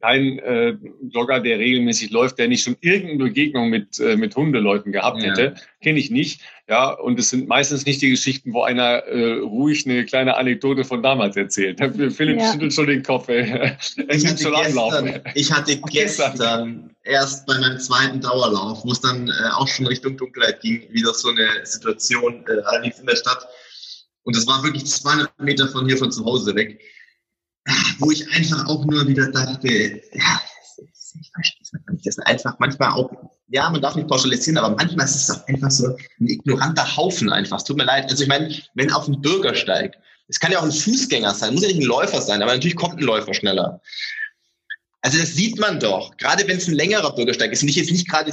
kein 0.00 0.38
äh, 0.38 0.76
Jogger, 1.10 1.40
der 1.40 1.58
regelmäßig 1.58 2.12
läuft, 2.12 2.38
der 2.38 2.46
nicht 2.46 2.62
schon 2.62 2.76
irgendeine 2.80 3.24
Begegnung 3.24 3.68
mit 3.68 3.98
äh, 3.98 4.16
mit 4.16 4.36
Hundeleuten 4.36 4.92
gehabt 4.92 5.24
Ja. 5.24 5.30
hätte, 5.30 5.54
kenne 5.82 5.98
ich 5.98 6.12
nicht. 6.12 6.40
Ja, 6.68 6.90
und 6.92 7.18
es 7.18 7.30
sind 7.30 7.48
meistens 7.48 7.84
nicht 7.84 8.00
die 8.00 8.10
Geschichten, 8.10 8.52
wo 8.52 8.62
einer 8.62 8.98
äh, 9.08 9.40
ruhig 9.40 9.84
eine 9.86 10.04
kleine 10.04 10.36
Anekdote 10.36 10.84
von 10.84 11.02
damals 11.02 11.36
erzählt. 11.36 11.80
Philipp 12.14 12.38
Ja. 12.38 12.52
schüttelt 12.52 12.72
schon 12.72 12.86
den 12.86 13.02
Kopf. 13.02 13.28
Ey. 13.28 13.42
Er 14.06 14.14
Ich 14.14 14.22
nimmt 14.22 14.38
schon 14.38 14.54
Anlauf. 14.54 14.92
gestern, 15.02 15.20
ich 15.34 15.50
hatte 15.52 15.80
Gestern. 15.90 16.91
Erst 17.04 17.46
bei 17.46 17.58
meinem 17.58 17.78
zweiten 17.78 18.20
Dauerlauf, 18.20 18.84
wo 18.84 18.92
es 18.92 19.00
dann 19.00 19.28
äh, 19.28 19.50
auch 19.52 19.68
schon 19.68 19.86
Richtung 19.86 20.16
Dunkelheit 20.16 20.60
ging, 20.60 20.92
wieder 20.92 21.12
so 21.14 21.28
eine 21.28 21.64
Situation, 21.64 22.44
äh, 22.46 22.60
allerdings 22.64 22.98
in 22.98 23.06
der 23.06 23.16
Stadt. 23.16 23.46
Und 24.24 24.36
das 24.36 24.46
war 24.46 24.62
wirklich 24.62 24.86
200 24.86 25.38
Meter 25.40 25.68
von 25.68 25.86
hier 25.86 25.98
von 25.98 26.12
zu 26.12 26.24
Hause 26.24 26.54
weg, 26.54 26.80
wo 27.98 28.10
ich 28.10 28.28
einfach 28.32 28.66
auch 28.68 28.84
nur 28.84 29.06
wieder 29.06 29.30
dachte, 29.30 29.68
ja, 29.68 30.40
ich 31.20 31.30
verstehe 31.32 31.62
es 31.62 31.72
nicht. 31.72 32.06
Das 32.06 32.16
ist 32.16 32.26
einfach 32.26 32.58
manchmal 32.58 32.92
auch, 32.92 33.10
ja, 33.48 33.68
man 33.68 33.82
darf 33.82 33.96
nicht 33.96 34.08
pauschalisieren, 34.08 34.58
aber 34.58 34.74
manchmal 34.74 35.06
ist 35.06 35.16
es 35.16 35.30
auch 35.30 35.46
einfach 35.46 35.70
so 35.70 35.88
ein 35.88 36.26
ignoranter 36.26 36.96
Haufen 36.96 37.30
einfach. 37.30 37.58
Es 37.58 37.64
tut 37.64 37.76
mir 37.76 37.84
leid. 37.84 38.10
Also 38.10 38.22
ich 38.22 38.28
meine, 38.28 38.54
wenn 38.74 38.92
auf 38.92 39.06
dem 39.06 39.20
Bürgersteig 39.20 39.96
Es 40.28 40.40
kann 40.40 40.52
ja 40.52 40.60
auch 40.60 40.64
ein 40.64 40.72
Fußgänger 40.72 41.34
sein, 41.34 41.52
muss 41.52 41.62
ja 41.62 41.68
nicht 41.68 41.80
ein 41.80 41.86
Läufer 41.86 42.22
sein, 42.22 42.42
aber 42.42 42.54
natürlich 42.54 42.76
kommt 42.76 42.98
ein 42.98 43.04
Läufer 43.04 43.34
schneller. 43.34 43.80
Also 45.02 45.18
das 45.18 45.34
sieht 45.34 45.58
man 45.58 45.80
doch, 45.80 46.16
gerade 46.16 46.46
wenn 46.46 46.58
es 46.58 46.68
ein 46.68 46.74
längerer 46.74 47.14
Bürgersteig 47.14 47.52
ist 47.52 47.62
und 47.62 47.68
ich 47.68 47.76
jetzt 47.76 47.90
nicht 47.90 48.08
gerade 48.08 48.30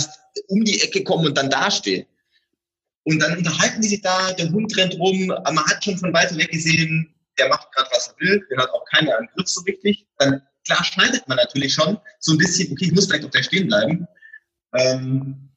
um 0.48 0.64
die 0.64 0.82
Ecke 0.82 1.04
komme 1.04 1.28
und 1.28 1.38
dann 1.38 1.50
dastehe. 1.50 2.06
Und 3.04 3.20
dann 3.20 3.38
unterhalten 3.38 3.82
die 3.82 3.88
sich 3.88 4.02
da, 4.02 4.32
der 4.34 4.52
Hund 4.52 4.78
rennt 4.78 4.94
rum, 5.00 5.28
man 5.28 5.66
hat 5.66 5.84
schon 5.84 5.98
von 5.98 6.14
weiter 6.14 6.38
weg 6.38 6.52
gesehen, 6.52 7.14
der 7.40 7.50
macht 7.50 7.72
gerade 7.72 7.90
was 7.92 8.10
er 8.10 8.20
will, 8.20 8.48
der 8.52 8.60
hat 8.60 8.70
auch 8.70 8.86
keiner 8.86 9.18
im 9.18 9.28
Griff 9.34 9.48
so 9.48 9.62
richtig. 9.62 10.06
Dann 10.20 10.42
klar 10.66 10.84
schneidet 10.84 11.28
man 11.28 11.38
natürlich 11.38 11.74
schon 11.74 11.98
so 12.20 12.34
ein 12.34 12.38
bisschen, 12.38 12.72
okay, 12.72 12.86
ich 12.86 12.92
muss 12.92 13.08
vielleicht 13.08 13.26
auf 13.26 13.32
der 13.32 13.44
stehen 13.44 13.68
bleiben. 13.68 14.08
Ähm, 14.76 15.50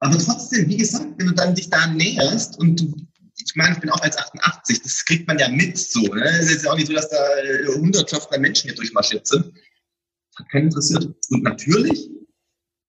aber 0.00 0.18
trotzdem, 0.18 0.68
wie 0.68 0.76
gesagt, 0.76 1.06
wenn 1.16 1.28
du 1.28 1.32
dann 1.32 1.54
dich 1.54 1.70
da 1.70 1.86
näherst 1.86 2.58
und 2.58 2.78
du, 2.78 2.94
ich 3.36 3.54
meine, 3.54 3.74
ich 3.74 3.80
bin 3.80 3.88
auch 3.88 4.02
als 4.02 4.18
88, 4.18 4.82
das 4.82 5.04
kriegt 5.06 5.26
man 5.26 5.38
ja 5.38 5.48
mit 5.48 5.78
so. 5.78 6.02
Ne? 6.02 6.24
Es 6.24 6.46
ist 6.46 6.52
jetzt 6.52 6.68
auch 6.68 6.76
nicht 6.76 6.88
so, 6.88 6.92
dass 6.92 7.08
da 7.08 7.16
Hundertschaften 7.76 8.42
Menschen 8.42 8.68
hier 8.68 8.76
durchmarschiert 8.76 9.26
sind. 9.26 9.54
Hat 10.36 10.48
keinen 10.50 10.66
interessiert. 10.66 11.08
Und 11.30 11.42
natürlich, 11.42 12.10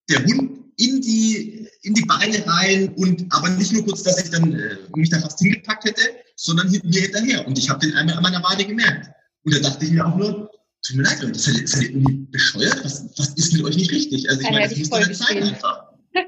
der 0.10 0.24
Hund 0.26 0.66
in 0.78 1.02
die, 1.02 1.68
in 1.84 1.94
die 1.94 2.06
Beine 2.06 2.46
rein 2.46 2.94
und 2.96 3.26
aber 3.30 3.50
nicht 3.50 3.72
nur 3.72 3.86
kurz, 3.86 4.04
dass 4.04 4.24
ich 4.24 4.30
dann 4.30 4.54
äh, 4.54 4.78
mich 4.96 5.10
da 5.10 5.20
fast 5.20 5.40
hingepackt 5.40 5.86
hätte, 5.86 6.02
sondern 6.36 6.70
mir 6.70 7.02
hinterher. 7.02 7.48
Und 7.48 7.58
ich 7.58 7.70
habe 7.70 7.80
den 7.80 7.96
einmal 7.96 8.18
an 8.18 8.24
meiner 8.24 8.44
Wade 8.44 8.66
gemerkt. 8.66 9.10
Und 9.44 9.56
da 9.56 9.60
dachte 9.60 9.86
ich 9.86 9.92
mir 9.92 10.06
auch 10.06 10.16
nur, 10.16 10.50
tut 10.86 10.98
mir 10.98 11.04
leid, 11.04 11.22
Leute, 11.22 11.40
seid 11.40 11.68
seid 11.68 11.84
ihr 11.84 11.90
irgendwie 11.92 12.28
bescheuert? 12.32 12.84
Was, 12.84 13.08
was 13.18 13.30
ist 13.36 13.54
mit 13.54 13.64
euch 13.64 13.78
nicht 13.78 13.92
richtig? 13.92 14.30
Also 14.30 14.42
ich 14.42 14.50
meine, 14.50 14.68
das 14.68 14.78
muss 14.78 14.90
man 14.90 15.14
zeigen 15.14 15.44
einfach. 15.44 15.86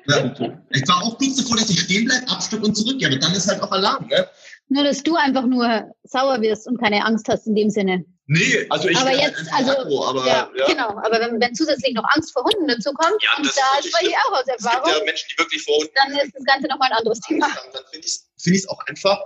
Ja. 0.07 0.63
Ich 0.71 0.87
war 0.87 1.03
auch 1.03 1.17
kurz 1.17 1.37
davor, 1.37 1.57
dass 1.57 1.69
ich 1.69 1.79
stehen 1.81 2.05
bleibe, 2.05 2.27
abstock 2.29 2.63
und 2.63 2.75
zurück. 2.75 3.01
Ja, 3.01 3.07
aber 3.07 3.17
dann 3.17 3.33
ist 3.33 3.47
halt 3.47 3.61
auch 3.61 3.71
Alarm. 3.71 4.07
Ne? 4.07 4.27
Nur, 4.69 4.83
dass 4.83 5.01
du 5.01 5.15
einfach 5.15 5.45
nur 5.45 5.93
sauer 6.03 6.41
wirst 6.41 6.67
und 6.67 6.77
keine 6.77 7.05
Angst 7.05 7.27
hast 7.29 7.47
in 7.47 7.55
dem 7.55 7.69
Sinne. 7.69 8.05
Nee, 8.29 8.67
also 8.69 8.89
ich 8.89 8.97
aber 8.97 9.15
jetzt, 9.15 9.47
also, 9.53 9.71
Akku, 9.71 10.03
aber, 10.03 10.27
ja, 10.27 10.51
ja, 10.53 10.65
genau, 10.67 10.89
aber 10.89 11.19
wenn, 11.21 11.39
wenn 11.39 11.55
zusätzlich 11.55 11.93
noch 11.93 12.03
Angst 12.13 12.33
vor 12.33 12.43
Hunden 12.43 12.67
dazu 12.67 12.91
kommt, 12.91 13.23
ja, 13.23 13.29
und 13.37 13.45
da 13.45 13.81
spreche 13.81 14.11
ich 14.11 14.17
auch 14.17 14.33
aus 14.33 14.47
Erfahrung, 14.47 14.83
es 14.83 14.93
gibt 14.93 14.97
ja 14.97 15.05
Menschen, 15.05 15.27
die 15.31 15.37
wirklich 15.37 15.63
vor 15.63 15.75
Hunden, 15.77 15.93
dann 15.95 16.17
ist 16.17 16.35
das 16.35 16.43
Ganze 16.43 16.67
nochmal 16.67 16.91
ein 16.91 16.97
anderes 16.97 17.21
Thema. 17.21 17.47
Dann, 17.47 17.73
dann 17.73 17.83
finde 17.89 18.05
ich 18.05 18.13
es 18.13 18.43
find 18.43 18.69
auch 18.69 18.85
einfach, 18.87 19.21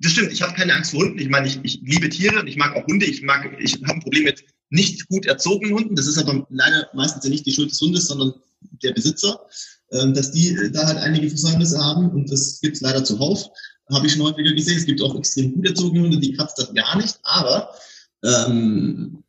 das 0.00 0.12
stimmt, 0.12 0.32
ich 0.32 0.42
habe 0.42 0.52
keine 0.52 0.74
Angst 0.74 0.90
vor 0.90 1.00
Hunden, 1.00 1.18
ich 1.18 1.30
meine, 1.30 1.48
ich, 1.48 1.60
ich 1.62 1.80
liebe 1.82 2.10
Tiere 2.10 2.40
und 2.40 2.46
ich 2.46 2.56
mag 2.56 2.76
auch 2.76 2.86
Hunde, 2.86 3.06
ich 3.06 3.22
mag, 3.22 3.50
ich 3.58 3.74
habe 3.74 3.94
ein 3.94 4.00
Problem 4.00 4.24
mit 4.24 4.44
nicht 4.68 5.08
gut 5.08 5.24
erzogenen 5.24 5.74
Hunden, 5.74 5.96
das 5.96 6.06
ist 6.06 6.18
aber 6.18 6.46
leider 6.50 6.90
meistens 6.92 7.24
ja 7.24 7.30
nicht 7.30 7.46
die 7.46 7.52
Schuld 7.52 7.70
des 7.70 7.80
Hundes, 7.80 8.06
sondern 8.06 8.34
der 8.82 8.92
Besitzer, 8.92 9.46
ähm, 9.92 10.12
dass 10.12 10.30
die 10.30 10.50
äh, 10.50 10.70
da 10.70 10.86
halt 10.86 10.98
einige 10.98 11.28
Versäumnisse 11.28 11.82
haben 11.82 12.10
und 12.10 12.30
das 12.30 12.60
gibt 12.60 12.76
es 12.76 12.82
leider 12.82 13.02
zuhauf. 13.02 13.48
Habe 13.90 14.06
ich 14.06 14.12
schon 14.12 14.22
häufiger 14.22 14.52
gesehen. 14.52 14.78
Es 14.78 14.86
gibt 14.86 15.02
auch 15.02 15.16
extrem 15.18 15.52
gut 15.52 15.66
erzogene 15.66 16.04
Hunde, 16.04 16.18
die 16.18 16.32
kratzt 16.34 16.58
das 16.58 16.72
gar 16.74 16.96
nicht. 16.96 17.18
Aber 17.24 17.74
ähm, 18.24 19.22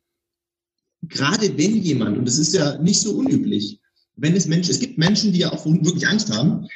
gerade 1.02 1.56
wenn 1.58 1.76
jemand, 1.76 2.18
und 2.18 2.26
das 2.26 2.38
ist 2.38 2.54
ja 2.54 2.78
nicht 2.78 3.00
so 3.00 3.12
unüblich, 3.12 3.80
wenn 4.16 4.36
es 4.36 4.46
Menschen, 4.46 4.70
es 4.70 4.80
gibt 4.80 4.98
Menschen, 4.98 5.32
die 5.32 5.40
ja 5.40 5.52
auch 5.52 5.64
wirklich 5.66 6.06
Angst 6.06 6.30
haben. 6.30 6.68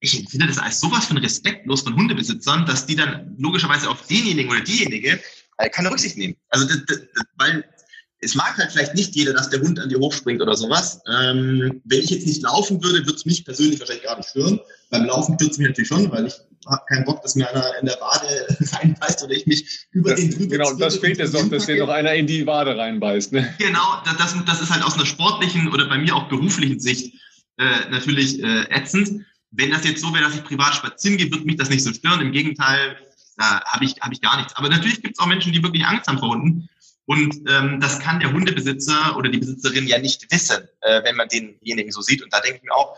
Ich 0.00 0.28
finde 0.28 0.48
das 0.48 0.58
als 0.58 0.80
sowas 0.80 1.04
von 1.04 1.16
respektlos 1.18 1.82
von 1.82 1.94
Hundebesitzern, 1.94 2.66
dass 2.66 2.86
die 2.86 2.96
dann 2.96 3.36
logischerweise 3.38 3.88
auf 3.88 4.06
denjenigen 4.06 4.50
oder 4.50 4.60
diejenige 4.60 5.20
äh, 5.58 5.68
keine 5.70 5.90
Rücksicht 5.90 6.16
nehmen. 6.16 6.34
Also, 6.48 6.66
das, 6.66 6.82
das, 6.86 7.00
weil 7.36 7.64
es 8.18 8.34
mag 8.34 8.56
halt 8.56 8.72
vielleicht 8.72 8.94
nicht 8.94 9.14
jeder, 9.14 9.32
dass 9.32 9.50
der 9.50 9.60
Hund 9.60 9.78
an 9.78 9.88
dir 9.88 9.98
hochspringt 9.98 10.42
oder 10.42 10.56
sowas. 10.56 11.00
Ähm, 11.08 11.80
wenn 11.84 12.00
ich 12.00 12.10
jetzt 12.10 12.26
nicht 12.26 12.42
laufen 12.42 12.82
würde, 12.82 13.04
würde 13.04 13.16
es 13.16 13.26
mich 13.26 13.44
persönlich 13.44 13.78
wahrscheinlich 13.80 14.04
gar 14.04 14.16
nicht 14.16 14.28
stören. 14.28 14.60
Beim 14.90 15.04
Laufen 15.04 15.34
stört 15.34 15.52
es 15.52 15.58
mich 15.58 15.68
natürlich 15.68 15.88
schon, 15.88 16.10
weil 16.10 16.26
ich 16.26 16.34
habe 16.66 16.82
keinen 16.88 17.04
Bock, 17.04 17.22
dass 17.22 17.34
mir 17.34 17.48
einer 17.48 17.78
in 17.80 17.86
der 17.86 17.98
Wade 18.00 18.46
reinbeißt 18.72 19.22
oder 19.22 19.34
ich 19.34 19.46
mich 19.46 19.86
über 19.92 20.10
das, 20.10 20.20
den 20.20 20.30
drüber 20.30 20.56
Genau, 20.56 20.72
das 20.74 20.96
fehlt 20.98 21.18
jetzt 21.18 21.34
noch, 21.34 21.48
dass 21.48 21.66
dir 21.66 21.78
noch 21.78 21.88
einer 21.88 22.14
in 22.14 22.26
die 22.26 22.46
Wade 22.46 22.76
reinbeißt. 22.76 23.32
Ne? 23.32 23.54
Genau, 23.58 24.02
das, 24.04 24.34
das 24.44 24.60
ist 24.60 24.70
halt 24.70 24.84
aus 24.84 24.94
einer 24.94 25.06
sportlichen 25.06 25.72
oder 25.72 25.88
bei 25.88 25.98
mir 25.98 26.14
auch 26.14 26.28
beruflichen 26.28 26.80
Sicht 26.80 27.14
äh, 27.58 27.90
natürlich 27.90 28.42
äh, 28.42 28.64
ätzend. 28.70 29.24
Wenn 29.50 29.70
das 29.70 29.84
jetzt 29.84 30.00
so 30.00 30.12
wäre, 30.14 30.24
dass 30.24 30.34
ich 30.34 30.44
privat 30.44 30.74
spazieren 30.74 31.18
gehe, 31.18 31.30
würde 31.30 31.44
mich 31.44 31.56
das 31.56 31.68
nicht 31.68 31.84
so 31.84 31.92
stören. 31.92 32.20
Im 32.20 32.32
Gegenteil, 32.32 32.96
da 33.36 33.62
habe 33.64 33.84
ich, 33.84 33.96
hab 34.00 34.12
ich 34.12 34.20
gar 34.20 34.36
nichts. 34.38 34.56
Aber 34.56 34.68
natürlich 34.68 35.02
gibt 35.02 35.18
es 35.18 35.22
auch 35.22 35.26
Menschen, 35.26 35.52
die 35.52 35.62
wirklich 35.62 35.84
Angst 35.84 36.06
haben 36.08 36.18
vor 36.18 36.30
Hunden. 36.30 36.68
Und 37.04 37.34
ähm, 37.48 37.80
das 37.80 37.98
kann 37.98 38.20
der 38.20 38.32
Hundebesitzer 38.32 39.16
oder 39.16 39.28
die 39.28 39.38
Besitzerin 39.38 39.86
ja 39.86 39.98
nicht 39.98 40.30
wissen, 40.30 40.68
äh, 40.80 41.02
wenn 41.04 41.16
man 41.16 41.28
denjenigen 41.28 41.90
so 41.90 42.00
sieht. 42.00 42.22
Und 42.22 42.32
da 42.32 42.40
denke 42.40 42.58
ich 42.58 42.62
mir 42.62 42.74
auch, 42.74 42.96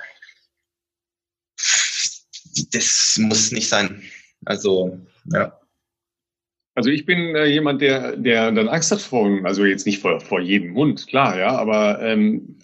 das 2.72 3.18
muss 3.20 3.52
nicht 3.52 3.68
sein. 3.68 4.02
Also, 4.44 4.98
ja. 5.32 5.58
Also 6.76 6.90
ich 6.90 7.06
bin 7.06 7.36
äh, 7.36 7.46
jemand, 7.46 7.80
der, 7.80 8.16
der 8.16 8.50
dann 8.50 8.68
Angst 8.68 8.90
hat 8.90 9.00
vor, 9.00 9.30
also 9.44 9.64
jetzt 9.64 9.86
nicht 9.86 10.00
vor, 10.00 10.20
vor 10.20 10.40
jedem 10.40 10.74
Hund, 10.74 11.06
klar, 11.06 11.38
ja, 11.38 11.56
aber 11.56 12.02
ähm, 12.02 12.56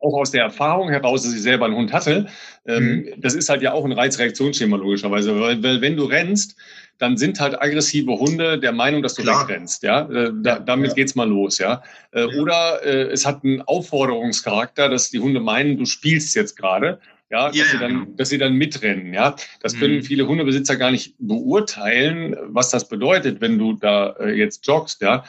auch 0.00 0.14
aus 0.14 0.32
der 0.32 0.42
Erfahrung 0.42 0.90
heraus, 0.90 1.22
dass 1.22 1.32
ich 1.32 1.42
selber 1.42 1.66
einen 1.66 1.76
Hund 1.76 1.92
hatte, 1.92 2.26
ähm, 2.66 2.96
mhm. 2.96 3.20
das 3.20 3.34
ist 3.34 3.48
halt 3.48 3.62
ja 3.62 3.72
auch 3.72 3.84
ein 3.84 3.92
Reizreaktionsschema 3.92 4.76
logischerweise, 4.76 5.38
weil, 5.40 5.62
weil 5.62 5.80
wenn 5.80 5.96
du 5.96 6.04
rennst, 6.04 6.56
dann 6.98 7.16
sind 7.16 7.40
halt 7.40 7.60
aggressive 7.60 8.12
Hunde 8.12 8.58
der 8.58 8.72
Meinung, 8.72 9.02
dass 9.02 9.14
du 9.14 9.22
Klar. 9.22 9.48
wegrennst. 9.48 9.82
Ja? 9.82 10.08
Äh, 10.08 10.30
da, 10.40 10.60
damit 10.60 10.90
ja. 10.90 10.94
geht's 10.94 11.14
mal 11.16 11.28
los. 11.28 11.58
Ja? 11.58 11.82
Äh, 12.12 12.20
ja. 12.20 12.40
Oder 12.40 12.84
äh, 12.84 13.10
es 13.10 13.26
hat 13.26 13.42
einen 13.42 13.60
Aufforderungscharakter, 13.62 14.88
dass 14.88 15.10
die 15.10 15.18
Hunde 15.18 15.40
meinen, 15.40 15.76
du 15.78 15.84
spielst 15.84 16.34
jetzt 16.36 16.56
gerade. 16.56 17.00
Ja, 17.32 17.48
dass, 17.48 17.56
ja, 17.56 17.64
sie 17.64 17.78
dann, 17.78 17.90
genau. 18.04 18.16
dass 18.16 18.28
sie 18.28 18.36
dann 18.36 18.54
mitrennen. 18.54 19.14
Ja, 19.14 19.34
das 19.60 19.78
können 19.78 19.96
mhm. 19.96 20.02
viele 20.02 20.28
Hundebesitzer 20.28 20.76
gar 20.76 20.90
nicht 20.90 21.14
beurteilen, 21.18 22.36
was 22.42 22.68
das 22.68 22.88
bedeutet, 22.88 23.40
wenn 23.40 23.58
du 23.58 23.72
da 23.72 24.10
äh, 24.20 24.32
jetzt 24.34 24.66
joggst. 24.66 25.00
Ja, 25.00 25.24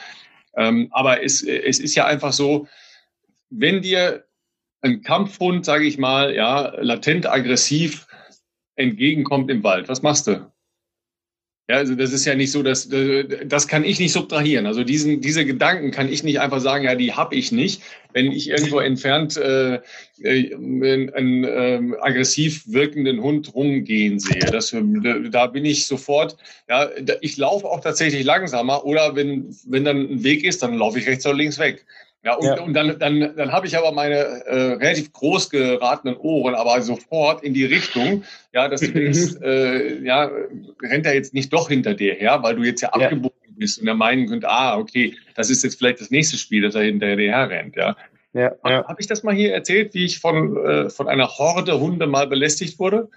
ähm, 0.54 0.88
aber 0.90 1.24
es, 1.24 1.42
es 1.42 1.80
ist 1.80 1.94
ja 1.94 2.04
einfach 2.06 2.34
so, 2.34 2.68
wenn 3.48 3.80
dir 3.80 4.24
ein 4.82 5.00
Kampfhund, 5.00 5.64
sage 5.64 5.86
ich 5.86 5.96
mal, 5.96 6.34
ja, 6.34 6.74
latent 6.78 7.26
aggressiv 7.26 8.06
entgegenkommt 8.76 9.50
im 9.50 9.62
Wald, 9.64 9.88
was 9.88 10.02
machst 10.02 10.26
du? 10.26 10.46
Ja, 11.66 11.76
also 11.76 11.94
das 11.94 12.12
ist 12.12 12.26
ja 12.26 12.34
nicht 12.34 12.52
so, 12.52 12.62
dass 12.62 12.90
das 12.90 13.68
kann 13.68 13.84
ich 13.84 13.98
nicht 13.98 14.12
subtrahieren. 14.12 14.66
Also 14.66 14.84
diesen, 14.84 15.22
diese 15.22 15.46
Gedanken 15.46 15.92
kann 15.92 16.12
ich 16.12 16.22
nicht 16.22 16.38
einfach 16.38 16.60
sagen, 16.60 16.84
ja, 16.84 16.94
die 16.94 17.14
habe 17.14 17.34
ich 17.34 17.52
nicht, 17.52 17.80
wenn 18.12 18.30
ich 18.32 18.50
irgendwo 18.50 18.80
entfernt 18.80 19.38
äh, 19.38 19.80
äh 20.22 20.54
einen 20.54 21.44
äh, 21.44 21.80
aggressiv 22.00 22.64
wirkenden 22.66 23.22
Hund 23.22 23.54
rumgehen 23.54 24.18
sehe. 24.18 24.40
Das, 24.40 24.76
da 25.30 25.46
bin 25.46 25.64
ich 25.64 25.86
sofort, 25.86 26.36
ja, 26.68 26.90
ich 27.22 27.38
laufe 27.38 27.66
auch 27.66 27.80
tatsächlich 27.80 28.24
langsamer 28.24 28.84
oder 28.84 29.16
wenn, 29.16 29.56
wenn 29.66 29.84
dann 29.84 30.10
ein 30.10 30.22
Weg 30.22 30.44
ist, 30.44 30.62
dann 30.62 30.76
laufe 30.76 30.98
ich 30.98 31.06
rechts 31.06 31.24
oder 31.24 31.36
links 31.36 31.58
weg. 31.58 31.86
Ja, 32.24 32.34
und, 32.36 32.46
ja. 32.46 32.60
und 32.60 32.72
dann, 32.72 32.98
dann, 32.98 33.36
dann 33.36 33.52
habe 33.52 33.66
ich 33.66 33.76
aber 33.76 33.92
meine 33.92 34.14
äh, 34.14 34.72
relativ 34.74 35.12
groß 35.12 35.50
geratenen 35.50 36.16
Ohren 36.16 36.54
aber 36.54 36.80
sofort 36.80 37.44
in 37.44 37.52
die 37.52 37.66
Richtung, 37.66 38.24
ja, 38.54 38.66
dass 38.68 38.80
du 38.80 38.92
denkst, 38.92 39.42
äh, 39.42 40.02
ja, 40.02 40.30
rennt 40.82 41.04
er 41.04 41.14
jetzt 41.14 41.34
nicht 41.34 41.52
doch 41.52 41.68
hinter 41.68 41.92
dir 41.92 42.14
her, 42.14 42.42
weil 42.42 42.56
du 42.56 42.62
jetzt 42.62 42.80
ja, 42.80 42.90
ja. 42.98 43.06
abgebogen 43.06 43.36
bist 43.56 43.78
und 43.78 43.86
er 43.86 43.94
meinen 43.94 44.26
könnte, 44.26 44.48
ah, 44.48 44.78
okay, 44.78 45.14
das 45.34 45.50
ist 45.50 45.62
jetzt 45.64 45.76
vielleicht 45.76 46.00
das 46.00 46.10
nächste 46.10 46.38
Spiel, 46.38 46.62
dass 46.62 46.74
er 46.74 46.82
hinter 46.82 47.14
dir 47.14 47.30
her 47.30 47.50
rennt, 47.50 47.76
ja. 47.76 47.94
Ja, 48.32 48.52
ja. 48.66 48.84
Habe 48.88 49.00
ich 49.00 49.06
das 49.06 49.22
mal 49.22 49.34
hier 49.34 49.52
erzählt, 49.54 49.94
wie 49.94 50.06
ich 50.06 50.18
von, 50.18 50.56
äh, 50.56 50.90
von 50.90 51.08
einer 51.08 51.28
Horde 51.28 51.78
Hunde 51.78 52.06
mal 52.06 52.26
belästigt 52.26 52.78
wurde? 52.78 53.08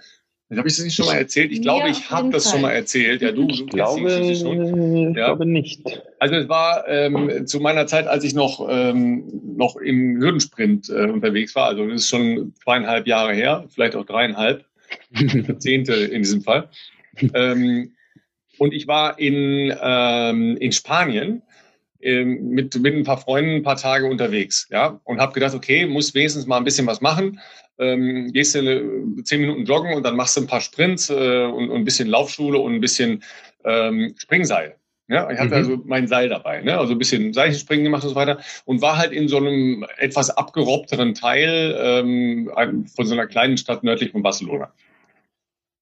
Habe 0.56 0.66
ich 0.66 0.76
das 0.76 0.84
nicht 0.84 0.94
schon 0.94 1.04
mal 1.04 1.18
erzählt? 1.18 1.52
Ich 1.52 1.60
glaube, 1.60 1.86
ja, 1.86 1.90
ich 1.90 2.10
habe 2.10 2.30
das 2.30 2.50
schon 2.50 2.62
mal 2.62 2.70
erzählt. 2.70 3.20
Ja, 3.20 3.32
du, 3.32 3.48
ich 3.48 3.66
glaube, 3.66 4.34
schon. 4.34 5.14
Ja. 5.14 5.26
glaube 5.26 5.44
nicht. 5.44 5.82
Also 6.20 6.36
es 6.36 6.48
war 6.48 6.88
ähm, 6.88 7.46
zu 7.46 7.60
meiner 7.60 7.86
Zeit, 7.86 8.06
als 8.06 8.24
ich 8.24 8.32
noch 8.32 8.66
ähm, 8.70 9.24
noch 9.56 9.76
im 9.76 10.16
Hürdensprint 10.16 10.88
äh, 10.88 11.10
unterwegs 11.10 11.54
war. 11.54 11.66
Also 11.66 11.86
das 11.86 12.02
ist 12.02 12.08
schon 12.08 12.54
zweieinhalb 12.62 13.06
Jahre 13.06 13.34
her, 13.34 13.66
vielleicht 13.68 13.94
auch 13.94 14.06
dreieinhalb, 14.06 14.64
Jahrzehnte 15.12 15.92
in 15.92 16.22
diesem 16.22 16.40
Fall. 16.40 16.70
Ähm, 17.34 17.92
und 18.56 18.72
ich 18.72 18.88
war 18.88 19.18
in 19.18 19.74
ähm, 19.82 20.56
in 20.56 20.72
Spanien 20.72 21.42
ähm, 22.00 22.48
mit, 22.48 22.74
mit 22.80 22.94
ein 22.94 23.04
paar 23.04 23.18
Freunden 23.18 23.56
ein 23.56 23.62
paar 23.62 23.76
Tage 23.76 24.06
unterwegs, 24.06 24.66
ja, 24.70 24.98
und 25.04 25.20
habe 25.20 25.34
gedacht, 25.34 25.54
okay, 25.54 25.84
muss 25.84 26.14
wenigstens 26.14 26.46
mal 26.46 26.56
ein 26.56 26.64
bisschen 26.64 26.86
was 26.86 27.02
machen 27.02 27.38
ähm, 27.78 28.32
gehst 28.32 28.54
du 28.54 28.60
eine, 28.60 29.22
zehn 29.24 29.40
Minuten 29.40 29.64
joggen 29.64 29.94
und 29.94 30.04
dann 30.04 30.16
machst 30.16 30.36
du 30.36 30.40
ein 30.40 30.46
paar 30.46 30.60
Sprints 30.60 31.10
äh, 31.10 31.44
und, 31.44 31.70
und 31.70 31.76
ein 31.76 31.84
bisschen 31.84 32.08
Laufschule 32.08 32.58
und 32.58 32.74
ein 32.74 32.80
bisschen 32.80 33.22
ähm, 33.64 34.14
Springseil. 34.18 34.76
Ja, 35.10 35.30
ich 35.30 35.38
hatte 35.38 35.50
mhm. 35.50 35.54
also 35.54 35.82
mein 35.86 36.06
Seil 36.06 36.28
dabei, 36.28 36.60
ne? 36.60 36.78
also 36.78 36.92
ein 36.92 36.98
bisschen 36.98 37.32
Seilspringen 37.32 37.84
gemacht 37.84 38.02
und 38.02 38.10
so 38.10 38.14
weiter 38.14 38.40
und 38.66 38.82
war 38.82 38.98
halt 38.98 39.12
in 39.12 39.26
so 39.26 39.38
einem 39.38 39.86
etwas 39.96 40.28
abgerobbteren 40.28 41.14
Teil 41.14 41.74
ähm, 41.78 42.86
von 42.94 43.06
so 43.06 43.14
einer 43.14 43.26
kleinen 43.26 43.56
Stadt 43.56 43.82
nördlich 43.82 44.12
von 44.12 44.22
Barcelona. 44.22 44.70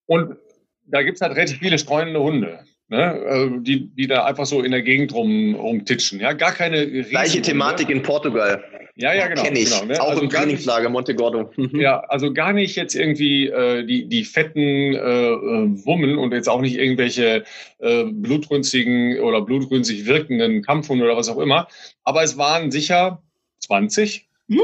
Und 0.06 0.36
da 0.84 1.02
gibt's 1.02 1.20
halt 1.20 1.34
relativ 1.34 1.58
viele 1.58 1.78
streunende 1.78 2.22
Hunde. 2.22 2.60
Ne? 2.88 3.14
äh, 3.58 3.60
Die, 3.62 3.88
die 3.94 4.06
da 4.06 4.24
einfach 4.24 4.46
so 4.46 4.62
in 4.62 4.70
der 4.70 4.82
Gegend 4.82 5.12
rum, 5.12 5.54
rumtitschen. 5.56 6.20
Ja, 6.20 6.32
gar 6.34 6.52
keine 6.52 6.86
Gleiche 6.86 7.08
Riesenhunde. 7.38 7.42
Thematik 7.42 7.90
in 7.90 8.02
Portugal. 8.02 8.62
Ja, 8.98 9.12
ja, 9.12 9.26
genau. 9.26 9.42
Kenn 9.42 9.56
ich. 9.56 9.64
genau 9.70 9.84
ne? 9.84 10.00
Auch 10.00 10.10
Also 10.10 10.22
im 10.22 10.28
gar 10.28 10.40
nicht- 10.40 10.46
Trainingslager 10.64 10.88
Monte 10.88 11.14
Gordo. 11.14 11.50
Mhm. 11.56 11.80
Ja, 11.80 12.00
also 12.00 12.32
gar 12.32 12.52
nicht 12.52 12.76
jetzt 12.76 12.94
irgendwie 12.94 13.48
äh, 13.48 13.84
die, 13.84 14.06
die 14.08 14.24
fetten 14.24 14.60
äh, 14.60 14.96
äh, 14.96 15.84
Wummen 15.84 16.16
und 16.16 16.32
jetzt 16.32 16.48
auch 16.48 16.60
nicht 16.62 16.76
irgendwelche 16.76 17.44
äh, 17.80 18.04
blutrünstigen 18.04 19.20
oder 19.20 19.42
blutrünstig 19.42 20.06
wirkenden 20.06 20.62
Kampfhunde 20.62 21.04
oder 21.04 21.16
was 21.16 21.28
auch 21.28 21.38
immer. 21.38 21.68
Aber 22.04 22.22
es 22.22 22.38
waren 22.38 22.70
sicher 22.70 23.22
20. 23.60 24.28
Mhm. 24.46 24.60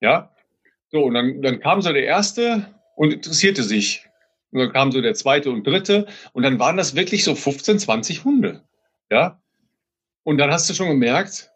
Ja. 0.00 0.34
So, 0.90 1.04
und 1.04 1.14
dann, 1.14 1.40
dann 1.40 1.60
kam 1.60 1.80
so 1.82 1.92
der 1.92 2.04
erste 2.04 2.66
und 2.96 3.12
interessierte 3.14 3.62
sich. 3.62 4.04
Und 4.50 4.60
dann 4.60 4.72
kam 4.72 4.92
so 4.92 5.00
der 5.00 5.14
zweite 5.14 5.50
und 5.50 5.66
dritte. 5.66 6.06
Und 6.32 6.42
dann 6.42 6.58
waren 6.58 6.76
das 6.76 6.94
wirklich 6.96 7.24
so 7.24 7.34
15, 7.34 7.78
20 7.78 8.24
Hunde. 8.24 8.62
Ja. 9.10 9.40
Und 10.24 10.38
dann 10.38 10.50
hast 10.50 10.68
du 10.68 10.74
schon 10.74 10.88
gemerkt, 10.88 11.50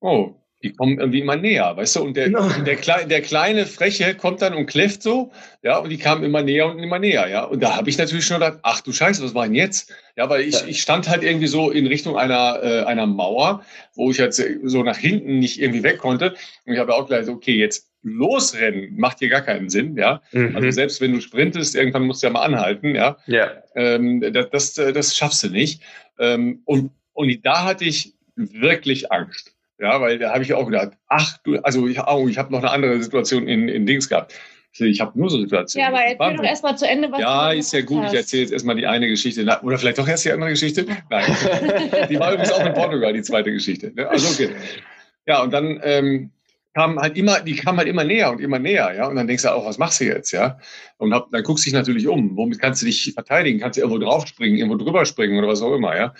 oh, 0.00 0.34
die 0.62 0.72
kommen 0.72 0.98
irgendwie 0.98 1.20
immer 1.20 1.36
näher, 1.36 1.76
weißt 1.76 1.96
du? 1.96 2.02
Und 2.02 2.16
der, 2.16 2.30
Ja. 2.30 2.48
der, 2.48 2.76
Klei- 2.76 3.04
der 3.04 3.22
kleine 3.22 3.64
Freche 3.64 4.14
kommt 4.16 4.42
dann 4.42 4.54
und 4.54 4.66
kläfft 4.66 5.02
so, 5.04 5.30
ja, 5.62 5.78
und 5.78 5.88
die 5.90 5.98
kamen 5.98 6.24
immer 6.24 6.42
näher 6.42 6.66
und 6.66 6.80
immer 6.80 6.98
näher, 6.98 7.28
ja. 7.28 7.44
Und 7.44 7.62
da 7.62 7.76
habe 7.76 7.88
ich 7.88 7.96
natürlich 7.96 8.26
schon 8.26 8.40
gedacht, 8.40 8.58
ach 8.62 8.80
du 8.80 8.92
Scheiße, 8.92 9.22
was 9.22 9.34
war 9.34 9.44
denn 9.44 9.54
jetzt? 9.54 9.92
Ja, 10.16 10.28
weil 10.28 10.40
ich, 10.42 10.64
ich 10.66 10.80
stand 10.80 11.08
halt 11.08 11.22
irgendwie 11.22 11.46
so 11.46 11.70
in 11.70 11.86
Richtung 11.86 12.16
einer, 12.18 12.58
äh, 12.62 12.84
einer 12.84 13.06
Mauer, 13.06 13.62
wo 13.94 14.10
ich 14.10 14.16
jetzt 14.18 14.42
so 14.64 14.82
nach 14.82 14.96
hinten 14.98 15.38
nicht 15.38 15.60
irgendwie 15.60 15.84
weg 15.84 15.98
konnte. 15.98 16.34
Und 16.66 16.72
ich 16.72 16.78
habe 16.80 16.92
auch 16.94 17.06
gleich 17.06 17.26
so, 17.26 17.32
okay, 17.32 17.54
jetzt 17.54 17.87
losrennen 18.02 18.94
macht 18.96 19.18
hier 19.18 19.28
gar 19.28 19.42
keinen 19.42 19.68
Sinn, 19.68 19.96
ja. 19.96 20.22
Also 20.32 20.60
Mhm. 20.60 20.72
selbst 20.72 21.00
wenn 21.00 21.12
du 21.12 21.20
sprintest, 21.20 21.74
irgendwann 21.74 22.02
musst 22.04 22.22
du 22.22 22.26
ja 22.28 22.32
mal 22.32 22.42
anhalten, 22.42 22.94
ja 22.94 23.16
Ja. 23.26 23.50
ähm, 23.74 24.20
das, 24.32 24.50
das, 24.50 24.74
das 24.74 25.16
schaffst 25.16 25.42
du 25.44 25.48
nicht. 25.50 25.82
Ähm, 26.18 26.62
und, 26.64 26.90
und 27.12 27.44
da 27.44 27.64
hatte 27.64 27.84
ich 27.84 28.14
wirklich 28.36 29.10
Angst. 29.12 29.54
Ja, 29.80 30.00
weil 30.00 30.18
da 30.18 30.32
habe 30.32 30.42
ich 30.42 30.52
auch 30.54 30.66
gedacht, 30.66 30.90
ach 31.06 31.38
du, 31.44 31.56
also 31.60 31.86
ich, 31.86 32.00
oh, 32.00 32.26
ich 32.28 32.36
habe 32.38 32.50
noch 32.52 32.60
eine 32.60 32.70
andere 32.70 33.00
Situation 33.02 33.46
in, 33.46 33.68
in 33.68 33.86
Dings 33.86 34.08
gehabt. 34.08 34.34
Ich, 34.72 34.80
ich 34.80 35.00
habe 35.00 35.16
nur 35.18 35.30
so 35.30 35.40
Situationen. 35.40 35.82
Ja, 35.92 35.96
aber 35.96 36.04
erzähl 36.04 36.36
doch 36.36 36.44
erstmal 36.44 36.76
zu 36.76 36.86
Ende, 36.88 37.10
was 37.12 37.20
Ja, 37.20 37.52
du 37.52 37.58
ist 37.58 37.72
ja 37.72 37.80
gut. 37.82 37.98
Ich 38.02 38.08
hast. 38.08 38.14
erzähle 38.14 38.42
jetzt 38.42 38.52
erstmal 38.52 38.74
die 38.76 38.86
eine 38.86 39.06
Geschichte. 39.08 39.42
Oder 39.62 39.78
vielleicht 39.78 39.98
doch 39.98 40.06
erst 40.08 40.24
die 40.24 40.32
andere 40.32 40.50
Geschichte? 40.50 40.84
Nein. 41.10 41.24
Die 42.10 42.18
war 42.18 42.32
übrigens 42.32 42.52
auch 42.52 42.64
in 42.66 42.74
Portugal, 42.74 43.12
die 43.12 43.22
zweite 43.22 43.52
Geschichte. 43.52 43.92
ne? 43.94 44.08
Also 44.08 44.28
okay. 44.44 44.54
Ja, 45.26 45.42
und 45.42 45.52
dann 45.52 45.80
ähm, 45.84 46.30
kam 46.78 46.98
halt 47.00 47.16
immer, 47.16 47.40
die 47.40 47.56
kam 47.56 47.76
halt 47.76 47.88
immer 47.88 48.04
näher 48.04 48.30
und 48.30 48.40
immer 48.40 48.60
näher, 48.60 48.94
ja. 48.94 49.08
Und 49.08 49.16
dann 49.16 49.26
denkst 49.26 49.42
du 49.42 49.52
auch, 49.52 49.66
was 49.66 49.78
machst 49.78 50.00
du 50.00 50.04
jetzt, 50.04 50.30
ja? 50.30 50.58
Und 50.98 51.12
hab, 51.12 51.30
dann 51.32 51.42
guckst 51.42 51.64
du 51.64 51.70
dich 51.70 51.74
natürlich 51.74 52.06
um. 52.06 52.36
Womit 52.36 52.60
kannst 52.60 52.82
du 52.82 52.86
dich 52.86 53.12
verteidigen? 53.14 53.58
Kannst 53.58 53.76
du 53.76 53.80
irgendwo 53.82 53.98
draufspringen, 53.98 54.56
irgendwo 54.58 54.76
drüber 54.76 55.04
springen 55.04 55.36
oder 55.38 55.48
was 55.48 55.60
auch 55.60 55.74
immer, 55.74 55.96
ja? 55.96 56.14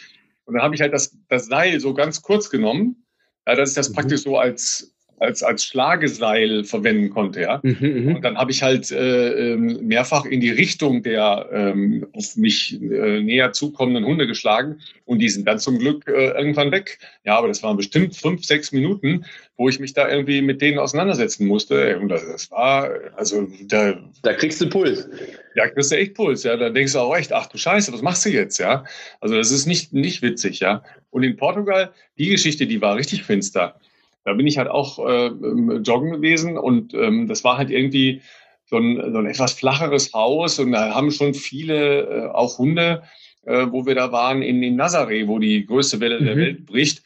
Und 0.46 0.54
dann 0.54 0.62
habe 0.64 0.74
ich 0.74 0.80
halt 0.80 0.92
das, 0.92 1.16
das 1.28 1.46
Seil 1.46 1.78
so 1.78 1.94
ganz 1.94 2.22
kurz 2.22 2.50
genommen, 2.50 3.04
ja, 3.46 3.54
dass 3.54 3.70
ich 3.70 3.76
das 3.76 3.90
Mhm. 3.90 3.94
praktisch 3.94 4.22
so 4.22 4.36
als, 4.36 4.92
als, 5.20 5.42
als 5.42 5.64
Schlageseil 5.64 6.64
verwenden 6.64 7.10
konnte, 7.10 7.40
ja. 7.40 7.60
Mhm, 7.62 7.76
mhm. 7.80 8.16
Und 8.16 8.24
dann 8.24 8.36
habe 8.36 8.50
ich 8.50 8.62
halt 8.62 8.90
äh, 8.90 9.52
ähm, 9.52 9.86
mehrfach 9.86 10.24
in 10.24 10.40
die 10.40 10.50
Richtung 10.50 11.02
der 11.02 11.48
ähm, 11.52 12.06
auf 12.12 12.36
mich 12.36 12.80
äh, 12.80 13.20
näher 13.20 13.52
zukommenden 13.52 14.04
Hunde 14.04 14.26
geschlagen 14.26 14.80
und 15.04 15.18
die 15.18 15.28
sind 15.28 15.46
dann 15.46 15.58
zum 15.58 15.78
Glück 15.78 16.06
äh, 16.08 16.30
irgendwann 16.30 16.70
weg. 16.70 16.98
Ja, 17.24 17.36
aber 17.36 17.48
das 17.48 17.62
waren 17.62 17.76
bestimmt 17.76 18.16
fünf, 18.16 18.44
sechs 18.44 18.72
Minuten, 18.72 19.24
wo 19.56 19.68
ich 19.68 19.80
mich 19.80 19.92
da 19.92 20.08
irgendwie 20.08 20.40
mit 20.40 20.62
denen 20.62 20.78
auseinandersetzen 20.78 21.46
musste. 21.46 21.98
Und 21.98 22.08
das, 22.08 22.26
das 22.26 22.50
war, 22.50 22.90
also 23.16 23.48
da, 23.66 23.98
Da 24.22 24.32
kriegst 24.32 24.60
du 24.60 24.68
Puls. 24.68 25.08
da 25.56 25.68
kriegst 25.68 25.90
du 25.90 25.96
echt 25.96 26.14
Puls, 26.14 26.44
ja. 26.44 26.56
Da 26.56 26.70
denkst 26.70 26.92
du 26.92 27.00
auch 27.00 27.16
echt, 27.16 27.32
ach 27.32 27.46
du 27.46 27.58
Scheiße, 27.58 27.92
was 27.92 28.02
machst 28.02 28.24
du 28.24 28.30
jetzt, 28.30 28.58
ja? 28.58 28.84
Also 29.20 29.34
das 29.36 29.50
ist 29.50 29.66
nicht, 29.66 29.92
nicht 29.92 30.22
witzig, 30.22 30.60
ja. 30.60 30.82
Und 31.10 31.22
in 31.22 31.36
Portugal, 31.36 31.90
die 32.18 32.28
Geschichte, 32.28 32.66
die 32.66 32.80
war 32.80 32.96
richtig 32.96 33.24
finster. 33.24 33.80
Da 34.28 34.34
bin 34.34 34.46
ich 34.46 34.58
halt 34.58 34.68
auch 34.68 34.98
äh, 35.08 35.28
joggen 35.28 36.12
gewesen 36.12 36.58
und 36.58 36.92
ähm, 36.92 37.26
das 37.28 37.44
war 37.44 37.56
halt 37.56 37.70
irgendwie 37.70 38.20
so 38.66 38.76
ein, 38.76 39.12
so 39.12 39.18
ein 39.18 39.26
etwas 39.26 39.54
flacheres 39.54 40.12
Haus 40.12 40.58
und 40.58 40.72
da 40.72 40.94
haben 40.94 41.10
schon 41.10 41.32
viele 41.32 42.02
äh, 42.02 42.26
auch 42.26 42.58
Hunde, 42.58 43.02
äh, 43.46 43.66
wo 43.70 43.86
wir 43.86 43.94
da 43.94 44.12
waren 44.12 44.42
in, 44.42 44.62
in 44.62 44.78
Nazaré, 44.78 45.26
wo 45.26 45.38
die 45.38 45.64
größte 45.64 45.98
Welle 46.00 46.22
der 46.22 46.36
Mhm. 46.36 46.40
Welt 46.40 46.66
bricht. 46.66 47.02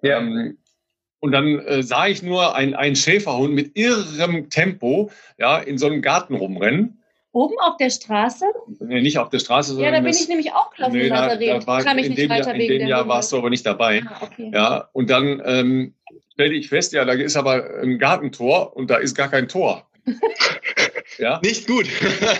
Ja. 0.00 0.20
Ähm, 0.20 0.56
und 1.20 1.32
dann 1.32 1.58
äh, 1.60 1.82
sah 1.82 2.06
ich 2.08 2.22
nur 2.22 2.56
ein, 2.56 2.74
einen 2.74 2.96
Schäferhund 2.96 3.54
mit 3.54 3.76
irrem 3.76 4.48
Tempo 4.48 5.10
ja, 5.38 5.58
in 5.58 5.76
so 5.76 5.86
einem 5.86 6.00
Garten 6.00 6.34
rumrennen. 6.34 7.01
Oben 7.32 7.54
auf 7.60 7.78
der 7.78 7.88
Straße? 7.88 8.44
Nee, 8.80 9.00
nicht 9.00 9.18
auf 9.18 9.30
der 9.30 9.38
Straße, 9.38 9.72
Ja, 9.72 9.76
sondern 9.76 9.94
da 9.94 10.00
bin 10.00 10.10
ich 10.10 10.28
nämlich 10.28 10.52
auch 10.52 10.70
gelaufen 10.74 10.96
nee, 10.96 11.04
in 11.04 11.08
da, 11.08 11.22
Nazareth. 11.22 11.62
da 11.62 11.66
war, 11.66 11.82
Kam 11.82 11.98
ich 11.98 12.04
in 12.04 12.10
nicht 12.10 12.22
dem, 12.22 12.30
weiter 12.30 12.46
Jahr, 12.48 12.54
in 12.54 12.60
wegen 12.60 12.78
dem 12.80 12.88
Jahr 12.88 13.08
warst 13.08 13.32
du 13.32 13.38
aber 13.38 13.48
nicht 13.48 13.64
dabei. 13.64 14.02
Ah, 14.06 14.20
okay. 14.22 14.50
Ja, 14.52 14.88
und 14.92 15.08
dann 15.08 15.42
ähm, 15.44 15.94
stellte 16.34 16.54
ich 16.54 16.68
fest, 16.68 16.92
ja, 16.92 17.04
da 17.06 17.12
ist 17.12 17.36
aber 17.36 17.80
ein 17.82 17.98
Gartentor 17.98 18.76
und 18.76 18.90
da 18.90 18.96
ist 18.96 19.14
gar 19.14 19.28
kein 19.28 19.48
Tor. 19.48 19.88
ja, 21.18 21.40
Nicht 21.42 21.66
gut. 21.66 21.88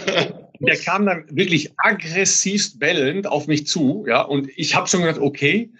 der 0.61 0.77
kam 0.77 1.07
dann 1.07 1.25
wirklich 1.31 1.73
aggressivst 1.79 2.79
bellend 2.79 3.27
auf 3.27 3.47
mich 3.47 3.67
zu, 3.67 4.05
ja, 4.07 4.21
und 4.23 4.49
ich 4.57 4.75
habe 4.75 4.89
schon 4.89 5.01
gedacht, 5.01 5.21
okay, 5.21 5.73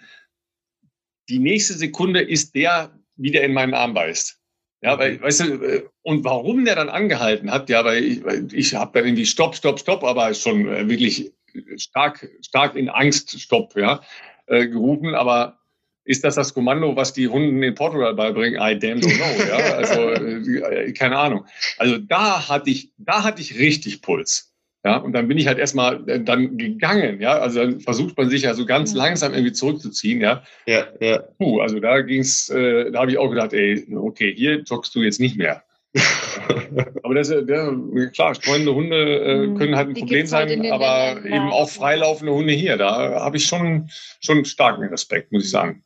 die 1.29 1.39
nächste 1.39 1.73
Sekunde 1.73 2.21
ist 2.21 2.55
der, 2.55 2.91
wie 3.15 3.31
der 3.31 3.43
in 3.43 3.53
meinen 3.53 3.73
Arm 3.73 3.93
beißt. 3.93 4.39
Ja, 4.83 4.99
weil, 4.99 5.21
weißt 5.21 5.39
du, 5.39 5.45
äh, 5.63 5.83
und 6.01 6.25
warum 6.25 6.65
der 6.65 6.75
dann 6.75 6.89
angehalten 6.89 7.49
hat, 7.49 7.69
ja, 7.69 7.85
weil 7.85 8.03
ich, 8.03 8.23
weil 8.25 8.47
ich 8.51 8.75
habe 8.75 8.91
dann 8.93 9.05
irgendwie 9.05 9.25
Stopp, 9.25 9.55
Stopp, 9.55 9.79
Stopp, 9.79 10.03
aber 10.03 10.33
schon 10.33 10.67
äh, 10.67 10.89
wirklich 10.89 11.31
stark, 11.77 12.29
stark 12.41 12.75
in 12.75 12.89
Angst 12.89 13.39
Stopp, 13.39 13.77
ja, 13.77 14.01
äh, 14.47 14.67
gerufen, 14.67 15.15
aber 15.15 15.59
ist 16.03 16.25
das 16.25 16.35
das 16.35 16.53
Kommando, 16.53 16.97
was 16.97 17.13
die 17.13 17.29
Hunden 17.29 17.63
in 17.63 17.75
Portugal 17.75 18.13
beibringen? 18.13 18.55
I 18.61 18.77
damn 18.77 18.99
don't 18.99 19.15
know, 19.15 19.45
ja, 19.47 19.75
also 19.75 20.09
äh, 20.09 20.91
keine 20.91 21.17
Ahnung. 21.17 21.45
Also 21.77 21.97
da 21.97 22.49
hatte 22.49 22.69
ich, 22.69 22.91
da 22.97 23.23
hatte 23.23 23.41
ich 23.41 23.57
richtig 23.57 24.01
Puls. 24.01 24.52
Ja, 24.85 24.97
und 24.97 25.13
dann 25.13 25.29
bin 25.29 25.37
ich 25.37 25.47
halt 25.47 25.59
erstmal 25.59 26.07
äh, 26.09 26.21
dann 26.21 26.57
gegangen, 26.57 27.21
ja. 27.21 27.37
Also 27.39 27.61
dann 27.61 27.79
versucht 27.79 28.17
man 28.17 28.29
sich 28.29 28.41
ja 28.41 28.53
so 28.53 28.65
ganz 28.65 28.91
Ja. 28.93 28.97
langsam 29.05 29.33
irgendwie 29.33 29.53
zurückzuziehen, 29.53 30.19
ja. 30.19 30.43
ja, 30.65 30.87
ja. 30.99 31.19
Puh, 31.39 31.61
also 31.61 31.79
da 31.79 32.01
ging's, 32.01 32.49
äh, 32.49 32.91
da 32.91 32.99
habe 32.99 33.11
ich 33.11 33.17
auch 33.17 33.29
gedacht, 33.29 33.53
ey, 33.53 33.85
okay, 33.95 34.33
hier 34.35 34.59
joggst 34.59 34.93
du 34.93 35.01
jetzt 35.01 35.21
nicht 35.21 35.37
mehr. 35.37 35.63
Aber 37.03 37.13
das, 37.15 37.29
äh, 37.29 37.45
der, 37.45 37.73
klar, 38.13 38.35
streunende 38.35 38.73
Hunde 38.75 39.19
äh, 39.21 39.47
Mhm. 39.47 39.57
können 39.57 39.75
halt 39.77 39.87
ein 39.89 39.93
Die 39.93 40.01
Problem 40.01 40.19
halt 40.19 40.27
sein, 40.27 40.49
in 40.49 40.63
den 40.63 40.73
aber 40.73 41.13
Ländern, 41.13 41.25
eben 41.27 41.47
ja. 41.47 41.51
auch 41.51 41.69
freilaufende 41.69 42.33
Hunde 42.33 42.51
hier, 42.53 42.75
da 42.77 43.21
habe 43.21 43.37
ich 43.37 43.45
schon, 43.45 43.89
schon 44.19 44.43
starken 44.43 44.83
Respekt, 44.85 45.31
muss 45.31 45.45
ich 45.45 45.51
sagen. 45.51 45.83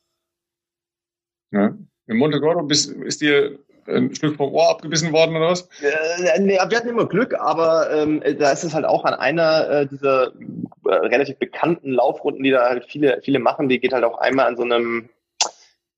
Ja. 1.52 1.76
In 2.08 2.16
Monte 2.16 2.40
Gordo 2.40 2.62
bist, 2.62 2.90
ist 2.90 3.20
dir 3.20 3.58
ein 3.88 4.14
Stück 4.14 4.36
vom 4.36 4.52
Ohr 4.52 4.70
abgebissen 4.70 5.12
worden 5.12 5.36
oder 5.36 5.50
was? 5.50 5.68
Äh, 5.82 6.40
nee, 6.40 6.58
wir 6.68 6.76
hatten 6.76 6.88
immer 6.88 7.06
Glück, 7.06 7.34
aber 7.38 7.90
ähm, 7.90 8.22
da 8.38 8.52
ist 8.52 8.64
es 8.64 8.74
halt 8.74 8.84
auch 8.84 9.04
an 9.04 9.14
einer 9.14 9.68
äh, 9.68 9.86
dieser 9.86 10.32
äh, 10.86 10.94
relativ 10.94 11.36
bekannten 11.38 11.92
Laufrunden, 11.92 12.42
die 12.42 12.50
da 12.50 12.68
halt 12.68 12.84
viele, 12.86 13.20
viele 13.22 13.38
machen, 13.38 13.68
die 13.68 13.80
geht 13.80 13.92
halt 13.92 14.04
auch 14.04 14.18
einmal 14.18 14.46
an 14.46 14.56
so 14.56 14.62
einem, 14.62 15.08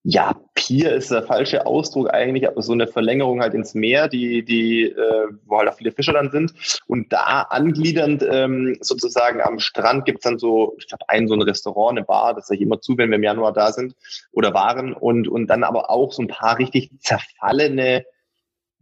ja, 0.03 0.35
Pier 0.55 0.95
ist 0.95 1.11
der 1.11 1.23
falsche 1.23 1.67
Ausdruck 1.67 2.13
eigentlich, 2.13 2.49
aber 2.49 2.63
so 2.63 2.73
eine 2.73 2.87
Verlängerung 2.87 3.41
halt 3.43 3.53
ins 3.53 3.75
Meer, 3.75 4.09
die, 4.09 4.43
die, 4.43 4.85
äh, 4.85 5.27
wo 5.45 5.59
halt 5.59 5.69
auch 5.69 5.77
viele 5.77 5.93
Fischer 5.93 6.15
dann 6.15 6.31
sind. 6.31 6.55
Und 6.87 7.13
da 7.13 7.43
angliedernd 7.43 8.27
ähm, 8.29 8.79
sozusagen 8.81 9.43
am 9.43 9.59
Strand 9.59 10.07
gibt's 10.07 10.25
dann 10.25 10.39
so, 10.39 10.75
ich 10.79 10.89
glaube, 10.89 11.05
ein 11.09 11.29
so 11.29 11.35
ein 11.35 11.43
Restaurant, 11.43 11.99
eine 11.99 12.07
Bar, 12.07 12.35
das 12.35 12.49
ist 12.49 12.59
ja 12.59 12.65
immer 12.65 12.81
zu, 12.81 12.97
wenn 12.97 13.11
wir 13.11 13.17
im 13.17 13.23
Januar 13.23 13.53
da 13.53 13.73
sind 13.73 13.95
oder 14.33 14.55
waren 14.55 14.95
und, 14.95 15.29
und 15.29 15.49
dann 15.49 15.65
aber 15.65 15.91
auch 15.91 16.13
so 16.13 16.23
ein 16.23 16.29
paar 16.29 16.59
richtig 16.59 16.91
zerfallene 17.01 18.05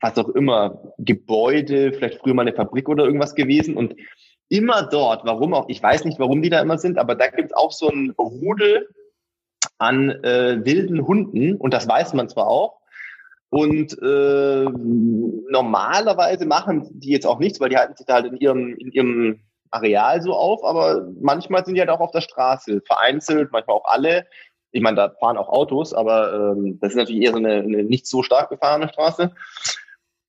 was 0.00 0.16
auch 0.16 0.28
immer, 0.28 0.94
Gebäude, 0.98 1.92
vielleicht 1.92 2.20
früher 2.20 2.34
mal 2.34 2.42
eine 2.42 2.52
Fabrik 2.52 2.88
oder 2.88 3.04
irgendwas 3.04 3.34
gewesen. 3.34 3.76
Und 3.76 3.96
immer 4.48 4.84
dort, 4.84 5.24
warum 5.24 5.54
auch, 5.54 5.68
ich 5.68 5.82
weiß 5.82 6.04
nicht, 6.04 6.18
warum 6.18 6.42
die 6.42 6.50
da 6.50 6.60
immer 6.60 6.78
sind, 6.78 6.98
aber 6.98 7.14
da 7.14 7.28
gibt's 7.28 7.52
auch 7.52 7.72
so 7.72 7.88
ein 7.88 8.14
Rudel 8.16 8.88
an 9.78 10.10
äh, 10.10 10.64
wilden 10.64 11.06
Hunden 11.06 11.56
und 11.56 11.72
das 11.72 11.88
weiß 11.88 12.14
man 12.14 12.28
zwar 12.28 12.48
auch. 12.48 12.78
Und 13.50 13.96
äh, 14.02 14.64
normalerweise 15.50 16.44
machen 16.44 16.86
die 16.90 17.10
jetzt 17.10 17.26
auch 17.26 17.38
nichts, 17.38 17.60
weil 17.60 17.70
die 17.70 17.78
halten 17.78 17.96
sich 17.96 18.06
da 18.06 18.14
halt 18.14 18.26
in 18.26 18.36
ihrem, 18.36 18.76
in 18.76 18.92
ihrem 18.92 19.40
Areal 19.70 20.20
so 20.20 20.34
auf, 20.34 20.62
aber 20.64 21.08
manchmal 21.20 21.64
sind 21.64 21.74
die 21.74 21.80
halt 21.80 21.90
auch 21.90 22.00
auf 22.00 22.10
der 22.10 22.20
Straße, 22.20 22.82
vereinzelt, 22.86 23.50
manchmal 23.52 23.76
auch 23.76 23.86
alle. 23.86 24.26
Ich 24.70 24.82
meine, 24.82 24.96
da 24.96 25.14
fahren 25.18 25.38
auch 25.38 25.48
Autos, 25.48 25.94
aber 25.94 26.54
ähm, 26.56 26.78
das 26.80 26.90
ist 26.90 26.96
natürlich 26.96 27.22
eher 27.22 27.32
so 27.32 27.38
eine, 27.38 27.54
eine 27.54 27.84
nicht 27.84 28.06
so 28.06 28.22
stark 28.22 28.50
befahrene 28.50 28.88
Straße. 28.88 29.32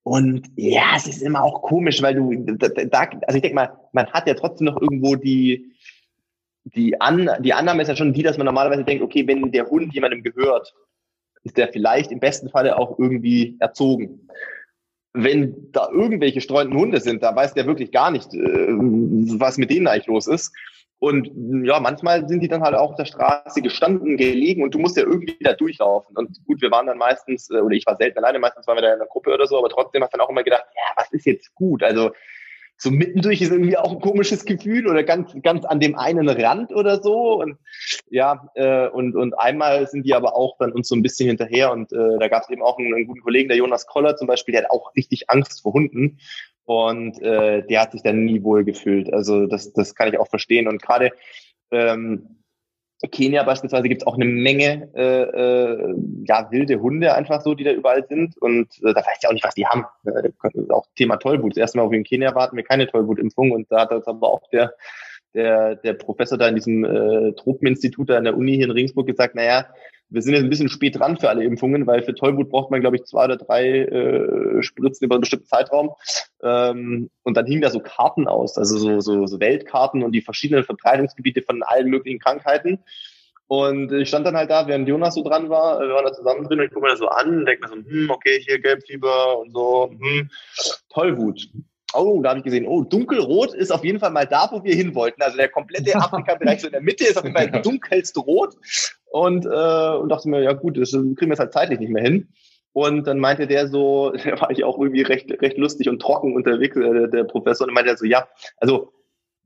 Und 0.03 0.47
ja, 0.55 0.93
es 0.95 1.07
ist 1.07 1.21
immer 1.21 1.43
auch 1.43 1.61
komisch, 1.61 2.01
weil 2.01 2.15
du 2.15 2.33
da, 2.55 2.69
da 2.69 2.99
also 3.27 3.35
ich 3.35 3.41
denke 3.41 3.55
mal, 3.55 3.77
man 3.91 4.07
hat 4.11 4.27
ja 4.27 4.33
trotzdem 4.33 4.65
noch 4.65 4.81
irgendwo 4.81 5.15
die 5.15 5.73
die, 6.63 6.99
An 6.99 7.29
die 7.39 7.53
Annahme 7.53 7.81
ist 7.81 7.87
ja 7.87 7.95
schon 7.95 8.13
die, 8.13 8.23
dass 8.23 8.37
man 8.37 8.45
normalerweise 8.45 8.83
denkt, 8.83 9.03
okay, 9.03 9.27
wenn 9.27 9.51
der 9.51 9.69
Hund 9.69 9.93
jemandem 9.93 10.23
gehört, 10.23 10.73
ist 11.43 11.57
der 11.57 11.69
vielleicht 11.69 12.11
im 12.11 12.19
besten 12.19 12.49
Falle 12.49 12.77
auch 12.77 12.99
irgendwie 12.99 13.57
erzogen. 13.59 14.27
Wenn 15.13 15.71
da 15.71 15.89
irgendwelche 15.91 16.41
streunenden 16.41 16.79
Hunde 16.79 17.01
sind, 17.01 17.23
da 17.23 17.35
weiß 17.35 17.53
der 17.53 17.65
wirklich 17.65 17.91
gar 17.91 18.11
nicht, 18.11 18.33
äh, 18.33 18.67
was 19.39 19.57
mit 19.57 19.71
denen 19.71 19.87
eigentlich 19.87 20.07
los 20.07 20.27
ist. 20.27 20.53
Und 20.99 21.31
ja, 21.65 21.79
manchmal 21.79 22.27
sind 22.27 22.41
die 22.41 22.49
dann 22.49 22.61
halt 22.61 22.75
auch 22.75 22.91
auf 22.91 22.95
der 22.97 23.05
Straße 23.05 23.61
gestanden, 23.61 24.17
gelegen 24.17 24.63
und 24.63 24.73
du 24.73 24.79
musst 24.79 24.97
ja 24.97 25.03
irgendwie 25.03 25.37
da 25.39 25.53
durchlaufen. 25.53 26.15
Und 26.17 26.45
gut, 26.45 26.61
wir 26.61 26.71
waren 26.71 26.87
dann 26.87 26.97
meistens, 26.97 27.49
äh, 27.49 27.59
oder 27.59 27.75
ich 27.75 27.85
war 27.85 27.95
selten 27.95 28.19
alleine, 28.19 28.37
meistens 28.37 28.67
waren 28.67 28.77
wir 28.77 28.81
da 28.81 28.89
in 28.89 28.95
einer 28.95 29.05
Gruppe 29.05 29.33
oder 29.33 29.47
so, 29.47 29.57
aber 29.57 29.69
trotzdem 29.69 30.03
hast 30.03 30.13
du 30.13 30.17
dann 30.17 30.25
auch 30.25 30.29
immer 30.29 30.43
gedacht, 30.43 30.65
ja, 30.75 31.01
was 31.01 31.11
ist 31.13 31.25
jetzt 31.25 31.55
gut? 31.55 31.83
Also 31.83 32.11
so 32.81 32.91
mittendurch 32.91 33.41
ist 33.41 33.51
irgendwie 33.51 33.77
auch 33.77 33.91
ein 33.91 33.99
komisches 33.99 34.45
Gefühl 34.45 34.87
oder 34.87 35.03
ganz, 35.03 35.35
ganz 35.43 35.65
an 35.65 35.81
dem 35.81 35.95
einen 35.95 36.29
Rand 36.29 36.71
oder 36.71 37.01
so. 37.01 37.41
Und 37.41 37.57
ja, 38.09 38.49
äh, 38.55 38.87
und, 38.87 39.15
und 39.15 39.37
einmal 39.37 39.85
sind 39.87 40.05
die 40.05 40.13
aber 40.15 40.35
auch 40.35 40.57
dann 40.57 40.71
uns 40.71 40.87
so 40.87 40.95
ein 40.95 41.03
bisschen 41.03 41.27
hinterher 41.27 41.73
und 41.73 41.91
äh, 41.91 42.17
da 42.19 42.29
gab 42.29 42.43
es 42.43 42.49
eben 42.49 42.63
auch 42.63 42.79
einen, 42.79 42.93
einen, 42.95 43.05
guten 43.05 43.21
Kollegen, 43.21 43.49
der 43.49 43.57
Jonas 43.57 43.85
Koller 43.85 44.15
zum 44.15 44.27
Beispiel, 44.27 44.53
der 44.53 44.63
hat 44.63 44.71
auch 44.71 44.95
richtig 44.95 45.29
Angst 45.29 45.61
vor 45.61 45.73
Hunden 45.73 46.19
und 46.63 47.21
äh, 47.21 47.65
der 47.67 47.81
hat 47.81 47.91
sich 47.91 48.01
dann 48.01 48.23
nie 48.23 48.43
wohl 48.43 48.63
gefühlt. 48.63 49.11
Also 49.11 49.45
das, 49.45 49.73
das 49.73 49.93
kann 49.93 50.07
ich 50.07 50.17
auch 50.17 50.27
verstehen. 50.27 50.67
Und 50.67 50.81
gerade 50.81 51.11
ähm, 51.71 52.38
Kenia 53.07 53.43
beispielsweise 53.43 53.87
gibt 53.87 54.01
es 54.01 54.07
auch 54.07 54.15
eine 54.15 54.25
Menge 54.25 54.89
äh, 54.93 55.21
äh, 55.21 55.95
ja, 56.25 56.51
wilde 56.51 56.81
Hunde 56.81 57.15
einfach 57.15 57.41
so, 57.41 57.55
die 57.55 57.63
da 57.63 57.71
überall 57.71 58.05
sind. 58.05 58.37
Und 58.37 58.67
äh, 58.83 58.93
da 58.93 58.97
weiß 58.97 59.17
ich 59.21 59.27
auch 59.27 59.33
nicht, 59.33 59.45
was 59.45 59.55
die 59.55 59.65
haben. 59.65 59.85
Äh, 60.05 60.31
auch 60.69 60.85
Thema 60.95 61.17
Tollwut. 61.17 61.53
Das 61.53 61.57
erste 61.57 61.77
Mal, 61.77 61.85
wo 61.85 61.91
wir 61.91 61.97
in 61.97 62.03
Kenia 62.03 62.35
warten, 62.35 62.57
wir 62.57 62.63
keine 62.63 62.87
Tollwutimpfung. 62.87 63.51
Und 63.51 63.71
da 63.71 63.81
hat 63.81 63.91
uns 63.91 64.05
aber 64.07 64.27
auch 64.27 64.41
der, 64.51 64.73
der, 65.33 65.77
der 65.77 65.93
Professor 65.93 66.37
da 66.37 66.49
in 66.49 66.55
diesem 66.55 66.83
äh, 66.83 67.31
Tropeninstitut 67.33 68.09
da 68.09 68.17
an 68.17 68.25
der 68.25 68.35
Uni 68.35 68.55
hier 68.55 68.65
in 68.65 68.71
Regensburg 68.71 69.07
gesagt, 69.07 69.33
naja, 69.33 69.65
wir 70.09 70.21
sind 70.21 70.33
jetzt 70.33 70.43
ein 70.43 70.49
bisschen 70.49 70.69
spät 70.69 70.97
dran 70.97 71.17
für 71.17 71.29
alle 71.29 71.43
Impfungen, 71.43 71.85
weil 71.85 72.01
für 72.01 72.15
Tollwut 72.15 72.49
braucht 72.49 72.71
man, 72.71 72.81
glaube 72.81 72.95
ich, 72.95 73.05
zwei 73.05 73.25
oder 73.25 73.37
drei 73.37 73.81
äh, 73.81 74.63
Spritzen 74.63 75.05
über 75.05 75.15
einen 75.15 75.21
bestimmten 75.21 75.47
Zeitraum. 75.47 75.91
Ähm, 76.41 77.09
und 77.23 77.37
dann 77.37 77.45
hingen 77.45 77.61
da 77.61 77.69
so 77.69 77.79
Karten 77.79 78.27
aus, 78.27 78.57
also 78.57 78.77
so, 78.77 78.99
so, 78.99 79.27
so 79.27 79.39
Weltkarten 79.39 80.03
und 80.03 80.11
die 80.11 80.21
verschiedenen 80.21 80.63
Verbreitungsgebiete 80.63 81.43
von 81.43 81.61
allen 81.63 81.89
möglichen 81.89 82.19
Krankheiten. 82.19 82.79
Und 83.47 83.91
ich 83.91 84.07
stand 84.07 84.27
dann 84.27 84.37
halt 84.37 84.51
da, 84.51 84.67
während 84.67 84.87
Jonas 84.87 85.15
so 85.15 85.23
dran 85.23 85.49
war, 85.49 85.79
wir 85.79 85.89
waren 85.89 86.05
da 86.05 86.13
zusammen 86.13 86.43
drin 86.43 86.59
und 86.59 86.65
ich 86.65 86.71
gucke 86.71 86.85
mir 86.85 86.91
das 86.91 86.99
so 86.99 87.07
an, 87.07 87.45
denke 87.45 87.67
mir 87.67 87.69
so, 87.69 87.89
hm, 87.89 88.09
okay, 88.11 88.39
hier 88.45 88.59
Gelbfieber 88.59 89.39
und 89.39 89.51
so, 89.51 89.89
hm, 89.89 90.29
Tollwut. 90.89 91.49
Oh, 91.93 92.21
da 92.21 92.29
habe 92.29 92.39
ich 92.39 92.45
gesehen, 92.45 92.67
oh, 92.67 92.83
dunkelrot 92.83 93.53
ist 93.53 93.71
auf 93.71 93.83
jeden 93.83 93.99
Fall 93.99 94.11
mal 94.11 94.27
da, 94.27 94.47
wo 94.51 94.63
wir 94.63 94.75
hin 94.75 94.93
wollten. 94.95 95.21
Also 95.21 95.37
der 95.37 95.49
komplette 95.49 95.95
Afrika-Bereich 95.95 96.61
so 96.61 96.67
in 96.67 96.73
der 96.73 96.81
Mitte 96.81 97.05
ist 97.05 97.17
auf 97.17 97.23
jeden 97.23 97.35
Fall 97.35 97.61
dunkelst 97.61 98.17
rot. 98.17 98.55
Und, 99.11 99.45
äh, 99.45 99.49
und 99.49 100.09
dachte 100.09 100.29
mir, 100.29 100.43
ja 100.43 100.53
gut, 100.53 100.77
das 100.77 100.91
kriegen 100.91 101.17
wir 101.17 101.29
jetzt 101.29 101.39
halt 101.39 101.53
zeitlich 101.53 101.79
nicht 101.79 101.91
mehr 101.91 102.03
hin. 102.03 102.29
Und 102.73 103.07
dann 103.07 103.19
meinte 103.19 103.47
der 103.47 103.67
so, 103.67 104.11
der 104.23 104.39
war 104.39 104.51
ich 104.51 104.63
auch 104.63 104.77
irgendwie 104.77 105.01
recht, 105.01 105.31
recht 105.41 105.57
lustig 105.57 105.89
und 105.89 106.01
trocken 106.01 106.35
unterwegs, 106.35 106.77
äh, 106.77 107.09
der 107.09 107.23
Professor, 107.23 107.67
und 107.67 107.73
meinte 107.73 107.89
er 107.91 107.97
so, 107.97 108.05
ja, 108.05 108.27
also 108.57 108.93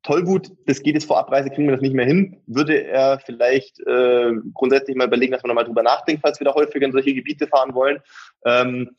Tollwut, 0.03 0.51
das 0.65 0.83
geht 0.83 0.95
jetzt 0.95 1.05
vor 1.05 1.17
Abreise, 1.17 1.49
kriegen 1.49 1.67
wir 1.67 1.75
das 1.75 1.81
nicht 1.81 1.95
mehr 1.95 2.05
hin. 2.05 2.41
Würde 2.45 2.83
er 2.83 3.19
vielleicht 3.19 3.79
äh, 3.87 4.33
grundsätzlich 4.53 4.97
mal 4.97 5.07
überlegen, 5.07 5.31
dass 5.31 5.43
wir 5.43 5.47
nochmal 5.47 5.63
drüber 5.63 5.81
nachdenken, 5.81 6.21
falls 6.21 6.41
wir 6.41 6.45
da 6.45 6.53
häufiger 6.53 6.85
in 6.85 6.91
solche 6.91 7.13
Gebiete 7.13 7.47
fahren 7.47 7.73
wollen. 7.73 7.99
Ähm, 8.45 8.89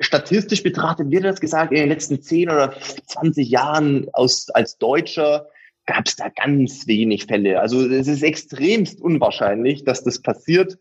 statistisch 0.00 0.62
betrachtet 0.62 1.10
wird 1.10 1.24
das 1.24 1.40
gesagt, 1.40 1.72
in 1.72 1.78
den 1.78 1.88
letzten 1.88 2.20
10 2.20 2.50
oder 2.50 2.74
20 3.06 3.48
Jahren 3.48 4.08
aus, 4.12 4.48
als 4.50 4.78
Deutscher 4.78 5.46
gab 5.86 6.06
es 6.06 6.16
da 6.16 6.28
ganz 6.28 6.86
wenig 6.86 7.26
Fälle. 7.26 7.60
Also 7.60 7.86
es 7.86 8.08
ist 8.08 8.22
extremst 8.22 9.00
unwahrscheinlich, 9.00 9.84
dass 9.84 10.02
das 10.02 10.22
passiert. 10.22 10.78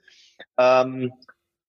Ähm, 0.57 1.11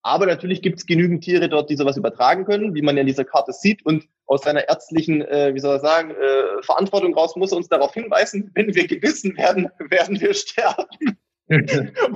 aber 0.02 0.26
natürlich 0.26 0.62
gibt 0.62 0.78
es 0.78 0.86
genügend 0.86 1.24
Tiere 1.24 1.48
dort, 1.48 1.68
die 1.68 1.76
sowas 1.76 1.96
übertragen 1.96 2.44
können, 2.44 2.74
wie 2.74 2.82
man 2.82 2.96
in 2.96 3.06
dieser 3.06 3.24
Karte 3.24 3.52
sieht. 3.52 3.84
Und 3.84 4.06
aus 4.26 4.42
seiner 4.42 4.68
ärztlichen, 4.68 5.22
äh, 5.22 5.54
wie 5.54 5.60
soll 5.60 5.76
ich 5.76 5.82
sagen, 5.82 6.10
äh, 6.12 6.62
Verantwortung 6.62 7.14
raus 7.14 7.36
muss 7.36 7.52
er 7.52 7.58
uns 7.58 7.68
darauf 7.68 7.92
hinweisen, 7.92 8.50
wenn 8.54 8.74
wir 8.74 8.86
gebissen 8.86 9.36
werden, 9.36 9.68
werden 9.90 10.20
wir 10.20 10.32
sterben. 10.34 11.18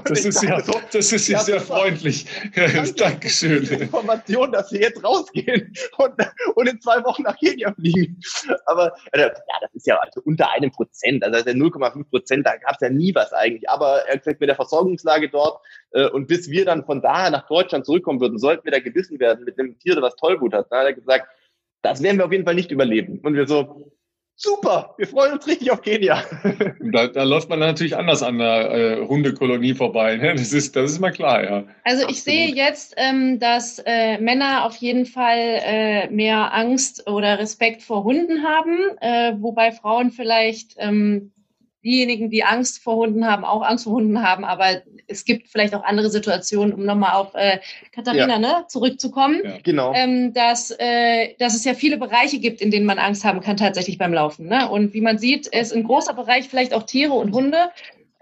Das 0.05 0.25
ist, 0.25 0.43
ja, 0.45 0.61
so, 0.61 0.81
das 0.93 1.13
ist 1.13 1.27
ja 1.27 1.41
sehr 1.41 1.61
freundlich. 1.61 2.25
Dankeschön. 2.97 3.65
Die 3.65 3.75
Information, 3.75 4.53
dass 4.53 4.71
wir 4.71 4.81
jetzt 4.81 5.03
rausgehen 5.03 5.75
und, 5.99 6.13
und 6.55 6.69
in 6.69 6.81
zwei 6.81 7.03
Wochen 7.03 7.23
nach 7.23 7.37
Kenia 7.37 7.73
fliegen. 7.75 8.21
Aber 8.67 8.95
äh, 9.11 9.23
ja, 9.23 9.31
das 9.61 9.75
ist 9.75 9.87
ja 9.89 9.99
also 9.99 10.21
unter 10.25 10.53
einem 10.53 10.71
Prozent, 10.71 11.25
also 11.25 11.37
0,5 11.39 12.05
Prozent, 12.11 12.47
da 12.47 12.57
gab 12.57 12.75
es 12.75 12.81
ja 12.81 12.91
nie 12.91 13.13
was 13.15 13.33
eigentlich. 13.33 13.69
Aber 13.69 14.07
er 14.07 14.19
gesagt, 14.19 14.39
mit 14.39 14.49
der 14.49 14.57
Versorgungslage 14.57 15.29
dort 15.29 15.61
äh, 15.91 16.07
und 16.09 16.29
bis 16.29 16.49
wir 16.49 16.65
dann 16.65 16.85
von 16.85 17.03
daher 17.03 17.31
nach 17.31 17.49
Deutschland 17.49 17.87
zurückkommen 17.87 18.21
würden, 18.21 18.39
sollten 18.39 18.65
wir 18.65 18.73
da 18.73 18.79
gebissen 18.79 19.19
werden 19.19 19.45
mit 19.45 19.59
einem 19.59 19.79
Tier, 19.81 19.97
das 19.97 20.15
Tollwut 20.15 20.53
hat. 20.55 20.69
Da 20.71 20.79
hat 20.79 20.87
er 20.87 20.95
gesagt, 20.95 21.27
das 21.83 22.03
werden 22.03 22.19
wir 22.19 22.27
auf 22.27 22.33
jeden 22.33 22.45
Fall 22.45 22.55
nicht 22.55 22.71
überleben. 22.71 23.19
Und 23.23 23.35
wir 23.35 23.49
so, 23.49 23.93
Super, 24.37 24.95
wir 24.99 25.07
freuen 25.07 25.35
uns 25.35 25.47
richtig 25.47 25.71
auf 25.71 25.83
Kenia. 25.83 26.23
Da, 26.93 27.07
da 27.09 27.23
läuft 27.23 27.49
man 27.49 27.61
natürlich 27.61 27.97
anders 27.97 28.23
an 28.23 28.39
der 28.39 28.71
äh, 28.71 29.07
Hundekolonie 29.07 29.75
vorbei. 29.75 30.17
Ne? 30.17 30.35
Das, 30.35 30.53
ist, 30.53 30.77
das 30.77 30.93
ist 30.93 31.01
mal 31.01 31.11
klar, 31.11 31.43
ja. 31.43 31.65
Also 31.83 32.03
ich 32.03 32.19
Absolut. 32.19 32.19
sehe 32.19 32.55
jetzt, 32.55 32.95
ähm, 32.97 33.39
dass 33.39 33.81
äh, 33.85 34.19
Männer 34.19 34.65
auf 34.65 34.77
jeden 34.77 35.07
Fall 35.07 35.61
äh, 35.65 36.09
mehr 36.11 36.53
Angst 36.53 37.09
oder 37.09 37.39
Respekt 37.39 37.83
vor 37.83 38.05
Hunden 38.05 38.45
haben, 38.45 38.79
äh, 39.01 39.35
wobei 39.41 39.73
Frauen 39.73 40.11
vielleicht 40.11 40.75
ähm, 40.79 41.33
diejenigen, 41.85 42.31
die 42.31 42.45
Angst 42.45 42.83
vor 42.83 42.97
Hunden 42.97 43.27
haben, 43.27 43.45
auch 43.45 43.63
Angst 43.63 43.85
vor 43.85 43.95
Hunden 43.95 44.23
haben, 44.23 44.45
aber 44.45 44.83
es 45.07 45.25
gibt 45.25 45.49
vielleicht 45.49 45.75
auch 45.75 45.85
andere 45.85 46.11
Situationen, 46.11 46.73
um 46.73 46.85
nochmal 46.85 47.15
auf 47.15 47.35
äh, 47.35 47.59
Katharina 47.93 48.35
ja. 48.35 48.39
ne, 48.39 48.65
zurückzukommen. 48.69 49.41
Ja. 49.45 49.59
Genau. 49.63 49.93
Ähm, 49.95 50.33
dass, 50.33 50.75
äh, 50.79 51.35
dass 51.39 51.55
es 51.55 51.65
ja 51.65 51.75
viele 51.75 51.99
Bereiche 51.99 52.39
gibt, 52.39 52.61
in 52.61 52.71
denen 52.71 52.87
man 52.87 52.99
Angst 52.99 53.25
haben 53.25 53.41
kann 53.41 53.57
tatsächlich 53.57 53.99
beim 53.99 54.15
Laufen. 54.15 54.47
Ne? 54.47 54.69
Und 54.69 54.95
wie 54.95 55.01
man 55.01 55.19
sieht, 55.19 55.47
ist 55.47 55.73
ein 55.73 55.85
großer 55.85 56.15
Bereich 56.15 56.49
vielleicht 56.49 56.73
auch 56.73 56.85
Tiere 56.85 57.13
und 57.13 57.35
Hunde 57.35 57.71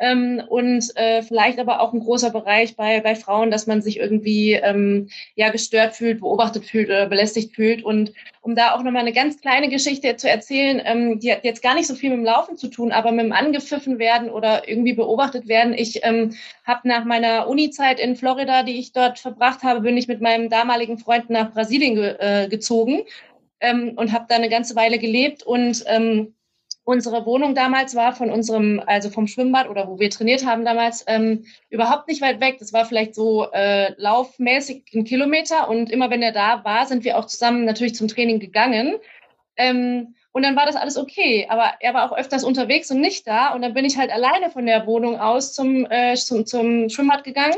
ähm, 0.02 0.42
und 0.48 0.90
äh, 0.96 1.22
vielleicht 1.22 1.60
aber 1.60 1.80
auch 1.80 1.92
ein 1.92 2.00
großer 2.00 2.30
Bereich 2.30 2.74
bei, 2.74 3.00
bei 3.00 3.14
Frauen, 3.14 3.52
dass 3.52 3.68
man 3.68 3.82
sich 3.82 4.00
irgendwie 4.00 4.54
ähm, 4.54 5.08
ja 5.36 5.50
gestört 5.50 5.94
fühlt, 5.94 6.20
beobachtet 6.20 6.64
fühlt 6.64 6.88
oder 6.88 7.06
belästigt 7.06 7.54
fühlt. 7.54 7.84
Und 7.84 8.12
um 8.40 8.56
da 8.56 8.74
auch 8.74 8.82
nochmal 8.82 9.02
eine 9.02 9.12
ganz 9.12 9.40
kleine 9.40 9.68
Geschichte 9.68 10.16
zu 10.16 10.28
erzählen, 10.28 10.82
ähm, 10.84 11.20
die 11.20 11.30
hat 11.30 11.44
jetzt 11.44 11.62
gar 11.62 11.76
nicht 11.76 11.86
so 11.86 11.94
viel 11.94 12.10
mit 12.10 12.18
dem 12.18 12.24
Laufen 12.24 12.56
zu 12.56 12.66
tun, 12.66 12.90
aber 12.90 13.12
mit 13.12 13.24
dem 13.24 13.32
angepfiffen 13.32 14.00
werden 14.00 14.28
oder 14.28 14.68
irgendwie 14.68 14.94
beobachtet 14.94 15.46
werden. 15.46 15.72
Ich 15.72 16.00
ähm, 16.02 16.34
habe 16.66 16.88
nach 16.88 17.04
meiner 17.04 17.46
Uni-Zeit 17.46 18.00
in 18.00 18.16
Florida, 18.16 18.64
die 18.64 18.80
ich 18.80 18.92
dort 18.92 19.20
verbracht 19.20 19.62
habe, 19.62 19.82
bin 19.82 19.96
ich 19.96 20.08
mit 20.08 20.20
meinem 20.20 20.50
damaligen 20.50 20.98
Freund 20.98 21.30
nach 21.30 21.52
Brasilien 21.52 21.94
ge 21.94 22.16
äh, 22.18 22.48
gezogen 22.48 23.02
ähm, 23.60 23.92
und 23.94 24.12
habe 24.12 24.26
da 24.28 24.34
eine 24.34 24.48
ganze 24.48 24.74
Weile 24.74 24.98
gelebt 24.98 25.44
und 25.44 25.84
ähm, 25.86 26.34
Unsere 26.84 27.24
Wohnung 27.26 27.54
damals 27.54 27.94
war 27.94 28.12
von 28.12 28.30
unserem, 28.30 28.82
also 28.86 29.09
vom 29.09 29.28
Schwimmbad 29.28 29.68
oder 29.68 29.86
wo 29.88 30.00
wir 30.00 30.10
trainiert 30.10 30.44
haben 30.44 30.64
damals, 30.64 31.04
ähm, 31.06 31.44
überhaupt 31.70 32.09
nicht 32.09 32.20
weit 32.20 32.40
weg. 32.40 32.56
Das 32.59 32.72
war 32.72 32.84
vielleicht 32.84 33.14
so 33.14 33.50
äh, 33.52 33.94
laufmäßig 33.96 34.84
ein 34.94 35.04
Kilometer 35.04 35.68
und 35.68 35.90
immer 35.90 36.10
wenn 36.10 36.22
er 36.22 36.32
da 36.32 36.64
war, 36.64 36.86
sind 36.86 37.04
wir 37.04 37.18
auch 37.18 37.26
zusammen 37.26 37.64
natürlich 37.64 37.94
zum 37.94 38.09
Training 38.09 38.40
gegangen. 38.40 38.96
Ähm, 39.56 40.14
und 40.32 40.42
dann 40.42 40.56
war 40.56 40.66
das 40.66 40.76
alles 40.76 40.96
okay, 40.96 41.46
aber 41.48 41.74
er 41.80 41.94
war 41.94 42.10
auch 42.10 42.16
öfters 42.16 42.42
unterwegs 42.42 42.90
und 42.90 43.00
nicht 43.00 43.28
da. 43.28 43.54
Und 43.54 43.62
dann 43.62 43.74
bin 43.74 43.84
ich 43.84 43.98
halt 43.98 44.10
alleine 44.10 44.50
von 44.50 44.66
der 44.66 44.86
Wohnung 44.86 45.20
aus 45.20 45.52
zum, 45.52 45.86
äh, 45.88 46.14
zum, 46.16 46.46
zum 46.46 46.88
Schwimmbad 46.88 47.22
gegangen 47.22 47.56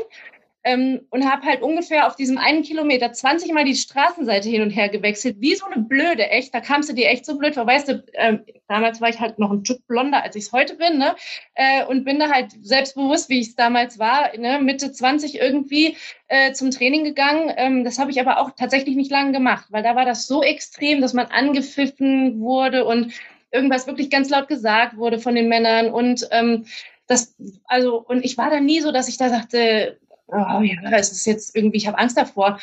ähm, 0.65 1.01
und 1.11 1.31
habe 1.31 1.45
halt 1.45 1.61
ungefähr 1.61 2.07
auf 2.07 2.15
diesem 2.15 2.39
einen 2.39 2.63
Kilometer 2.63 3.13
20 3.13 3.53
Mal 3.53 3.65
die 3.65 3.75
Straßenseite 3.75 4.49
hin 4.49 4.63
und 4.63 4.71
her 4.71 4.89
gewechselt, 4.89 5.37
wie 5.39 5.53
so 5.53 5.67
eine 5.67 5.83
Blöde, 5.83 6.27
echt. 6.27 6.55
Da 6.55 6.59
kamst 6.59 6.89
du 6.89 6.93
dir 6.93 7.07
echt 7.07 7.23
so 7.23 7.37
blöd 7.37 7.53
vor. 7.53 7.67
Weißt 7.67 7.87
du, 7.87 8.03
ähm, 8.13 8.43
damals 8.67 8.99
war 8.99 9.09
ich 9.09 9.19
halt 9.19 9.37
noch 9.37 9.51
ein 9.51 9.63
Stück 9.63 9.85
blonder, 9.87 10.23
als 10.23 10.35
ich 10.35 10.45
es 10.45 10.51
heute 10.51 10.75
bin, 10.75 10.97
ne? 10.97 11.15
Äh, 11.53 11.85
und 11.85 12.03
bin 12.03 12.17
da 12.17 12.31
halt 12.31 12.53
selbstbewusst, 12.63 13.29
wie 13.29 13.39
ich 13.41 13.49
es 13.49 13.55
damals 13.55 13.99
war, 13.99 14.35
ne? 14.35 14.59
Mitte 14.59 14.91
20 14.91 15.39
irgendwie 15.39 15.97
äh, 16.29 16.51
zum 16.53 16.71
Training 16.71 17.03
gegangen. 17.03 17.53
Ähm, 17.55 17.83
das 17.83 17.99
habe 17.99 18.09
ich 18.09 18.19
aber 18.19 18.39
auch 18.39 18.49
tatsächlich 18.57 18.95
nicht 18.95 19.11
lange 19.11 19.33
gemacht, 19.33 19.67
weil 19.69 19.83
da 19.83 19.95
war 19.95 20.05
das 20.05 20.25
so 20.25 20.41
extrem, 20.41 20.99
dass 20.99 21.13
man 21.13 21.27
angepfiffen 21.27 22.39
wurde 22.39 22.85
und 22.85 23.13
irgendwas 23.51 23.85
wirklich 23.85 24.09
ganz 24.09 24.31
laut 24.31 24.47
gesagt 24.47 24.97
wurde 24.97 25.19
von 25.19 25.35
den 25.35 25.47
Männern 25.47 25.91
und 25.91 26.27
ähm, 26.31 26.65
das, 27.07 27.35
also, 27.65 27.97
und 28.01 28.25
ich 28.25 28.37
war 28.37 28.49
da 28.49 28.59
nie 28.59 28.81
so, 28.81 28.91
dass 28.91 29.07
ich 29.07 29.17
da 29.17 29.29
sagte, 29.29 29.99
oh 30.27 30.61
ja, 30.61 30.79
es 30.91 31.11
ist 31.11 31.25
jetzt 31.25 31.55
irgendwie, 31.55 31.77
ich 31.77 31.87
habe 31.87 31.97
Angst 31.97 32.17
davor. 32.17 32.59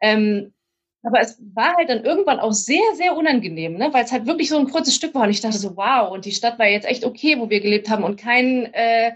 Ähm, 0.00 0.52
aber 1.02 1.20
es 1.20 1.38
war 1.54 1.76
halt 1.76 1.88
dann 1.88 2.04
irgendwann 2.04 2.40
auch 2.40 2.52
sehr, 2.52 2.94
sehr 2.94 3.16
unangenehm, 3.16 3.74
ne? 3.74 3.88
weil 3.92 4.04
es 4.04 4.12
halt 4.12 4.26
wirklich 4.26 4.50
so 4.50 4.58
ein 4.58 4.68
kurzes 4.68 4.94
Stück 4.94 5.14
war. 5.14 5.22
Und 5.22 5.30
ich 5.30 5.40
dachte 5.40 5.58
so, 5.58 5.76
wow, 5.76 6.10
und 6.10 6.24
die 6.26 6.32
Stadt 6.32 6.58
war 6.58 6.66
jetzt 6.66 6.86
echt 6.86 7.04
okay, 7.04 7.36
wo 7.38 7.48
wir 7.48 7.60
gelebt 7.60 7.88
haben 7.88 8.04
und 8.04 8.20
kein, 8.20 8.72
äh, 8.74 9.12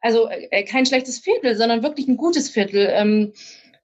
also 0.00 0.28
äh, 0.28 0.64
kein 0.64 0.86
schlechtes 0.86 1.20
Viertel, 1.20 1.56
sondern 1.56 1.82
wirklich 1.82 2.08
ein 2.08 2.16
gutes 2.16 2.50
Viertel. 2.50 2.88
Ähm, 2.92 3.32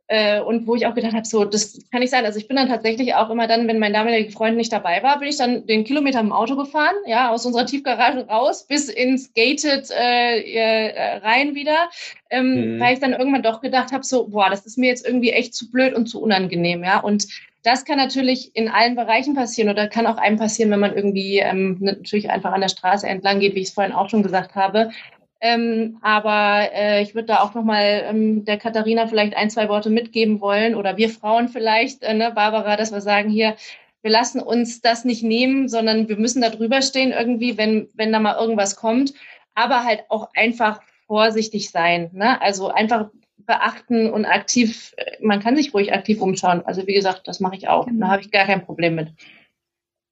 Äh, 0.08 0.40
und 0.40 0.68
wo 0.68 0.76
ich 0.76 0.86
auch 0.86 0.94
gedacht 0.94 1.14
habe, 1.14 1.26
so, 1.26 1.44
das 1.44 1.80
kann 1.90 2.00
nicht 2.00 2.10
sein. 2.10 2.24
Also 2.24 2.38
ich 2.38 2.46
bin 2.46 2.56
dann 2.56 2.68
tatsächlich 2.68 3.14
auch 3.14 3.28
immer 3.28 3.48
dann, 3.48 3.66
wenn 3.66 3.80
mein 3.80 3.92
damaliger 3.92 4.30
Freund 4.30 4.56
nicht 4.56 4.72
dabei 4.72 5.02
war, 5.02 5.18
bin 5.18 5.28
ich 5.28 5.36
dann 5.36 5.66
den 5.66 5.82
Kilometer 5.82 6.20
im 6.20 6.32
Auto 6.32 6.54
gefahren, 6.54 6.94
ja, 7.06 7.30
aus 7.30 7.44
unserer 7.44 7.66
Tiefgarage 7.66 8.26
raus 8.28 8.66
bis 8.68 8.88
ins 8.88 9.34
Gated 9.34 9.90
äh, 9.90 10.40
äh, 10.42 11.16
rein 11.18 11.56
wieder, 11.56 11.90
ähm, 12.30 12.76
mhm. 12.76 12.80
weil 12.80 12.94
ich 12.94 13.00
dann 13.00 13.14
irgendwann 13.14 13.42
doch 13.42 13.60
gedacht 13.60 13.90
habe, 13.90 14.04
so, 14.04 14.28
boah, 14.28 14.48
das 14.48 14.64
ist 14.64 14.78
mir 14.78 14.88
jetzt 14.88 15.04
irgendwie 15.04 15.30
echt 15.30 15.54
zu 15.54 15.70
blöd 15.72 15.94
und 15.94 16.06
zu 16.06 16.22
unangenehm, 16.22 16.84
ja. 16.84 17.00
Und 17.00 17.26
das 17.64 17.84
kann 17.84 17.96
natürlich 17.98 18.54
in 18.54 18.68
allen 18.68 18.94
Bereichen 18.94 19.34
passieren 19.34 19.68
oder 19.70 19.88
kann 19.88 20.06
auch 20.06 20.18
einem 20.18 20.38
passieren, 20.38 20.70
wenn 20.70 20.78
man 20.78 20.94
irgendwie 20.94 21.40
ähm, 21.40 21.78
natürlich 21.80 22.30
einfach 22.30 22.52
an 22.52 22.60
der 22.60 22.68
Straße 22.68 23.08
entlang 23.08 23.40
geht, 23.40 23.56
wie 23.56 23.60
ich 23.60 23.68
es 23.68 23.74
vorhin 23.74 23.92
auch 23.92 24.08
schon 24.08 24.22
gesagt 24.22 24.54
habe. 24.54 24.92
Ähm, 25.40 25.98
aber 26.00 26.70
äh, 26.72 27.02
ich 27.02 27.14
würde 27.14 27.26
da 27.26 27.40
auch 27.40 27.54
nochmal 27.54 28.04
ähm, 28.08 28.44
der 28.44 28.56
Katharina 28.56 29.06
vielleicht 29.06 29.36
ein, 29.36 29.50
zwei 29.50 29.68
Worte 29.68 29.90
mitgeben 29.90 30.40
wollen 30.40 30.74
oder 30.74 30.96
wir 30.96 31.10
Frauen 31.10 31.48
vielleicht, 31.48 32.02
äh, 32.02 32.14
ne, 32.14 32.32
Barbara, 32.34 32.76
dass 32.76 32.92
wir 32.92 33.02
sagen 33.02 33.28
hier, 33.28 33.56
wir 34.02 34.10
lassen 34.10 34.40
uns 34.40 34.80
das 34.80 35.04
nicht 35.04 35.22
nehmen, 35.22 35.68
sondern 35.68 36.08
wir 36.08 36.16
müssen 36.16 36.40
da 36.40 36.48
drüber 36.48 36.80
stehen 36.80 37.12
irgendwie, 37.12 37.58
wenn, 37.58 37.88
wenn 37.94 38.12
da 38.12 38.20
mal 38.20 38.40
irgendwas 38.40 38.76
kommt. 38.76 39.12
Aber 39.54 39.84
halt 39.84 40.04
auch 40.08 40.28
einfach 40.34 40.80
vorsichtig 41.06 41.70
sein. 41.70 42.10
Ne? 42.12 42.40
Also 42.40 42.68
einfach 42.68 43.10
beachten 43.38 44.10
und 44.10 44.24
aktiv, 44.24 44.94
man 45.20 45.40
kann 45.40 45.56
sich 45.56 45.72
ruhig 45.72 45.92
aktiv 45.92 46.20
umschauen. 46.20 46.62
Also 46.64 46.86
wie 46.86 46.94
gesagt, 46.94 47.26
das 47.26 47.40
mache 47.40 47.56
ich 47.56 47.68
auch. 47.68 47.86
Genau. 47.86 48.06
Da 48.06 48.12
habe 48.12 48.22
ich 48.22 48.30
gar 48.30 48.46
kein 48.46 48.64
Problem 48.64 48.96
mit. 48.96 49.08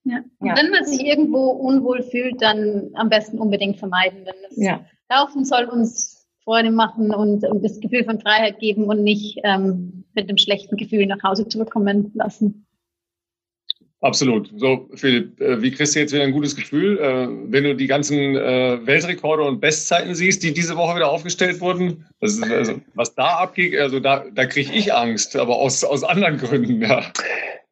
Ja. 0.05 0.19
Und 0.39 0.49
ja. 0.49 0.57
wenn 0.57 0.71
man 0.71 0.85
sich 0.85 1.05
irgendwo 1.05 1.51
unwohl 1.51 2.03
fühlt, 2.03 2.41
dann 2.41 2.91
am 2.95 3.09
besten 3.09 3.39
unbedingt 3.39 3.79
vermeiden. 3.79 4.25
Denn 4.25 4.35
das 4.49 4.57
ja. 4.57 4.85
Laufen 5.15 5.45
soll 5.45 5.65
uns 5.65 6.27
Freude 6.45 6.71
machen 6.71 7.15
und, 7.15 7.45
und, 7.45 7.65
das 7.65 7.81
Gefühl 7.81 8.05
von 8.05 8.21
Freiheit 8.21 8.59
geben 8.59 8.85
und 8.85 9.03
nicht 9.03 9.41
ähm, 9.45 10.05
mit 10.15 10.29
einem 10.29 10.39
schlechten 10.39 10.77
Gefühl 10.77 11.07
nach 11.07 11.23
Hause 11.23 11.49
zurückkommen 11.49 12.11
lassen. 12.15 12.67
Absolut. 14.01 14.53
So, 14.57 14.91
Philipp, 14.95 15.41
äh, 15.41 15.63
wie 15.63 15.71
kriegst 15.71 15.95
du 15.95 16.01
jetzt 16.01 16.13
wieder 16.13 16.25
ein 16.25 16.33
gutes 16.33 16.55
Gefühl, 16.55 16.99
äh, 16.99 17.27
wenn 17.51 17.65
du 17.65 17.75
die 17.75 17.87
ganzen 17.87 18.37
äh, 18.37 18.87
Weltrekorde 18.87 19.43
und 19.45 19.61
Bestzeiten 19.61 20.15
siehst, 20.15 20.43
die 20.43 20.53
diese 20.53 20.77
Woche 20.77 20.97
wieder 20.97 21.11
aufgestellt 21.11 21.63
wurden? 21.63 22.05
Also, 22.21 22.83
was 22.95 23.15
da 23.15 23.39
abgeht, 23.39 23.79
also 23.79 24.01
da, 24.01 24.27
da 24.31 24.45
kriege 24.45 24.73
ich 24.75 24.93
Angst, 24.93 25.37
aber 25.37 25.57
aus, 25.57 25.83
aus 25.85 26.05
anderen 26.05 26.37
Gründen, 26.37 26.83
ja. 26.83 27.03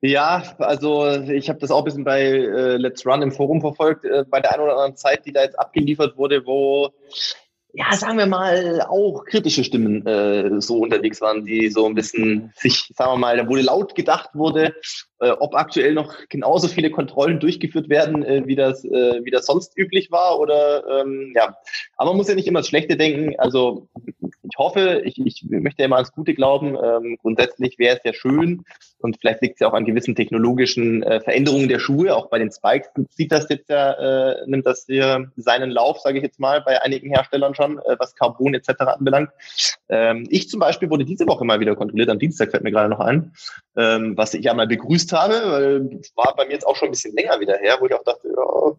Ja, 0.05 0.43
also 0.59 1.09
ich 1.31 1.49
habe 1.49 1.61
das 1.61 1.71
auch 1.71 1.79
ein 1.79 1.85
bisschen 1.85 2.03
bei 2.05 2.23
äh, 2.23 2.77
Let's 2.77 3.07
Run 3.07 3.23
im 3.23 3.31
Forum 3.31 3.61
verfolgt, 3.61 4.05
äh, 4.05 4.25
bei 4.29 4.41
der 4.41 4.53
einen 4.53 4.65
oder 4.65 4.73
anderen 4.73 4.97
Zeit, 4.97 5.25
die 5.25 5.33
da 5.33 5.43
jetzt 5.43 5.59
abgeliefert 5.59 6.17
wurde, 6.17 6.45
wo 6.45 6.93
ja, 7.75 7.91
sagen 7.93 8.19
wir 8.19 8.27
mal, 8.27 8.83
auch 8.83 9.25
kritische 9.25 9.65
Stimmen 9.65 10.07
äh, 10.07 10.61
so 10.61 10.81
unterwegs 10.81 11.23
waren, 11.23 11.47
die 11.47 11.71
so 11.71 11.87
ein 11.87 11.95
bisschen 11.95 12.53
sich, 12.57 12.93
sagen 12.95 13.13
wir 13.13 13.17
mal, 13.17 13.37
da 13.39 13.49
wurde 13.49 13.63
laut 13.63 13.95
gedacht 13.95 14.31
wurde, 14.35 14.75
äh, 15.21 15.31
ob 15.31 15.55
aktuell 15.55 15.95
noch 15.95 16.15
genauso 16.29 16.69
viele 16.69 16.91
Kontrollen 16.91 17.41
durchgeführt 17.41 17.89
werden, 17.89 18.25
äh, 18.25 18.43
wie 18.45 18.57
das 18.57 18.85
äh, 18.85 19.25
wie 19.25 19.31
das 19.31 19.47
sonst 19.47 19.79
üblich 19.79 20.11
war 20.11 20.39
oder 20.39 21.01
ähm, 21.01 21.33
ja. 21.35 21.57
Aber 21.97 22.11
man 22.11 22.19
muss 22.19 22.29
ja 22.29 22.35
nicht 22.35 22.47
immer 22.47 22.61
das 22.61 22.69
Schlechte 22.69 22.99
denken. 22.99 23.39
Also 23.39 23.89
ich 24.53 24.59
hoffe, 24.59 25.01
ich, 25.07 25.19
ich 25.19 25.45
möchte 25.49 25.81
ja 25.81 25.87
immer 25.87 25.97
ans 25.97 26.13
Gute 26.13 26.35
glauben. 26.35 26.77
Ähm, 26.77 27.17
grundsätzlich 27.23 27.79
wäre 27.79 27.97
es 27.97 28.05
ja 28.05 28.13
schön 28.13 28.65
und 28.99 29.17
vielleicht 29.19 29.41
liegt 29.41 29.55
es 29.55 29.61
ja 29.61 29.69
auch 29.69 29.73
an 29.73 29.87
gewissen 29.87 30.15
technologischen 30.15 31.03
äh, 31.03 31.21
Veränderungen 31.21 31.71
der 31.71 31.79
Schuhe. 31.79 32.15
Auch 32.15 32.29
bei 32.29 32.39
den 32.39 32.53
Spikes 32.53 32.91
sieht 33.09 33.33
das 33.33 33.49
jetzt 33.49 33.71
ja, 33.71 33.93
äh, 33.93 34.47
nimmt 34.47 34.67
das 34.67 34.85
hier 34.85 35.33
seinen 35.37 35.71
Lauf, 35.71 36.01
sage 36.01 36.19
ich 36.19 36.25
jetzt 36.25 36.39
mal, 36.39 36.61
bei 36.61 36.83
einigen 36.83 37.09
Herstellern 37.09 37.55
schon, 37.55 37.79
äh, 37.79 37.97
was 37.99 38.15
Carbon 38.15 38.53
etc. 38.53 38.69
anbelangt. 38.81 39.31
Ähm, 39.89 40.27
ich 40.29 40.51
zum 40.51 40.61
Beispiel 40.61 40.91
wurde 40.91 41.07
diese 41.07 41.27
Woche 41.27 41.47
mal 41.47 41.61
wieder 41.61 41.75
kontrolliert. 41.75 42.11
Am 42.11 42.19
Dienstag 42.19 42.51
fällt 42.51 42.63
mir 42.63 42.73
gerade 42.73 42.91
noch 42.91 43.01
ein, 43.01 43.33
ähm, 43.79 44.19
was 44.19 44.35
ich 44.35 44.45
ja 44.45 44.53
mal 44.53 44.67
begrüßt 44.67 45.15
habe, 45.15 45.33
weil 45.33 46.01
war 46.15 46.37
bei 46.37 46.45
mir 46.45 46.53
jetzt 46.53 46.67
auch 46.67 46.77
schon 46.77 46.89
ein 46.89 46.93
bisschen 46.93 47.15
länger 47.17 47.41
wieder 47.41 47.57
her, 47.57 47.79
wo 47.81 47.87
ich 47.87 47.95
auch 47.95 48.05
dachte, 48.05 48.29
ja, 48.29 48.73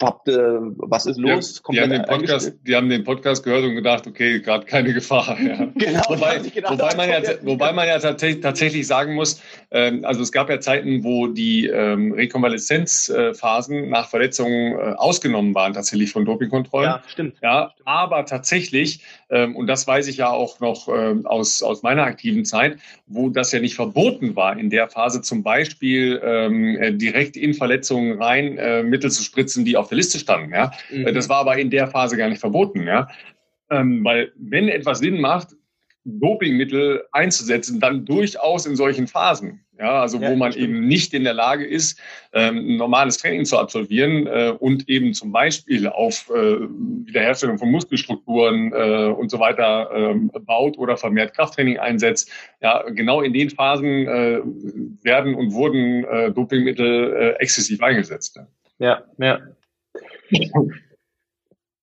habt, 0.00 0.28
äh, 0.28 0.34
was 0.34 1.06
ist 1.06 1.18
los? 1.18 1.62
Die, 1.68 1.72
die, 1.72 1.80
haben 1.80 1.90
den 1.90 2.04
Podcast, 2.04 2.52
die 2.66 2.76
haben 2.76 2.88
den 2.88 3.04
Podcast 3.04 3.44
gehört 3.44 3.64
und 3.64 3.74
gedacht, 3.74 4.06
okay, 4.06 4.40
gerade 4.40 4.66
keine 4.66 4.92
Gefahr. 4.92 5.38
Ja. 5.40 5.66
genau, 5.74 6.02
wobei, 6.08 6.38
gedacht, 6.38 6.72
wobei, 6.72 6.94
man 6.94 7.08
ja, 7.08 7.20
wobei 7.42 7.72
man 7.72 7.88
ja 7.88 7.98
tatsächlich 7.98 8.86
sagen 8.86 9.14
muss, 9.14 9.40
ähm, 9.70 10.04
also 10.04 10.22
es 10.22 10.32
gab 10.32 10.48
ja 10.48 10.60
Zeiten, 10.60 11.04
wo 11.04 11.26
die 11.26 11.66
ähm, 11.66 12.12
Rekonvaleszenzphasen 12.12 13.90
nach 13.90 14.08
Verletzungen 14.08 14.72
äh, 14.72 14.94
ausgenommen 14.96 15.54
waren, 15.54 15.72
tatsächlich 15.72 16.12
von 16.12 16.24
Dopingkontrollen. 16.24 16.90
Ja, 16.90 17.02
stimmt. 17.06 17.36
Ja, 17.42 17.70
stimmt. 17.72 17.86
aber 17.86 18.24
tatsächlich, 18.26 19.00
ähm, 19.30 19.56
und 19.56 19.66
das 19.66 19.86
weiß 19.86 20.08
ich 20.08 20.18
ja 20.18 20.30
auch 20.30 20.60
noch 20.60 20.88
ähm, 20.88 21.26
aus, 21.26 21.62
aus 21.62 21.82
meiner 21.82 22.04
aktiven 22.04 22.44
Zeit, 22.44 22.78
wo 23.06 23.28
das 23.28 23.52
ja 23.52 23.60
nicht 23.60 23.74
verboten 23.74 24.36
war, 24.36 24.58
in 24.58 24.70
der 24.70 24.88
Phase 24.88 25.22
zum 25.22 25.42
Beispiel 25.42 26.20
ähm, 26.24 26.76
äh, 26.76 26.92
direkt 26.92 27.36
in 27.36 27.54
Verletzungen 27.54 28.20
rein 28.20 28.58
äh, 28.58 28.82
Mittel 28.82 29.10
zu 29.10 29.22
spritzen, 29.22 29.64
die 29.64 29.76
auf 29.82 29.88
der 29.88 29.96
Liste 29.96 30.18
standen. 30.18 30.52
Ja? 30.52 30.72
Mhm. 30.90 31.12
Das 31.14 31.28
war 31.28 31.38
aber 31.38 31.58
in 31.58 31.70
der 31.70 31.88
Phase 31.88 32.16
gar 32.16 32.28
nicht 32.28 32.40
verboten. 32.40 32.86
Ja? 32.86 33.08
Ähm, 33.70 34.04
weil 34.04 34.32
wenn 34.36 34.68
etwas 34.68 34.98
Sinn 34.98 35.20
macht, 35.20 35.48
Dopingmittel 36.04 37.04
einzusetzen, 37.12 37.78
dann 37.78 38.04
durchaus 38.04 38.66
in 38.66 38.74
solchen 38.76 39.06
Phasen. 39.06 39.60
Ja, 39.78 40.00
also 40.02 40.18
ja, 40.18 40.30
wo 40.30 40.36
man 40.36 40.52
stimmt. 40.52 40.68
eben 40.68 40.86
nicht 40.86 41.14
in 41.14 41.24
der 41.24 41.34
Lage 41.34 41.66
ist, 41.66 41.98
ähm, 42.32 42.58
ein 42.58 42.76
normales 42.76 43.18
Training 43.18 43.44
zu 43.44 43.58
absolvieren 43.58 44.26
äh, 44.26 44.54
und 44.56 44.88
eben 44.88 45.12
zum 45.12 45.32
Beispiel 45.32 45.88
auf 45.88 46.30
äh, 46.30 46.58
Wiederherstellung 47.06 47.58
von 47.58 47.70
Muskelstrukturen 47.70 48.72
äh, 48.72 49.06
und 49.06 49.30
so 49.30 49.40
weiter 49.40 49.90
ähm, 49.92 50.30
baut 50.42 50.78
oder 50.78 50.96
vermehrt 50.96 51.34
Krafttraining 51.34 51.78
einsetzt. 51.78 52.30
Ja, 52.60 52.82
genau 52.90 53.22
in 53.22 53.32
den 53.32 53.50
Phasen 53.50 54.06
äh, 54.06 54.40
werden 55.02 55.34
und 55.34 55.52
wurden 55.52 56.04
äh, 56.04 56.30
Dopingmittel 56.30 57.16
äh, 57.16 57.42
exzessiv 57.42 57.82
eingesetzt. 57.82 58.38
Ja, 58.78 59.02
ja. 59.18 59.40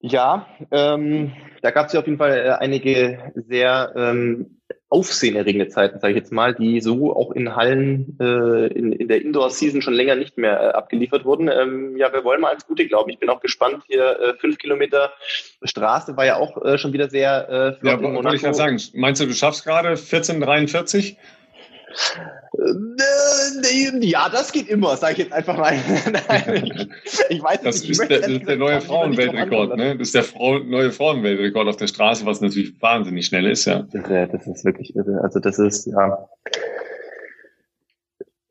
Ja, 0.01 0.47
ähm, 0.71 1.34
da 1.61 1.71
gab 1.71 1.88
es 1.88 1.93
ja 1.93 1.99
auf 1.99 2.05
jeden 2.05 2.17
Fall 2.17 2.31
äh, 2.31 2.49
einige 2.51 3.34
sehr 3.35 3.91
ähm, 3.95 4.59
aufsehenerregende 4.88 5.67
Zeiten, 5.67 5.99
sage 5.99 6.13
ich 6.13 6.19
jetzt 6.19 6.31
mal, 6.31 6.55
die 6.55 6.81
so 6.81 7.15
auch 7.15 7.31
in 7.31 7.55
Hallen 7.55 8.17
äh, 8.19 8.67
in, 8.67 8.91
in 8.93 9.07
der 9.07 9.21
Indoor-Season 9.21 9.81
schon 9.81 9.93
länger 9.93 10.15
nicht 10.15 10.38
mehr 10.38 10.59
äh, 10.59 10.67
abgeliefert 10.69 11.26
wurden. 11.26 11.47
Ähm, 11.47 11.95
ja, 11.97 12.11
wir 12.11 12.23
wollen 12.23 12.41
mal 12.41 12.49
ans 12.49 12.65
Gute 12.65 12.88
glauben. 12.88 13.09
Ich 13.11 13.19
bin 13.19 13.30
auch 13.30 13.41
gespannt. 13.41 13.84
Hier 13.88 14.19
äh, 14.19 14.34
fünf 14.39 14.57
Kilometer 14.57 15.11
Straße 15.63 16.17
war 16.17 16.26
ja 16.26 16.38
auch 16.38 16.63
äh, 16.63 16.77
schon 16.77 16.93
wieder 16.93 17.09
sehr 17.09 17.49
äh, 17.49 17.73
flott. 17.80 18.01
Ja, 18.01 18.13
wollte 18.13 18.35
ich 18.35 18.41
gerade 18.41 18.55
sagen. 18.55 18.81
Meinst 18.95 19.21
du, 19.21 19.27
du 19.27 19.34
schaffst 19.34 19.63
gerade 19.63 19.93
14,43? 19.93 21.17
Äh, 22.57 24.05
ja, 24.05 24.29
das 24.29 24.51
geht 24.51 24.67
immer, 24.67 24.95
sage 24.97 25.13
ich 25.13 25.19
jetzt 25.19 25.33
einfach 25.33 25.57
mal. 25.57 25.73
ich 27.29 27.41
weiß 27.41 27.61
das 27.61 27.81
nicht, 27.81 27.91
ist 27.91 28.09
der, 28.09 28.19
das 28.19 28.27
ist 28.29 28.47
der 28.47 28.57
neue 28.57 28.81
Frauenweltrekord, 28.81 29.77
ne? 29.77 29.97
Das 29.97 30.09
ist 30.09 30.15
der 30.15 30.23
Frau, 30.23 30.59
neue 30.59 30.91
Frauenweltrekord 30.91 31.67
auf 31.67 31.77
der 31.77 31.87
Straße, 31.87 32.25
was 32.25 32.41
natürlich 32.41 32.81
wahnsinnig 32.81 33.25
schnell 33.25 33.47
ist, 33.47 33.65
ja. 33.65 33.87
Das 33.91 34.47
ist 34.47 34.65
wirklich 34.65 34.95
irre. 34.95 35.21
Also 35.23 35.39
das 35.39 35.59
ist, 35.59 35.87
ja 35.87 36.29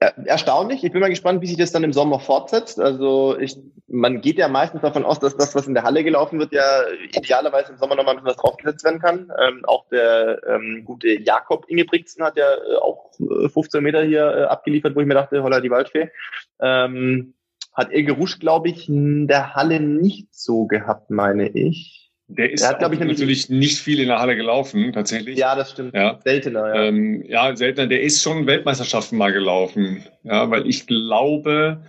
erstaunlich. 0.01 0.85
Ich 0.85 0.93
bin 0.93 1.01
mal 1.01 1.11
gespannt, 1.11 1.43
wie 1.43 1.47
sich 1.49 1.57
das 1.57 1.73
dann 1.73 1.83
im 1.83 1.93
Sommer 1.93 2.20
fortsetzt. 2.20 2.81
Also 2.81 3.37
ich, 3.39 3.57
man 3.89 4.20
geht 4.20 4.39
ja 4.39 4.47
meistens 4.47 4.83
davon 4.83 5.05
aus, 5.05 5.19
dass 5.19 5.37
das, 5.37 5.55
was 5.55 5.66
in 5.66 5.75
der 5.75 5.83
Halle 5.83 6.05
gelaufen 6.05 6.39
wird, 6.39 6.53
ja 6.53 6.83
idealerweise 7.12 7.73
im 7.73 7.79
Sommer 7.79 7.97
nochmal 7.97 8.15
ein 8.15 8.23
bisschen 8.23 8.37
was 8.37 8.43
draufgesetzt 8.43 8.85
werden 8.85 9.01
kann. 9.01 9.33
Ähm, 9.41 9.65
auch 9.66 9.89
der 9.89 10.41
ähm, 10.47 10.83
gute 10.85 11.20
Jakob 11.20 11.65
Ingebrigtsen 11.69 12.25
hat 12.25 12.37
ja 12.37 12.47
äh, 12.55 12.77
auch 12.77 13.11
15 13.19 13.79
äh, 13.79 13.83
Meter 13.83 14.03
hier 14.05 14.25
äh, 14.25 14.45
abgeliefert, 14.45 14.95
wo 14.95 15.01
ich 15.01 15.07
mir 15.07 15.15
dachte, 15.15 15.43
holla 15.43 15.61
die 15.61 15.70
Waldfee. 15.70 16.11
Ähm, 16.61 17.35
hat 17.75 17.93
Ilge 17.93 18.12
Rusch, 18.12 18.39
glaube 18.39 18.69
ich, 18.69 18.89
in 18.89 19.27
der 19.27 19.55
Halle 19.55 19.81
nicht 19.81 20.35
so 20.35 20.66
gehabt, 20.66 21.11
meine 21.11 21.49
ich. 21.49 22.08
Der 22.31 22.53
ist, 22.53 22.79
glaube 22.79 22.95
ich, 22.95 23.01
natürlich 23.01 23.49
nicht 23.49 23.79
viel 23.79 24.01
in 24.01 24.09
der 24.09 24.19
Halle 24.19 24.37
gelaufen, 24.37 24.93
tatsächlich. 24.93 25.39
Ja, 25.39 25.57
das 25.57 25.71
stimmt. 25.71 25.95
Ja. 25.95 26.21
Seltener, 26.23 26.75
ja. 26.75 26.85
Ähm, 26.85 27.25
ja, 27.27 27.57
seltener. 27.57 27.87
Der 27.87 28.03
ist 28.03 28.23
schon 28.23 28.47
Weltmeisterschaften 28.47 29.17
mal 29.17 29.33
gelaufen. 29.33 30.05
Ja, 30.25 30.51
weil 30.51 30.69
ich 30.69 30.87
glaube, 30.87 31.83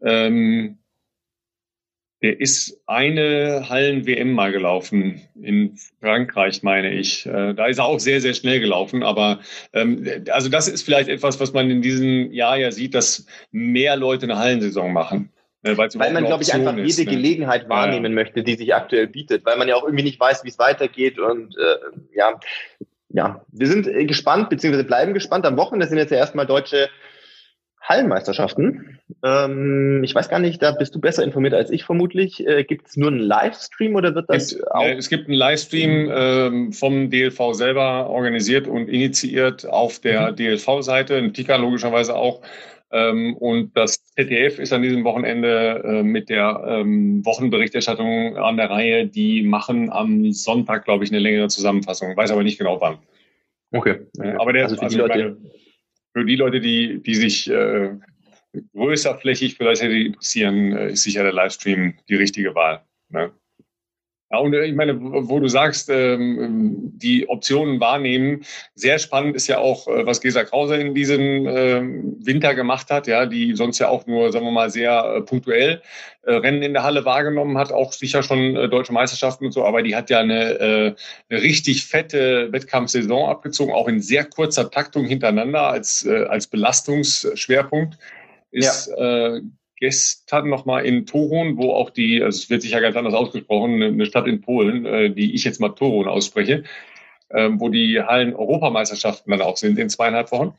ähm, 0.00 0.78
der 2.22 2.40
ist 2.40 2.80
eine 2.86 3.68
Hallen-WM 3.68 4.32
mal 4.32 4.50
gelaufen 4.50 5.20
in 5.34 5.76
Frankreich, 6.00 6.62
meine 6.62 6.90
ich. 6.94 7.26
Äh, 7.26 7.52
da 7.52 7.66
ist 7.66 7.76
er 7.76 7.84
auch 7.84 8.00
sehr, 8.00 8.22
sehr 8.22 8.32
schnell 8.32 8.60
gelaufen. 8.60 9.02
Aber 9.02 9.40
ähm, 9.74 10.08
also 10.30 10.48
das 10.48 10.66
ist 10.66 10.84
vielleicht 10.84 11.10
etwas, 11.10 11.38
was 11.38 11.52
man 11.52 11.70
in 11.70 11.82
diesem 11.82 12.32
Jahr 12.32 12.56
ja 12.56 12.72
sieht, 12.72 12.94
dass 12.94 13.26
mehr 13.50 13.96
Leute 13.96 14.24
eine 14.24 14.38
Hallensaison 14.38 14.94
machen. 14.94 15.33
Ne, 15.64 15.78
weil 15.78 16.12
man, 16.12 16.26
glaube 16.26 16.42
ich, 16.42 16.52
einfach 16.52 16.76
ist, 16.76 16.98
jede 16.98 17.10
ne? 17.10 17.16
Gelegenheit 17.16 17.70
wahrnehmen 17.70 18.12
ja. 18.12 18.22
möchte, 18.22 18.42
die 18.42 18.54
sich 18.54 18.74
aktuell 18.74 19.06
bietet, 19.06 19.46
weil 19.46 19.56
man 19.56 19.66
ja 19.66 19.76
auch 19.76 19.84
irgendwie 19.84 20.04
nicht 20.04 20.20
weiß, 20.20 20.44
wie 20.44 20.50
es 20.50 20.58
weitergeht. 20.58 21.18
Und 21.18 21.56
äh, 21.56 22.16
ja, 22.16 22.38
ja, 23.08 23.44
wir 23.50 23.66
sind 23.66 23.86
äh, 23.86 24.04
gespannt, 24.04 24.50
beziehungsweise 24.50 24.84
bleiben 24.84 25.14
gespannt. 25.14 25.46
Am 25.46 25.56
Wochenende 25.56 25.86
sind 25.86 25.96
jetzt 25.96 26.10
ja 26.10 26.18
erstmal 26.18 26.46
deutsche 26.46 26.90
Hallenmeisterschaften. 27.80 28.98
Ähm, 29.22 30.02
ich 30.04 30.14
weiß 30.14 30.28
gar 30.28 30.38
nicht, 30.38 30.62
da 30.62 30.72
bist 30.72 30.94
du 30.94 31.00
besser 31.00 31.22
informiert 31.22 31.54
als 31.54 31.70
ich 31.70 31.84
vermutlich. 31.84 32.46
Äh, 32.46 32.64
gibt 32.64 32.88
es 32.88 32.96
nur 32.96 33.08
einen 33.08 33.20
Livestream 33.20 33.94
oder 33.94 34.14
wird 34.14 34.28
das 34.28 34.52
es, 34.52 34.66
auch? 34.66 34.84
Es 34.84 35.08
gibt 35.08 35.28
einen 35.28 35.36
Livestream 35.36 36.10
ähm, 36.12 36.72
vom 36.72 37.10
DLV 37.10 37.52
selber 37.52 38.08
organisiert 38.10 38.66
und 38.66 38.88
initiiert 38.88 39.66
auf 39.66 39.98
der 39.98 40.32
mhm. 40.32 40.36
DLV-Seite, 40.36 41.16
ein 41.16 41.34
Ticker 41.34 41.58
logischerweise 41.58 42.14
auch. 42.16 42.42
Ähm, 42.94 43.36
und 43.36 43.76
das 43.76 44.04
ZDF 44.14 44.60
ist 44.60 44.72
an 44.72 44.82
diesem 44.82 45.02
Wochenende 45.02 45.82
äh, 45.84 46.02
mit 46.04 46.28
der 46.28 46.62
ähm, 46.64 47.26
Wochenberichterstattung 47.26 48.36
an 48.36 48.56
der 48.56 48.70
Reihe. 48.70 49.08
Die 49.08 49.42
machen 49.42 49.90
am 49.90 50.32
Sonntag, 50.32 50.84
glaube 50.84 51.02
ich, 51.02 51.10
eine 51.10 51.18
längere 51.18 51.48
Zusammenfassung. 51.48 52.16
Weiß 52.16 52.30
aber 52.30 52.44
nicht 52.44 52.56
genau 52.56 52.80
wann. 52.80 52.98
Okay. 53.72 54.06
Aber 54.38 54.52
der, 54.52 54.64
also 54.64 54.76
für 54.76 54.80
die 54.80 54.84
also 54.84 54.98
Leute. 54.98 55.18
Meine, 55.18 55.50
für 56.12 56.24
die 56.24 56.36
Leute, 56.36 56.60
die, 56.60 57.02
die 57.02 57.14
sich 57.16 57.50
äh, 57.50 57.90
größerflächig 58.76 59.56
vielleicht 59.56 59.82
interessieren, 59.82 60.72
äh, 60.76 60.90
ist 60.92 61.02
sicher 61.02 61.24
der 61.24 61.32
Livestream 61.32 61.94
die 62.08 62.14
richtige 62.14 62.54
Wahl. 62.54 62.84
Ne? 63.08 63.32
Ja, 64.34 64.40
und 64.40 64.52
äh, 64.52 64.64
ich 64.64 64.74
meine, 64.74 65.00
wo 65.00 65.38
du 65.38 65.46
sagst, 65.46 65.88
ähm, 65.90 66.90
die 66.96 67.28
Optionen 67.28 67.78
wahrnehmen, 67.78 68.44
sehr 68.74 68.98
spannend 68.98 69.36
ist 69.36 69.46
ja 69.46 69.58
auch, 69.58 69.86
äh, 69.86 70.04
was 70.06 70.20
Gesa 70.20 70.42
Krause 70.42 70.74
in 70.74 70.92
diesem 70.92 71.46
ähm, 71.46 72.16
Winter 72.18 72.56
gemacht 72.56 72.90
hat, 72.90 73.06
ja, 73.06 73.26
die 73.26 73.54
sonst 73.54 73.78
ja 73.78 73.88
auch 73.88 74.08
nur, 74.08 74.32
sagen 74.32 74.44
wir 74.44 74.50
mal, 74.50 74.70
sehr 74.70 75.22
punktuell 75.22 75.82
Rennen 76.26 76.62
in 76.62 76.72
der 76.72 76.82
Halle 76.84 77.04
wahrgenommen 77.04 77.58
hat, 77.58 77.70
auch 77.70 77.92
sicher 77.92 78.22
schon 78.22 78.54
deutsche 78.70 78.94
Meisterschaften 78.94 79.44
und 79.44 79.52
so, 79.52 79.62
aber 79.62 79.82
die 79.82 79.94
hat 79.94 80.08
ja 80.08 80.20
eine, 80.20 80.96
eine 81.28 81.42
richtig 81.42 81.84
fette 81.84 82.50
Wettkampfsaison 82.50 83.28
abgezogen, 83.28 83.74
auch 83.74 83.88
in 83.88 84.00
sehr 84.00 84.24
kurzer 84.24 84.70
Taktung 84.70 85.04
hintereinander 85.04 85.68
als, 85.68 86.06
als 86.06 86.46
Belastungsschwerpunkt. 86.46 87.98
Ist 88.52 88.90
ja. 88.96 89.40
Gestern 89.76 90.48
nochmal 90.48 90.84
in 90.86 91.06
Torun, 91.06 91.56
wo 91.56 91.72
auch 91.72 91.90
die, 91.90 92.22
also 92.22 92.36
es 92.36 92.50
wird 92.50 92.62
sicher 92.62 92.80
ganz 92.80 92.96
anders 92.96 93.14
ausgesprochen, 93.14 93.82
eine 93.82 94.06
Stadt 94.06 94.26
in 94.26 94.40
Polen, 94.40 94.86
äh, 94.86 95.10
die 95.10 95.34
ich 95.34 95.44
jetzt 95.44 95.60
mal 95.60 95.70
Torun 95.70 96.08
ausspreche, 96.08 96.64
ähm, 97.30 97.60
wo 97.60 97.68
die 97.68 98.00
Hallen-Europameisterschaften 98.00 99.30
dann 99.30 99.42
auch 99.42 99.56
sind 99.56 99.78
in 99.78 99.88
zweieinhalb 99.88 100.30
Wochen. 100.32 100.54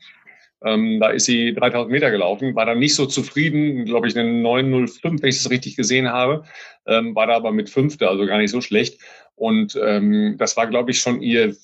Ähm, 0.64 1.00
da 1.00 1.10
ist 1.10 1.26
sie 1.26 1.54
3000 1.54 1.90
Meter 1.90 2.10
gelaufen, 2.10 2.54
war 2.54 2.66
dann 2.66 2.78
nicht 2.78 2.94
so 2.94 3.06
zufrieden, 3.06 3.84
glaube 3.84 4.08
ich, 4.08 4.18
eine 4.18 4.30
905, 4.30 5.22
wenn 5.22 5.28
ich 5.28 5.42
das 5.42 5.50
richtig 5.50 5.76
gesehen 5.76 6.08
habe, 6.08 6.44
ähm, 6.86 7.14
war 7.14 7.26
da 7.26 7.34
aber 7.34 7.52
mit 7.52 7.68
Fünfte, 7.68 8.08
also 8.08 8.26
gar 8.26 8.38
nicht 8.38 8.50
so 8.50 8.60
schlecht. 8.60 9.00
Und 9.34 9.74
das 9.74 10.56
war, 10.56 10.66
glaube 10.66 10.92
ich, 10.92 11.00
schon 11.00 11.20
ihr 11.20 11.54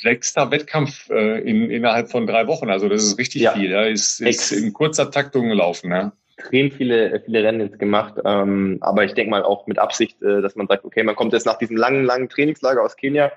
sechster 0.00 0.50
Wettkampf 0.50 1.10
äh, 1.10 1.40
in, 1.40 1.70
innerhalb 1.70 2.10
von 2.10 2.26
drei 2.26 2.46
Wochen. 2.46 2.70
Also 2.70 2.88
das 2.88 3.04
ist 3.04 3.18
richtig 3.18 3.42
ja. 3.42 3.52
viel. 3.52 3.70
Ja. 3.70 3.84
Ist, 3.84 4.22
ist 4.22 4.50
in 4.50 4.72
kurzer 4.72 5.10
Taktung 5.10 5.50
gelaufen. 5.50 5.90
Ja 5.90 6.12
extrem 6.38 6.70
viele, 6.70 7.20
viele 7.20 7.42
Rennen 7.42 7.60
jetzt 7.60 7.78
gemacht. 7.78 8.14
Ähm, 8.24 8.78
aber 8.80 9.04
ich 9.04 9.14
denke 9.14 9.30
mal 9.30 9.42
auch 9.42 9.66
mit 9.66 9.78
Absicht, 9.78 10.22
äh, 10.22 10.40
dass 10.40 10.56
man 10.56 10.68
sagt, 10.68 10.84
okay, 10.84 11.02
man 11.02 11.16
kommt 11.16 11.32
jetzt 11.32 11.46
nach 11.46 11.58
diesem 11.58 11.76
langen, 11.76 12.04
langen 12.04 12.28
Trainingslager 12.28 12.82
aus 12.82 12.96
Kenia 12.96 13.32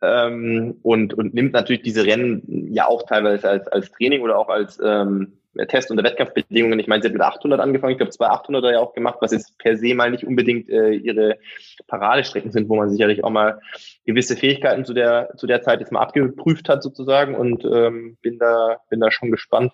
ähm, 0.00 0.78
und, 0.82 1.14
und 1.14 1.34
nimmt 1.34 1.52
natürlich 1.52 1.82
diese 1.82 2.06
Rennen 2.06 2.68
ja 2.72 2.86
auch 2.86 3.04
teilweise 3.04 3.48
als, 3.48 3.68
als 3.68 3.90
Training 3.90 4.22
oder 4.22 4.38
auch 4.38 4.48
als 4.48 4.78
ähm, 4.82 5.38
Test- 5.68 5.90
und 5.90 6.02
Wettkampfbedingungen. 6.02 6.78
Ich 6.78 6.86
meine, 6.86 7.02
sie 7.02 7.08
hat 7.08 7.14
mit 7.14 7.22
800 7.22 7.60
angefangen. 7.60 7.92
Ich 7.92 7.98
glaube, 7.98 8.12
zwei 8.12 8.26
800er 8.26 8.72
ja 8.72 8.78
auch 8.78 8.92
gemacht, 8.92 9.18
was 9.20 9.32
jetzt 9.32 9.58
per 9.58 9.76
se 9.76 9.94
mal 9.94 10.10
nicht 10.10 10.24
unbedingt 10.24 10.68
äh, 10.68 10.90
ihre 10.90 11.38
Paradestrecken 11.86 12.52
sind, 12.52 12.68
wo 12.68 12.76
man 12.76 12.90
sicherlich 12.90 13.24
auch 13.24 13.30
mal 13.30 13.60
gewisse 14.04 14.36
Fähigkeiten 14.36 14.84
zu 14.84 14.92
der, 14.92 15.30
zu 15.36 15.46
der 15.46 15.62
Zeit 15.62 15.80
jetzt 15.80 15.92
mal 15.92 16.02
abgeprüft 16.02 16.68
hat 16.68 16.82
sozusagen 16.82 17.34
und 17.34 17.64
ähm, 17.64 18.18
bin 18.20 18.38
da, 18.38 18.80
bin 18.90 19.00
da 19.00 19.10
schon 19.10 19.30
gespannt, 19.30 19.72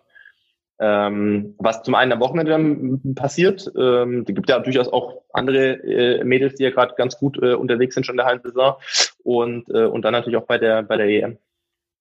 ähm, 0.83 1.55
was 1.59 1.85
zum 1.85 1.95
einen 1.95 2.11
am 2.11 2.21
Wochenende 2.21 2.99
passiert, 3.15 3.71
ähm, 3.79 4.25
da 4.25 4.33
gibt 4.33 4.51
ja 4.51 4.59
durchaus 4.59 4.89
auch 4.89 5.23
andere 5.33 5.75
äh, 5.85 6.25
Mädels, 6.25 6.57
die 6.57 6.65
ja 6.65 6.71
gerade 6.71 6.95
ganz 6.97 7.17
gut 7.19 7.41
äh, 7.41 7.55
unterwegs 7.55 7.95
sind 7.95 8.05
schon 8.05 8.15
in 8.15 8.19
der 8.19 8.27
Hallensaison 8.27 8.75
und, 9.23 9.71
äh, 9.71 9.85
und 9.85 10.03
dann 10.03 10.13
natürlich 10.13 10.37
auch 10.37 10.47
bei 10.47 10.59
der, 10.59 10.83
bei 10.83 10.97
der 10.97 11.07
EM. 11.07 11.39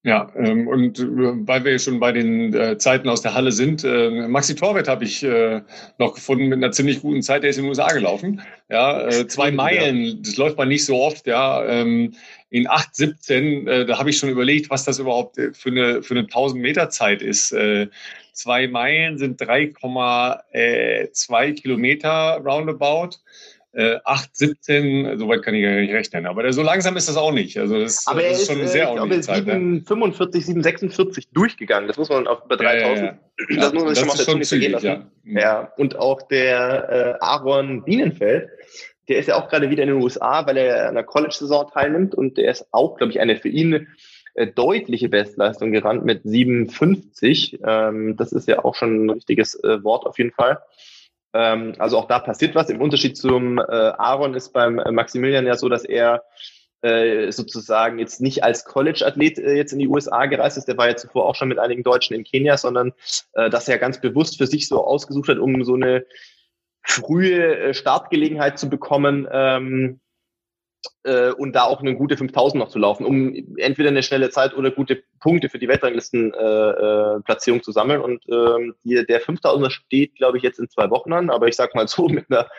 Ja, 0.04 0.32
ähm, 0.36 0.68
und 0.68 0.98
äh, 0.98 1.04
weil 1.06 1.64
wir 1.64 1.78
schon 1.78 2.00
bei 2.00 2.12
den 2.12 2.56
äh, 2.56 2.76
Zeiten 2.80 3.08
aus 3.08 3.22
der 3.22 3.36
Halle 3.36 3.52
sind, 3.52 3.84
äh, 3.84 4.28
Maxi 4.28 4.56
Torwett 4.56 4.88
habe 4.88 5.04
ich 5.04 5.22
äh, 5.22 5.62
noch 6.00 6.16
gefunden 6.16 6.48
mit 6.48 6.58
einer 6.58 6.72
ziemlich 6.72 7.02
guten 7.02 7.22
Zeit, 7.22 7.44
der 7.44 7.52
ist 7.52 7.58
in 7.58 7.66
den 7.66 7.70
USA 7.70 7.88
gelaufen. 7.90 8.42
Ja, 8.68 9.08
äh, 9.08 9.28
zwei 9.28 9.52
Meilen, 9.52 10.24
das 10.24 10.38
läuft 10.38 10.58
man 10.58 10.70
nicht 10.70 10.86
so 10.86 11.00
oft, 11.00 11.28
ja. 11.28 11.64
Ähm, 11.66 12.16
in 12.50 12.68
8,17, 12.68 13.70
äh, 13.70 13.86
da 13.86 14.00
habe 14.00 14.10
ich 14.10 14.18
schon 14.18 14.30
überlegt, 14.30 14.72
was 14.72 14.86
das 14.86 14.98
überhaupt 14.98 15.38
äh, 15.38 15.54
für 15.54 15.70
eine, 15.70 16.02
für 16.02 16.16
eine 16.16 16.24
1000 16.24 16.60
Meter 16.60 16.90
Zeit 16.90 17.22
ist. 17.22 17.52
Äh, 17.52 17.88
zwei 18.34 18.68
Meilen 18.68 19.20
sind 19.20 19.40
3,2 19.40 21.54
Kilometer 21.54 22.42
roundabout 22.44 23.18
äh, 23.74 24.00
8, 24.04 24.36
17, 24.36 25.18
soweit 25.18 25.44
kann 25.44 25.56
ich 25.56 25.64
ja 25.64 25.72
nicht 25.72 25.94
rechnen. 25.94 26.26
Aber 26.26 26.52
so 26.52 26.62
langsam 26.62 26.98
ist 26.98 27.08
das 27.08 27.18
auch 27.18 27.32
nicht. 27.32 27.58
Also 27.58 27.80
das, 27.80 28.06
aber 28.08 28.22
das 28.22 28.42
ist, 28.42 28.48
schon 28.48 28.58
eine 28.58 28.68
sehr 28.68 28.86
äh, 28.86 28.88
ordentliche 28.88 29.22
Zeit. 29.22 29.46
7, 29.46 29.74
ne? 29.76 29.82
45, 29.82 30.46
7, 30.46 30.64
46 30.64 31.30
durchgegangen. 31.32 31.88
Das 31.88 31.98
muss 31.98 32.10
man 32.10 32.28
auf 32.28 32.44
über 32.46 32.58
3000. 32.58 33.00
Ja. 33.00 33.20
Das 33.60 33.74
muss 33.74 33.84
man 33.84 33.96
sich 33.96 34.06
schon 34.06 34.34
mal 34.34 34.40
nicht 34.40 34.50
vergehen 34.50 34.72
lassen. 34.74 34.86
Ja. 34.86 35.06
Mhm. 35.24 35.38
ja. 35.38 35.74
Und 35.78 35.96
auch 35.96 36.22
der 36.24 37.18
äh, 37.20 37.24
Aaron 37.24 37.84
Bienenfeld, 37.84 38.50
der 39.08 39.18
ist 39.18 39.28
ja 39.28 39.36
auch 39.36 39.50
gerade 39.50 39.70
wieder 39.70 39.84
in 39.84 39.90
den 39.90 40.02
USA, 40.02 40.46
weil 40.46 40.58
er 40.58 40.90
an 40.90 40.96
der 40.96 41.04
College-Saison 41.04 41.70
teilnimmt 41.74 42.14
und 42.14 42.38
der 42.38 42.52
ist 42.52 42.68
auch, 42.72 42.98
glaube 42.98 43.12
ich, 43.12 43.20
eine 43.20 43.38
für 43.38 43.50
ihn 43.50 43.88
äh, 44.36 44.48
deutliche 44.48 45.10
Bestleistung 45.10 45.72
gerannt 45.72 46.06
mit 46.06 46.22
57. 46.24 47.60
Ähm, 47.66 48.16
das 48.18 48.32
ist 48.32 48.48
ja 48.48 48.64
auch 48.64 48.76
schon 48.76 49.06
ein 49.06 49.10
richtiges 49.10 49.56
äh, 49.64 49.84
Wort 49.84 50.06
auf 50.06 50.18
jeden 50.18 50.32
Fall. 50.32 50.60
Ähm, 51.34 51.74
also 51.80 51.98
auch 51.98 52.08
da 52.08 52.20
passiert 52.20 52.56
was. 52.56 52.70
Im 52.70 52.82
Unterschied 52.82 53.18
zum 53.18 53.58
äh, 53.58 53.62
Aaron 53.62 54.34
ist 54.34 54.52
beim 54.54 54.80
äh, 54.80 54.92
Maximilian 54.92 55.46
ja 55.46 55.56
so, 55.56 55.70
dass 55.70 55.86
er 55.86 56.24
äh, 56.82 57.32
sozusagen 57.32 58.00
jetzt 58.00 58.22
nicht 58.22 58.44
als 58.44 58.66
College-Athlet 58.66 59.38
äh, 59.38 59.54
jetzt 59.54 59.72
in 59.72 59.80
die 59.80 59.88
USA 59.88 60.26
gereist 60.26 60.58
ist, 60.58 60.68
der 60.68 60.78
war 60.78 60.88
ja 60.88 60.96
zuvor 60.96 61.26
auch 61.26 61.36
schon 61.36 61.48
mit 61.48 61.60
einigen 61.60 61.84
Deutschen 61.84 62.16
in 62.16 62.24
Kenia, 62.24 62.58
sondern 62.58 62.94
dass 63.34 63.68
er 63.68 63.78
ganz 63.78 64.02
bewusst 64.02 64.38
für 64.38 64.48
sich 64.48 64.68
so 64.68 64.84
ausgesucht 64.84 65.30
hat, 65.30 65.38
um 65.38 65.64
so 65.64 65.76
eine 65.76 66.06
frühe 66.84 67.74
Startgelegenheit 67.74 68.58
zu 68.58 68.70
bekommen, 68.70 69.28
ähm, 69.32 70.00
äh, 71.04 71.32
und 71.32 71.54
da 71.54 71.64
auch 71.64 71.82
eine 71.82 71.96
gute 71.96 72.18
5000 72.18 72.60
noch 72.60 72.70
zu 72.70 72.80
laufen, 72.80 73.06
um 73.06 73.34
entweder 73.58 73.90
eine 73.90 74.04
schnelle 74.04 74.30
Zeit 74.30 74.56
oder 74.56 74.72
gute 74.72 75.04
Punkte 75.20 75.50
für 75.50 75.60
die 75.60 75.68
Weltranglistenplatzierung 75.68 77.60
äh, 77.60 77.62
äh, 77.62 77.64
zu 77.64 77.72
sammeln. 77.72 78.02
Und 78.02 78.24
ähm, 78.30 78.76
die, 78.84 79.06
der 79.06 79.22
5000er 79.22 79.70
steht, 79.70 80.16
glaube 80.16 80.38
ich, 80.38 80.44
jetzt 80.44 80.60
in 80.60 80.70
zwei 80.70 80.90
Wochen 80.90 81.14
an, 81.14 81.30
aber 81.30 81.48
ich 81.48 81.56
sag 81.56 81.76
mal 81.76 81.88
so, 81.88 82.08
mit 82.10 82.26
einer, 82.30 82.50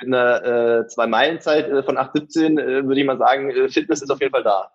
mit 0.00 0.14
einer 0.14 0.80
äh, 0.80 0.86
Zwei-Meilen-Zeit 0.86 1.68
äh, 1.68 1.82
von 1.82 1.96
8,17 1.96 2.60
äh, 2.60 2.86
würde 2.86 3.00
ich 3.00 3.06
mal 3.06 3.18
sagen, 3.18 3.50
äh, 3.50 3.68
Fitness 3.68 4.02
ist 4.02 4.10
auf 4.10 4.20
jeden 4.20 4.32
Fall 4.32 4.44
da. 4.44 4.70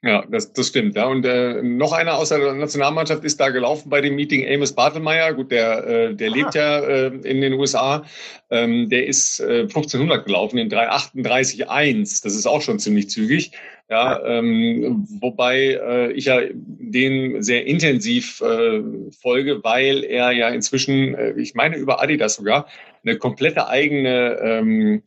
Ja, 0.00 0.24
das, 0.30 0.52
das 0.52 0.68
stimmt. 0.68 0.94
Ja. 0.94 1.06
Und 1.06 1.26
äh, 1.26 1.60
noch 1.60 1.92
einer 1.92 2.18
aus 2.18 2.28
der 2.28 2.54
Nationalmannschaft 2.54 3.24
ist 3.24 3.40
da 3.40 3.48
gelaufen 3.48 3.90
bei 3.90 4.00
dem 4.00 4.14
Meeting, 4.14 4.46
Amos 4.48 4.72
Bartelmeier. 4.72 5.34
Gut, 5.34 5.50
der, 5.50 5.86
äh, 5.86 6.14
der 6.14 6.30
lebt 6.30 6.54
ja 6.54 6.78
äh, 6.78 7.06
in 7.08 7.40
den 7.40 7.54
USA. 7.54 8.04
Ähm, 8.48 8.88
der 8.88 9.06
ist 9.08 9.40
äh, 9.40 9.62
1500 9.62 10.24
gelaufen 10.24 10.58
in 10.58 10.70
338,1. 10.70 12.22
Das 12.22 12.36
ist 12.36 12.46
auch 12.46 12.62
schon 12.62 12.78
ziemlich 12.78 13.10
zügig. 13.10 13.50
Ja, 13.90 14.24
ähm, 14.24 15.04
wobei 15.20 15.80
äh, 15.82 16.12
ich 16.12 16.26
ja 16.26 16.42
den 16.52 17.42
sehr 17.42 17.66
intensiv 17.66 18.40
äh, 18.40 18.82
folge, 19.20 19.64
weil 19.64 20.04
er 20.04 20.30
ja 20.30 20.50
inzwischen, 20.50 21.14
äh, 21.14 21.32
ich 21.32 21.54
meine 21.54 21.76
über 21.76 22.00
Adidas 22.00 22.34
sogar, 22.34 22.68
eine 23.02 23.16
komplette 23.16 23.66
eigene 23.66 24.38
ähm, 24.42 25.02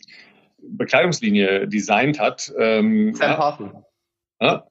Bekleidungslinie 0.57 1.67
designt 1.67 2.19
hat. 2.19 2.51
Ähm, 2.57 3.13
Sam 3.13 3.29
ja. 3.29 3.85
Ja? 4.41 4.70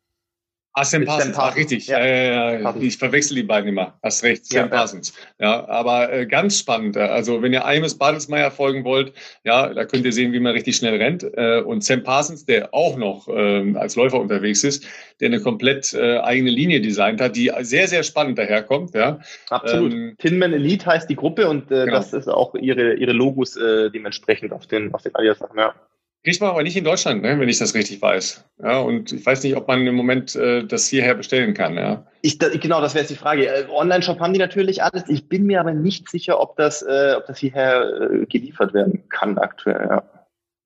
Ah, 0.72 0.84
Sam 0.84 1.04
Parsons, 1.04 1.34
Sam 1.34 1.44
Ach, 1.44 1.56
richtig. 1.56 1.88
Ja. 1.88 1.98
Ja, 1.98 2.58
ja, 2.60 2.76
ich 2.76 2.96
verwechsel 2.96 3.34
die 3.34 3.42
beiden 3.42 3.68
immer. 3.68 3.98
Hast 4.04 4.22
recht, 4.22 4.46
Sam 4.46 4.62
ja, 4.62 4.68
Parsons. 4.68 5.12
Ja, 5.40 5.68
aber 5.68 6.12
äh, 6.12 6.26
ganz 6.26 6.58
spannend. 6.58 6.96
Also 6.96 7.42
wenn 7.42 7.52
ihr 7.52 7.64
Imus 7.64 7.98
Badelsmeier 7.98 8.52
folgen 8.52 8.84
wollt, 8.84 9.12
ja, 9.42 9.74
da 9.74 9.84
könnt 9.84 10.04
ihr 10.04 10.12
sehen, 10.12 10.32
wie 10.32 10.38
man 10.38 10.52
richtig 10.52 10.76
schnell 10.76 10.96
rennt. 10.96 11.24
Äh, 11.24 11.60
und 11.62 11.82
Sam 11.82 12.04
Parsons, 12.04 12.44
der 12.44 12.72
auch 12.72 12.96
noch 12.96 13.26
äh, 13.28 13.74
als 13.76 13.96
Läufer 13.96 14.20
unterwegs 14.20 14.62
ist, 14.62 14.86
der 15.18 15.26
eine 15.26 15.40
komplett 15.40 15.92
äh, 15.92 16.18
eigene 16.18 16.50
Linie 16.50 16.80
designt 16.80 17.20
hat, 17.20 17.34
die 17.34 17.50
sehr, 17.62 17.88
sehr 17.88 18.04
spannend 18.04 18.38
daherkommt. 18.38 18.94
Ja. 18.94 19.18
Absolut. 19.48 19.92
Ähm, 19.92 20.14
Tinman 20.18 20.52
Elite 20.52 20.86
heißt 20.86 21.10
die 21.10 21.16
Gruppe 21.16 21.48
und 21.48 21.72
äh, 21.72 21.86
genau. 21.86 21.92
das 21.92 22.12
ist 22.12 22.28
auch 22.28 22.54
ihre, 22.54 22.94
ihre 22.94 23.12
Logos 23.12 23.56
äh, 23.56 23.90
dementsprechend 23.90 24.52
auf 24.52 24.68
den, 24.68 24.94
auf 24.94 25.02
den 25.02 25.14
Adidas-Sachen, 25.16 25.58
ja. 25.58 25.74
Kriegt 26.22 26.40
man 26.42 26.50
aber 26.50 26.62
nicht 26.62 26.76
in 26.76 26.84
Deutschland, 26.84 27.22
ne, 27.22 27.40
wenn 27.40 27.48
ich 27.48 27.58
das 27.58 27.74
richtig 27.74 28.02
weiß. 28.02 28.44
Ja, 28.62 28.80
und 28.80 29.10
ich 29.10 29.24
weiß 29.24 29.42
nicht, 29.42 29.56
ob 29.56 29.66
man 29.68 29.86
im 29.86 29.94
Moment 29.94 30.36
äh, 30.36 30.64
das 30.64 30.86
hierher 30.86 31.14
bestellen 31.14 31.54
kann. 31.54 31.76
Ja. 31.76 32.04
Ich, 32.20 32.36
da, 32.36 32.48
genau, 32.50 32.82
das 32.82 32.94
wäre 32.94 33.02
jetzt 33.02 33.10
die 33.10 33.16
Frage. 33.16 33.46
Äh, 33.46 33.66
Online-Shop 33.70 34.20
haben 34.20 34.34
die 34.34 34.38
natürlich 34.38 34.82
alles. 34.82 35.04
Ich 35.08 35.30
bin 35.30 35.46
mir 35.46 35.60
aber 35.60 35.72
nicht 35.72 36.10
sicher, 36.10 36.38
ob 36.38 36.56
das, 36.56 36.82
äh, 36.82 37.14
ob 37.16 37.26
das 37.26 37.38
hierher 37.38 38.10
äh, 38.10 38.26
geliefert 38.26 38.74
werden 38.74 39.08
kann 39.08 39.38
aktuell. 39.38 39.86
Ja. 39.88 40.02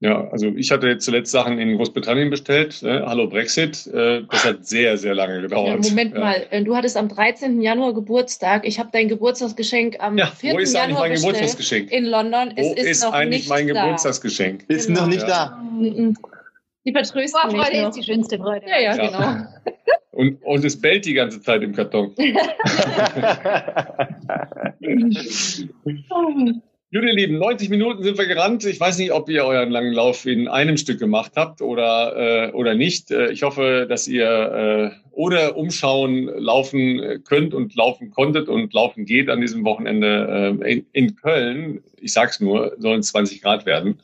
Ja, 0.05 0.29
also 0.31 0.49
ich 0.49 0.71
hatte 0.71 0.87
jetzt 0.87 1.07
zuletzt 1.07 1.33
Sachen 1.33 1.59
in 1.59 1.79
Großbritannien 1.79 2.29
bestellt. 2.29 2.83
Ne? 2.83 3.03
Hallo 3.07 3.27
Brexit. 3.27 3.87
Äh, 3.87 4.25
das 4.31 4.45
hat 4.45 4.67
sehr, 4.67 4.99
sehr 4.99 5.15
lange 5.15 5.41
gedauert. 5.41 5.83
Ja, 5.83 5.91
Moment 5.91 6.13
ja. 6.13 6.21
mal, 6.21 6.47
äh, 6.51 6.63
du 6.63 6.77
hattest 6.77 6.99
am 6.99 7.09
13. 7.09 7.63
Januar 7.63 7.95
Geburtstag. 7.95 8.67
Ich 8.67 8.79
habe 8.79 8.91
dein 8.93 9.09
Geburtstagsgeschenk 9.09 9.97
am 10.01 10.19
ja, 10.19 10.27
4. 10.27 10.53
Wo 10.53 10.59
ist 10.59 10.75
Januar 10.75 11.09
mein 11.09 11.15
Geburtstagsgeschenk? 11.15 11.91
in 11.91 12.05
London. 12.05 12.53
Es 12.55 12.67
wo 12.67 12.75
ist, 12.75 12.87
ist 12.87 13.03
noch 13.03 13.15
eigentlich 13.15 13.45
nicht 13.45 13.49
mein 13.49 13.67
da. 13.69 13.83
Geburtstagsgeschenk? 13.83 14.67
Ist 14.69 14.89
genau. 14.89 15.01
noch 15.01 15.09
nicht 15.09 15.27
da. 15.27 15.59
Die 15.79 16.93
vertrösten 16.93 17.41
mich 17.47 17.57
noch. 17.57 17.89
ist 17.89 17.97
die 17.97 18.03
schönste 18.03 18.37
Freude. 18.37 18.67
Ja, 18.69 18.81
ja, 18.81 18.97
genau. 18.97 19.47
Und, 20.11 20.41
und 20.45 20.65
es 20.65 20.81
bellt 20.81 21.07
die 21.07 21.15
ganze 21.15 21.43
Zeit 21.43 21.63
im 21.63 21.75
Karton. 21.75 22.15
Gut, 26.95 27.03
ihr 27.03 27.13
Lieben, 27.13 27.39
90 27.39 27.71
Minuten 27.71 28.05
sind 28.05 28.19
wir 28.19 28.27
gerannt. 28.29 28.65
Ich 28.65 28.79
weiß 28.79 28.99
nicht, 28.99 29.11
ob 29.11 29.29
ihr 29.29 29.45
euren 29.45 29.73
langen 29.73 29.93
Lauf 29.93 30.27
in 30.27 30.47
einem 30.47 30.77
Stück 30.77 31.01
gemacht 31.01 31.33
habt 31.35 31.61
oder, 31.61 32.51
äh, 32.51 32.53
oder 32.53 32.77
nicht. 32.77 33.11
Äh, 33.11 33.33
ich 33.33 33.43
hoffe, 33.43 33.87
dass 33.89 34.07
ihr 34.07 34.93
äh, 34.95 35.11
oder 35.11 35.57
umschauen 35.57 36.27
laufen 36.37 37.21
könnt 37.25 37.53
und 37.53 37.75
laufen 37.75 38.13
konntet 38.13 38.49
und 38.49 38.73
laufen 38.75 39.07
geht 39.07 39.29
an 39.29 39.41
diesem 39.41 39.65
Wochenende 39.65 40.55
äh, 40.63 40.73
in, 40.73 40.87
in 40.93 41.17
Köln. 41.17 41.83
Ich 42.01 42.13
sag's 42.13 42.39
nur, 42.39 42.77
sollen 42.79 43.01
es 43.01 43.09
20 43.09 43.43
Grad 43.43 43.67
werden. 43.67 43.99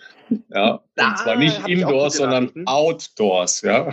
Ja, 0.52 0.80
und 0.96 1.18
zwar 1.18 1.36
nicht 1.36 1.68
indoors, 1.68 2.16
sondern 2.16 2.50
outdoors. 2.66 3.62
Ja. 3.62 3.92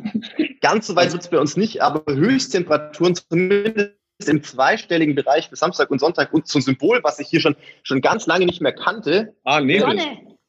Ganz 0.60 0.86
so 0.86 0.94
weit 0.94 1.10
wird 1.10 1.22
es 1.22 1.28
bei 1.28 1.40
uns 1.40 1.56
nicht, 1.56 1.82
aber 1.82 2.04
Höchsttemperaturen 2.12 3.16
zumindest 3.16 3.97
im 4.26 4.42
zweistelligen 4.42 5.14
Bereich 5.14 5.48
für 5.48 5.56
Samstag 5.56 5.90
und 5.90 6.00
Sonntag 6.00 6.32
und 6.32 6.48
zum 6.48 6.60
Symbol, 6.60 7.00
was 7.04 7.20
ich 7.20 7.28
hier 7.28 7.40
schon, 7.40 7.54
schon 7.84 8.00
ganz 8.00 8.26
lange 8.26 8.46
nicht 8.46 8.60
mehr 8.60 8.72
kannte. 8.72 9.34
Ah, 9.44 9.60
Nebel. 9.60 9.96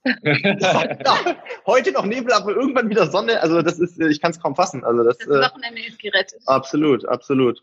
ja, 0.24 1.36
heute 1.68 1.91
noch 1.91 2.06
Nebel, 2.06 2.32
aber 2.34 2.56
irgendwann 2.56 2.90
wieder 2.90 3.12
Sonne. 3.12 3.41
Also 3.41 3.62
das 3.62 3.80
ist, 3.80 4.00
ich 4.00 4.22
kann 4.22 4.32
es 4.32 4.40
kaum 4.40 4.56
fassen. 4.56 4.84
Also 4.84 5.04
das, 5.04 5.18
das 5.18 5.52
Wochenende 5.52 5.82
ist 5.86 6.00
gerettet. 6.00 6.41
Absolut, 6.48 7.06
absolut. 7.06 7.62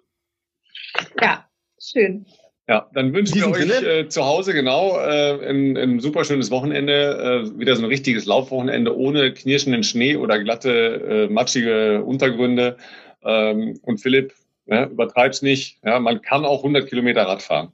Ja, 1.20 1.49
schön. 1.81 2.27
Ja, 2.69 2.91
dann 2.95 3.15
wünschen 3.15 3.37
wir 3.37 3.49
euch 3.49 3.83
äh, 3.83 4.09
zu 4.09 4.24
Hause 4.24 4.53
genau 4.53 4.99
äh, 4.99 5.49
ein, 5.49 5.77
ein 5.77 6.01
super 6.01 6.24
schönes 6.24 6.51
Wochenende, 6.51 7.47
äh, 7.55 7.59
wieder 7.59 7.77
so 7.77 7.83
ein 7.83 7.89
richtiges 7.89 8.27
Laufwochenende 8.27 8.97
ohne 8.97 9.33
knirschenden 9.33 9.85
Schnee 9.85 10.16
oder 10.16 10.43
glatte, 10.43 11.28
äh, 11.28 11.33
matschige 11.33 12.03
Untergründe. 12.03 12.77
Ähm, 13.23 13.78
und 13.83 13.99
Philipp, 13.99 14.35
ja, 14.66 14.86
übertreib's 14.86 15.43
nicht. 15.43 15.78
Ja, 15.84 15.98
man 16.01 16.22
kann 16.22 16.44
auch 16.44 16.59
100 16.59 16.88
Kilometer 16.88 17.22
Rad 17.22 17.43
fahren. 17.43 17.72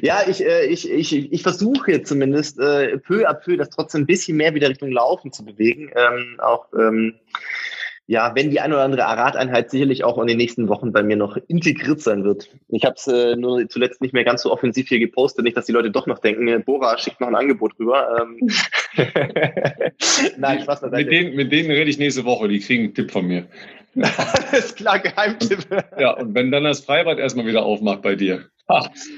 Ja, 0.00 0.22
ich, 0.28 0.44
äh, 0.44 0.66
ich, 0.66 0.88
ich, 0.88 1.32
ich 1.32 1.42
versuche 1.42 2.02
zumindest 2.02 2.58
äh, 2.60 2.98
peu 2.98 3.28
à 3.28 3.34
peu 3.34 3.56
das 3.56 3.70
trotzdem 3.70 4.02
ein 4.02 4.06
bisschen 4.06 4.36
mehr 4.36 4.54
wieder 4.54 4.68
Richtung 4.68 4.90
Laufen 4.90 5.32
zu 5.32 5.44
bewegen. 5.44 5.90
Ähm, 5.94 6.38
auch 6.38 6.66
ähm, 6.78 7.14
ja, 8.06 8.32
wenn 8.34 8.50
die 8.50 8.60
ein 8.60 8.72
oder 8.72 8.82
andere 8.82 9.02
Radeinheit 9.02 9.70
sicherlich 9.70 10.04
auch 10.04 10.18
in 10.18 10.26
den 10.26 10.36
nächsten 10.36 10.68
Wochen 10.68 10.92
bei 10.92 11.02
mir 11.02 11.16
noch 11.16 11.38
integriert 11.48 12.00
sein 12.00 12.24
wird. 12.24 12.50
Ich 12.68 12.84
habe 12.84 12.96
es 12.96 13.06
äh, 13.06 13.36
nur 13.36 13.66
zuletzt 13.68 14.02
nicht 14.02 14.12
mehr 14.12 14.24
ganz 14.24 14.42
so 14.42 14.52
offensiv 14.52 14.88
hier 14.88 14.98
gepostet, 14.98 15.44
nicht, 15.44 15.56
dass 15.56 15.66
die 15.66 15.72
Leute 15.72 15.90
doch 15.90 16.06
noch 16.06 16.18
denken, 16.18 16.48
äh, 16.48 16.58
Bora 16.58 16.98
schickt 16.98 17.20
noch 17.20 17.28
ein 17.28 17.36
Angebot 17.36 17.78
rüber. 17.78 18.20
Ähm 18.20 18.48
Nein, 20.36 20.62
Spaß 20.62 20.82
mit 20.82 21.10
denen, 21.10 21.36
mit 21.36 21.52
denen 21.52 21.70
rede 21.70 21.88
ich 21.88 21.98
nächste 21.98 22.24
Woche, 22.24 22.48
die 22.48 22.60
kriegen 22.60 22.84
einen 22.84 22.94
Tipp 22.94 23.10
von 23.10 23.26
mir. 23.26 23.46
Alles 24.52 24.74
klar, 24.74 24.98
Geheimtipp. 24.98 25.66
Ja, 25.98 26.12
und 26.12 26.34
wenn 26.34 26.50
dann 26.50 26.64
das 26.64 26.80
Freibad 26.80 27.18
erstmal 27.18 27.46
wieder 27.46 27.64
aufmacht 27.64 28.02
bei 28.02 28.14
dir. 28.14 28.46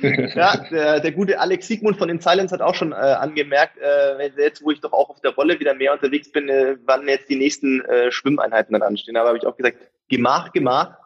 ja, 0.03 0.57
der, 0.71 1.01
der 1.01 1.13
gute 1.13 1.39
Alex 1.39 1.69
Siegmund 1.69 1.97
von 1.97 2.09
den 2.09 2.19
Silence 2.19 2.53
hat 2.53 2.63
auch 2.63 2.75
schon 2.75 2.93
äh, 2.93 2.95
angemerkt, 2.95 3.79
äh, 3.79 4.31
jetzt 4.37 4.65
wo 4.65 4.71
ich 4.71 4.81
doch 4.81 4.93
auch 4.93 5.11
auf 5.11 5.21
der 5.21 5.33
Rolle 5.33 5.61
wieder 5.61 5.75
mehr 5.75 5.93
unterwegs 5.93 6.33
bin, 6.33 6.49
äh, 6.49 6.77
wann 6.85 7.07
jetzt 7.07 7.29
die 7.29 7.37
nächsten 7.37 7.83
äh, 7.83 8.11
Schwimmeinheiten 8.11 8.73
dann 8.73 8.83
anstehen. 8.83 9.17
Aber 9.17 9.29
habe 9.29 9.39
ich 9.39 9.47
auch 9.47 9.57
gesagt, 9.57 9.79
gemach, 10.09 10.53
gemach. 10.53 10.97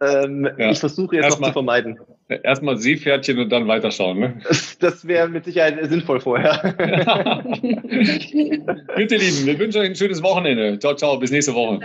Ähm, 0.00 0.48
ja. 0.58 0.70
Ich 0.70 0.78
versuche 0.78 1.16
jetzt 1.16 1.24
erst 1.24 1.36
noch 1.36 1.40
mal, 1.40 1.46
zu 1.48 1.52
vermeiden. 1.54 1.98
Erstmal 2.28 2.76
Seepferdchen 2.76 3.38
und 3.38 3.50
dann 3.50 3.66
weiterschauen. 3.66 4.18
Ne? 4.18 4.40
Das, 4.46 4.78
das 4.78 5.06
wäre 5.08 5.28
mit 5.28 5.44
Sicherheit 5.44 5.78
sinnvoll 5.88 6.20
vorher. 6.20 6.74
Gut, 7.44 9.10
ihr 9.10 9.18
Lieben, 9.18 9.46
wir 9.46 9.58
wünschen 9.58 9.80
euch 9.80 9.88
ein 9.88 9.96
schönes 9.96 10.22
Wochenende. 10.22 10.78
Ciao, 10.78 10.94
ciao, 10.94 11.18
bis 11.18 11.32
nächste 11.32 11.54
Woche. 11.54 11.80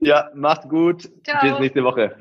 Ja, 0.00 0.30
macht 0.34 0.68
gut. 0.68 1.08
Ciao. 1.24 1.50
Bis 1.50 1.58
nächste 1.60 1.82
Woche. 1.84 2.16